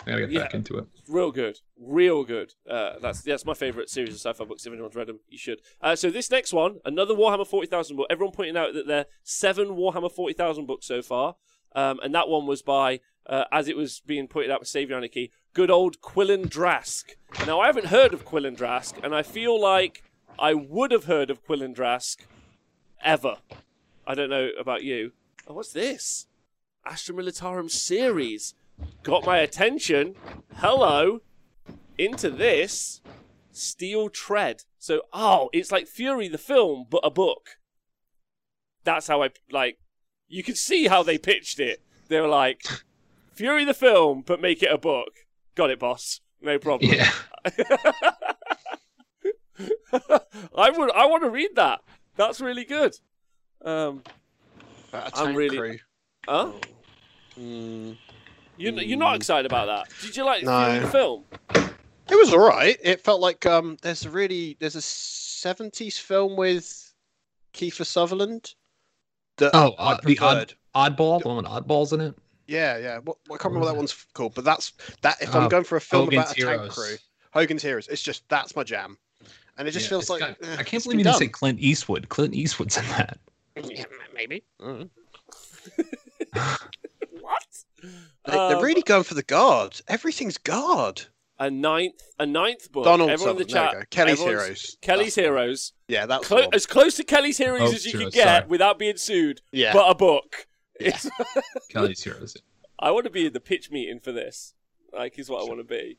I 0.06 0.10
got 0.10 0.16
to 0.16 0.20
get 0.22 0.30
Yeah. 0.32 0.40
back 0.40 0.54
into 0.54 0.76
it. 0.78 0.84
Real 1.08 1.30
good, 1.30 1.60
real 1.80 2.24
good. 2.24 2.54
Uh, 2.68 2.94
that's 3.00 3.22
that's 3.22 3.44
my 3.44 3.54
favourite 3.54 3.88
series 3.88 4.10
of 4.10 4.20
sci-fi 4.20 4.44
books. 4.44 4.66
If 4.66 4.72
anyone's 4.72 4.94
read 4.94 5.06
them, 5.08 5.20
you 5.28 5.38
should. 5.38 5.60
Uh, 5.80 5.96
so 5.96 6.10
this 6.10 6.30
next 6.30 6.52
one, 6.52 6.80
another 6.84 7.14
Warhammer 7.14 7.46
forty 7.46 7.66
thousand 7.66 7.96
book. 7.96 8.06
Everyone 8.10 8.34
pointing 8.34 8.56
out 8.56 8.74
that 8.74 8.86
there 8.86 9.00
are 9.00 9.06
seven 9.22 9.68
Warhammer 9.70 10.10
forty 10.10 10.34
thousand 10.34 10.66
books 10.66 10.86
so 10.86 11.02
far. 11.02 11.36
um, 11.76 12.00
and 12.02 12.14
that 12.14 12.28
one 12.28 12.46
was 12.46 12.62
by, 12.62 13.00
uh, 13.26 13.44
as 13.52 13.68
it 13.68 13.76
was 13.76 14.00
being 14.00 14.26
pointed 14.26 14.50
out 14.50 14.60
with 14.60 14.68
Saviour 14.68 14.96
Anarchy, 14.96 15.30
good 15.52 15.70
old 15.70 16.00
Quillen 16.00 16.46
Drask. 16.48 17.14
Now, 17.46 17.60
I 17.60 17.66
haven't 17.66 17.86
heard 17.86 18.14
of 18.14 18.24
Quillen 18.24 18.56
Drask, 18.56 18.94
and 19.04 19.14
I 19.14 19.22
feel 19.22 19.60
like 19.60 20.02
I 20.38 20.54
would 20.54 20.90
have 20.90 21.04
heard 21.04 21.30
of 21.30 21.46
Quillen 21.46 21.76
Drask 21.76 22.20
ever. 23.04 23.36
I 24.06 24.14
don't 24.14 24.30
know 24.30 24.48
about 24.58 24.84
you. 24.84 25.12
Oh, 25.46 25.54
what's 25.54 25.72
this? 25.72 26.26
Astra 26.84 27.14
Militarum 27.14 27.70
series. 27.70 28.54
Got 29.02 29.24
my 29.24 29.38
attention. 29.38 30.14
Hello. 30.56 31.20
Into 31.98 32.30
this. 32.30 33.00
Steel 33.52 34.08
Tread. 34.10 34.62
So, 34.78 35.02
oh, 35.12 35.48
it's 35.52 35.72
like 35.72 35.86
Fury 35.86 36.28
the 36.28 36.38
film, 36.38 36.86
but 36.90 37.00
a 37.02 37.10
book. 37.10 37.58
That's 38.84 39.06
how 39.08 39.22
I, 39.22 39.30
like, 39.50 39.78
you 40.28 40.42
can 40.42 40.54
see 40.54 40.86
how 40.86 41.02
they 41.02 41.18
pitched 41.18 41.58
it. 41.58 41.82
They 42.08 42.20
were 42.20 42.28
like, 42.28 42.62
Fury 43.34 43.64
the 43.64 43.74
film, 43.74 44.22
but 44.26 44.40
make 44.40 44.62
it 44.62 44.70
a 44.72 44.78
book. 44.78 45.08
Got 45.54 45.70
it, 45.70 45.78
boss. 45.80 46.20
No 46.40 46.58
problem. 46.58 46.92
Yeah. 46.92 47.10
I 50.54 50.70
would. 50.70 50.90
I 50.92 51.06
want 51.06 51.22
to 51.24 51.30
read 51.30 51.50
that. 51.56 51.80
That's 52.16 52.40
really 52.40 52.64
good. 52.64 52.94
Um, 53.64 54.02
About 54.90 55.12
a 55.18 55.22
I'm 55.22 55.34
really- 55.34 55.56
crew. 55.56 55.78
huh? 56.28 56.52
Mm. 57.38 57.96
You 58.56 58.72
you're 58.72 58.98
not 58.98 59.16
excited 59.16 59.46
about 59.50 59.66
that? 59.66 59.88
Did 60.02 60.16
you 60.16 60.24
like 60.24 60.42
No. 60.42 60.80
The 60.80 60.88
film? 60.88 61.24
It 62.08 62.14
was 62.14 62.32
all 62.32 62.46
right. 62.46 62.76
It 62.82 63.00
felt 63.02 63.20
like 63.20 63.44
um, 63.46 63.76
there's 63.82 64.04
a 64.06 64.10
really 64.10 64.56
there's 64.60 64.76
a 64.76 64.80
'70s 64.80 65.98
film 66.00 66.36
with 66.36 66.92
Kiefer 67.52 67.84
Sutherland. 67.84 68.54
That 69.38 69.50
Oh, 69.54 69.74
I 69.78 69.92
uh, 69.92 69.98
the 70.04 70.18
odd, 70.18 70.36
preferred. 70.48 70.54
oddball, 70.74 71.20
the 71.22 71.28
one 71.28 71.36
with 71.36 71.46
oddballs 71.46 71.92
in 71.92 72.00
it. 72.00 72.14
Yeah, 72.46 72.78
yeah. 72.78 72.98
What, 72.98 73.16
I 73.26 73.30
can't 73.32 73.44
remember 73.46 73.66
what 73.66 73.72
that 73.72 73.76
one's 73.76 74.06
called, 74.14 74.34
but 74.34 74.44
that's 74.44 74.72
that. 75.02 75.16
If 75.20 75.34
Uh, 75.34 75.40
I'm 75.40 75.48
going 75.48 75.64
for 75.64 75.76
a 75.76 75.80
film 75.80 76.04
Hogan's 76.04 76.30
about 76.32 76.38
a 76.38 76.58
tank 76.58 76.70
crew, 76.72 76.96
Hogan's 77.32 77.62
Heroes, 77.62 77.88
it's 77.88 78.02
just 78.02 78.26
that's 78.28 78.54
my 78.56 78.62
jam, 78.62 78.96
and 79.58 79.66
it 79.68 79.72
just 79.72 79.86
Yeah, 79.86 79.90
feels 79.90 80.08
like 80.08 80.20
got- 80.20 80.36
eh, 80.42 80.56
I 80.58 80.62
can't 80.62 80.82
believe 80.84 81.00
you 81.00 81.04
didn't 81.04 81.18
say 81.18 81.28
Clint 81.28 81.58
Eastwood. 81.60 82.08
Clint 82.08 82.34
Eastwood's 82.34 82.76
in 82.78 82.84
that. 82.88 83.18
Yeah, 83.68 83.84
maybe. 84.14 84.44
Mm. 84.60 84.88
What? 87.20 87.64
They, 88.26 88.32
they're 88.32 88.56
Um, 88.56 88.62
really 88.62 88.82
going 88.82 89.04
for 89.04 89.14
the 89.14 89.22
guard. 89.22 89.80
Everything's 89.88 90.38
guard. 90.38 91.02
a 91.38 91.50
ninth 91.50 92.02
a 92.18 92.24
ninth 92.26 92.72
book. 92.72 92.84
Donald 92.84 93.10
Everyone 93.10 93.36
in 93.36 93.38
the 93.38 93.44
chat. 93.44 93.70
There 93.72 93.80
we 93.80 93.84
go. 93.84 93.86
Kelly's 93.90 94.20
everyone's- 94.20 94.42
Heroes. 94.44 94.76
Kelly's 94.80 95.04
That's 95.06 95.14
the 95.16 95.22
one. 95.22 95.32
Heroes. 95.32 95.72
Yeah, 95.88 96.06
that's 96.06 96.26
Clo- 96.28 96.40
one. 96.42 96.54
as 96.54 96.66
close 96.66 96.96
to 96.96 97.04
Kelly's 97.04 97.38
Heroes 97.38 97.60
Oh, 97.60 97.74
as 97.74 97.84
you 97.84 97.92
Heroes, 97.92 98.04
could 98.06 98.14
get 98.14 98.24
sorry. 98.38 98.46
without 98.48 98.78
being 98.78 98.96
sued. 98.96 99.42
Yeah. 99.52 99.72
But 99.72 99.90
a 99.90 99.94
book. 99.94 100.46
Yeah. 100.80 100.98
Kelly's 101.68 102.02
Heroes. 102.02 102.36
I 102.78 102.90
want 102.90 103.04
to 103.04 103.10
be 103.10 103.26
in 103.26 103.32
the 103.32 103.40
pitch 103.40 103.70
meeting 103.70 104.00
for 104.00 104.12
this. 104.12 104.54
Like, 104.92 105.18
is 105.18 105.28
what 105.30 105.42
I 105.42 105.44
want 105.44 105.60
to 105.60 105.64
be. 105.64 105.98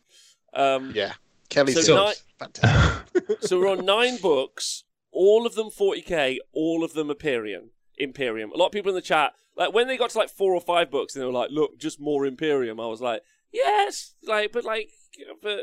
Um, 0.53 0.91
yeah. 0.95 1.13
Kelly's 1.49 1.85
So 1.85 1.95
Heroes. 1.95 2.23
Fantastic. 2.39 3.03
So 3.41 3.59
we're 3.59 3.69
on 3.69 3.85
nine 3.85 4.17
books, 4.17 4.83
all 5.11 5.45
of 5.45 5.55
them 5.55 5.69
40k, 5.69 6.37
all 6.53 6.83
of 6.83 6.93
them 6.93 7.09
Imperium. 7.09 7.71
Imperium. 7.97 8.51
A 8.51 8.57
lot 8.57 8.67
of 8.67 8.71
people 8.71 8.89
in 8.89 8.95
the 8.95 9.01
chat, 9.01 9.33
like 9.55 9.73
when 9.73 9.87
they 9.87 9.97
got 9.97 10.09
to 10.11 10.17
like 10.17 10.29
four 10.29 10.53
or 10.53 10.61
five 10.61 10.89
books, 10.91 11.15
and 11.15 11.21
they 11.21 11.25
were 11.25 11.31
like, 11.33 11.49
"Look, 11.51 11.77
just 11.79 11.99
more 11.99 12.25
Imperium." 12.25 12.79
I 12.79 12.87
was 12.87 13.01
like, 13.01 13.21
"Yes," 13.51 14.13
like, 14.23 14.51
but 14.51 14.63
like, 14.63 14.89
but, 15.41 15.61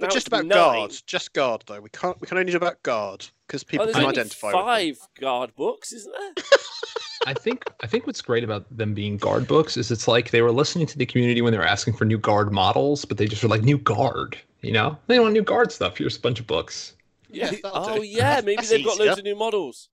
But 0.00 0.10
just 0.12 0.26
about 0.28 0.46
nine. 0.46 0.56
guard. 0.56 0.94
Just 1.06 1.32
guard 1.34 1.64
though. 1.66 1.80
We 1.80 1.90
can't. 1.90 2.20
We 2.20 2.26
can 2.26 2.38
only 2.38 2.50
do 2.52 2.56
about 2.56 2.82
guard 2.82 3.26
because 3.46 3.62
Oh, 3.64 3.66
people 3.68 3.86
there's 3.86 3.96
can 3.96 4.04
only 4.04 4.14
identify. 4.18 4.46
with 4.48 4.54
them. 4.56 4.64
five 4.64 4.98
guard 5.20 5.54
books, 5.56 5.92
isn't 5.92 6.14
there? 6.18 6.44
I 7.26 7.32
think 7.34 7.64
I 7.82 7.86
think 7.86 8.06
what's 8.06 8.20
great 8.20 8.44
about 8.44 8.64
them 8.76 8.92
being 8.92 9.16
guard 9.16 9.46
books 9.46 9.76
is 9.78 9.90
it's 9.90 10.06
like 10.06 10.30
they 10.30 10.42
were 10.42 10.52
listening 10.52 10.86
to 10.88 10.98
the 10.98 11.06
community 11.06 11.40
when 11.40 11.52
they 11.52 11.58
were 11.58 11.64
asking 11.66 11.94
for 11.94 12.04
new 12.04 12.18
guard 12.18 12.52
models, 12.52 13.04
but 13.06 13.16
they 13.18 13.26
just 13.26 13.42
were 13.42 13.48
like 13.48 13.62
new 13.62 13.78
guard. 13.78 14.36
You 14.60 14.72
know, 14.72 14.98
they 15.06 15.14
don't 15.16 15.24
want 15.24 15.32
new 15.34 15.42
guard 15.42 15.72
stuff. 15.72 15.96
Here's 15.98 16.16
a 16.16 16.20
bunch 16.20 16.38
of 16.40 16.46
books. 16.46 16.94
Yeah, 17.30 17.50
oh 17.64 17.96
do. 17.98 18.02
yeah, 18.06 18.40
maybe 18.44 18.56
That's 18.56 18.68
they've 18.70 18.84
got 18.84 18.94
easier. 18.94 19.06
loads 19.06 19.18
of 19.18 19.24
new 19.24 19.36
models. 19.36 19.88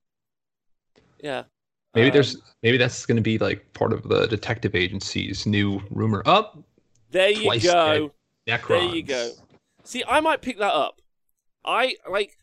Yeah. 1.22 1.44
Maybe 1.94 2.08
Um, 2.08 2.12
there's 2.14 2.36
maybe 2.62 2.78
that's 2.78 3.04
going 3.06 3.16
to 3.16 3.22
be 3.22 3.38
like 3.38 3.72
part 3.74 3.92
of 3.92 4.08
the 4.08 4.26
detective 4.26 4.74
agency's 4.74 5.46
new 5.46 5.80
rumor. 5.90 6.22
Up, 6.26 6.58
There 7.10 7.30
you 7.30 7.60
go. 7.60 8.12
There 8.46 8.94
you 8.96 9.02
go. 9.02 9.32
See, 9.84 10.02
I 10.08 10.20
might 10.20 10.42
pick 10.42 10.58
that 10.58 10.72
up. 10.72 11.00
I 11.64 11.96
like. 12.08 12.38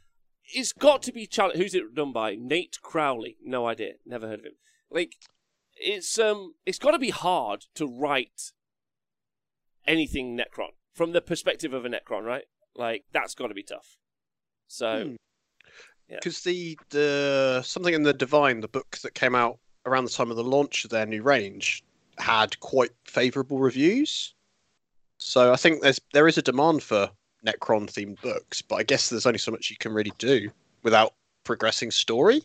It's 0.52 0.74
got 0.74 1.04
to 1.04 1.12
be 1.12 1.28
challenged. 1.28 1.60
Who's 1.60 1.76
it 1.76 1.94
done 1.94 2.12
by? 2.12 2.36
Nate 2.36 2.80
Crowley. 2.82 3.38
No 3.44 3.68
idea. 3.68 3.94
Never 4.06 4.28
heard 4.28 4.40
of 4.40 4.46
him. 4.46 4.54
Like, 4.90 5.16
it's 5.76 6.18
um, 6.18 6.56
it's 6.66 6.80
got 6.80 6.92
to 6.92 7.00
be 7.00 7.12
hard 7.12 7.66
to 7.76 7.86
write 7.86 8.52
anything 9.88 10.38
Necron 10.38 10.70
from 10.94 11.12
the 11.12 11.22
perspective 11.22 11.74
of 11.74 11.86
a 11.86 11.90
Necron, 11.90 12.24
right? 12.24 12.46
Like, 12.76 13.06
that's 13.12 13.36
got 13.36 13.48
to 13.48 13.54
be 13.54 13.64
tough. 13.64 13.98
So, 14.68 15.04
Hmm. 15.04 15.16
Yeah. 16.10 16.18
Because 16.18 16.42
the 16.42 16.78
the 16.90 17.62
something 17.64 17.94
in 17.94 18.04
the 18.04 18.14
Divine, 18.14 18.62
the 18.62 18.68
book 18.68 18.98
that 19.04 19.14
came 19.14 19.36
out 19.36 19.60
around 19.86 20.06
the 20.06 20.12
time 20.12 20.32
of 20.32 20.38
the 20.38 20.44
launch 20.44 20.84
of 20.84 20.90
their 20.90 21.06
new 21.06 21.22
range, 21.22 21.84
had 22.18 22.60
quite 22.60 22.92
favourable 23.06 23.60
reviews. 23.60 24.34
So 25.18 25.54
I 25.54 25.56
think 25.56 25.82
there's 25.82 26.02
there 26.14 26.28
is 26.28 26.38
a 26.38 26.42
demand 26.42 26.82
for 26.84 27.10
Necron 27.46 27.90
themed 27.92 28.22
books, 28.22 28.62
but 28.62 28.76
I 28.78 28.84
guess 28.84 29.10
there's 29.10 29.26
only 29.26 29.40
so 29.40 29.52
much 29.52 29.70
you 29.70 29.78
can 29.78 29.94
really 29.94 30.14
do 30.18 30.50
without 30.84 31.14
progressing 31.44 31.92
story 31.92 32.44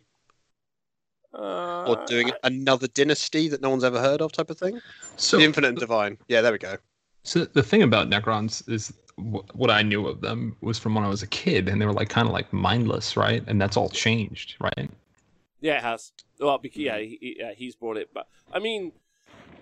uh, 1.35 1.85
or 1.85 2.05
doing 2.07 2.31
another 2.43 2.89
dynasty 2.89 3.49
that 3.49 3.61
no 3.61 3.71
one's 3.71 3.85
ever 3.85 4.01
heard 4.01 4.21
of, 4.21 4.33
type 4.33 4.51
of 4.51 4.59
thing. 4.59 4.81
So 5.17 5.39
the 5.39 5.45
Infinite 5.45 5.69
and 5.69 5.79
Divine. 5.79 6.19
Yeah, 6.29 6.41
there 6.41 6.53
we 6.53 6.59
go. 6.59 6.77
So 7.23 7.45
the 7.45 7.63
thing 7.63 7.83
about 7.83 8.11
Necrons 8.11 8.69
is 8.69 8.93
wh- 9.17 9.45
what 9.55 9.71
I 9.71 9.83
knew 9.83 10.07
of 10.07 10.21
them 10.21 10.57
was 10.61 10.79
from 10.79 10.95
when 10.95 11.05
I 11.05 11.09
was 11.09 11.23
a 11.23 11.27
kid, 11.27 11.69
and 11.69 11.81
they 11.81 11.87
were 11.87 11.93
like 11.93 12.09
kind 12.09 12.27
of 12.27 12.33
like 12.33 12.53
mindless, 12.53 13.17
right? 13.17 13.43
And 13.47 13.61
that's 13.61 13.77
all 13.77 13.89
changed, 13.89 14.57
right? 14.61 14.91
Yeah, 15.61 15.79
it 15.79 15.83
has. 15.83 16.13
Well, 16.41 16.59
because, 16.59 16.79
yeah, 16.79 16.99
mm. 16.99 17.09
he, 17.09 17.19
he- 17.21 17.37
yeah, 17.39 17.53
he's 17.57 17.75
brought 17.77 17.97
it 17.97 18.13
back. 18.13 18.27
I 18.53 18.59
mean, 18.59 18.93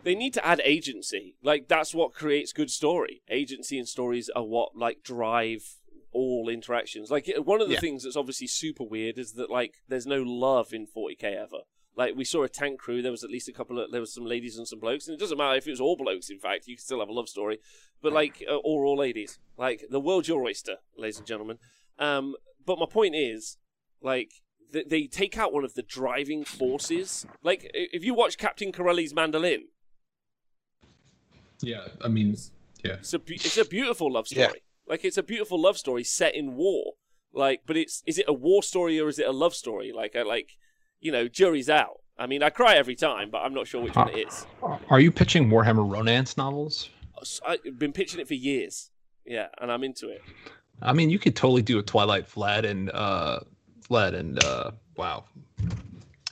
they 0.04 0.14
need 0.14 0.34
to 0.34 0.44
add 0.46 0.60
agency. 0.64 1.36
Like 1.42 1.68
that's 1.68 1.94
what 1.94 2.12
creates 2.12 2.52
good 2.52 2.70
story. 2.70 3.22
Agency 3.28 3.78
and 3.78 3.88
stories 3.88 4.28
are 4.34 4.42
what 4.44 4.76
like 4.76 5.02
drive 5.02 5.76
all 6.12 6.48
interactions. 6.48 7.10
Like 7.10 7.30
one 7.44 7.60
of 7.60 7.68
the 7.68 7.74
Yeah. 7.74 7.80
things 7.80 8.02
that's 8.04 8.16
obviously 8.16 8.46
super 8.46 8.84
weird 8.84 9.16
is 9.16 9.32
that 9.34 9.48
like 9.50 9.74
there's 9.88 10.06
no 10.06 10.22
love 10.22 10.72
in 10.72 10.86
40k 10.86 11.24
ever. 11.24 11.60
Like 11.94 12.14
we 12.16 12.24
saw 12.24 12.42
a 12.42 12.48
tank 12.48 12.80
crew, 12.80 13.02
there 13.02 13.10
was 13.10 13.22
at 13.22 13.30
least 13.30 13.48
a 13.48 13.52
couple 13.52 13.78
of 13.78 13.90
there 13.92 14.00
was 14.00 14.14
some 14.14 14.24
ladies 14.24 14.56
and 14.56 14.66
some 14.66 14.80
blokes, 14.80 15.06
and 15.08 15.14
it 15.14 15.20
doesn't 15.20 15.36
matter 15.36 15.56
if 15.56 15.66
it 15.66 15.70
was 15.70 15.80
all 15.80 15.96
blokes. 15.96 16.30
In 16.30 16.38
fact, 16.38 16.66
you 16.66 16.76
can 16.76 16.82
still 16.84 17.00
have 17.00 17.08
a 17.08 17.12
love 17.12 17.28
story, 17.28 17.58
but 18.00 18.12
like 18.12 18.42
uh, 18.48 18.56
or 18.56 18.84
all 18.84 18.96
ladies. 18.96 19.38
Like 19.58 19.84
the 19.90 20.00
world's 20.00 20.28
your 20.28 20.42
oyster, 20.42 20.76
ladies 20.96 21.18
and 21.18 21.26
gentlemen. 21.26 21.58
Um, 21.98 22.34
but 22.64 22.78
my 22.78 22.86
point 22.86 23.14
is, 23.14 23.58
like 24.00 24.32
th- 24.72 24.88
they 24.88 25.06
take 25.06 25.36
out 25.36 25.52
one 25.52 25.64
of 25.64 25.74
the 25.74 25.82
driving 25.82 26.44
forces. 26.44 27.26
Like 27.42 27.70
if 27.74 28.02
you 28.02 28.14
watch 28.14 28.38
Captain 28.38 28.72
Corelli's 28.72 29.14
Mandolin, 29.14 29.64
Yeah, 31.60 31.88
I 32.00 32.08
mean, 32.08 32.36
yeah. 32.82 32.94
it's 32.94 33.12
a 33.12 33.18
be- 33.18 33.34
it's 33.34 33.58
a 33.58 33.64
beautiful 33.64 34.10
love 34.12 34.26
Yeah. 34.30 34.46
story. 34.46 34.62
Like 34.88 35.04
it's 35.04 35.18
a 35.18 35.22
beautiful 35.22 35.60
love 35.60 35.78
story 35.78 36.04
set 36.04 36.34
in 36.34 36.54
war. 36.56 36.94
Like, 37.32 37.62
but 37.66 37.76
it's 37.76 38.02
is 38.06 38.18
it 38.18 38.24
a 38.28 38.32
war 38.32 38.62
story 38.62 38.98
or 39.00 39.08
is 39.08 39.18
it 39.18 39.26
a 39.26 39.32
love 39.32 39.54
story? 39.54 39.92
Like, 39.92 40.16
I 40.16 40.22
like, 40.22 40.56
you 41.02 41.12
know, 41.12 41.28
jury's 41.28 41.68
out. 41.68 41.98
I 42.18 42.26
mean, 42.26 42.42
I 42.42 42.48
cry 42.50 42.76
every 42.76 42.94
time, 42.94 43.30
but 43.30 43.38
I'm 43.38 43.52
not 43.52 43.66
sure 43.66 43.82
which 43.82 43.94
one 43.96 44.08
it 44.10 44.28
is. 44.28 44.46
Are 44.88 45.00
you 45.00 45.10
pitching 45.10 45.50
Warhammer 45.50 45.86
Romance 45.90 46.36
novels? 46.36 46.88
I've 47.46 47.78
been 47.78 47.92
pitching 47.92 48.20
it 48.20 48.28
for 48.28 48.34
years. 48.34 48.90
Yeah, 49.26 49.48
and 49.60 49.70
I'm 49.70 49.84
into 49.84 50.08
it. 50.08 50.22
I 50.80 50.92
mean, 50.92 51.10
you 51.10 51.18
could 51.18 51.36
totally 51.36 51.62
do 51.62 51.78
a 51.78 51.82
Twilight 51.82 52.26
Fled 52.26 52.64
and 52.64 52.90
uh, 52.90 53.40
Fled 53.82 54.14
and 54.14 54.42
uh, 54.44 54.72
wow, 54.96 55.24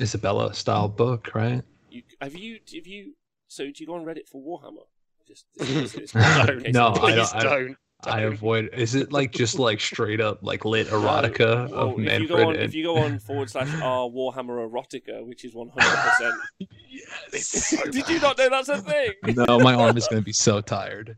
Isabella 0.00 0.54
style 0.54 0.88
book, 0.88 1.30
right? 1.34 1.62
You 1.90 2.02
have 2.20 2.34
you 2.34 2.58
have 2.74 2.86
you? 2.86 3.14
So 3.48 3.64
do 3.64 3.72
you 3.76 3.86
go 3.86 3.94
on 3.94 4.04
Reddit 4.04 4.28
for 4.28 4.40
Warhammer? 4.42 4.86
Just, 5.26 5.46
just- 5.60 5.96
just- 5.98 6.14
No, 6.14 6.42
in 6.48 6.62
case 6.62 6.74
no, 6.74 6.86
I'm- 6.88 7.04
I 7.04 7.14
don't- 7.14 7.34
I 7.34 7.42
don't. 7.42 7.76
I 8.04 8.20
avoid. 8.22 8.70
Is 8.72 8.94
it 8.94 9.12
like 9.12 9.32
just 9.32 9.58
like 9.58 9.80
straight 9.90 10.20
up 10.20 10.38
like 10.42 10.64
lit 10.64 10.88
erotica 10.88 11.68
No. 11.70 11.74
of 11.76 11.96
Well, 11.96 12.08
if 12.08 12.20
you 12.22 12.28
go 12.28 12.48
on, 12.48 12.54
and... 12.54 12.62
if 12.64 12.74
you 12.74 12.84
go 12.84 12.96
on 12.98 13.18
forward 13.18 13.50
slash 13.50 13.68
r 13.82 14.08
Warhammer 14.08 14.68
erotica, 14.68 15.24
which 15.26 15.44
is 15.44 15.54
one 15.54 15.70
hundred 15.76 15.96
percent. 15.98 16.34
Did 17.92 18.08
you 18.08 18.20
not 18.20 18.38
know 18.38 18.48
that's 18.50 18.68
a 18.68 18.78
thing? 18.78 19.12
no, 19.36 19.58
my 19.58 19.74
arm 19.74 19.96
is 19.96 20.06
going 20.08 20.22
to 20.22 20.24
be 20.24 20.32
so 20.32 20.60
tired. 20.60 21.16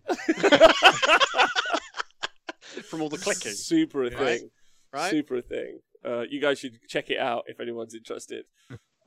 From 2.85 3.03
all 3.03 3.09
the 3.09 3.19
clicking, 3.19 3.53
Super 3.53 4.05
a 4.05 4.11
Right? 4.11 4.41
thing. 4.41 4.51
right? 4.93 5.11
Super 5.11 5.37
a 5.37 5.43
thing. 5.43 5.79
Uh, 6.05 6.23
you 6.29 6.41
guys 6.41 6.59
should 6.59 6.79
check 6.89 7.11
it 7.11 7.19
out 7.19 7.45
if 7.47 7.61
anyone's 7.61 7.95
interested. 7.95 8.45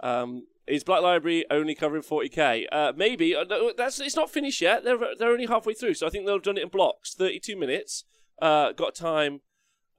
Um, 0.05 0.47
is 0.67 0.83
Black 0.83 1.01
Library 1.01 1.45
only 1.51 1.75
covering 1.75 2.01
40k? 2.03 2.65
Uh, 2.71 2.93
maybe. 2.95 3.35
Uh, 3.35 3.45
that's 3.77 3.99
it's 3.99 4.15
not 4.15 4.29
finished 4.29 4.61
yet. 4.61 4.83
They're 4.83 4.97
they're 5.17 5.29
only 5.31 5.45
halfway 5.47 5.73
through, 5.73 5.93
so 5.95 6.07
I 6.07 6.09
think 6.09 6.25
they'll 6.25 6.35
have 6.35 6.43
done 6.43 6.57
it 6.57 6.63
in 6.63 6.69
blocks. 6.69 7.13
32 7.13 7.55
minutes. 7.55 8.03
Uh, 8.41 8.71
got 8.71 8.95
time. 8.95 9.41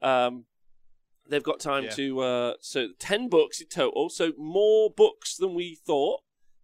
Um, 0.02 0.44
they've 1.28 1.42
got 1.42 1.60
time 1.60 1.84
Yeah. 1.84 1.90
to. 1.90 2.20
Uh, 2.20 2.52
so 2.60 2.88
10 2.98 3.28
books 3.28 3.60
in 3.60 3.68
total. 3.68 4.08
So 4.10 4.32
more 4.36 4.90
books 4.90 5.36
than 5.36 5.54
we 5.54 5.74
thought. 5.74 6.20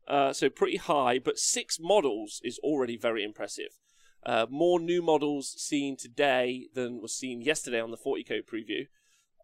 uh, 0.08 0.32
so 0.32 0.50
pretty 0.50 0.76
high, 0.78 1.18
but 1.20 1.38
six 1.38 1.78
models 1.80 2.40
is 2.42 2.58
already 2.58 2.96
very 2.96 3.22
impressive. 3.22 3.78
Uh, 4.26 4.46
more 4.50 4.80
new 4.80 5.00
models 5.00 5.54
seen 5.58 5.96
today 5.96 6.66
than 6.74 7.00
was 7.00 7.14
seen 7.14 7.40
yesterday 7.40 7.80
on 7.80 7.92
the 7.92 7.96
40k 7.96 8.42
preview. 8.42 8.88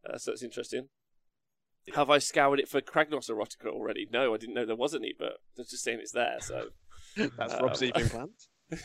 Uh, 0.04 0.18
so 0.18 0.32
that's 0.32 0.42
interesting. 0.42 0.88
Have 1.94 2.10
I 2.10 2.18
scoured 2.18 2.60
it 2.60 2.68
for 2.68 2.80
Kragnos 2.80 3.30
Erotica 3.30 3.66
already? 3.68 4.06
No, 4.12 4.34
I 4.34 4.36
didn't 4.38 4.54
know 4.54 4.64
there 4.66 4.76
was 4.76 4.94
any, 4.94 5.14
but 5.18 5.34
they're 5.56 5.64
just 5.64 5.82
saying 5.84 5.98
it's 6.00 6.12
there. 6.12 6.36
So 6.40 6.68
That's 7.16 7.54
Uh, 7.54 7.58
Rob's 7.62 7.82
evening 7.82 8.08
plans. 8.10 8.48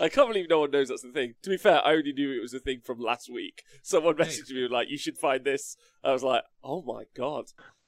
I 0.00 0.08
can't 0.08 0.28
believe 0.28 0.48
no 0.48 0.60
one 0.60 0.70
knows 0.70 0.88
that's 0.88 1.02
the 1.02 1.12
thing. 1.12 1.34
To 1.42 1.50
be 1.50 1.56
fair, 1.56 1.84
I 1.86 1.92
only 1.92 2.12
knew 2.12 2.32
it 2.36 2.40
was 2.42 2.54
a 2.54 2.58
thing 2.58 2.80
from 2.84 2.98
last 3.00 3.30
week. 3.32 3.62
Someone 3.82 4.14
messaged 4.16 4.50
me 4.50 4.66
like, 4.68 4.88
"You 4.90 4.98
should 4.98 5.18
find 5.18 5.44
this." 5.44 5.76
I 6.02 6.12
was 6.12 6.22
like, 6.22 6.42
"Oh 6.64 6.82
my 6.82 7.04
god!" 7.14 7.44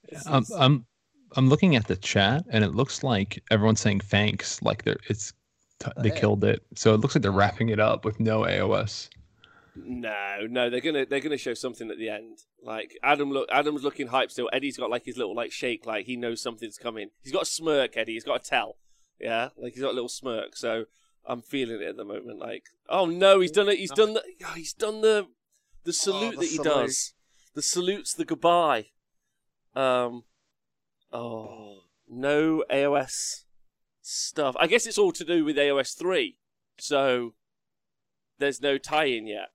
This 0.08 0.26
Um, 0.26 0.42
is- 0.42 0.50
I'm 0.52 0.86
I'm 1.36 1.48
looking 1.48 1.76
at 1.76 1.86
the 1.86 1.96
chat 1.96 2.44
and 2.50 2.64
it 2.64 2.74
looks 2.74 3.02
like 3.02 3.42
everyone's 3.50 3.80
saying 3.80 4.00
thanks, 4.00 4.61
like 4.62 4.84
they're 4.84 4.98
it's 5.08 5.32
t- 5.78 5.90
they 5.98 6.08
Yeah. 6.11 6.18
killed 6.20 6.44
it. 6.44 6.62
So 6.74 6.92
it 6.94 6.98
looks 7.00 7.14
like 7.14 7.22
they're 7.22 7.30
wrapping 7.32 7.68
it 7.70 7.80
up 7.80 8.04
with 8.04 8.20
no 8.20 8.40
AOS. 8.42 9.08
No, 9.87 10.47
no, 10.49 10.70
they're 10.70 10.81
gonna 10.81 11.07
they're 11.07 11.20
gonna 11.20 11.37
show 11.39 11.55
something 11.55 11.91
at 11.91 11.99
the 11.99 12.09
end. 12.09 12.39
Like 12.62 12.97
Adam 13.03 13.31
look 13.31 13.49
Adam's 13.53 13.83
looking 13.83 14.09
hyped 14.09 14.33
still. 14.33 14.51
Eddie's 14.53 14.76
got 14.76 14.91
like 14.91 15.05
his 15.05 15.16
little 15.16 15.35
like 15.35 15.53
shake, 15.53 15.87
like 15.87 16.07
he 16.07 16.16
knows 16.16 16.43
something's 16.43 16.78
coming. 16.78 17.11
He's 17.22 17.33
got 17.33 17.43
a 17.43 17.47
smirk, 17.47 17.97
Eddie. 17.97 18.14
He's 18.14 18.24
got 18.24 18.41
a 18.41 18.45
tell. 18.45 18.76
Yeah, 19.18 19.51
like 19.57 19.74
he's 19.74 19.83
got 19.83 19.93
a 19.93 19.95
little 19.95 20.09
smirk. 20.09 20.57
So 20.57 20.85
I'm 21.26 21.43
feeling 21.43 21.81
it 21.83 21.89
at 21.89 21.97
the 21.97 22.05
moment. 22.05 22.39
Like, 22.39 22.64
oh 22.89 23.07
no, 23.07 23.41
he's 23.41 23.51
done 23.51 23.68
it. 23.68 23.78
He's 23.78 23.93
done 23.93 24.14
the 24.14 24.22
oh, 24.45 24.55
he's 24.55 24.72
done 24.72 25.01
the 25.01 25.28
the 25.85 25.93
salute 25.93 26.33
the 26.33 26.37
that 26.39 26.47
he 26.47 26.57
salute. 26.57 26.64
does. 26.64 27.14
The 27.55 27.62
salutes, 27.62 28.14
the 28.14 28.24
goodbye. 28.24 28.87
Um, 29.74 30.24
oh 31.12 31.81
no 32.09 32.64
AOS 32.70 33.45
stuff. 34.03 34.57
I 34.59 34.66
guess 34.66 34.87
it's 34.87 34.99
all 34.99 35.12
to 35.12 35.24
do 35.24 35.45
with 35.45 35.57
AOS 35.57 35.97
three. 35.97 36.39
So 36.78 37.35
there's 38.39 38.61
no 38.61 38.78
tie-in 38.78 39.26
yet. 39.26 39.49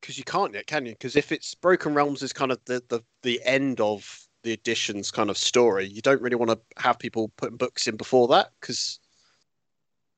Because 0.00 0.18
you 0.18 0.24
can't 0.24 0.54
yet, 0.54 0.66
can 0.66 0.86
you? 0.86 0.92
Because 0.92 1.16
if 1.16 1.32
it's 1.32 1.54
Broken 1.54 1.94
Realms 1.94 2.22
is 2.22 2.32
kind 2.32 2.52
of 2.52 2.58
the, 2.64 2.82
the, 2.88 3.00
the 3.22 3.40
end 3.44 3.80
of 3.80 4.26
the 4.42 4.52
edition's 4.52 5.10
kind 5.10 5.28
of 5.28 5.36
story, 5.36 5.86
you 5.86 6.00
don't 6.00 6.22
really 6.22 6.36
want 6.36 6.50
to 6.50 6.58
have 6.82 6.98
people 6.98 7.30
putting 7.36 7.56
books 7.56 7.86
in 7.86 7.96
before 7.96 8.28
that 8.28 8.50
because 8.60 8.98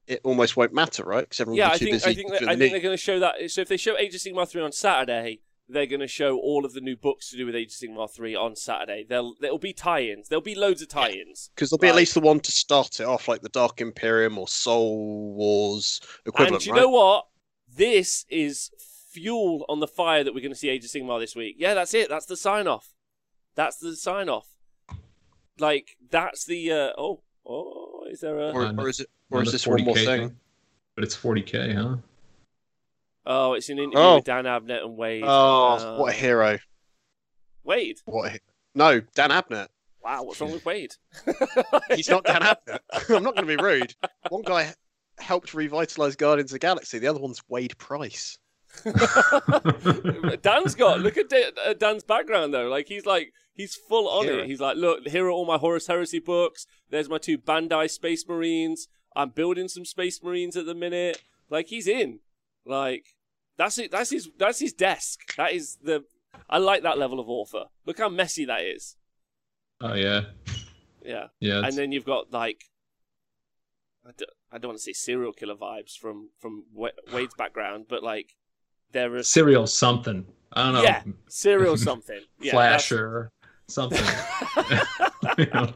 it 0.06 0.20
almost 0.24 0.56
won't 0.56 0.72
matter, 0.72 1.04
right? 1.04 1.22
Because 1.22 1.40
everyone 1.40 1.58
yeah, 1.58 1.68
will 1.68 1.74
I 1.74 1.78
too 1.78 1.84
think 1.86 1.94
busy. 1.96 2.10
I 2.10 2.14
think 2.14 2.30
that, 2.30 2.42
I 2.42 2.56
think 2.56 2.72
they're 2.72 2.80
going 2.80 2.96
to 2.96 3.02
show 3.02 3.18
that. 3.20 3.50
So 3.50 3.60
if 3.60 3.68
they 3.68 3.76
show 3.76 3.96
Age 3.96 4.14
of 4.14 4.20
Sigmar 4.20 4.48
three 4.48 4.62
on 4.62 4.72
Saturday, 4.72 5.40
they're 5.68 5.86
going 5.86 6.00
to 6.00 6.08
show 6.08 6.38
all 6.38 6.64
of 6.64 6.74
the 6.74 6.80
new 6.80 6.96
books 6.96 7.30
to 7.30 7.36
do 7.36 7.46
with 7.46 7.54
Age 7.54 7.72
of 7.72 7.78
Sigmar 7.78 8.10
three 8.10 8.34
on 8.34 8.56
Saturday. 8.56 9.06
They'll 9.08 9.34
there'll 9.40 9.58
be 9.58 9.72
tie-ins. 9.72 10.28
There'll 10.28 10.42
be 10.42 10.54
loads 10.54 10.82
of 10.82 10.88
tie-ins. 10.88 11.50
Because 11.54 11.70
there'll 11.70 11.80
be 11.80 11.88
at 11.88 11.94
least 11.94 12.14
the 12.14 12.20
one 12.20 12.40
to 12.40 12.52
start 12.52 13.00
it 13.00 13.06
off, 13.06 13.28
like 13.28 13.42
the 13.42 13.48
Dark 13.48 13.80
Imperium 13.80 14.38
or 14.38 14.48
Soul 14.48 15.34
Wars 15.34 16.00
equivalent. 16.26 16.62
and 16.62 16.66
you 16.66 16.72
right? 16.72 16.80
know 16.80 16.90
what? 16.90 17.26
This 17.74 18.26
is 18.28 18.70
fuel 19.12 19.64
on 19.68 19.80
the 19.80 19.86
fire 19.86 20.24
that 20.24 20.34
we're 20.34 20.40
going 20.40 20.52
to 20.52 20.58
see 20.58 20.68
Age 20.68 20.84
of 20.84 20.90
Sigmar 20.90 21.20
this 21.20 21.36
week. 21.36 21.56
Yeah, 21.58 21.74
that's 21.74 21.94
it. 21.94 22.08
That's 22.08 22.26
the 22.26 22.36
sign 22.36 22.66
off. 22.66 22.88
That's 23.54 23.76
the 23.78 23.94
sign 23.96 24.28
off. 24.28 24.48
Like 25.58 25.96
that's 26.10 26.44
the 26.46 26.72
uh, 26.72 26.90
oh 26.98 27.20
oh 27.46 28.04
is 28.10 28.20
there 28.20 28.38
a 28.38 28.50
or, 28.52 28.72
or 28.78 28.88
is 28.88 29.00
it? 29.00 29.08
Or 29.30 29.38
On 29.38 29.42
is 29.44 29.50
the 29.50 29.52
this 29.52 29.66
one 29.66 29.84
more 29.84 29.94
40K 29.94 30.04
thing? 30.04 30.36
But 30.94 31.04
it's 31.04 31.16
40k, 31.16 31.74
huh? 31.74 31.96
oh 33.26 33.52
it's 33.54 33.68
an 33.68 33.78
interview 33.78 33.98
Oh. 33.98 34.16
with 34.16 34.24
Dan 34.24 34.44
Abnett 34.44 34.82
and 34.84 34.96
Wade. 34.96 35.22
Oh, 35.24 35.28
Uh, 35.78 35.96
what 35.98 36.12
a 36.12 36.16
hero! 36.16 36.58
Wade. 37.64 37.98
What? 38.06 38.28
A, 38.28 38.30
he- 38.32 38.38
no, 38.74 39.00
Dan 39.14 39.30
Abnett. 39.30 39.68
Wow, 40.02 40.24
what's 40.24 40.40
wrong 40.40 40.50
with 40.52 40.64
Wade? 40.64 40.94
He's 41.94 42.08
not 42.08 42.24
Dan 42.24 42.40
Abnett. 42.40 42.80
I'm 43.14 43.22
not 43.22 43.36
going 43.36 43.46
to 43.46 43.56
be 43.56 43.62
rude. 43.62 43.94
One 44.30 44.42
guy 44.42 44.74
helped 45.18 45.54
revitalize 45.54 46.16
Guardians 46.16 46.50
of 46.50 46.54
the 46.54 46.58
Galaxy. 46.58 46.98
The 46.98 47.06
other 47.06 47.20
one's 47.20 47.40
Wade 47.48 47.76
Price. 47.78 48.36
Dan's 50.42 50.74
got 50.74 51.00
look 51.00 51.16
at 51.16 51.32
uh, 51.32 51.74
Dan's 51.74 52.04
background 52.04 52.52
though. 52.54 52.68
Like 52.68 52.88
he's 52.88 53.06
like 53.06 53.32
he's 53.54 53.74
full 53.74 54.08
on 54.08 54.24
Hero. 54.24 54.38
it. 54.38 54.46
He's 54.46 54.60
like, 54.60 54.76
look, 54.76 55.06
here 55.06 55.26
are 55.26 55.30
all 55.30 55.44
my 55.46 55.58
Horus 55.58 55.86
Heresy 55.86 56.18
books. 56.18 56.66
There's 56.90 57.08
my 57.08 57.18
two 57.18 57.38
Bandai 57.38 57.90
Space 57.90 58.26
Marines. 58.28 58.88
I'm 59.14 59.30
building 59.30 59.68
some 59.68 59.84
Space 59.84 60.22
Marines 60.22 60.56
at 60.56 60.66
the 60.66 60.74
minute. 60.74 61.22
Like 61.50 61.68
he's 61.68 61.86
in. 61.86 62.20
Like 62.64 63.06
that's 63.58 63.78
it. 63.78 63.90
That's 63.90 64.10
his. 64.10 64.30
That's 64.38 64.58
his 64.58 64.72
desk. 64.72 65.34
That 65.36 65.52
is 65.52 65.76
the. 65.82 66.04
I 66.48 66.58
like 66.58 66.82
that 66.82 66.98
level 66.98 67.20
of 67.20 67.28
author. 67.28 67.64
Look 67.86 67.98
how 67.98 68.08
messy 68.08 68.44
that 68.46 68.62
is. 68.62 68.96
oh 69.80 69.94
yeah, 69.94 70.22
Yeah. 71.04 71.26
yeah. 71.40 71.60
And 71.64 71.76
then 71.76 71.92
you've 71.92 72.04
got 72.06 72.32
like. 72.32 72.64
I 74.04 74.10
don't, 74.16 74.30
I 74.50 74.58
don't 74.58 74.70
want 74.70 74.78
to 74.78 74.82
say 74.82 74.92
serial 74.92 75.32
killer 75.32 75.54
vibes 75.54 75.96
from 75.96 76.30
from 76.40 76.64
Wade's 76.74 77.34
background, 77.34 77.86
but 77.88 78.02
like 78.02 78.34
there 78.92 79.14
are 79.16 79.22
Serial 79.22 79.66
something. 79.66 80.26
I 80.52 80.64
don't 80.64 80.74
know. 80.74 80.82
Yeah, 80.82 81.02
serial 81.28 81.76
something. 81.76 82.20
Yeah, 82.40 82.52
that's- 82.52 82.86
Flasher 82.86 83.30
something. 83.68 84.04
You 85.38 85.46
know? 85.54 85.72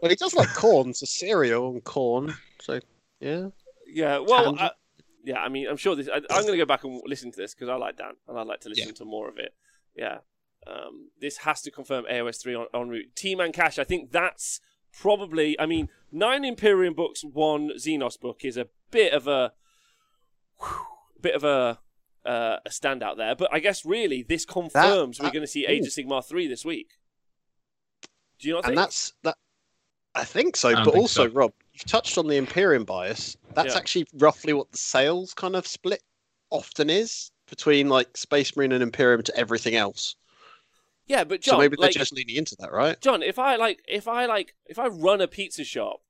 Well, 0.00 0.08
he 0.10 0.16
does 0.16 0.34
like 0.34 0.52
corn, 0.54 0.92
so 0.94 1.06
cereal 1.06 1.70
and 1.70 1.84
corn. 1.84 2.34
So 2.60 2.80
yeah, 3.20 3.48
Yeah, 3.86 4.18
well, 4.18 4.58
I, 4.58 4.70
yeah. 5.24 5.38
I 5.40 5.48
mean, 5.48 5.68
I'm 5.68 5.76
sure 5.76 5.94
this. 5.94 6.08
I, 6.12 6.16
I'm 6.16 6.42
going 6.42 6.52
to 6.52 6.56
go 6.56 6.64
back 6.66 6.82
and 6.84 7.00
listen 7.06 7.30
to 7.30 7.36
this 7.36 7.54
because 7.54 7.68
I 7.68 7.76
like 7.76 7.96
Dan 7.98 8.14
and 8.26 8.38
I'd 8.38 8.46
like 8.46 8.60
to 8.62 8.68
listen 8.68 8.88
Yeah. 8.88 8.94
to 8.94 9.04
more 9.04 9.28
of 9.28 9.38
it. 9.38 9.54
Yeah, 9.94 10.18
um, 10.66 11.10
this 11.20 11.38
has 11.38 11.62
to 11.62 11.70
confirm 11.70 12.04
AOS 12.10 12.42
three 12.42 12.54
on, 12.56 12.66
en 12.74 12.88
route. 12.88 13.14
Team 13.14 13.38
and 13.38 13.54
Cash. 13.54 13.78
I 13.78 13.84
think 13.84 14.10
that's 14.10 14.60
probably. 14.92 15.58
I 15.60 15.66
mean, 15.66 15.88
nine 16.10 16.44
Imperium 16.44 16.94
books, 16.94 17.22
one 17.22 17.70
Xenos 17.78 18.18
book 18.18 18.40
is 18.44 18.56
a 18.56 18.66
bit 18.90 19.12
of 19.12 19.28
a, 19.28 19.52
whew, 20.62 20.86
bit 21.20 21.34
of 21.34 21.44
a. 21.44 21.78
Uh, 22.24 22.58
a 22.64 22.68
standout 22.68 23.16
there, 23.16 23.34
but 23.34 23.52
I 23.52 23.58
guess 23.58 23.84
really 23.84 24.22
this 24.22 24.44
confirms 24.44 25.18
we're 25.18 25.32
going 25.32 25.42
to 25.42 25.48
see 25.48 25.66
Age 25.66 25.84
of 25.84 25.88
Sigmar 25.92 26.24
three 26.24 26.46
this 26.46 26.64
week. 26.64 26.90
Do 28.38 28.46
you 28.46 28.54
not 28.54 28.58
and 28.58 28.66
think? 28.66 28.76
that's 28.76 29.12
that. 29.24 29.36
I 30.14 30.22
think 30.22 30.54
so, 30.54 30.68
I 30.68 30.84
but 30.84 30.92
think 30.92 30.96
also, 30.98 31.26
so. 31.26 31.34
Rob, 31.34 31.52
you've 31.72 31.84
touched 31.84 32.18
on 32.18 32.28
the 32.28 32.36
Imperium 32.36 32.84
bias. 32.84 33.36
That's 33.54 33.74
Yeah. 33.74 33.78
actually 33.78 34.06
roughly 34.14 34.52
what 34.52 34.70
the 34.70 34.78
sales 34.78 35.34
kind 35.34 35.56
of 35.56 35.66
split 35.66 36.00
often 36.50 36.88
is 36.90 37.32
between 37.48 37.88
like 37.88 38.16
Space 38.16 38.54
Marine 38.56 38.70
and 38.70 38.84
Imperium 38.84 39.24
to 39.24 39.36
everything 39.36 39.74
else. 39.74 40.14
yeah, 41.08 41.24
but 41.24 41.40
John, 41.40 41.54
so 41.54 41.58
maybe 41.58 41.74
they're 41.76 41.88
like, 41.88 41.92
just 41.96 42.12
leaning 42.12 42.36
into 42.36 42.54
that, 42.60 42.70
right? 42.70 43.00
John, 43.00 43.24
if 43.24 43.40
I 43.40 43.56
like, 43.56 43.82
if 43.88 44.06
I 44.06 44.26
like, 44.26 44.54
if 44.66 44.78
I 44.78 44.86
run 44.86 45.20
a 45.20 45.26
pizza 45.26 45.64
shop, 45.64 46.02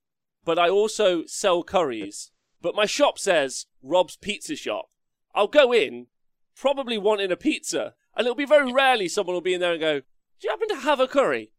but 0.44 0.58
I 0.58 0.68
also 0.68 1.24
sell 1.24 1.62
curries, 1.62 2.31
but 2.62 2.74
my 2.74 2.86
shop 2.86 3.18
says 3.18 3.66
Rob's 3.82 4.16
Pizza 4.16 4.56
Shop, 4.56 4.88
I'll 5.34 5.48
go 5.48 5.72
in, 5.72 6.06
probably 6.54 6.96
wanting 6.96 7.32
a 7.32 7.36
pizza, 7.36 7.94
and 8.16 8.26
it'll 8.26 8.34
be 8.36 8.44
very 8.44 8.72
rarely 8.72 9.08
someone 9.08 9.34
will 9.34 9.40
be 9.40 9.54
in 9.54 9.60
there 9.60 9.72
and 9.72 9.80
go, 9.80 10.00
"Do 10.00 10.04
you 10.44 10.50
happen 10.50 10.68
to 10.68 10.76
have 10.76 11.00
a 11.00 11.08
curry?" 11.08 11.52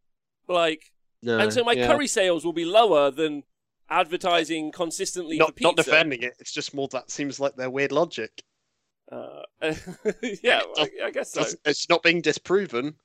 Like, 0.47 0.91
No, 1.21 1.39
and 1.39 1.53
so 1.53 1.63
my 1.63 1.73
yeah. 1.73 1.87
curry 1.87 2.07
sales 2.07 2.43
will 2.45 2.53
be 2.53 2.65
lower 2.65 3.11
than 3.11 3.43
advertising 3.89 4.71
consistently 4.71 5.37
for 5.37 5.43
Not, 5.45 5.55
pizza. 5.55 5.67
not 5.67 5.75
defending 5.77 6.23
it. 6.23 6.33
It's 6.39 6.51
just 6.53 6.73
more 6.73 6.87
that 6.89 7.11
seems 7.11 7.39
like 7.39 7.55
their 7.55 7.69
weird 7.69 7.91
logic. 7.91 8.43
Uh, 9.11 9.43
yeah, 10.41 10.61
I, 10.77 10.89
I 11.05 11.11
guess 11.11 11.33
so. 11.33 11.45
It's 11.65 11.89
not 11.89 12.01
being 12.03 12.21
disproven. 12.21 12.95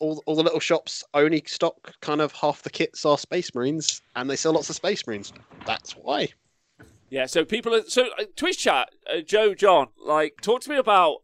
All, 0.00 0.22
all 0.26 0.36
the 0.36 0.42
little 0.42 0.60
shops 0.60 1.02
only 1.14 1.42
stock 1.46 1.94
kind 2.00 2.20
of 2.20 2.32
half 2.32 2.62
the 2.62 2.70
kits 2.70 3.04
are 3.04 3.18
Space 3.18 3.52
Marines, 3.54 4.02
and 4.14 4.28
they 4.28 4.36
sell 4.36 4.52
lots 4.52 4.70
of 4.70 4.76
Space 4.76 5.06
Marines. 5.06 5.32
That's 5.66 5.92
why. 5.92 6.28
Yeah, 7.10 7.26
so 7.26 7.44
people 7.44 7.74
are 7.74 7.84
so 7.84 8.08
uh, 8.18 8.24
Twitch 8.36 8.58
chat, 8.58 8.90
uh, 9.10 9.20
Joe, 9.20 9.54
John, 9.54 9.88
like 10.04 10.40
talk 10.42 10.60
to 10.62 10.70
me 10.70 10.76
about 10.76 11.22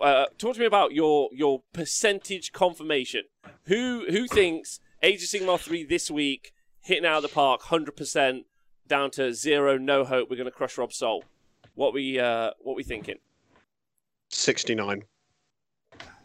uh, 0.00 0.26
talk 0.38 0.54
to 0.54 0.60
me 0.60 0.66
about 0.66 0.92
your 0.92 1.30
your 1.32 1.62
percentage 1.72 2.52
confirmation. 2.52 3.22
Who 3.64 4.04
who 4.08 4.28
thinks 4.28 4.78
Age 5.02 5.22
of 5.22 5.28
Sigmar 5.28 5.58
three 5.58 5.84
this 5.84 6.10
week 6.10 6.52
hitting 6.80 7.04
out 7.04 7.16
of 7.16 7.22
the 7.22 7.28
park, 7.28 7.62
hundred 7.62 7.96
percent 7.96 8.46
down 8.86 9.10
to 9.12 9.32
zero, 9.34 9.78
no 9.78 10.04
hope. 10.04 10.30
We're 10.30 10.36
going 10.36 10.44
to 10.44 10.52
crush 10.52 10.78
Rob's 10.78 10.96
soul. 10.96 11.24
What 11.74 11.92
we 11.92 12.20
uh 12.20 12.50
what 12.60 12.76
we 12.76 12.84
thinking? 12.84 13.16
69. 14.30 15.02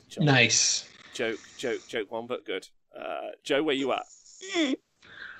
John, 0.10 0.26
nice. 0.26 0.88
Joke, 1.14 1.40
joke, 1.58 1.82
joke. 1.88 2.12
One, 2.12 2.28
but 2.28 2.46
good. 2.46 2.68
Uh, 2.98 3.32
Joe, 3.44 3.64
where 3.64 3.76
you 3.76 3.92
at? 3.92 4.06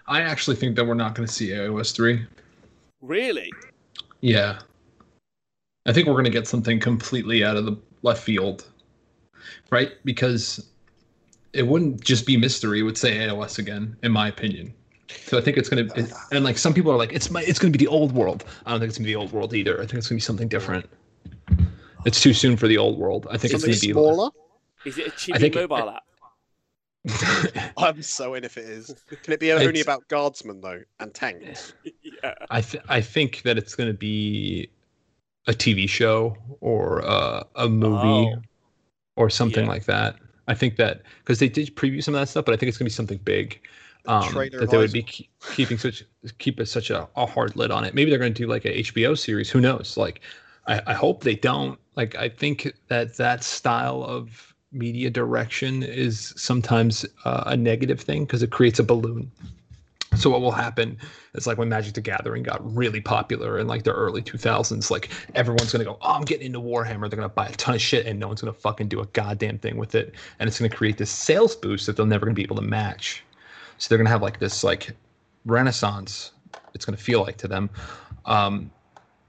I 0.08 0.22
actually 0.22 0.56
think 0.58 0.76
that 0.76 0.86
we're 0.86 0.94
not 0.94 1.16
going 1.16 1.28
to 1.28 1.34
see 1.34 1.50
AOS 1.50 1.96
three. 1.96 2.26
Really? 3.02 3.52
Yeah. 4.22 4.60
I 5.86 5.94
think 5.94 6.08
we're 6.08 6.14
going 6.14 6.26
to 6.26 6.30
get 6.32 6.48
something 6.48 6.80
completely 6.80 7.44
out 7.44 7.58
of 7.58 7.66
the 7.66 7.78
left 8.02 8.24
field. 8.24 8.66
Right? 9.70 9.92
Because 10.04 10.70
it 11.54 11.68
wouldn't 11.68 12.02
just 12.04 12.26
be 12.26 12.38
mystery, 12.38 12.80
it 12.80 12.84
would 12.84 12.98
say 12.98 13.18
AOS 13.18 13.58
again, 13.60 13.96
in 14.04 14.12
my 14.12 14.28
opinion. 14.28 14.74
So 15.10 15.38
I 15.38 15.42
think 15.42 15.58
it's 15.58 15.70
going 15.70 15.88
to, 15.88 16.14
and 16.32 16.44
like 16.44 16.58
some 16.58 16.74
people 16.74 16.92
are 16.92 16.98
like, 16.98 17.14
it's 17.14 17.32
my, 17.32 17.42
it's 17.44 17.60
going 17.60 17.72
to 17.72 17.78
be 17.78 17.84
the 17.84 17.90
old 17.90 18.12
world. 18.12 18.44
I 18.66 18.72
don't 18.72 18.80
think 18.80 18.90
it's 18.90 18.98
going 18.98 19.06
to 19.06 19.08
be 19.08 19.14
the 19.14 19.20
old 19.20 19.32
world 19.32 19.54
either. 19.54 19.76
I 19.76 19.86
think 19.86 19.94
it's 19.96 20.08
going 20.08 20.20
to 20.20 20.22
be 20.22 20.26
something 20.26 20.48
different. 20.50 20.86
It's 22.06 22.22
too 22.22 22.34
soon 22.34 22.58
for 22.58 22.68
the 22.68 22.78
old 22.78 22.98
world. 22.98 23.26
I 23.30 23.38
think 23.38 23.52
Something 23.52 23.70
it's 23.72 23.82
going 23.82 23.82
to 23.82 23.88
be 23.88 23.94
smaller? 23.94 24.32
Is 24.86 24.98
it 24.98 25.08
a 25.34 25.40
think- 25.40 25.56
mobile 25.56 25.90
app? 25.90 26.04
I'm 27.78 28.02
so 28.02 28.34
in 28.34 28.44
if 28.44 28.58
it 28.58 28.66
is. 28.66 28.94
Can 29.24 29.34
it 29.34 29.40
be 29.40 29.52
only 29.54 29.66
It's- 29.68 29.84
about 29.84 30.08
guardsmen 30.08 30.62
though 30.62 30.82
and 31.00 31.14
tanks? 31.14 31.74
yeah. 32.04 32.34
I 32.50 32.62
th- 32.62 32.84
I 32.90 33.02
think 33.02 33.42
that 33.44 33.58
it's 33.58 33.76
going 33.76 33.90
to 33.90 33.98
be 33.98 34.70
a 35.48 35.54
TV 35.54 35.88
show 35.88 36.36
or 36.62 37.04
uh, 37.06 37.44
a 37.56 37.68
movie 37.70 38.34
Oh. 38.36 38.42
or 39.16 39.30
something 39.30 39.66
Yeah. 39.66 39.72
like 39.72 39.86
that. 39.86 40.16
I 40.48 40.54
think 40.54 40.78
that 40.78 41.02
because 41.24 41.40
they 41.40 41.50
did 41.50 41.76
preview 41.76 42.04
some 42.04 42.14
of 42.16 42.22
that 42.22 42.28
stuff, 42.28 42.46
but 42.46 42.54
I 42.54 42.58
think 42.58 42.70
it's 42.70 42.78
going 42.78 42.86
to 42.86 42.92
be 42.92 42.96
something 42.96 43.20
big. 43.24 43.60
Um, 44.06 44.34
that 44.34 44.70
they 44.72 44.78
would 44.78 44.94
be 44.94 45.04
keep, 45.04 45.30
keeping 45.54 45.78
such 45.78 46.02
keep 46.38 46.60
a, 46.62 46.66
such 46.66 46.90
a, 46.92 47.10
a 47.18 47.26
hard 47.26 47.58
lid 47.58 47.72
on 47.72 47.84
it. 47.84 47.94
Maybe 47.94 48.10
they're 48.10 48.20
going 48.20 48.34
to 48.34 48.42
do 48.42 48.48
like 48.48 48.64
a 48.64 48.82
HBO 48.82 49.18
series. 49.18 49.50
Who 49.50 49.60
knows? 49.60 49.98
Like, 49.98 50.22
I, 50.66 50.82
I 50.88 50.94
hope 50.94 51.24
they 51.24 51.36
don't. 51.36 51.78
Like, 51.98 52.16
I 52.16 52.30
think 52.30 52.72
that 52.88 53.18
that 53.18 53.44
style 53.44 54.04
of 54.04 54.56
media 54.78 55.10
direction 55.10 55.84
is 55.84 56.34
sometimes 56.38 57.06
uh, 57.26 57.44
a 57.48 57.58
negative 57.58 58.00
thing 58.00 58.26
because 58.26 58.44
it 58.44 58.52
creates 58.52 58.80
a 58.80 58.84
balloon. 58.84 59.32
So 60.16 60.30
what 60.30 60.42
will 60.42 60.52
happen 60.52 60.98
is 61.34 61.46
like 61.46 61.58
when 61.58 61.70
Magic 61.70 61.94
the 61.94 62.02
Gathering 62.02 62.42
got 62.42 62.76
really 62.76 63.02
popular 63.02 63.60
in 63.60 63.68
like 63.68 63.84
the 63.84 63.92
early 63.92 64.22
2000s, 64.22 64.90
like 64.90 65.10
everyone's 65.36 65.72
gonna 65.72 65.84
go, 65.84 65.98
oh, 66.02 66.14
I'm 66.14 66.24
getting 66.24 66.48
into 66.48 66.60
Warhammer. 66.60 67.10
They're 67.10 67.18
gonna 67.18 67.30
buy 67.30 67.48
a 67.48 67.52
ton 67.54 67.76
of 67.76 67.82
shit, 67.82 68.06
and 68.06 68.20
no 68.20 68.28
one's 68.28 68.42
gonna 68.42 68.54
fucking 68.54 68.88
do 68.88 69.02
a 69.02 69.06
goddamn 69.08 69.60
thing 69.60 69.78
with 69.78 69.96
it, 69.96 70.16
and 70.40 70.48
it's 70.48 70.60
gonna 70.60 70.70
create 70.70 70.98
this 70.98 71.12
sales 71.12 71.56
boost 71.56 71.86
that 71.86 71.98
they're 71.98 72.06
never 72.06 72.26
gonna 72.26 72.36
be 72.36 72.44
able 72.44 72.56
to 72.56 72.62
match. 72.62 73.24
So 73.78 73.90
they're 73.90 73.98
gonna 73.98 74.10
have 74.10 74.24
like 74.24 74.40
this 74.40 74.64
like 74.64 74.92
renaissance. 75.46 76.32
It's 76.74 76.86
gonna 76.86 76.98
feel 76.98 77.22
like 77.22 77.38
to 77.38 77.48
them 77.48 77.70
um, 78.26 78.72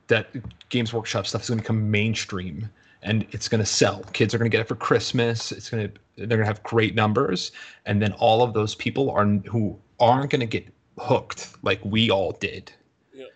that 0.06 0.28
Games 0.70 0.92
Workshop 0.94 1.26
stuff 1.26 1.42
is 1.42 1.48
gonna 1.50 1.62
become 1.62 1.90
mainstream, 1.90 2.68
and 3.02 3.26
it's 3.30 3.48
gonna 3.48 3.66
sell. 3.66 4.02
Kids 4.12 4.34
are 4.34 4.38
gonna 4.38 4.50
get 4.50 4.60
it 4.60 4.68
for 4.68 4.76
Christmas. 4.76 5.52
It's 5.52 5.70
gonna 5.70 5.90
they're 6.16 6.26
gonna 6.26 6.46
have 6.46 6.62
great 6.62 6.94
numbers, 6.94 7.52
and 7.86 8.02
then 8.02 8.12
all 8.14 8.42
of 8.42 8.54
those 8.54 8.74
people 8.74 9.10
are 9.10 9.26
who 9.26 9.78
aren't 10.00 10.30
gonna 10.30 10.46
get 10.46 10.66
hooked 10.98 11.54
like 11.62 11.80
we 11.84 12.10
all 12.10 12.32
did. 12.32 12.72
Yeah. 13.12 13.26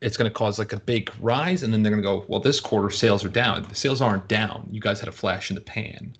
It's 0.00 0.16
going 0.16 0.30
to 0.30 0.34
cause 0.34 0.58
like 0.58 0.72
a 0.72 0.80
big 0.80 1.10
rise, 1.20 1.62
and 1.62 1.72
then 1.72 1.82
they're 1.82 1.92
going 1.92 2.02
to 2.02 2.08
go, 2.08 2.24
well, 2.28 2.40
this 2.40 2.60
quarter 2.60 2.90
sales 2.90 3.24
are 3.24 3.30
down. 3.30 3.64
The 3.68 3.74
sales 3.74 4.00
aren't 4.00 4.28
down. 4.28 4.68
You 4.70 4.80
guys 4.80 5.00
had 5.00 5.08
a 5.08 5.12
flash 5.12 5.50
in 5.50 5.54
the 5.54 5.60
pan. 5.60 6.14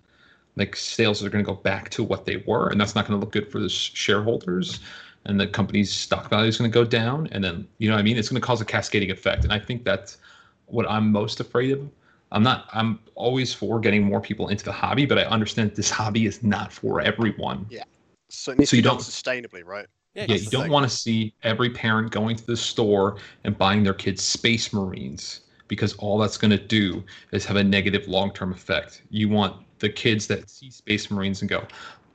Like 0.57 0.77
sales 0.77 1.23
are 1.25 1.31
going 1.31 1.45
to 1.45 1.51
go 1.51 1.57
back 1.57 1.91
to 1.91 2.03
what 2.03 2.27
they 2.27 2.43
were, 2.47 2.69
and 2.69 2.81
that's 2.81 2.95
not 2.95 3.07
going 3.07 3.19
to 3.19 3.25
look 3.25 3.33
good 3.33 3.51
for 3.51 3.59
the 3.59 3.69
shareholders. 3.69 4.81
And 5.27 5.41
the 5.41 5.47
company's 5.47 5.93
stock 5.93 6.29
value 6.29 6.49
is 6.49 6.59
going 6.59 6.71
to 6.71 6.75
go 6.75 6.85
down, 6.85 7.29
and 7.33 7.43
then 7.43 7.67
you 7.79 7.89
know 7.89 7.95
what 7.95 8.01
I 8.01 8.05
mean. 8.05 8.17
It's 8.17 8.29
going 8.29 8.41
to 8.41 8.47
cause 8.47 8.61
a 8.61 8.65
cascading 8.65 9.11
effect, 9.11 9.45
and 9.45 9.53
I 9.53 9.59
think 9.59 9.85
that's 9.85 10.19
what 10.67 10.89
I'm 10.89 11.11
most 11.11 11.41
afraid 11.41 11.73
of. 11.73 11.89
I'm 12.33 12.43
not. 12.43 12.69
I'm 12.73 12.99
always 13.15 13.53
for 13.55 13.79
getting 13.79 14.03
more 14.03 14.21
people 14.21 14.49
into 14.49 14.65
the 14.65 14.73
hobby, 14.73 15.07
but 15.07 15.19
I 15.19 15.23
understand 15.25 15.75
this 15.75 15.91
hobby 15.91 16.27
is 16.27 16.43
not 16.43 16.73
for 16.73 17.01
everyone. 17.01 17.67
Yeah. 17.71 17.85
So 18.29 18.53
it 18.53 18.59
needs 18.59 18.71
So 18.71 18.77
you 18.77 18.83
be 18.83 18.89
don't- 18.89 18.99
sustainably, 19.01 19.65
right? 19.65 19.87
Yeah, 20.15 20.27
Yeah, 20.29 20.37
you 20.37 20.51
don't 20.51 20.71
want 20.71 20.89
to 20.89 20.97
see 20.97 21.35
every 21.43 21.71
parent 21.71 22.13
going 22.13 22.37
to 22.37 22.47
the 22.47 22.57
store 22.57 23.17
and 23.43 23.57
buying 23.59 23.83
their 23.83 23.95
kids 23.95 24.23
Space 24.23 24.73
Marines 24.73 25.41
because 25.67 25.95
all 25.95 26.19
that's 26.19 26.37
going 26.37 26.53
to 26.53 26.59
do 26.59 27.03
is 27.33 27.45
have 27.47 27.57
a 27.57 27.65
negative 27.65 28.07
long 28.07 28.33
term 28.33 28.53
effect. 28.53 29.03
You 29.11 29.29
want 29.29 29.57
the 29.81 29.89
kids 29.89 30.27
that 30.29 30.49
see 30.49 30.71
Space 30.71 31.11
Marines 31.11 31.41
and 31.43 31.49
go, 31.51 31.67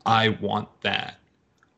I 0.06 0.30
want 0.42 0.70
that. 0.82 1.19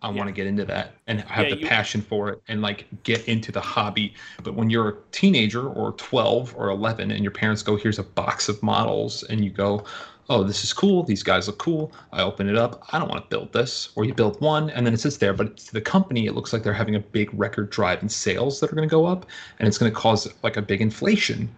I 0.04 0.10
want 0.10 0.28
to 0.28 0.34
get 0.34 0.48
into 0.48 0.66
that 0.66 0.96
and 1.08 1.22
have 1.22 1.46
Yeah, 1.46 1.56
the 1.56 1.62
you- 1.62 1.68
passion 1.68 2.02
for 2.02 2.30
it 2.30 2.42
and 2.48 2.62
like 2.62 2.88
get 3.04 3.28
into 3.28 3.52
the 3.52 3.62
hobby. 3.62 4.14
But 4.44 4.56
when 4.56 4.70
you're 4.70 4.90
a 4.90 4.96
teenager 5.12 5.68
or 5.70 5.92
12 5.94 6.56
or 6.58 6.70
11 6.70 7.12
and 7.12 7.24
your 7.24 7.32
parents 7.32 7.62
go, 7.62 7.76
here's 7.76 8.00
a 8.00 8.04
box 8.04 8.50
of 8.50 8.62
models, 8.64 9.24
and 9.24 9.44
you 9.46 9.52
go, 9.52 9.84
oh, 10.30 10.44
this 10.44 10.64
is 10.64 10.72
cool. 10.72 11.04
These 11.04 11.24
guys 11.24 11.48
look 11.48 11.58
cool. 11.58 11.92
I 12.14 12.22
open 12.22 12.48
it 12.48 12.56
up. 12.58 12.84
I 12.94 13.00
don't 13.00 13.10
want 13.10 13.24
to 13.24 13.30
build 13.30 13.52
this. 13.52 13.90
Or 13.96 14.06
you 14.06 14.14
build 14.14 14.40
one 14.40 14.70
and 14.70 14.86
then 14.86 14.94
it 14.94 15.00
sits 15.02 15.18
there. 15.18 15.34
But 15.34 15.58
to 15.58 15.74
the 15.74 15.82
company, 15.82 16.26
it 16.26 16.34
looks 16.36 16.54
like 16.54 16.64
they're 16.64 16.74
having 16.74 16.96
a 16.96 17.00
big 17.02 17.30
record 17.34 17.70
drive 17.70 18.02
in 18.02 18.08
sales 18.08 18.60
that 18.62 18.72
are 18.72 18.76
going 18.76 18.88
to 18.88 18.92
go 18.92 19.06
up 19.06 19.26
and 19.60 19.68
it's 19.68 19.78
going 19.78 19.92
to 19.92 19.96
cause 19.96 20.34
like 20.42 20.56
a 20.56 20.62
big 20.62 20.80
inflation. 20.82 21.50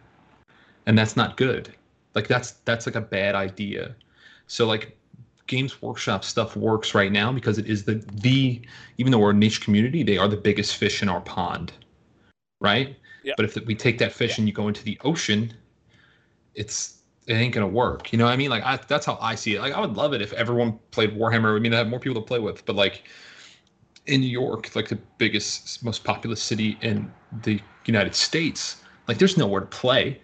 And 0.87 0.97
that's 0.97 1.15
not 1.15 1.37
good. 1.37 1.71
Like 2.15 2.27
that's 2.27 2.51
that's 2.65 2.87
like 2.87 2.95
a 2.95 3.01
bad 3.01 3.35
idea. 3.35 3.95
So 4.47 4.65
like 4.65 4.97
Games 5.53 5.81
Workshop 5.83 6.23
stuff 6.23 6.55
works 6.55 6.95
right 6.95 7.11
now 7.11 7.31
because 7.31 7.59
it 7.59 7.67
is 7.67 7.83
the 7.83 7.95
the 8.11 8.59
even 8.97 9.11
though 9.11 9.19
we're 9.19 9.29
a 9.29 9.35
niche 9.35 9.61
community, 9.61 10.01
they 10.01 10.17
are 10.17 10.27
the 10.27 10.37
biggest 10.37 10.77
fish 10.77 11.03
in 11.03 11.09
our 11.09 11.21
pond. 11.21 11.71
Right? 12.59 12.95
But 13.37 13.45
if 13.45 13.55
we 13.67 13.75
take 13.75 13.99
that 13.99 14.11
fish 14.11 14.37
and 14.39 14.47
you 14.47 14.53
go 14.53 14.67
into 14.67 14.83
the 14.83 14.97
ocean, 15.03 15.53
it's 16.55 17.03
it 17.27 17.33
ain't 17.33 17.53
gonna 17.53 17.67
work. 17.67 18.11
You 18.11 18.17
know 18.17 18.25
what 18.25 18.33
I 18.33 18.37
mean? 18.37 18.49
Like 18.49 18.63
I, 18.63 18.79
that's 18.87 19.05
how 19.05 19.17
I 19.21 19.35
see 19.35 19.55
it. 19.55 19.61
Like 19.61 19.73
I 19.73 19.79
would 19.79 19.95
love 19.95 20.13
it 20.13 20.21
if 20.23 20.33
everyone 20.33 20.79
played 20.89 21.11
Warhammer. 21.15 21.55
I 21.55 21.59
mean, 21.59 21.73
I 21.73 21.77
have 21.77 21.87
more 21.87 21.99
people 21.99 22.19
to 22.19 22.27
play 22.27 22.39
with. 22.39 22.65
But 22.65 22.75
like 22.75 23.03
in 24.07 24.21
New 24.21 24.27
York, 24.27 24.75
like 24.75 24.89
the 24.89 24.99
biggest, 25.19 25.83
most 25.83 26.03
populous 26.03 26.41
city 26.41 26.77
in 26.81 27.11
the 27.43 27.61
United 27.85 28.15
States, 28.15 28.81
like 29.07 29.19
there's 29.19 29.37
nowhere 29.37 29.61
to 29.61 29.67
play. 29.67 30.19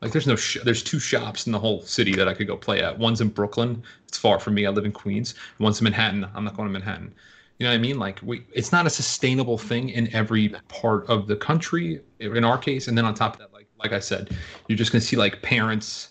Like 0.00 0.12
there's 0.12 0.26
no, 0.26 0.36
sh- 0.36 0.58
there's 0.64 0.82
two 0.82 0.98
shops 0.98 1.46
in 1.46 1.52
the 1.52 1.58
whole 1.58 1.82
city 1.82 2.14
that 2.14 2.26
I 2.26 2.34
could 2.34 2.46
go 2.46 2.56
play 2.56 2.80
at. 2.82 2.98
One's 2.98 3.20
in 3.20 3.28
Brooklyn. 3.28 3.82
It's 4.08 4.16
far 4.16 4.38
from 4.38 4.54
me. 4.54 4.64
I 4.66 4.70
live 4.70 4.84
in 4.86 4.92
Queens. 4.92 5.34
One's 5.58 5.78
in 5.80 5.84
Manhattan. 5.84 6.26
I'm 6.34 6.44
not 6.44 6.56
going 6.56 6.68
to 6.68 6.72
Manhattan. 6.72 7.12
You 7.58 7.64
know 7.66 7.72
what 7.72 7.78
I 7.78 7.80
mean? 7.82 7.98
Like 7.98 8.18
we, 8.22 8.46
it's 8.54 8.72
not 8.72 8.86
a 8.86 8.90
sustainable 8.90 9.58
thing 9.58 9.90
in 9.90 10.12
every 10.14 10.48
part 10.68 11.06
of 11.08 11.26
the 11.26 11.36
country. 11.36 12.00
In 12.18 12.44
our 12.44 12.56
case, 12.56 12.88
and 12.88 12.96
then 12.96 13.04
on 13.04 13.12
top 13.14 13.34
of 13.34 13.40
that, 13.40 13.52
like 13.52 13.66
like 13.78 13.92
I 13.92 14.00
said, 14.00 14.34
you're 14.68 14.78
just 14.78 14.92
gonna 14.92 15.02
see 15.02 15.16
like 15.16 15.42
parents 15.42 16.08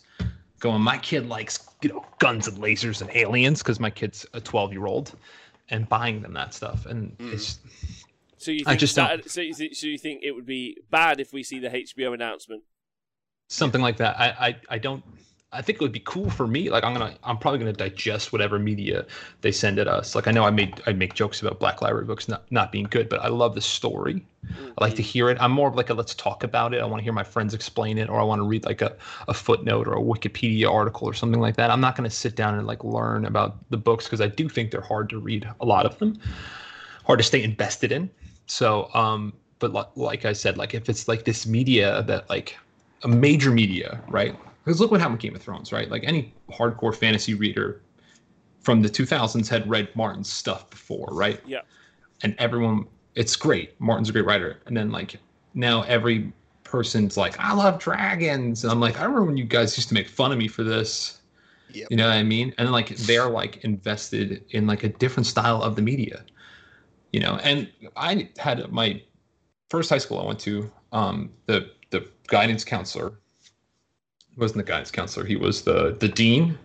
going, 0.60 0.82
my 0.82 0.98
kid 1.00 1.28
likes 1.28 1.68
you 1.82 1.90
know 1.90 2.06
guns 2.20 2.48
and 2.48 2.58
lasers 2.60 3.02
and 3.02 3.10
aliens 3.16 3.64
because 3.64 3.80
my 3.80 3.90
kid's 3.90 4.28
a 4.36 4.40
12 4.42 4.72
year 4.74 4.86
old, 4.86 5.14
and 5.72 5.90
buying 5.90 6.22
them 6.22 6.34
that 6.34 6.54
stuff, 6.54 6.86
and 6.86 7.18
Mm. 7.18 7.34
it's 7.34 7.58
So 8.38 8.52
you 8.52 8.60
think 8.60 8.68
I 8.68 8.76
just 8.76 8.96
don't- 8.96 9.24
that, 9.24 9.32
so, 9.32 9.42
you 9.42 9.54
think, 9.56 9.74
so 9.76 9.88
you 9.88 9.98
think 9.98 10.22
it 10.24 10.32
would 10.34 10.46
be 10.46 10.78
bad 10.92 11.20
if 11.20 11.34
we 11.34 11.42
see 11.42 11.58
the 11.58 11.70
HBO 11.70 12.14
announcement? 12.14 12.62
Something 13.50 13.82
like 13.82 13.98
that. 13.98 14.18
I, 14.18 14.48
I 14.48 14.56
I 14.70 14.78
don't. 14.78 15.04
I 15.52 15.64
think 15.64 15.78
it 15.78 15.82
would 15.82 15.92
be 15.92 16.02
cool 16.02 16.30
for 16.30 16.46
me. 16.46 16.70
Like 16.70 16.84
I'm 16.84 16.94
gonna, 16.94 17.16
I'm 17.24 17.36
probably 17.38 17.58
gonna 17.58 17.74
digest 17.74 18.32
whatever 18.32 18.60
media 18.60 19.06
they 19.42 19.52
send 19.52 19.80
at 19.80 19.88
us. 19.88 20.14
Like 20.14 20.28
I 20.28 20.32
know 20.32 20.44
I 20.44 20.52
made, 20.52 20.80
I 20.86 20.94
make 20.94 21.16
jokes 21.16 21.42
about 21.42 21.60
Black 21.60 21.82
Library 21.82 22.06
books 22.06 22.28
not 22.28 22.44
not 22.52 22.72
being 22.72 22.86
good, 22.86 23.10
but 23.10 23.20
I 23.22 23.30
love 23.30 23.56
the 23.56 23.62
story. 23.62 24.24
I 24.48 24.84
like 24.84 24.96
to 24.96 25.02
hear 25.02 25.28
it. 25.30 25.38
I'm 25.42 25.52
more 25.52 25.68
of 25.68 25.76
like 25.76 25.90
a 25.90 25.96
let's 25.96 26.14
talk 26.14 26.44
about 26.44 26.76
it. 26.76 26.82
I 26.82 26.86
want 26.86 27.00
to 27.00 27.04
hear 27.04 27.14
my 27.14 27.24
friends 27.24 27.56
explain 27.56 27.98
it, 27.98 28.10
or 28.10 28.20
I 28.20 28.24
want 28.24 28.40
to 28.40 28.44
read 28.44 28.64
like 28.66 28.84
a, 28.84 28.96
a 29.28 29.34
footnote 29.34 29.88
or 29.88 29.94
a 29.94 30.02
Wikipedia 30.02 30.72
article 30.72 31.08
or 31.08 31.14
something 31.16 31.42
like 31.42 31.56
that. 31.56 31.72
I'm 31.72 31.82
not 31.82 31.96
to 31.96 32.10
sit 32.10 32.36
down 32.36 32.54
and 32.56 32.68
like 32.68 32.84
learn 32.84 33.26
about 33.26 33.58
the 33.72 33.78
books 33.78 34.06
because 34.06 34.22
I 34.22 34.28
do 34.28 34.48
think 34.48 34.70
they're 34.70 34.82
hard 34.82 35.10
to 35.10 35.20
read. 35.20 35.50
A 35.62 35.66
lot 35.66 35.88
of 35.88 35.98
them, 35.98 36.20
hard 37.06 37.18
to 37.20 37.26
stay 37.26 37.42
invested 37.42 37.92
in. 37.92 38.10
So, 38.46 38.90
um, 38.94 39.34
but 39.58 39.74
like, 39.74 39.88
like 39.96 40.26
I 40.26 40.34
said, 40.34 40.58
like 40.58 40.76
if 40.76 40.90
it's 40.90 41.08
like 41.08 41.26
this 41.26 41.48
media 41.48 42.04
that 42.04 42.30
like 42.30 42.56
a 43.04 43.08
major 43.08 43.52
media, 43.52 44.02
right? 44.08 44.36
Because 44.64 44.80
look 44.80 44.92
what 44.92 45.00
happened 45.00 45.16
with 45.16 45.22
Game 45.22 45.36
of 45.36 45.42
Thrones, 45.42 45.72
right? 45.72 45.90
Like 45.90 46.04
any 46.04 46.34
hardcore 46.52 46.96
fantasy 46.96 47.34
reader 47.34 47.82
from 48.62 48.82
the 48.82 48.90
2000s 48.90 49.48
had 49.48 49.68
read 49.70 49.90
Martin's 49.96 50.32
stuff 50.32 50.70
before, 50.70 51.08
right? 51.12 51.40
Yeah. 51.46 51.62
And 52.24 52.36
everyone, 52.38 52.86
it's 53.16 53.36
great. 53.36 53.80
Martin's 53.80 54.10
a 54.10 54.12
great 54.12 54.26
writer. 54.26 54.60
And 54.66 54.76
then 54.76 54.92
like 54.92 55.16
now 55.54 55.84
every 55.84 56.32
person's 56.64 57.18
like, 57.18 57.40
I 57.40 57.54
love 57.54 57.80
dragons. 57.80 58.64
And 58.64 58.72
I'm 58.72 58.80
like, 58.80 59.00
I 59.00 59.04
remember 59.04 59.26
when 59.26 59.38
you 59.38 59.46
guys 59.46 59.78
used 59.78 59.88
to 59.90 59.94
make 59.94 60.08
fun 60.08 60.32
of 60.32 60.38
me 60.38 60.48
for 60.48 60.64
this. 60.64 61.20
Yep. 61.72 61.88
You 61.90 61.98
know 61.98 62.08
what 62.08 62.14
I 62.14 62.24
mean? 62.24 62.54
And 62.58 62.68
then 62.68 62.72
like 62.74 62.90
they're 62.90 63.30
like 63.30 63.64
invested 63.64 64.44
in 64.52 64.68
like 64.68 64.84
a 64.84 64.90
different 64.90 65.28
style 65.28 65.62
of 65.62 65.76
the 65.76 65.82
media. 65.82 66.26
You 67.14 67.22
know, 67.22 67.40
and 67.44 67.70
I 67.96 68.30
had 68.38 68.72
my 68.72 69.02
first 69.70 69.90
high 69.90 69.98
school 69.98 70.20
I 70.20 70.26
went 70.26 70.40
to, 70.42 70.72
um, 70.92 71.32
the 71.46 71.72
the 71.79 71.79
guidance 72.30 72.64
counselor 72.64 73.14
he 74.40 74.42
wasn't 74.42 74.66
the 74.66 74.72
guidance 74.72 74.90
counselor, 74.90 75.26
he 75.26 75.36
was 75.36 75.64
the 75.64 75.98
the 76.00 76.08
dean. 76.08 76.58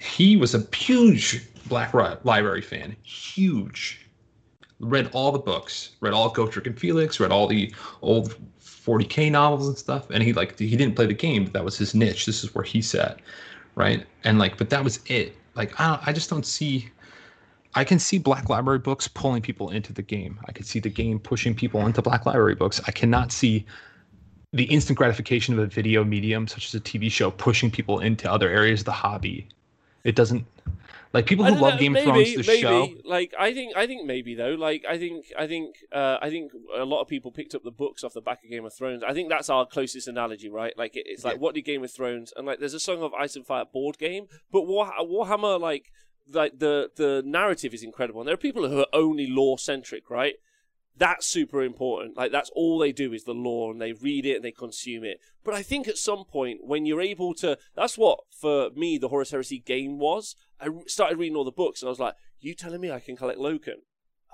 He 0.00 0.36
was 0.36 0.56
a 0.56 0.66
huge 0.74 1.46
Black 1.68 1.94
Library 1.94 2.62
fan, 2.62 2.96
huge. 3.02 4.06
Read 4.80 5.08
all 5.12 5.30
the 5.30 5.38
books, 5.38 5.90
read 6.00 6.14
all 6.14 6.32
Gotrek 6.32 6.66
and 6.66 6.76
Felix, 6.76 7.20
read 7.20 7.30
all 7.30 7.46
the 7.46 7.72
old 8.02 8.34
40k 8.60 9.30
novels 9.30 9.68
and 9.68 9.78
stuff. 9.78 10.10
And 10.10 10.22
he 10.22 10.32
like 10.32 10.58
he 10.58 10.76
didn't 10.76 10.96
play 10.96 11.06
the 11.06 11.14
game, 11.14 11.44
but 11.44 11.52
that 11.52 11.64
was 11.64 11.78
his 11.78 11.94
niche. 11.94 12.26
This 12.26 12.42
is 12.42 12.52
where 12.56 12.64
he 12.64 12.82
sat, 12.82 13.20
right? 13.76 14.04
And 14.24 14.40
like, 14.40 14.56
but 14.56 14.70
that 14.70 14.82
was 14.82 14.98
it. 15.06 15.36
Like 15.54 15.78
I 15.78 16.00
I 16.06 16.12
just 16.12 16.28
don't 16.28 16.46
see. 16.46 16.88
I 17.76 17.84
can 17.84 18.00
see 18.00 18.18
Black 18.18 18.48
Library 18.48 18.80
books 18.80 19.06
pulling 19.06 19.42
people 19.42 19.70
into 19.70 19.92
the 19.92 20.02
game. 20.02 20.40
I 20.46 20.50
can 20.50 20.64
see 20.64 20.80
the 20.80 20.90
game 20.90 21.20
pushing 21.20 21.54
people 21.54 21.86
into 21.86 22.02
Black 22.02 22.26
Library 22.26 22.56
books. 22.56 22.80
I 22.88 22.90
cannot 22.90 23.30
see 23.30 23.64
the 24.52 24.64
instant 24.64 24.98
gratification 24.98 25.54
of 25.54 25.60
a 25.60 25.66
video 25.66 26.04
medium 26.04 26.46
such 26.48 26.66
as 26.66 26.74
a 26.74 26.80
TV 26.80 27.10
show 27.10 27.30
pushing 27.30 27.70
people 27.70 28.00
into 28.00 28.30
other 28.30 28.48
areas 28.48 28.80
of 28.80 28.86
the 28.86 28.92
hobby. 28.92 29.48
It 30.02 30.16
doesn't 30.16 30.44
like 31.12 31.26
people 31.26 31.44
who 31.44 31.54
love 31.56 31.74
know, 31.74 31.80
Game 31.80 31.96
of 31.96 32.04
Thrones 32.04 32.34
the 32.34 32.42
maybe. 32.46 32.60
show. 32.62 32.88
Like 33.04 33.34
I 33.38 33.52
think, 33.52 33.76
I 33.76 33.86
think 33.86 34.06
maybe 34.06 34.34
though. 34.34 34.54
Like 34.54 34.84
I 34.88 34.98
think, 34.98 35.26
I 35.38 35.46
think, 35.46 35.76
uh, 35.92 36.18
I 36.22 36.30
think 36.30 36.52
a 36.76 36.84
lot 36.84 37.00
of 37.02 37.08
people 37.08 37.30
picked 37.30 37.54
up 37.54 37.62
the 37.64 37.70
books 37.70 38.02
off 38.02 38.12
the 38.14 38.20
back 38.20 38.42
of 38.44 38.50
Game 38.50 38.64
of 38.64 38.72
Thrones. 38.72 39.02
I 39.06 39.12
think 39.12 39.28
that's 39.28 39.50
our 39.50 39.66
closest 39.66 40.08
analogy, 40.08 40.48
right? 40.48 40.72
Like 40.76 40.96
it, 40.96 41.04
it's 41.06 41.24
like 41.24 41.34
Yeah. 41.34 41.40
what 41.40 41.54
did 41.54 41.62
Game 41.62 41.84
of 41.84 41.92
Thrones 41.92 42.32
and 42.36 42.46
like 42.46 42.60
there's 42.60 42.74
a 42.74 42.80
Song 42.80 43.02
of 43.02 43.12
Ice 43.14 43.36
and 43.36 43.46
Fire 43.46 43.64
board 43.64 43.98
game, 43.98 44.26
but 44.50 44.62
War, 44.62 44.90
Warhammer 45.00 45.60
like 45.60 45.92
like 46.32 46.58
the 46.60 46.90
the 46.96 47.22
narrative 47.26 47.74
is 47.74 47.82
incredible. 47.82 48.20
And 48.20 48.28
there 48.28 48.34
are 48.34 48.38
people 48.38 48.68
who 48.68 48.78
are 48.80 48.86
only 48.92 49.26
lore 49.26 49.58
centric, 49.58 50.08
right? 50.10 50.34
That's 50.96 51.26
super 51.26 51.62
important. 51.62 52.16
Like 52.16 52.30
that's 52.30 52.50
all 52.54 52.78
they 52.78 52.92
do 52.92 53.12
is 53.12 53.24
the 53.24 53.32
law 53.32 53.70
and 53.70 53.80
they 53.80 53.92
read 53.92 54.26
it 54.26 54.36
and 54.36 54.44
they 54.44 54.52
consume 54.52 55.04
it. 55.04 55.20
But 55.44 55.54
I 55.54 55.62
think 55.62 55.88
at 55.88 55.96
some 55.96 56.24
point 56.24 56.60
when 56.62 56.84
you're 56.84 57.00
able 57.00 57.32
to, 57.34 57.58
that's 57.74 57.96
what 57.96 58.20
for 58.30 58.70
me 58.76 58.98
the 58.98 59.08
Horus 59.08 59.30
Heresy 59.30 59.58
game 59.58 59.98
was. 59.98 60.36
I 60.60 60.68
started 60.86 61.18
reading 61.18 61.36
all 61.36 61.44
the 61.44 61.50
books, 61.50 61.80
and 61.80 61.88
I 61.88 61.90
was 61.90 62.00
like, 62.00 62.14
"You 62.38 62.54
telling 62.54 62.82
me 62.82 62.90
I 62.90 63.00
can 63.00 63.16
collect 63.16 63.38
Loken? 63.38 63.80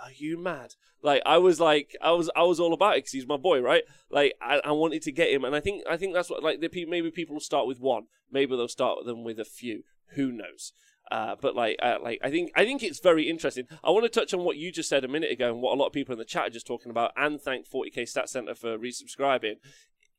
Are 0.03 0.11
you 0.13 0.37
mad?" 0.37 0.75
Like 1.03 1.23
I 1.25 1.39
was 1.39 1.61
like, 1.61 1.97
I 2.03 2.11
was 2.11 2.31
I 2.35 2.43
was 2.43 2.59
all 2.59 2.73
about 2.73 2.95
it 2.95 2.99
because 2.99 3.13
he's 3.13 3.29
my 3.29 3.37
boy, 3.37 3.61
right? 3.61 3.85
Like 4.11 4.35
I, 4.43 4.61
I 4.65 4.73
wanted 4.73 5.03
to 5.03 5.13
get 5.13 5.31
him, 5.31 5.45
and 5.45 5.55
I 5.55 5.61
think 5.61 5.85
I 5.89 5.97
think 5.97 6.15
that's 6.15 6.29
what 6.29 6.43
like 6.43 6.61
the, 6.61 6.87
maybe 6.87 7.13
people 7.13 7.35
will 7.35 7.41
start 7.41 7.69
with 7.69 7.79
one, 7.79 8.07
maybe 8.31 8.57
they'll 8.57 8.67
start 8.67 9.05
them 9.05 9.23
with 9.23 9.39
a 9.39 9.45
few. 9.45 9.85
Who 10.15 10.33
knows? 10.33 10.73
Uh, 11.11 11.37
but 11.41 11.55
like, 11.55 11.77
uh, 11.81 11.99
like 12.03 12.19
I 12.23 12.31
think 12.31 12.51
I 12.57 12.65
think 12.65 12.83
it's 12.83 12.99
very 12.99 13.29
interesting. 13.29 13.67
I 13.85 13.91
want 13.91 14.05
to 14.05 14.09
touch 14.09 14.35
on 14.35 14.41
what 14.45 14.57
you 14.57 14.73
just 14.73 14.89
said 14.89 15.05
a 15.05 15.09
minute 15.09 15.31
ago 15.31 15.53
and 15.53 15.63
what 15.63 15.75
a 15.75 15.79
lot 15.79 15.87
of 15.87 15.93
people 15.93 16.13
in 16.13 16.19
the 16.19 16.25
chat 16.25 16.49
are 16.49 16.51
just 16.51 16.67
talking 16.67 16.91
about, 16.91 17.13
and 17.17 17.41
thank 17.41 17.69
40k 17.69 18.09
Stat 18.09 18.29
Center 18.29 18.55
for 18.55 18.77
resubscribing. 18.77 19.57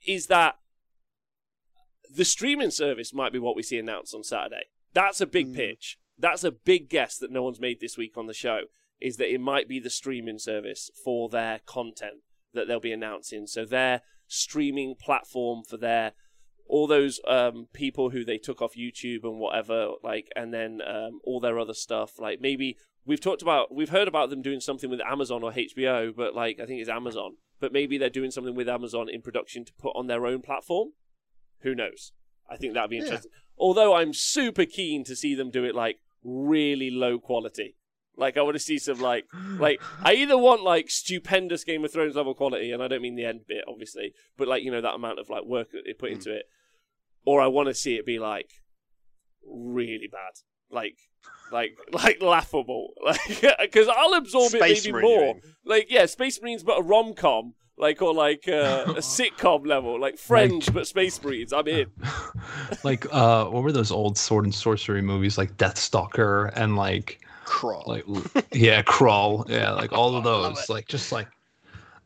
Is 0.05 0.27
that 0.27 0.55
the 2.09 2.25
streaming 2.25 2.71
service 2.71 3.13
might 3.13 3.33
be 3.33 3.39
what 3.39 3.55
we 3.55 3.63
see 3.63 3.77
announced 3.77 4.15
on 4.15 4.23
Saturday? 4.23 4.63
That's 4.93 5.19
a 5.19 5.27
big 5.27 5.51
mm. 5.51 5.55
pitch. 5.55 5.97
That's 6.17 6.43
a 6.43 6.51
big 6.51 6.89
guess 6.89 7.17
that 7.17 7.31
no 7.31 7.43
one's 7.43 7.59
made 7.59 7.79
this 7.79 7.97
week 7.97 8.17
on 8.17 8.27
the 8.27 8.33
show. 8.33 8.61
Is 8.99 9.17
that 9.17 9.31
it 9.31 9.41
might 9.41 9.67
be 9.67 9.79
the 9.79 9.89
streaming 9.89 10.39
service 10.39 10.89
for 11.03 11.29
their 11.29 11.59
content 11.65 12.23
that 12.53 12.67
they'll 12.67 12.79
be 12.79 12.93
announcing? 12.93 13.45
So 13.45 13.65
their 13.65 14.01
streaming 14.27 14.95
platform 14.95 15.63
for 15.63 15.77
their 15.77 16.13
all 16.68 16.88
those 16.88 17.20
um, 17.28 17.68
people 17.74 18.09
who 18.09 18.26
they 18.26 18.38
took 18.38 18.61
off 18.61 18.76
YouTube 18.76 19.24
and 19.24 19.39
whatever, 19.39 19.91
like, 20.03 20.30
and 20.36 20.53
then 20.53 20.82
um, 20.86 21.20
all 21.24 21.39
their 21.39 21.59
other 21.59 21.74
stuff. 21.74 22.20
Like 22.20 22.41
maybe 22.41 22.78
we've 23.05 23.22
talked 23.22 23.41
about, 23.41 23.74
we've 23.74 23.89
heard 23.89 24.07
about 24.07 24.30
them 24.30 24.41
doing 24.41 24.59
something 24.59 24.89
with 24.89 25.01
Amazon 25.01 25.43
or 25.43 25.51
HBO, 25.51 26.15
but 26.15 26.36
like 26.36 26.59
I 26.59 26.65
think 26.65 26.82
it's 26.82 26.89
Amazon. 26.89 27.38
But 27.59 27.74
maybe 27.74 27.97
they're 27.97 28.09
doing 28.09 28.32
something 28.32 28.55
with 28.55 28.70
Amazon 28.70 29.09
in 29.09 29.22
production 29.22 29.65
to 29.65 29.74
put 29.80 29.95
on 29.95 30.07
their 30.07 30.26
own 30.26 30.41
platform. 30.41 30.89
Who 31.61 31.74
knows? 31.74 32.11
I 32.49 32.57
think 32.57 32.74
that'd 32.74 32.89
be 32.89 32.99
interesting. 32.99 33.32
Yeah. 33.34 33.41
Although 33.57 33.95
I'm 33.95 34.13
super 34.13 34.65
keen 34.65 35.03
to 35.05 35.15
see 35.15 35.34
them 35.34 35.49
do 35.49 35.63
it 35.63 35.74
like 35.74 35.97
really 36.24 36.91
low 36.91 37.18
quality. 37.20 37.76
Like 38.15 38.36
I 38.36 38.41
want 38.41 38.55
to 38.55 38.59
see 38.59 38.80
some 38.80 38.99
like 38.99 39.26
like 39.59 39.80
I 40.03 40.13
either 40.13 40.38
want 40.38 40.63
like 40.63 40.89
stupendous 40.89 41.63
Game 41.63 41.86
of 41.86 41.93
Thrones 41.93 42.15
level 42.15 42.34
quality, 42.34 42.72
and 42.72 42.82
I 42.82 42.88
don't 42.88 43.01
mean 43.01 43.15
the 43.15 43.26
end 43.26 43.41
bit, 43.47 43.63
obviously, 43.68 44.13
but 44.38 44.47
like 44.47 44.63
you 44.63 44.72
know 44.72 44.82
that 44.82 44.95
amount 44.95 45.20
of 45.20 45.30
like 45.30 45.45
work 45.45 45.72
that 45.72 45.84
they 45.86 45.93
put 45.93 46.09
mm. 46.09 46.13
into 46.13 46.36
it, 46.36 46.45
or 47.28 47.41
I 47.41 47.47
want 47.47 47.67
to 47.67 47.73
see 47.73 47.95
it 47.95 48.05
be 48.05 48.19
like 48.19 48.49
really 49.45 50.07
bad, 50.09 50.32
like 50.71 50.97
like 51.51 51.78
like 51.91 52.21
laughable, 52.21 52.93
like 53.05 53.43
because 53.59 53.89
I'll 53.89 54.13
absorb 54.13 54.51
Space 54.51 54.86
it 54.86 54.93
maybe 54.93 55.05
Marine, 55.05 55.19
more. 55.19 55.36
Like 55.65 55.91
yeah, 55.91 56.05
Space 56.05 56.41
Marines, 56.41 56.63
but 56.63 56.80
a 56.80 56.82
rom 56.82 57.13
com. 57.13 57.53
Like 57.80 58.01
or 58.01 58.11
like 58.11 58.47
uh, 58.47 58.86
a 58.88 58.93
sitcom 59.01 59.67
level, 59.67 59.99
like 59.99 60.17
Friends 60.17 60.67
like, 60.67 60.73
but 60.73 60.88
Space 60.88 61.21
Marines. 61.21 61.53
I'm 61.53 61.67
in. 61.67 61.91
like 62.84 63.05
uh, 63.13 63.45
what 63.45 63.61
were 63.61 63.71
those 63.71 63.91
old 63.91 64.17
sword 64.17 64.45
and 64.45 64.55
sorcery 64.55 65.03
movies 65.03 65.38
like 65.38 65.57
Deathstalker 65.57 66.51
and 66.55 66.75
like 66.75 67.19
Krull? 67.45 67.86
Like 67.86 68.05
yeah, 68.51 68.82
Krull. 68.82 69.47
Yeah, 69.47 69.73
like 69.73 69.93
all 69.93 70.15
of 70.15 70.23
those. 70.23 70.69
Like 70.69 70.88
just 70.88 71.11
like 71.11 71.28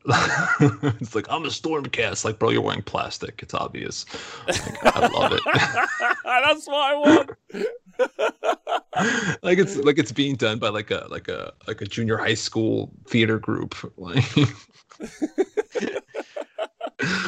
it's 0.99 1.13
like 1.13 1.27
I'm 1.29 1.45
a 1.45 1.49
stormcast. 1.49 2.25
Like, 2.25 2.39
bro, 2.39 2.49
you're 2.49 2.61
wearing 2.61 2.81
plastic. 2.81 3.41
It's 3.43 3.53
obvious. 3.53 4.05
Like, 4.47 4.95
I 4.95 5.07
love 5.07 5.33
it. 5.33 5.41
That's 6.23 6.67
what 6.67 6.75
I 6.75 6.95
want. 6.95 7.29
like 9.43 9.59
it's 9.59 9.77
like 9.77 9.99
it's 9.99 10.11
being 10.11 10.35
done 10.35 10.57
by 10.57 10.69
like 10.69 10.89
a 10.89 11.05
like 11.09 11.27
a 11.27 11.53
like 11.67 11.81
a 11.81 11.85
junior 11.85 12.17
high 12.17 12.33
school 12.33 12.91
theater 13.07 13.37
group. 13.37 13.75
Like 13.97 14.23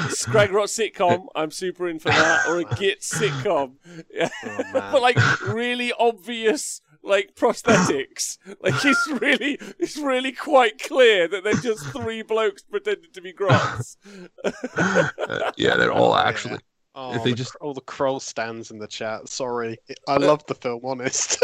Scrag 0.09 0.49
Skragrott 0.49 0.69
sitcom, 0.69 1.28
I'm 1.36 1.51
super 1.51 1.88
in 1.88 1.99
for 1.99 2.09
that, 2.09 2.47
or 2.47 2.59
a 2.59 2.63
Git 2.76 3.01
sitcom. 3.01 3.74
Oh, 4.19 4.30
but 4.74 5.01
like 5.01 5.41
really 5.41 5.93
obvious 5.93 6.82
like 7.03 7.35
prosthetics. 7.35 8.37
like 8.61 8.73
it's 8.83 9.07
really, 9.21 9.59
it's 9.77 9.97
really 9.97 10.31
quite 10.31 10.81
clear 10.81 11.27
that 11.27 11.43
they're 11.43 11.53
just 11.53 11.85
three 11.87 12.21
blokes 12.21 12.63
pretending 12.63 13.11
to 13.13 13.21
be 13.21 13.33
grots. 13.33 13.97
uh, 14.43 14.51
yeah, 15.57 15.75
they're 15.75 15.91
all 15.91 16.15
actually. 16.15 16.53
Yeah. 16.53 16.59
Oh, 16.95 17.23
they 17.23 17.31
the, 17.31 17.37
just 17.37 17.55
all 17.55 17.73
the 17.73 17.81
crow 17.81 18.19
stands 18.19 18.69
in 18.69 18.77
the 18.77 18.87
chat. 18.87 19.27
Sorry, 19.27 19.77
I 20.07 20.17
love 20.17 20.45
the 20.45 20.55
film. 20.55 20.81
Honest. 20.83 21.43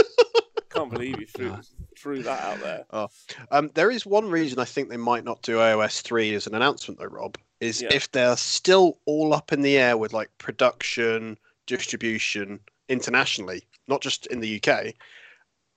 Can't 0.70 0.92
believe 0.92 1.20
you 1.20 1.26
threw, 1.26 1.56
threw 1.98 2.22
that 2.22 2.44
out 2.44 2.62
there. 2.62 2.86
Oh. 2.92 3.08
Um, 3.50 3.72
there 3.74 3.90
is 3.90 4.06
one 4.06 4.30
reason 4.30 4.60
I 4.60 4.66
think 4.66 4.90
they 4.90 4.98
might 4.98 5.24
not 5.24 5.42
do 5.42 5.58
AOS 5.58 6.02
three 6.02 6.36
as 6.36 6.46
an 6.46 6.54
announcement, 6.54 7.00
though. 7.00 7.08
Rob 7.08 7.36
is 7.60 7.82
yeah. 7.82 7.90
if 7.92 8.12
they're 8.12 8.38
still 8.38 9.00
all 9.06 9.34
up 9.34 9.52
in 9.52 9.64
the 9.64 9.80
air 9.80 9.98
with 9.98 10.14
like 10.14 10.30
production, 10.38 11.36
distribution 11.66 12.60
internationally, 12.88 13.64
not 13.88 14.02
just 14.02 14.28
in 14.28 14.42
the 14.42 14.62
UK 14.64 14.94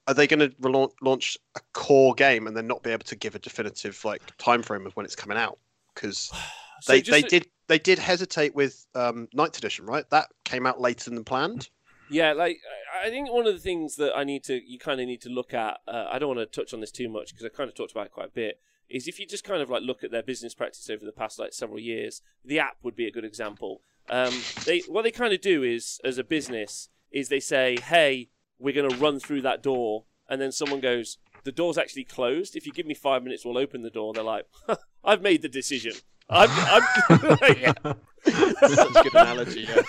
are 0.06 0.14
they 0.14 0.26
going 0.26 0.40
to 0.40 0.90
launch 1.00 1.38
a 1.54 1.60
core 1.72 2.14
game 2.14 2.46
and 2.46 2.56
then 2.56 2.66
not 2.66 2.82
be 2.82 2.90
able 2.90 3.04
to 3.04 3.16
give 3.16 3.34
a 3.34 3.38
definitive 3.38 4.04
like 4.04 4.22
time 4.36 4.62
frame 4.62 4.86
of 4.86 4.94
when 4.96 5.06
it's 5.06 5.16
coming 5.16 5.38
out? 5.38 5.58
Because 5.94 6.32
so 6.80 6.92
they 6.92 7.00
they 7.02 7.22
did 7.22 7.48
they 7.68 7.78
did 7.78 7.98
hesitate 7.98 8.54
with 8.54 8.86
um, 8.94 9.28
Ninth 9.32 9.58
Edition, 9.58 9.86
right? 9.86 10.08
That 10.10 10.28
came 10.44 10.66
out 10.66 10.80
later 10.80 11.10
than 11.10 11.24
planned. 11.24 11.68
Yeah, 12.10 12.32
like 12.32 12.58
I 13.02 13.08
think 13.08 13.32
one 13.32 13.46
of 13.46 13.54
the 13.54 13.60
things 13.60 13.96
that 13.96 14.12
I 14.14 14.24
need 14.24 14.44
to 14.44 14.60
you 14.64 14.78
kind 14.78 15.00
of 15.00 15.06
need 15.06 15.22
to 15.22 15.30
look 15.30 15.54
at. 15.54 15.78
Uh, 15.86 16.06
I 16.10 16.18
don't 16.18 16.36
want 16.36 16.40
to 16.40 16.60
touch 16.60 16.74
on 16.74 16.80
this 16.80 16.90
too 16.90 17.08
much 17.08 17.30
because 17.32 17.46
I 17.46 17.48
kind 17.48 17.68
of 17.68 17.74
talked 17.74 17.92
about 17.92 18.06
it 18.06 18.12
quite 18.12 18.28
a 18.28 18.32
bit. 18.32 18.60
Is 18.88 19.08
if 19.08 19.18
you 19.18 19.26
just 19.26 19.44
kind 19.44 19.62
of 19.62 19.70
like 19.70 19.82
look 19.82 20.04
at 20.04 20.10
their 20.10 20.22
business 20.22 20.54
practice 20.54 20.90
over 20.90 21.04
the 21.04 21.12
past 21.12 21.38
like 21.38 21.54
several 21.54 21.78
years, 21.78 22.20
the 22.44 22.58
app 22.58 22.76
would 22.82 22.96
be 22.96 23.06
a 23.06 23.10
good 23.10 23.24
example. 23.24 23.80
Um, 24.10 24.34
they 24.66 24.80
what 24.80 25.02
they 25.02 25.10
kind 25.10 25.32
of 25.32 25.40
do 25.40 25.62
is 25.62 26.00
as 26.04 26.18
a 26.18 26.24
business 26.24 26.88
is 27.10 27.28
they 27.28 27.40
say, 27.40 27.78
hey, 27.78 28.28
we're 28.58 28.74
going 28.74 28.90
to 28.90 28.96
run 28.96 29.18
through 29.18 29.42
that 29.42 29.62
door, 29.62 30.04
and 30.28 30.40
then 30.40 30.52
someone 30.52 30.80
goes, 30.80 31.18
the 31.44 31.52
door's 31.52 31.78
actually 31.78 32.04
closed. 32.04 32.56
If 32.56 32.66
you 32.66 32.72
give 32.72 32.86
me 32.86 32.94
five 32.94 33.22
minutes, 33.22 33.44
we'll 33.44 33.58
open 33.58 33.82
the 33.82 33.90
door. 33.90 34.12
They're 34.12 34.22
like, 34.22 34.46
I've 35.04 35.22
made 35.22 35.42
the 35.42 35.48
decision. 35.48 35.92
I'm, 36.30 36.48
I'm 36.50 36.82
yeah. 37.60 37.72
A 37.84 39.02
good 39.02 39.14
analogy. 39.14 39.68
Yeah. 39.68 39.82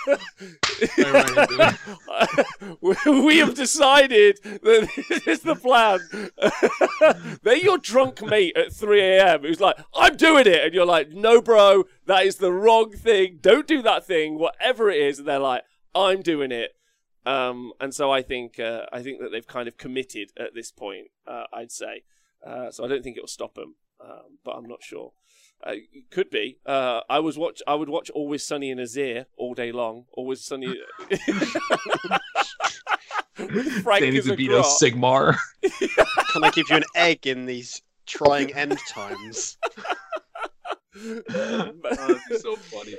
we 2.81 3.37
have 3.37 3.53
decided 3.53 4.39
that 4.43 4.89
this 5.07 5.27
is 5.27 5.41
the 5.41 5.55
plan. 5.55 5.99
They're 7.43 7.57
your 7.57 7.77
drunk 7.77 8.23
mate 8.23 8.57
at 8.57 8.73
3 8.73 9.01
a.m. 9.01 9.41
who's 9.41 9.61
like, 9.61 9.77
I'm 9.95 10.17
doing 10.17 10.47
it. 10.47 10.65
And 10.65 10.73
you're 10.73 10.85
like, 10.85 11.11
no, 11.11 11.41
bro, 11.41 11.83
that 12.07 12.25
is 12.25 12.37
the 12.37 12.51
wrong 12.51 12.91
thing. 12.91 13.37
Don't 13.39 13.67
do 13.67 13.83
that 13.83 14.05
thing, 14.05 14.39
whatever 14.39 14.89
it 14.89 14.99
is. 15.01 15.19
And 15.19 15.27
they're 15.27 15.39
like, 15.39 15.63
I'm 15.93 16.21
doing 16.21 16.51
it. 16.51 16.71
Um, 17.25 17.71
and 17.79 17.93
so 17.93 18.11
I 18.11 18.21
think 18.21 18.59
uh, 18.59 18.85
I 18.91 19.01
think 19.01 19.21
that 19.21 19.31
they've 19.31 19.47
kind 19.47 19.67
of 19.67 19.77
committed 19.77 20.31
at 20.37 20.53
this 20.53 20.71
point. 20.71 21.07
Uh, 21.27 21.43
I'd 21.53 21.71
say. 21.71 22.03
Uh, 22.45 22.71
so 22.71 22.83
I 22.83 22.87
don't 22.87 23.03
think 23.03 23.15
it 23.15 23.21
will 23.21 23.27
stop 23.27 23.55
them, 23.55 23.75
um, 24.01 24.37
but 24.43 24.51
I'm 24.51 24.65
not 24.65 24.83
sure. 24.83 25.13
Uh, 25.65 25.71
it 25.93 26.11
could 26.11 26.29
be. 26.29 26.57
Uh, 26.65 26.99
I 27.09 27.19
was 27.19 27.37
watch. 27.37 27.61
I 27.65 27.75
would 27.75 27.87
watch 27.87 28.09
Always 28.09 28.45
Sunny 28.45 28.69
in 28.69 28.79
Azyr 28.79 29.25
all 29.37 29.53
day 29.53 29.71
long. 29.71 30.05
Always 30.11 30.43
Sunny. 30.43 30.67
Frank 33.33 34.03
Danny 34.03 34.19
DeVito 34.19 34.63
Sigmar. 34.63 35.37
Can 36.33 36.43
I 36.43 36.49
give 36.51 36.69
you 36.69 36.75
an 36.75 36.83
egg 36.95 37.25
in 37.25 37.45
these 37.45 37.81
trying 38.05 38.53
end 38.53 38.77
times? 38.89 39.57
oh, 40.95 42.19
so 42.39 42.55
funny. 42.57 42.95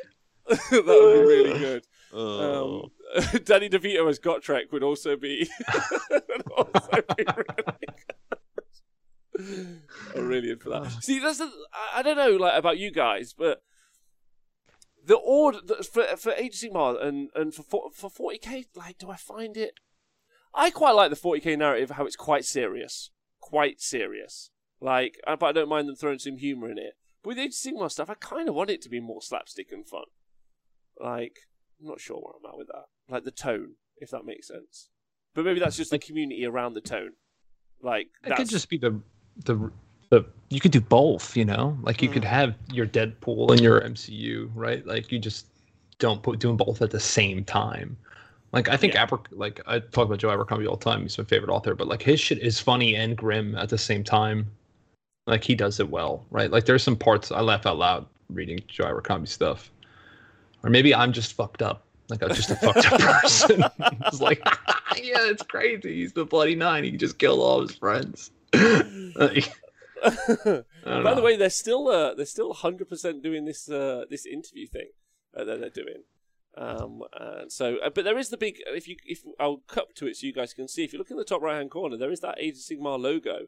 that 0.48 0.70
would 0.70 0.84
be 0.84 1.34
really 1.34 1.58
good. 1.58 1.86
Oh. 2.12 2.82
Um, 2.82 2.90
Danny 3.44 3.68
DeVito 3.68 4.08
as 4.08 4.18
Gotrek 4.18 4.72
would 4.72 4.82
also 4.82 5.16
be, 5.16 5.48
would 6.10 6.52
also 6.56 7.02
be 7.16 7.24
really 7.24 7.74
I'm 10.14 10.28
really 10.28 10.50
in 10.50 10.58
for 10.58 10.70
that. 10.70 11.02
See, 11.02 11.18
that's 11.18 11.38
the, 11.38 11.50
I 11.94 12.02
don't 12.02 12.16
know, 12.16 12.30
like 12.30 12.56
about 12.56 12.78
you 12.78 12.90
guys, 12.90 13.34
but 13.36 13.62
the 15.04 15.16
order 15.16 15.58
for 15.82 16.04
for 16.16 16.32
Age 16.32 16.62
of 16.62 16.70
Sigmar 16.70 17.04
and 17.04 17.30
and 17.34 17.54
for 17.54 17.90
for 17.92 18.10
forty 18.10 18.38
k, 18.38 18.64
like, 18.74 18.98
do 18.98 19.10
I 19.10 19.16
find 19.16 19.56
it? 19.56 19.74
I 20.54 20.70
quite 20.70 20.92
like 20.92 21.10
the 21.10 21.16
forty 21.16 21.40
k 21.40 21.56
narrative, 21.56 21.90
how 21.90 22.06
it's 22.06 22.16
quite 22.16 22.44
serious, 22.44 23.10
quite 23.40 23.80
serious. 23.80 24.50
Like, 24.80 25.18
but 25.26 25.42
I 25.42 25.52
don't 25.52 25.68
mind 25.68 25.88
them 25.88 25.96
throwing 25.96 26.18
some 26.18 26.36
humor 26.36 26.70
in 26.70 26.78
it. 26.78 26.94
But 27.22 27.30
with 27.30 27.38
Age 27.38 27.48
of 27.48 27.54
Sigmar 27.54 27.90
stuff, 27.90 28.10
I 28.10 28.14
kind 28.14 28.48
of 28.48 28.54
want 28.54 28.70
it 28.70 28.82
to 28.82 28.88
be 28.88 29.00
more 29.00 29.22
slapstick 29.22 29.72
and 29.72 29.88
fun. 29.88 30.04
Like, 31.00 31.38
I'm 31.80 31.88
not 31.88 32.00
sure 32.00 32.16
where 32.16 32.34
I'm 32.38 32.50
at 32.50 32.58
with 32.58 32.68
that. 32.68 32.84
Like 33.08 33.24
the 33.24 33.30
tone, 33.30 33.72
if 33.98 34.10
that 34.10 34.24
makes 34.24 34.48
sense. 34.48 34.88
But 35.34 35.44
maybe 35.44 35.60
that's 35.60 35.76
just 35.76 35.90
the 35.90 35.98
community 35.98 36.46
around 36.46 36.74
the 36.74 36.80
tone. 36.80 37.12
Like 37.82 38.08
it 38.24 38.36
could 38.36 38.48
just 38.48 38.68
be 38.68 38.78
the 38.78 38.98
the 39.44 39.70
the 40.10 40.24
you 40.48 40.60
could 40.60 40.70
do 40.70 40.80
both. 40.80 41.36
You 41.36 41.44
know, 41.44 41.76
like 41.82 42.00
you 42.02 42.08
mm. 42.08 42.14
could 42.14 42.24
have 42.24 42.54
your 42.72 42.86
Deadpool 42.86 43.50
and 43.50 43.60
your 43.60 43.80
MCU, 43.80 44.50
right? 44.54 44.86
Like 44.86 45.10
you 45.12 45.18
just 45.18 45.46
don't 45.98 46.22
put 46.22 46.38
doing 46.38 46.56
both 46.56 46.82
at 46.82 46.90
the 46.90 47.00
same 47.00 47.44
time. 47.44 47.96
Like 48.52 48.68
I 48.68 48.76
think 48.76 48.94
Yeah. 48.94 49.02
Aber, 49.02 49.20
like 49.32 49.60
I 49.66 49.80
talk 49.80 50.06
about 50.06 50.18
Joe 50.18 50.30
Abercrombie 50.30 50.66
all 50.66 50.76
the 50.76 50.84
time. 50.84 51.02
He's 51.02 51.18
my 51.18 51.24
favorite 51.24 51.52
author, 51.52 51.74
but 51.74 51.88
like 51.88 52.02
his 52.02 52.20
shit 52.20 52.38
is 52.38 52.60
funny 52.60 52.94
and 52.94 53.16
grim 53.16 53.56
at 53.56 53.68
the 53.68 53.78
same 53.78 54.04
time. 54.04 54.50
Like 55.26 55.42
he 55.42 55.54
does 55.54 55.80
it 55.80 55.88
well, 55.88 56.24
right? 56.30 56.50
Like 56.50 56.64
there's 56.64 56.82
some 56.82 56.96
parts 56.96 57.32
I 57.32 57.40
laugh 57.40 57.66
out 57.66 57.78
loud 57.78 58.06
reading 58.30 58.60
Joe 58.68 58.84
Abercrombie 58.84 59.26
stuff, 59.26 59.70
or 60.64 60.70
maybe 60.70 60.94
I'm 60.94 61.12
just 61.12 61.34
fucked 61.34 61.62
up. 61.62 61.86
Like 62.08 62.22
I'm 62.22 62.34
just 62.34 62.50
a 62.50 62.56
fucked 62.56 62.92
up 62.92 63.00
person. 63.22 63.64
it's 64.06 64.20
like, 64.20 64.40
yeah, 64.96 65.28
it's 65.28 65.42
crazy. 65.42 65.96
He's 65.96 66.12
the 66.12 66.24
bloody 66.24 66.56
nine. 66.56 66.84
He 66.84 66.90
just 66.92 67.18
killed 67.18 67.40
all 67.40 67.60
his 67.60 67.76
friends. 67.76 68.30
Like, 68.52 69.52
By 70.02 71.14
the 71.14 71.22
way, 71.22 71.36
they're 71.36 71.50
still 71.50 71.88
uh, 71.88 72.14
they're 72.14 72.26
still 72.26 72.52
hundred 72.52 72.88
percent 72.88 73.22
doing 73.22 73.44
this 73.44 73.70
uh, 73.70 74.04
this 74.10 74.26
interview 74.26 74.66
thing 74.66 74.88
uh, 75.36 75.44
that 75.44 75.60
they're 75.60 75.70
doing. 75.70 76.02
Um, 76.56 77.02
and 77.18 77.50
so, 77.50 77.78
uh, 77.84 77.90
but 77.90 78.04
there 78.04 78.18
is 78.18 78.28
the 78.28 78.36
big. 78.36 78.56
If 78.66 78.86
you 78.86 78.96
if 79.04 79.22
I'll 79.40 79.62
cut 79.66 79.94
to 79.96 80.06
it 80.06 80.16
so 80.16 80.26
you 80.26 80.32
guys 80.32 80.54
can 80.54 80.68
see. 80.68 80.84
If 80.84 80.92
you 80.92 80.98
look 80.98 81.10
in 81.10 81.16
the 81.16 81.24
top 81.24 81.42
right 81.42 81.56
hand 81.56 81.70
corner, 81.70 81.96
there 81.96 82.12
is 82.12 82.20
that 82.20 82.36
Age 82.38 82.54
of 82.54 82.60
Sigmar 82.60 82.98
logo, 82.98 83.46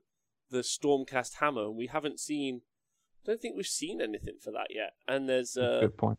the 0.50 0.58
Stormcast 0.58 1.34
hammer, 1.40 1.64
and 1.64 1.76
we 1.76 1.86
haven't 1.86 2.20
seen. 2.20 2.62
I 3.24 3.30
don't 3.30 3.40
think 3.40 3.56
we've 3.56 3.66
seen 3.66 4.00
anything 4.00 4.36
for 4.40 4.52
that 4.52 4.68
yet. 4.70 4.94
And 5.08 5.28
there's 5.28 5.56
uh, 5.56 5.80
good 5.82 5.96
point. 5.96 6.18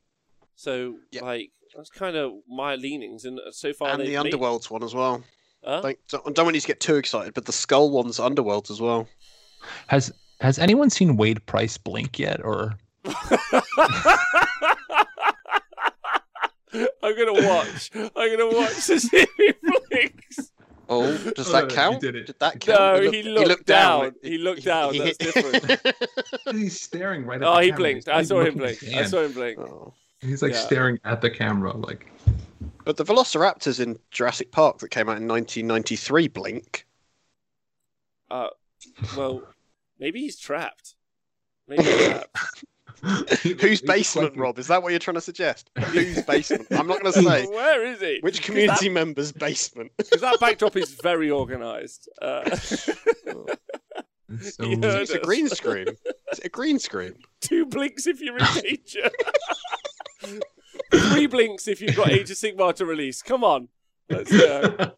So 0.58 0.97
Yep. 1.12 1.24
like 1.24 1.51
that's 1.76 1.89
kind 1.89 2.18
of 2.18 2.34
my 2.49 2.76
leanings, 2.76 3.24
and 3.24 3.39
uh, 3.39 3.51
so 3.51 3.72
far 3.72 3.89
and 3.89 4.01
they've 4.01 4.08
the 4.18 4.22
made- 4.24 4.34
Underworlds 4.34 4.70
one 4.70 4.84
as 4.84 4.93
well. 4.93 5.24
Huh? 5.64 5.82
Don't, 5.82 5.97
don't, 6.10 6.36
don't 6.36 6.45
want 6.45 6.55
you 6.55 6.62
to 6.62 6.68
get 6.68 6.80
too 6.82 6.95
excited, 6.97 7.34
but 7.34 7.45
the 7.45 7.51
Skull 7.53 7.89
one's 7.91 8.20
Underworlds 8.20 8.70
as 8.70 8.80
well. 8.82 9.08
Has 9.88 10.12
Has 10.41 10.60
anyone 10.60 10.89
seen 10.89 11.16
Wade 11.18 11.45
Price 11.45 11.78
blink 11.78 12.20
yet? 12.20 12.43
Or 12.43 12.78
I'm 17.01 17.16
gonna 17.18 17.47
watch. 17.47 17.89
I'm 17.95 18.38
gonna 18.38 18.53
watch 18.55 18.86
to 18.88 18.99
see 18.99 19.18
if 19.18 19.30
he 19.38 19.53
blinks. 19.89 20.51
Oh, 20.89 21.18
does 21.36 21.49
Oh, 21.49 21.51
that 21.53 21.70
you 21.72 21.76
count? 21.76 22.01
did 22.01 22.16
it. 22.16 22.39
that 22.39 22.60
count? 22.60 23.03
No, 23.03 23.12
he 23.12 23.24
looked 23.24 23.66
down. 23.66 24.14
He 24.22 24.38
looked 24.38 24.64
down, 24.64 24.97
that's 24.97 25.18
different. 25.18 25.82
he's 26.51 26.80
staring 26.80 27.26
right 27.26 27.41
at 27.41 27.47
Oh, 27.47 27.55
the 27.55 27.62
he 27.62 27.68
camera. 27.70 27.78
blinked. 27.78 28.08
He's 28.08 28.14
I 28.14 28.22
saw 28.24 28.41
him 28.41 28.55
blink. 28.55 28.84
I 28.93 29.03
saw 29.05 29.24
him 29.24 29.32
blink. 29.34 29.60
Oh. 29.60 29.93
He's 30.22 30.41
like 30.41 30.53
Yeah. 30.53 30.59
staring 30.59 30.99
at 31.03 31.22
the 31.22 31.30
camera, 31.30 31.76
like 31.76 32.11
But 32.86 32.97
the 32.97 33.03
Velociraptors 33.05 33.80
in 33.80 33.99
Jurassic 34.11 34.51
Park 34.51 34.80
that 34.80 34.89
came 34.89 35.09
out 35.09 35.18
in 35.18 35.28
1993 35.28 36.28
blink. 36.30 36.86
Uh, 38.32 38.47
well, 39.15 39.43
maybe 39.99 40.20
he's 40.22 40.38
trapped. 40.38 40.95
Maybe 41.68 41.84
he's 41.84 42.07
trapped. 42.07 42.63
Whose 43.61 43.82
basement, 43.82 44.36
Rob? 44.38 44.57
Is 44.57 44.68
that 44.68 44.82
what 44.82 44.89
you're 44.89 44.97
trying 44.99 45.15
to 45.15 45.22
suggest? 45.22 45.70
Whose 45.78 46.22
basement? 46.28 46.65
I'm 46.72 46.88
not 46.88 47.01
going 47.03 47.13
to 47.13 47.22
say. 47.22 47.45
Where 47.45 47.86
is 47.86 47.99
he? 47.99 48.18
Which 48.22 48.41
community 48.41 48.89
member's 48.89 49.32
basement? 49.32 49.91
Because 49.97 50.20
that 50.22 50.39
backdrop 50.39 50.76
is 50.78 50.93
very 51.03 51.30
organised. 51.30 52.09
Uh, 52.22 52.41
It's 54.30 54.55
so 54.55 54.65
You 54.65 54.78
heard 54.82 55.01
It's 55.03 55.11
a 55.11 55.20
green 55.20 55.47
screen. 55.47 55.88
Is 56.32 56.39
it 56.39 56.45
a 56.45 56.49
green 56.49 56.80
screen? 56.80 57.13
two 57.39 57.65
blinks 57.68 58.07
if 58.07 58.20
you're 58.20 58.38
in 58.38 58.45
danger. 58.61 59.09
Three 60.93 61.28
blinks 61.28 61.67
if 61.67 61.82
you've 61.82 61.95
got 61.95 62.11
Age 62.11 62.32
of 62.32 62.38
Sigmar 62.38 62.73
to 62.75 62.86
release. 62.86 63.21
Come 63.21 63.43
on. 63.43 63.69
Let's 64.09 64.32
go. 64.32 64.91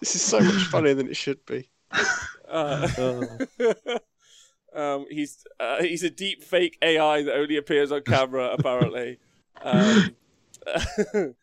This 0.00 0.16
is 0.16 0.22
so 0.22 0.40
much 0.40 0.64
funnier 0.64 0.94
than 0.94 1.08
it 1.08 1.16
should 1.16 1.44
be. 1.46 1.70
Uh, 2.48 3.26
um, 4.74 5.06
he's 5.10 5.44
uh, 5.58 5.82
he's 5.82 6.02
a 6.02 6.10
deep 6.10 6.42
fake 6.42 6.76
AI 6.82 7.22
that 7.22 7.34
only 7.34 7.56
appears 7.56 7.90
on 7.90 8.02
camera, 8.02 8.54
apparently. 8.58 9.18
Um, 9.62 10.16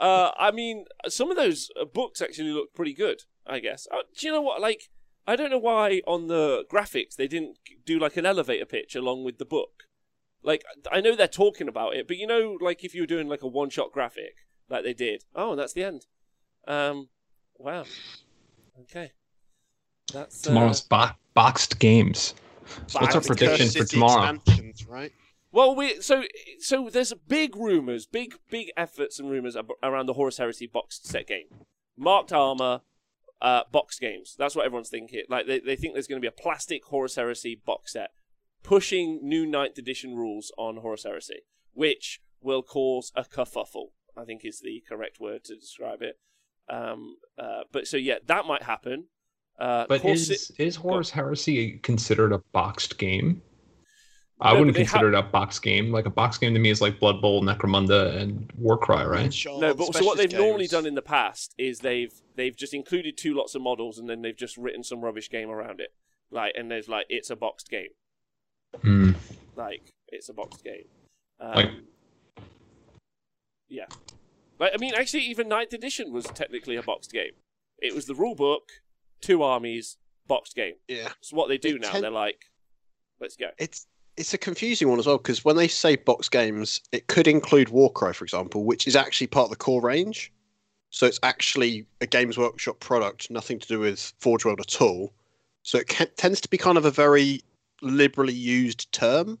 uh, 0.00 0.30
I 0.38 0.50
mean, 0.52 0.84
some 1.08 1.30
of 1.30 1.36
those 1.36 1.70
books 1.92 2.22
actually 2.22 2.52
look 2.52 2.72
pretty 2.74 2.94
good. 2.94 3.22
I 3.46 3.60
guess. 3.60 3.88
Uh, 3.90 4.02
do 4.16 4.26
you 4.26 4.32
know 4.32 4.42
what? 4.42 4.60
Like, 4.60 4.90
I 5.28 5.36
don't 5.36 5.50
know 5.50 5.58
why 5.58 6.00
on 6.06 6.26
the 6.26 6.64
graphics 6.72 7.14
they 7.14 7.28
didn't 7.28 7.58
do 7.84 7.98
like 7.98 8.16
an 8.16 8.24
elevator 8.24 8.64
pitch 8.64 8.96
along 8.96 9.24
with 9.24 9.36
the 9.36 9.44
book. 9.44 9.84
Like, 10.42 10.64
I 10.90 11.02
know 11.02 11.14
they're 11.14 11.28
talking 11.28 11.68
about 11.68 11.94
it, 11.94 12.08
but 12.08 12.16
you 12.16 12.26
know, 12.26 12.56
like 12.62 12.82
if 12.82 12.94
you 12.94 13.02
were 13.02 13.06
doing 13.06 13.28
like 13.28 13.42
a 13.42 13.46
one-shot 13.46 13.92
graphic, 13.92 14.36
like 14.70 14.84
they 14.84 14.94
did. 14.94 15.24
Oh, 15.34 15.50
and 15.50 15.60
that's 15.60 15.74
the 15.74 15.84
end. 15.84 16.06
Um, 16.66 17.10
wow. 17.58 17.84
Okay. 18.80 19.12
That's 20.14 20.46
uh, 20.46 20.50
Tomorrow's 20.50 20.80
bo- 20.80 21.10
boxed 21.34 21.78
games. 21.78 22.34
So 22.86 23.00
what's 23.00 23.14
our 23.14 23.20
prediction 23.20 23.68
for 23.68 23.84
tomorrow? 23.84 24.38
Right? 24.88 25.12
Well, 25.52 25.74
we 25.74 26.00
so 26.00 26.24
so 26.58 26.88
there's 26.90 27.12
big 27.26 27.54
rumors, 27.54 28.06
big 28.06 28.36
big 28.50 28.70
efforts 28.76 29.18
and 29.18 29.30
rumors 29.30 29.56
ab- 29.56 29.72
around 29.82 30.06
the 30.06 30.14
Horus 30.14 30.38
Heresy 30.38 30.66
boxed 30.66 31.06
set 31.06 31.26
game, 31.26 31.46
marked 31.96 32.32
armor, 32.32 32.80
uh, 33.40 33.62
box 33.70 33.98
games. 33.98 34.34
That's 34.38 34.54
what 34.56 34.64
everyone's 34.66 34.88
thinking. 34.88 35.22
Like 35.28 35.46
they 35.46 35.60
they 35.60 35.76
think 35.76 35.94
there's 35.94 36.06
going 36.06 36.20
to 36.20 36.24
be 36.24 36.28
a 36.28 36.42
plastic 36.42 36.84
Horus 36.86 37.16
Heresy 37.16 37.60
box 37.64 37.92
set, 37.92 38.10
pushing 38.62 39.20
new 39.22 39.46
ninth 39.46 39.78
edition 39.78 40.16
rules 40.16 40.52
on 40.58 40.78
Horus 40.78 41.04
Heresy, 41.04 41.40
which 41.72 42.20
will 42.40 42.62
cause 42.62 43.12
a 43.14 43.24
kerfuffle. 43.24 43.88
I 44.16 44.24
think 44.24 44.44
is 44.44 44.60
the 44.60 44.82
correct 44.88 45.20
word 45.20 45.44
to 45.44 45.54
describe 45.54 46.02
it. 46.02 46.18
Um, 46.68 47.16
uh, 47.38 47.62
but 47.72 47.86
so 47.86 47.96
yeah, 47.96 48.16
that 48.26 48.46
might 48.46 48.62
happen. 48.64 49.04
Uh, 49.58 49.86
But 49.88 50.04
is 50.04 50.52
is 50.58 50.76
Horus 50.76 51.10
Heresy 51.10 51.78
considered 51.78 52.32
a 52.32 52.38
boxed 52.52 52.98
game? 52.98 53.42
I 54.40 54.52
No, 54.52 54.58
wouldn't 54.60 54.76
they 54.76 54.84
consider 54.84 55.08
it 55.08 55.14
a 55.14 55.22
box 55.22 55.58
game. 55.58 55.90
Like 55.90 56.06
a 56.06 56.10
box 56.10 56.38
game 56.38 56.54
to 56.54 56.60
me 56.60 56.70
is 56.70 56.80
like 56.80 57.00
Blood 57.00 57.20
Bowl, 57.20 57.42
Necromunda, 57.42 58.16
and 58.16 58.48
Warcry, 58.56 59.04
right? 59.04 59.34
No, 59.46 59.74
but 59.74 59.92
so 59.94 60.04
what 60.04 60.16
they've 60.16 60.32
normally 60.32 60.68
done 60.68 60.86
in 60.86 60.94
the 60.94 61.02
past 61.02 61.54
is 61.58 61.80
they've 61.80 62.12
they've 62.36 62.56
just 62.56 62.72
included 62.72 63.16
two 63.16 63.34
lots 63.34 63.54
of 63.56 63.62
models 63.62 63.98
and 63.98 64.08
then 64.08 64.22
they've 64.22 64.36
just 64.36 64.56
written 64.56 64.84
some 64.84 65.00
rubbish 65.00 65.28
game 65.28 65.50
around 65.50 65.80
it. 65.80 65.92
Like 66.30 66.52
and 66.56 66.70
there's 66.70 66.88
like 66.88 67.06
it's 67.08 67.30
a 67.30 67.36
boxed 67.36 67.68
game. 67.68 67.88
Hmm. 68.82 69.12
Like 69.56 69.92
it's 70.08 70.28
a 70.28 70.32
boxed 70.34 70.62
game. 70.62 70.84
Um, 71.40 71.52
Like- 71.54 71.70
yeah. 73.68 73.86
Like 74.58 74.72
I 74.74 74.76
mean 74.78 74.94
actually 74.94 75.22
even 75.24 75.48
ninth 75.48 75.72
edition 75.72 76.12
was 76.12 76.24
technically 76.26 76.76
a 76.76 76.82
boxed 76.82 77.12
game. 77.12 77.32
It 77.80 77.94
was 77.94 78.06
the 78.06 78.14
rule 78.14 78.34
book, 78.34 78.68
two 79.20 79.42
armies, 79.42 79.96
boxed 80.26 80.54
game. 80.56 80.74
Yeah, 80.88 81.08
So 81.20 81.36
what 81.36 81.48
they 81.48 81.58
do 81.58 81.76
It 81.76 81.82
now, 81.82 81.90
ten- 81.92 82.02
they're 82.02 82.10
like, 82.10 82.46
let's 83.20 83.36
go. 83.36 83.48
it's 83.58 83.86
it's 84.18 84.34
a 84.34 84.38
confusing 84.38 84.88
one 84.88 84.98
as 84.98 85.06
well 85.06 85.16
because 85.16 85.44
when 85.44 85.56
they 85.56 85.68
say 85.68 85.94
box 85.94 86.28
games, 86.28 86.80
it 86.90 87.06
could 87.06 87.28
include 87.28 87.68
Warcry, 87.68 88.12
for 88.12 88.24
example, 88.24 88.64
which 88.64 88.88
is 88.88 88.96
actually 88.96 89.28
part 89.28 89.44
of 89.44 89.50
the 89.50 89.56
core 89.56 89.80
range. 89.80 90.32
So 90.90 91.06
it's 91.06 91.20
actually 91.22 91.86
a 92.00 92.06
Games 92.06 92.36
Workshop 92.36 92.80
product, 92.80 93.30
nothing 93.30 93.60
to 93.60 93.68
do 93.68 93.78
with 93.78 94.12
Forge 94.18 94.44
World 94.44 94.60
at 94.60 94.80
all. 94.80 95.12
So 95.62 95.78
it 95.78 95.86
can, 95.86 96.08
tends 96.16 96.40
to 96.40 96.48
be 96.48 96.58
kind 96.58 96.76
of 96.76 96.84
a 96.84 96.90
very 96.90 97.42
liberally 97.80 98.34
used 98.34 98.90
term 98.90 99.38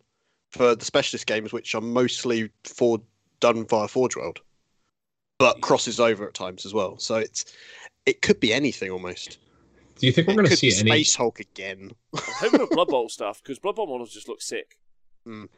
for 0.50 0.76
the 0.76 0.84
specialist 0.84 1.26
games, 1.26 1.52
which 1.52 1.74
are 1.74 1.80
mostly 1.80 2.50
for 2.64 3.00
done 3.40 3.66
via 3.66 3.88
Forge 3.88 4.14
World, 4.14 4.40
but 5.38 5.60
crosses 5.60 5.98
over 5.98 6.28
at 6.28 6.34
times 6.34 6.64
as 6.64 6.72
well. 6.72 6.98
So 6.98 7.16
it's 7.16 7.46
it 8.06 8.22
could 8.22 8.38
be 8.38 8.52
anything 8.52 8.90
almost. 8.90 9.38
Do 9.98 10.06
you 10.06 10.12
think 10.12 10.28
we're 10.28 10.34
going 10.34 10.46
to 10.46 10.56
see 10.56 10.70
be 10.70 10.76
any? 10.78 10.90
Space 10.90 11.14
Hulk 11.16 11.40
again. 11.40 11.90
I'm 12.14 12.20
hoping 12.24 12.60
for 12.60 12.66
Blood 12.68 12.88
Bowl 12.88 13.08
stuff 13.08 13.42
because 13.42 13.58
Blood 13.58 13.76
Bowl 13.76 13.86
models 13.86 14.12
just 14.12 14.28
look 14.28 14.40
sick. 14.40 14.78
Hmm. 15.24 15.42
Do 15.44 15.48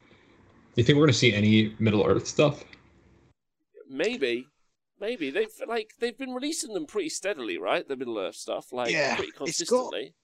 you 0.76 0.84
think 0.84 0.97
we're 0.97 1.03
going 1.07 1.12
to 1.12 1.18
see 1.18 1.34
any 1.34 1.74
Middle 1.78 2.05
Earth 2.07 2.26
stuff? 2.26 2.64
Maybe, 3.88 4.47
maybe 5.01 5.30
they've 5.30 5.49
like 5.66 5.93
they've 5.99 6.16
been 6.16 6.32
releasing 6.32 6.72
them 6.74 6.86
pretty 6.86 7.09
steadily, 7.09 7.59
right? 7.59 7.86
The 7.86 7.97
Middle 7.97 8.18
Earth 8.18 8.36
stuff, 8.36 8.72
like 8.72 8.91
Yeah, 8.93 9.16
pretty 9.16 9.30
it's 9.30 9.38
got- 9.38 9.45
consistently. 9.45 10.14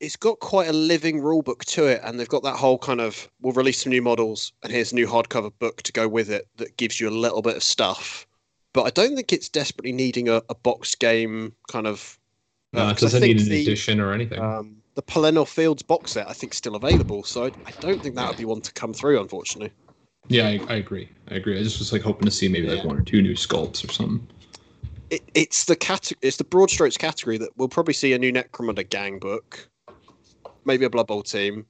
it's 0.00 0.16
got 0.16 0.40
quite 0.40 0.68
a 0.68 0.72
living 0.72 1.20
rule 1.20 1.42
book 1.42 1.64
to 1.66 1.86
it, 1.86 2.00
and 2.02 2.18
they've 2.18 2.28
got 2.28 2.42
that 2.42 2.56
whole 2.56 2.78
kind 2.78 3.00
of 3.00 3.30
we'll 3.40 3.52
release 3.52 3.82
some 3.82 3.90
new 3.90 4.02
models, 4.02 4.52
and 4.62 4.72
here's 4.72 4.92
a 4.92 4.96
new 4.96 5.06
hardcover 5.06 5.52
book 5.60 5.82
to 5.82 5.92
go 5.92 6.08
with 6.08 6.30
it 6.30 6.48
that 6.56 6.76
gives 6.76 7.00
you 7.00 7.08
a 7.08 7.10
little 7.10 7.42
bit 7.42 7.56
of 7.56 7.62
stuff. 7.62 8.26
But 8.74 8.82
I 8.84 8.90
don't 8.90 9.14
think 9.14 9.32
it's 9.32 9.48
desperately 9.48 9.92
needing 9.92 10.28
a, 10.28 10.42
a 10.48 10.54
boxed 10.54 10.98
game 10.98 11.54
kind 11.70 11.86
of. 11.86 12.18
No, 12.72 12.86
uh, 12.86 12.90
it 12.90 12.94
'cause 12.94 13.02
I 13.02 13.06
doesn't 13.06 13.22
need 13.22 13.36
think 13.38 13.46
an 13.48 13.48
the, 13.50 13.62
edition 13.62 14.00
or 14.00 14.12
anything. 14.12 14.40
Um, 14.40 14.82
the 14.94 15.02
Pelennor 15.02 15.46
Fields 15.46 15.82
box 15.82 16.12
set 16.12 16.28
I 16.28 16.32
think 16.32 16.52
is 16.52 16.58
still 16.58 16.74
available, 16.74 17.22
so 17.24 17.44
I, 17.44 17.52
I 17.66 17.72
don't 17.80 18.00
think 18.02 18.14
that 18.14 18.28
would 18.28 18.36
be 18.38 18.44
one 18.44 18.60
to 18.62 18.72
come 18.72 18.92
through, 18.94 19.20
unfortunately. 19.20 19.72
yeah, 20.28 20.46
I, 20.46 20.60
I 20.68 20.74
agree. 20.76 21.08
I 21.28 21.34
agree. 21.34 21.58
I 21.58 21.62
just 21.62 21.78
was 21.78 21.92
like 21.92 22.02
hoping 22.02 22.24
to 22.24 22.30
see 22.30 22.48
maybe 22.48 22.68
like 22.68 22.84
one 22.84 22.98
or 22.98 23.02
two 23.02 23.20
new 23.22 23.34
sculpts 23.34 23.86
or 23.86 23.92
something. 23.92 24.26
It, 25.10 25.22
it's 25.34 25.64
the 25.64 25.76
cat 25.76 26.10
it's 26.22 26.38
the 26.38 26.44
broad 26.44 26.70
strokes 26.70 26.96
category 26.96 27.36
that 27.38 27.50
we'll 27.56 27.68
probably 27.68 27.94
see 27.94 28.14
a 28.14 28.18
new 28.18 28.32
Necromunda 28.32 28.88
gang 28.88 29.18
book, 29.18 29.68
maybe 30.64 30.86
a 30.86 30.90
Blood 30.90 31.06
Bowl 31.08 31.22
team. 31.22 31.66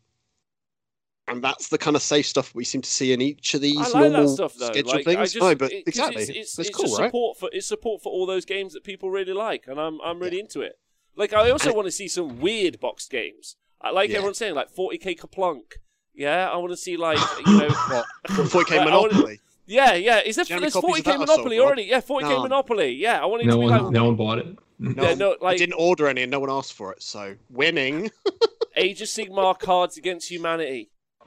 And 1.28 1.42
that's 1.42 1.68
the 1.68 1.78
kind 1.78 1.96
of 1.96 2.02
safe 2.02 2.26
stuff 2.26 2.54
we 2.54 2.64
seem 2.64 2.82
to 2.82 2.90
see 2.90 3.12
in 3.12 3.20
each 3.22 3.54
of 3.54 3.60
these 3.60 3.78
I 3.78 3.88
like 3.88 4.10
normal 4.12 4.22
that 4.26 4.34
stuff 4.34 4.54
though. 4.56 4.66
scheduled 4.66 4.94
Like, 4.94 5.04
things. 5.04 5.16
I 5.16 5.24
just, 5.24 5.36
no, 5.40 5.54
but 5.54 5.72
it- 5.72 5.84
exactly, 5.86 6.22
it's, 6.22 6.30
it's, 6.30 6.38
it's, 6.38 6.58
it's 6.58 6.76
cool, 6.76 6.84
just 6.86 6.98
right? 7.00 7.06
support 7.08 7.38
for 7.38 7.48
it's 7.52 7.66
support 7.66 8.02
for 8.02 8.12
all 8.12 8.26
those 8.26 8.44
games 8.44 8.74
that 8.74 8.84
people 8.84 9.10
really 9.10 9.32
like, 9.32 9.66
and 9.66 9.80
I'm 9.80 10.00
I'm 10.02 10.18
really 10.20 10.40
into 10.40 10.60
it. 10.60 10.78
Like 11.16 11.32
I 11.32 11.50
also 11.50 11.74
want 11.74 11.86
to 11.86 11.92
see 11.92 12.08
some 12.08 12.40
weird 12.40 12.80
boxed 12.80 13.10
games. 13.10 13.56
I 13.80 13.90
like 13.90 14.10
Yeah. 14.10 14.16
everyone's 14.18 14.38
saying, 14.38 14.54
like 14.54 14.72
40k 14.74 15.18
Kaplunk 15.18 15.74
Yeah, 16.14 16.48
I 16.50 16.56
want 16.56 16.70
to 16.72 16.76
see 16.76 16.96
like 16.96 17.18
you 17.46 17.58
know. 17.58 17.68
What? 17.88 18.06
40k 18.28 18.72
I 18.78 18.84
wanna- 18.84 18.90
Monopoly. 19.08 19.40
Yeah, 19.66 19.94
yeah. 19.94 20.20
Is 20.20 20.36
there 20.36 20.44
Do 20.44 20.54
you 20.54 20.60
know 20.60 20.66
how 20.66 20.70
there's 20.70 20.74
many 20.74 20.82
copies 20.86 21.06
of 21.06 21.14
40k 21.14 21.18
Monopoly 21.20 21.56
sold, 21.56 21.66
already? 21.66 21.82
Yeah, 21.84 22.00
40k 22.00 22.20
No. 22.22 22.42
Monopoly. 22.42 22.92
Yeah, 22.94 23.22
I 23.22 23.26
want 23.26 23.42
it 23.42 23.46
No 23.46 23.52
to 23.54 23.58
be 23.58 23.64
one, 23.66 23.82
like 23.84 23.92
no 23.92 24.04
one 24.04 24.16
bought 24.16 24.38
it. 24.38 24.46
No, 24.78 25.02
yeah, 25.04 25.14
no, 25.14 25.32
I 25.40 25.44
like 25.44 25.58
didn't 25.58 25.74
order 25.78 26.08
any, 26.08 26.22
and 26.22 26.30
no 26.30 26.40
one 26.40 26.50
asked 26.50 26.72
for 26.72 26.92
it. 26.92 27.02
So 27.02 27.36
winning. 27.50 28.10
Age 28.76 29.00
of 29.02 29.08
Sigmar 29.08 29.56
cards 29.58 29.96
against 29.96 30.28
humanity. 30.30 30.90
Oh 31.22 31.26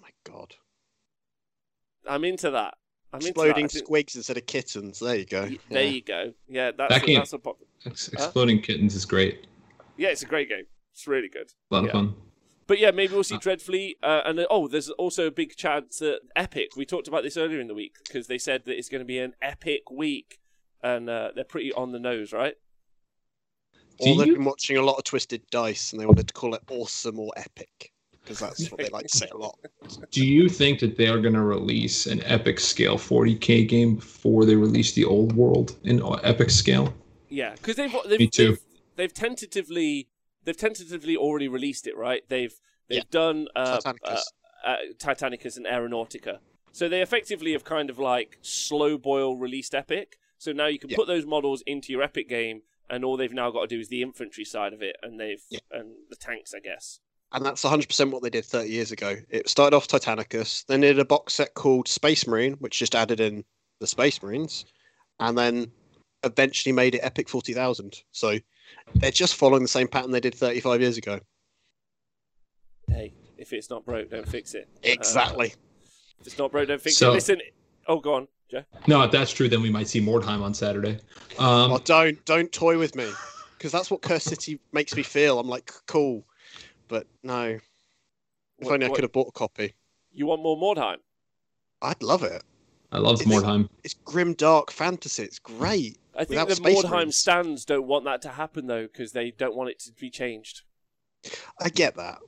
my 0.00 0.10
god! 0.24 0.54
I'm 2.08 2.24
into 2.24 2.50
that. 2.52 2.74
I'm 3.14 3.20
Exploding 3.20 3.62
into 3.64 3.78
that. 3.78 3.84
I 3.84 3.86
squigs 3.90 4.16
instead 4.16 4.36
of 4.36 4.46
kittens. 4.46 4.98
There 4.98 5.14
you 5.16 5.24
go. 5.24 5.48
There 5.70 5.82
Yeah. 5.84 5.90
you 5.90 6.02
go. 6.02 6.34
Yeah, 6.48 6.70
that's 6.76 6.94
That 6.94 7.02
a, 7.02 7.06
game- 7.06 7.16
that's 7.18 7.32
a 7.32 7.38
pop. 7.38 7.58
Ex- 7.86 8.08
Exploding 8.08 8.60
Kittens 8.60 8.94
is 8.94 9.04
great. 9.04 9.46
Yeah, 9.96 10.08
it's 10.08 10.22
a 10.22 10.26
great 10.26 10.48
game. 10.48 10.64
It's 10.92 11.06
really 11.06 11.28
good. 11.28 11.52
A 11.70 11.74
lot 11.74 11.82
Yeah. 11.84 11.86
of 11.88 11.92
fun. 11.92 12.14
But 12.66 12.78
yeah, 12.80 12.90
maybe 12.90 13.12
we'll 13.14 13.22
see 13.22 13.36
Uh, 13.36 13.40
Dreadfleet. 13.40 13.96
Uh, 14.02 14.22
and 14.24 14.40
uh, 14.40 14.46
oh, 14.50 14.66
there's 14.68 14.88
also 14.90 15.26
a 15.26 15.30
big 15.30 15.54
chance 15.54 15.98
that 15.98 16.20
Epic. 16.34 16.76
We 16.76 16.84
talked 16.86 17.06
about 17.08 17.22
this 17.22 17.36
earlier 17.36 17.60
in 17.60 17.68
the 17.68 17.74
week 17.74 17.96
because 18.04 18.26
they 18.26 18.38
said 18.38 18.64
that 18.64 18.76
it's 18.76 18.88
going 18.88 19.02
to 19.02 19.04
be 19.06 19.18
an 19.18 19.34
epic 19.42 19.90
week, 19.90 20.40
and 20.82 21.08
uh, 21.08 21.30
they're 21.34 21.44
pretty 21.44 21.72
on 21.74 21.92
the 21.92 21.98
nose, 22.00 22.32
right? 22.32 22.54
Do 24.00 24.10
Or 24.10 24.16
they've 24.18 24.26
you- 24.28 24.32
been 24.34 24.44
watching 24.44 24.76
a 24.76 24.82
lot 24.82 24.96
of 24.96 25.04
Twisted 25.04 25.42
Dice, 25.50 25.92
and 25.92 26.00
they 26.00 26.06
wanted 26.06 26.26
to 26.26 26.34
call 26.34 26.54
it 26.54 26.62
awesome 26.68 27.20
or 27.20 27.32
epic 27.36 27.92
because 28.24 28.38
that's 28.38 28.70
what 28.70 28.80
they 28.80 28.88
like 28.88 29.06
to 29.06 29.16
say 29.18 29.28
a 29.32 29.36
lot. 29.36 29.58
Do 30.10 30.26
you 30.26 30.48
think 30.48 30.80
that 30.80 30.96
they 30.96 31.08
are 31.08 31.20
going 31.20 31.34
to 31.34 31.42
release 31.42 32.06
an 32.06 32.22
epic 32.24 32.58
scale 32.58 32.96
40k 32.96 33.68
game 33.68 33.96
before 33.96 34.44
they 34.46 34.56
release 34.56 34.92
the 34.92 35.04
old 35.04 35.32
world 35.34 35.76
in 35.84 36.02
epic 36.22 36.50
scale? 36.50 36.94
Yeah, 37.28 37.52
because 37.52 37.76
they've 37.76 37.94
they've, 38.08 38.18
Me 38.20 38.26
too. 38.28 38.48
they've 38.50 38.60
they've 38.96 39.14
tentatively 39.14 40.08
they've 40.44 40.56
tentatively 40.56 41.16
already 41.16 41.48
released 41.48 41.86
it, 41.86 41.96
right? 41.96 42.22
They've 42.28 42.54
they've 42.88 42.98
Yeah. 42.98 43.02
done 43.10 43.48
uh, 43.54 43.78
Titanicus. 43.80 44.22
uh, 44.64 44.68
uh, 44.68 44.76
Titanicus 44.98 45.56
and 45.56 45.66
Aeronautica, 45.66 46.38
so 46.72 46.88
they 46.88 47.02
effectively 47.02 47.52
have 47.52 47.64
kind 47.64 47.90
of 47.90 47.98
like 47.98 48.38
slow 48.40 48.96
boil 48.98 49.36
released 49.36 49.74
Epic. 49.74 50.18
So 50.38 50.52
now 50.52 50.66
you 50.66 50.78
can 50.78 50.90
Yeah. 50.90 50.96
put 50.96 51.06
those 51.06 51.24
models 51.26 51.62
into 51.66 51.92
your 51.92 52.02
Epic 52.02 52.28
game, 52.28 52.62
and 52.90 53.04
all 53.04 53.16
they've 53.16 53.32
now 53.32 53.50
got 53.50 53.62
to 53.62 53.66
do 53.76 53.80
is 53.80 53.88
the 53.88 54.02
infantry 54.02 54.44
side 54.44 54.72
of 54.72 54.82
it, 54.82 54.96
and 55.02 55.18
they've 55.20 55.42
Yeah. 55.50 55.60
and 55.70 55.94
the 56.10 56.16
tanks, 56.16 56.52
I 56.54 56.60
guess. 56.60 57.00
And 57.34 57.44
that's 57.44 57.64
100% 57.64 58.10
what 58.12 58.22
they 58.22 58.30
did 58.30 58.44
30 58.44 58.68
years 58.70 58.92
ago. 58.92 59.16
It 59.28 59.48
started 59.48 59.76
off 59.76 59.88
Titanicus, 59.88 60.64
then 60.66 60.80
they 60.80 60.86
did 60.88 61.00
a 61.00 61.04
box 61.04 61.34
set 61.34 61.54
called 61.54 61.88
Space 61.88 62.26
Marine, 62.28 62.52
which 62.54 62.78
just 62.78 62.94
added 62.94 63.18
in 63.18 63.44
the 63.80 63.88
Space 63.88 64.22
Marines, 64.22 64.64
and 65.18 65.36
then 65.36 65.70
eventually 66.22 66.72
made 66.72 66.94
it 66.94 67.00
Epic 67.00 67.28
40,000. 67.28 68.02
So 68.12 68.38
they're 68.94 69.10
just 69.10 69.34
following 69.34 69.62
the 69.62 69.68
same 69.68 69.88
pattern 69.88 70.12
they 70.12 70.20
did 70.20 70.34
35 70.36 70.80
years 70.80 70.96
ago. 70.96 71.18
Hey, 72.88 73.12
if 73.36 73.52
it's 73.52 73.68
not 73.68 73.84
broke, 73.84 74.10
don't 74.10 74.28
fix 74.28 74.54
it. 74.54 74.68
Uh, 74.76 74.78
Exactly. 74.90 75.54
if 76.20 76.26
it's 76.28 76.38
not 76.38 76.52
broke, 76.52 76.68
don't 76.68 76.80
fix 76.80 76.96
So- 76.96 77.10
it. 77.10 77.14
Listen. 77.14 77.40
Oh, 77.88 77.98
go 77.98 78.14
on, 78.14 78.28
Joe. 78.50 78.62
No, 78.86 79.02
if 79.02 79.10
that's 79.10 79.32
true, 79.32 79.48
then 79.48 79.60
we 79.60 79.70
might 79.70 79.88
see 79.88 80.00
Mordheim 80.00 80.40
on 80.40 80.54
Saturday. 80.54 81.00
Um, 81.38 81.72
oh, 81.72 81.78
don't 81.84 82.24
don't 82.24 82.50
toy 82.52 82.78
with 82.78 82.94
me, 82.94 83.10
because 83.58 83.72
that's 83.72 83.90
what 83.90 84.00
Curse 84.02 84.24
City 84.24 84.58
makes 84.72 84.94
me 84.94 85.02
feel. 85.02 85.38
I'm 85.38 85.48
like, 85.48 85.70
cool, 85.86 86.24
but 86.88 87.06
no. 87.22 87.58
If 88.58 88.66
What- 88.66 88.74
only 88.74 88.86
I 88.86 88.88
what- 88.88 88.96
could 88.96 89.04
have 89.04 89.12
bought 89.12 89.28
a 89.28 89.32
copy. 89.32 89.74
You 90.12 90.26
want 90.26 90.42
more 90.42 90.56
Mordheim? 90.56 90.98
I'd 91.82 92.02
love 92.02 92.22
it. 92.22 92.42
I 92.92 92.98
love 92.98 93.20
It's- 93.20 93.26
Mordheim. 93.28 93.68
It's 93.82 93.94
grim 93.94 94.34
dark 94.34 94.70
fantasy. 94.70 95.24
It's 95.24 95.38
great. 95.40 95.98
I 96.14 96.24
think 96.24 96.48
the 96.48 96.54
Mordheim 96.56 96.90
Marines. 96.90 97.18
stands 97.18 97.64
don't 97.64 97.86
want 97.88 98.04
that 98.04 98.22
to 98.22 98.28
happen 98.30 98.66
though, 98.68 98.82
because 98.86 99.12
they 99.12 99.32
don't 99.32 99.56
want 99.56 99.70
it 99.70 99.80
to 99.80 99.92
be 99.92 100.10
changed. 100.10 100.62
I 101.60 101.70
get 101.70 101.96
that, 101.96 102.20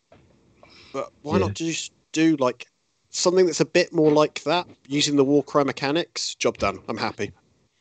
but 0.93 1.13
why 1.23 1.35
Yeah. 1.35 1.47
not 1.47 1.55
just 1.55 1.93
do 2.13 2.37
like 2.37 2.67
something 3.11 3.47
that's 3.47 3.61
a 3.61 3.65
bit 3.67 3.93
more 3.93 4.11
like 4.11 4.43
that, 4.43 4.67
using 4.89 5.15
the 5.17 5.25
Warcry 5.25 5.65
mechanics? 5.65 6.35
Job 6.35 6.59
done. 6.59 6.83
I'm 6.89 6.97
happy. 6.97 7.31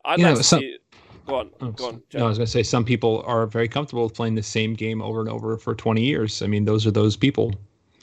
I'd 0.04 0.20
Yeah, 0.20 0.28
like 0.28 0.36
but 0.36 0.38
to 0.40 0.44
some- 0.44 0.60
see. 0.60 0.78
It. 1.26 1.30
Go 1.30 1.36
on, 1.40 1.50
Oh, 1.62 1.72
go 1.72 1.88
on, 1.88 2.04
Joe. 2.10 2.20
no, 2.20 2.26
I 2.26 2.30
was 2.30 2.38
going 2.38 2.46
to 2.46 2.52
say 2.52 2.64
some 2.64 2.86
people 2.86 3.24
are 3.26 3.48
very 3.48 3.68
comfortable 3.68 4.04
with 4.04 4.14
playing 4.14 4.36
the 4.36 4.44
same 4.44 4.74
game 4.74 5.02
over 5.02 5.20
and 5.20 5.30
over 5.30 5.58
for 5.58 5.74
20 5.76 6.02
years. 6.04 6.42
I 6.42 6.48
mean, 6.48 6.66
those 6.66 6.86
are 6.86 6.92
those 6.92 7.16
people. 7.18 7.54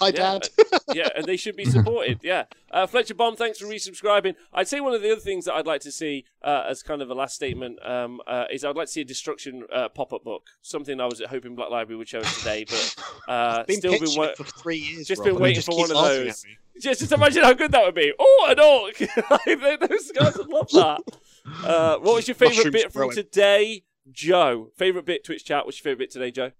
Hi, 0.00 0.08
Yeah, 0.08 0.12
Dad. 0.14 0.48
yeah, 0.94 1.08
and 1.16 1.24
they 1.26 1.36
should 1.36 1.54
be 1.54 1.64
supported. 1.64 2.18
Yeah, 2.24 2.44
uh, 2.72 2.88
Fletcher 2.88 3.14
Bomb, 3.14 3.36
thanks 3.36 3.58
for 3.60 3.66
resubscribing. 3.66 4.34
I'd 4.52 4.66
say 4.66 4.80
one 4.80 4.94
of 4.94 5.02
the 5.02 5.12
other 5.12 5.20
things 5.20 5.44
that 5.44 5.54
I'd 5.54 5.66
like 5.66 5.82
to 5.82 5.92
see 5.92 6.24
uh, 6.42 6.64
as 6.68 6.82
kind 6.82 7.02
of 7.02 7.10
a 7.10 7.14
last 7.14 7.36
statement 7.36 7.78
um, 7.86 8.20
uh, 8.26 8.46
is 8.50 8.64
I'd 8.64 8.74
like 8.74 8.86
to 8.86 8.92
see 8.92 9.02
a 9.02 9.04
destruction 9.04 9.62
uh, 9.72 9.88
pop-up 9.90 10.24
book. 10.24 10.48
Something 10.62 11.00
I 11.00 11.04
was 11.04 11.22
hoping 11.28 11.54
Black 11.54 11.70
Library 11.70 11.98
would 11.98 12.08
show 12.08 12.18
us 12.20 12.38
today, 12.38 12.64
but 12.68 12.96
uh, 13.28 13.62
been 13.64 13.76
still 13.76 13.92
been 13.92 14.00
pitching 14.00 14.18
wa- 14.18 14.24
it 14.28 14.36
for 14.38 14.44
three 14.44 14.78
years. 14.78 15.06
just 15.06 15.20
Rob, 15.20 15.26
been 15.34 15.38
waiting 15.38 15.54
just 15.56 15.68
for 15.70 15.76
one 15.78 15.90
of 15.92 15.96
those. 15.96 16.44
just, 16.80 16.98
just 17.00 17.12
imagine 17.12 17.44
how 17.44 17.52
good 17.52 17.70
that 17.70 17.84
would 17.84 17.94
be. 17.94 18.12
Oh, 18.18 18.46
an 18.48 18.58
orc! 18.58 18.98
Like, 19.30 19.88
those 19.88 20.10
guys 20.10 20.36
would 20.36 20.48
love 20.48 20.68
that. 20.70 21.00
Uh, 21.46 21.98
what 21.98 22.14
was 22.14 22.28
your 22.28 22.34
favourite 22.34 22.72
bit 22.72 22.92
from 22.92 23.00
growing. 23.02 23.14
today, 23.16 23.84
Joe? 24.10 24.70
Favourite 24.76 25.06
bit 25.06 25.24
Twitch 25.24 25.44
chat? 25.44 25.64
What's 25.64 25.78
your 25.78 25.84
favourite 25.84 25.98
bit 25.98 26.10
today, 26.10 26.30
Joe? 26.30 26.52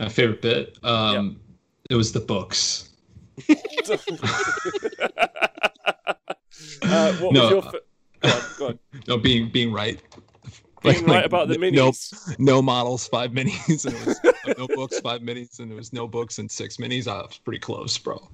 My 0.00 0.08
favorite 0.08 0.42
bit, 0.42 0.78
um, 0.82 1.40
it 1.88 1.94
was 1.94 2.12
the 2.12 2.20
books. 2.20 2.90
uh, 3.48 3.54
what 7.14 7.32
No, 7.32 7.42
was 7.42 7.50
your? 7.50 7.58
uh, 7.58 7.70
Fa- 7.70 7.80
go 8.22 8.28
on, 8.28 8.42
go 8.58 8.66
on. 8.68 8.78
No, 9.08 9.18
being 9.18 9.50
being 9.50 9.72
right. 9.72 10.00
Being 10.82 10.96
Like- 10.96 11.06
right 11.06 11.16
like, 11.16 11.26
about 11.26 11.48
the 11.48 11.54
n- 11.54 11.74
No, 11.74 11.90
minis. 11.92 12.38
no 12.38 12.60
models, 12.62 13.08
five 13.08 13.30
minis, 13.30 13.84
and 13.86 13.94
it 13.94 14.06
was 14.06 14.20
like, 14.46 14.48
no 14.58 14.66
books, 14.68 15.00
five 15.00 15.20
minis, 15.22 15.58
and 15.60 15.72
it 15.72 15.74
was 15.74 15.92
no 15.92 16.06
books 16.06 16.38
and 16.38 16.50
six 16.50 16.76
minis. 16.76 17.06
I 17.08 17.16
was 17.18 17.38
pretty 17.44 17.60
close, 17.60 17.96
bro. 17.96 18.28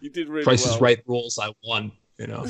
You 0.00 0.10
did 0.10 0.28
really 0.28 0.44
Price 0.44 0.64
well. 0.66 0.74
is 0.76 0.80
Right 0.80 1.02
rules. 1.06 1.38
I 1.38 1.52
won. 1.64 1.90
You 2.18 2.26
know. 2.28 2.46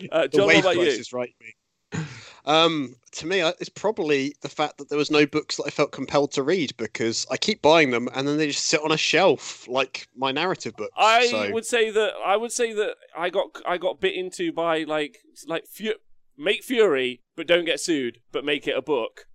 Uh, 0.12 0.22
The 0.22 0.28
John, 0.28 0.46
what 0.46 0.58
about 0.58 0.74
price 0.74 1.12
you? 1.12 1.18
right. 1.18 1.34
mate. 1.40 2.04
Um, 2.44 2.94
to 3.12 3.26
me, 3.26 3.40
it's 3.40 3.68
probably 3.68 4.34
the 4.40 4.48
fact 4.48 4.78
that 4.78 4.88
there 4.88 4.96
was 4.96 5.10
no 5.10 5.26
books 5.26 5.56
that 5.56 5.64
I 5.66 5.70
felt 5.70 5.92
compelled 5.92 6.32
to 6.32 6.42
read 6.42 6.74
because 6.78 7.26
I 7.30 7.36
keep 7.36 7.60
buying 7.60 7.90
them 7.90 8.08
and 8.14 8.26
then 8.26 8.38
they 8.38 8.46
just 8.46 8.66
sit 8.66 8.80
on 8.80 8.90
a 8.90 8.96
shelf 8.96 9.68
like 9.68 10.08
my 10.16 10.32
narrative 10.32 10.74
books. 10.76 10.92
I 10.96 11.26
so, 11.26 11.52
would 11.52 11.66
say 11.66 11.90
that 11.90 12.12
I 12.24 12.36
would 12.36 12.52
say 12.52 12.72
that 12.72 12.96
I 13.16 13.28
got 13.28 13.60
I 13.66 13.76
got 13.76 14.00
bit 14.00 14.14
into 14.14 14.50
by 14.50 14.84
like 14.84 15.18
like 15.46 15.66
fu- 15.66 15.92
make 16.38 16.64
Fury, 16.64 17.20
but 17.36 17.46
don't 17.46 17.66
get 17.66 17.80
sued, 17.80 18.20
but 18.32 18.44
make 18.44 18.66
it 18.66 18.76
a 18.76 18.82
book. 18.82 19.26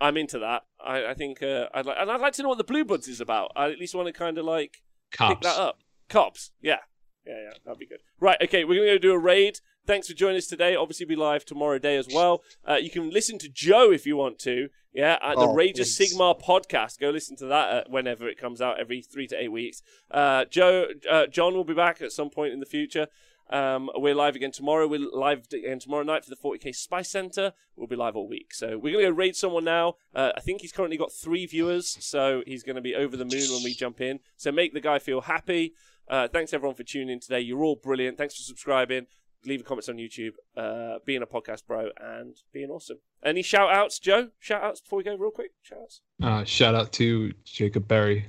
I'm 0.00 0.16
into 0.16 0.38
that. 0.38 0.62
I, 0.84 1.06
I 1.06 1.14
think 1.14 1.42
uh, 1.42 1.66
I'd 1.74 1.86
like, 1.86 1.96
and 1.98 2.10
I'd 2.10 2.20
like 2.20 2.32
to 2.34 2.42
know 2.42 2.48
what 2.48 2.58
the 2.58 2.64
Blue 2.64 2.84
Buds 2.84 3.06
is 3.06 3.20
about. 3.20 3.52
I 3.54 3.70
at 3.70 3.78
least 3.78 3.94
want 3.94 4.06
to 4.06 4.12
kind 4.12 4.38
of 4.38 4.44
like 4.44 4.82
pick 5.10 5.40
that 5.42 5.58
up. 5.58 5.78
Cops, 6.08 6.50
yeah, 6.60 6.78
yeah, 7.26 7.34
yeah, 7.34 7.52
that'd 7.64 7.78
be 7.78 7.86
good. 7.86 8.00
Right, 8.18 8.36
okay, 8.42 8.64
we're 8.64 8.80
gonna 8.80 8.94
go 8.94 8.98
do 8.98 9.12
a 9.12 9.18
raid. 9.18 9.60
Thanks 9.84 10.06
for 10.06 10.14
joining 10.14 10.36
us 10.38 10.46
today. 10.46 10.76
Obviously, 10.76 11.06
be 11.06 11.16
live 11.16 11.44
tomorrow 11.44 11.76
day 11.78 11.96
as 11.96 12.06
well. 12.12 12.42
Uh, 12.68 12.74
you 12.74 12.88
can 12.88 13.10
listen 13.10 13.36
to 13.38 13.48
Joe 13.48 13.90
if 13.90 14.06
you 14.06 14.16
want 14.16 14.38
to. 14.40 14.68
Yeah, 14.94 15.18
at 15.22 15.34
the 15.36 15.42
Oh, 15.48 15.54
Rage 15.54 15.80
of. 15.80 15.86
Sigmar 15.86 16.40
podcast. 16.40 17.00
Go 17.00 17.10
listen 17.10 17.34
to 17.38 17.46
that 17.46 17.68
uh, 17.70 17.84
whenever 17.88 18.28
it 18.28 18.38
comes 18.38 18.60
out, 18.60 18.78
every 18.78 19.02
three 19.02 19.26
to 19.28 19.36
eight 19.42 19.50
weeks. 19.50 19.82
Uh, 20.10 20.44
Joe, 20.44 20.86
uh, 21.10 21.26
John 21.26 21.54
will 21.54 21.64
be 21.64 21.74
back 21.74 22.00
at 22.00 22.12
some 22.12 22.30
point 22.30 22.52
in 22.52 22.60
the 22.60 22.66
future. 22.66 23.08
Um, 23.50 23.90
we're 23.96 24.14
live 24.14 24.36
again 24.36 24.52
tomorrow. 24.52 24.86
We're 24.86 25.00
live 25.12 25.46
again 25.52 25.80
tomorrow 25.80 26.04
night 26.04 26.24
for 26.24 26.30
the 26.30 26.36
40k 26.36 26.74
Spice 26.76 27.10
Center. 27.10 27.52
We'll 27.74 27.88
be 27.88 27.96
live 27.96 28.14
all 28.14 28.28
week. 28.28 28.54
So 28.54 28.78
we're 28.78 28.92
going 28.92 29.04
to 29.04 29.10
go 29.10 29.16
raid 29.16 29.34
someone 29.34 29.64
now. 29.64 29.94
Uh, 30.14 30.30
I 30.36 30.40
think 30.40 30.60
he's 30.60 30.72
currently 30.72 30.96
got 30.96 31.12
three 31.12 31.44
viewers, 31.46 31.96
so 32.00 32.42
he's 32.46 32.62
going 32.62 32.76
to 32.76 32.82
be 32.82 32.94
over 32.94 33.16
the 33.16 33.24
moon 33.24 33.50
when 33.50 33.64
we 33.64 33.74
jump 33.74 34.00
in. 34.00 34.20
So 34.36 34.52
make 34.52 34.74
the 34.74 34.80
guy 34.80 35.00
feel 35.00 35.22
happy. 35.22 35.74
Uh, 36.08 36.28
thanks 36.28 36.52
everyone 36.52 36.76
for 36.76 36.84
tuning 36.84 37.10
in 37.10 37.20
today. 37.20 37.40
You're 37.40 37.64
all 37.64 37.76
brilliant. 37.76 38.16
Thanks 38.16 38.36
for 38.36 38.42
subscribing. 38.42 39.06
Leave 39.44 39.64
comments 39.64 39.88
on 39.88 39.96
YouTube. 39.96 40.32
Uh, 40.56 40.98
being 41.04 41.22
a 41.22 41.26
podcast 41.26 41.66
bro 41.66 41.90
and 42.00 42.36
being 42.52 42.70
awesome. 42.70 42.98
Any 43.24 43.42
shout 43.42 43.72
outs, 43.72 43.98
Joe? 43.98 44.28
Shout 44.38 44.62
outs 44.62 44.80
before 44.80 44.98
we 44.98 45.02
go, 45.04 45.16
real 45.16 45.30
quick. 45.30 45.52
Shout 45.62 45.78
outs. 45.82 46.00
Uh, 46.22 46.44
shout 46.44 46.74
out 46.74 46.92
to 46.92 47.32
Jacob 47.44 47.88
Berry. 47.88 48.26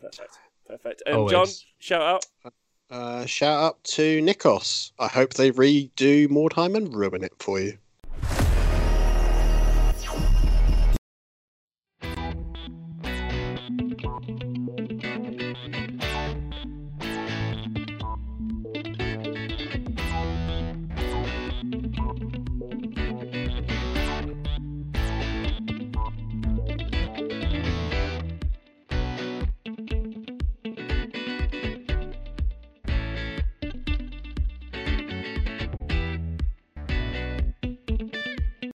Perfect. 0.00 0.38
Perfect. 0.66 1.02
And 1.06 1.16
Always. 1.16 1.30
John, 1.32 1.46
shout 1.78 2.02
out. 2.02 2.26
uh, 2.90 3.26
shout 3.26 3.62
out 3.62 3.84
to 3.84 4.20
Nikos. 4.22 4.92
I 4.98 5.06
hope 5.08 5.34
they 5.34 5.50
redo 5.52 6.28
Mordheim 6.28 6.76
and 6.76 6.92
ruin 6.94 7.22
it 7.22 7.32
for 7.38 7.60
you. 7.60 7.78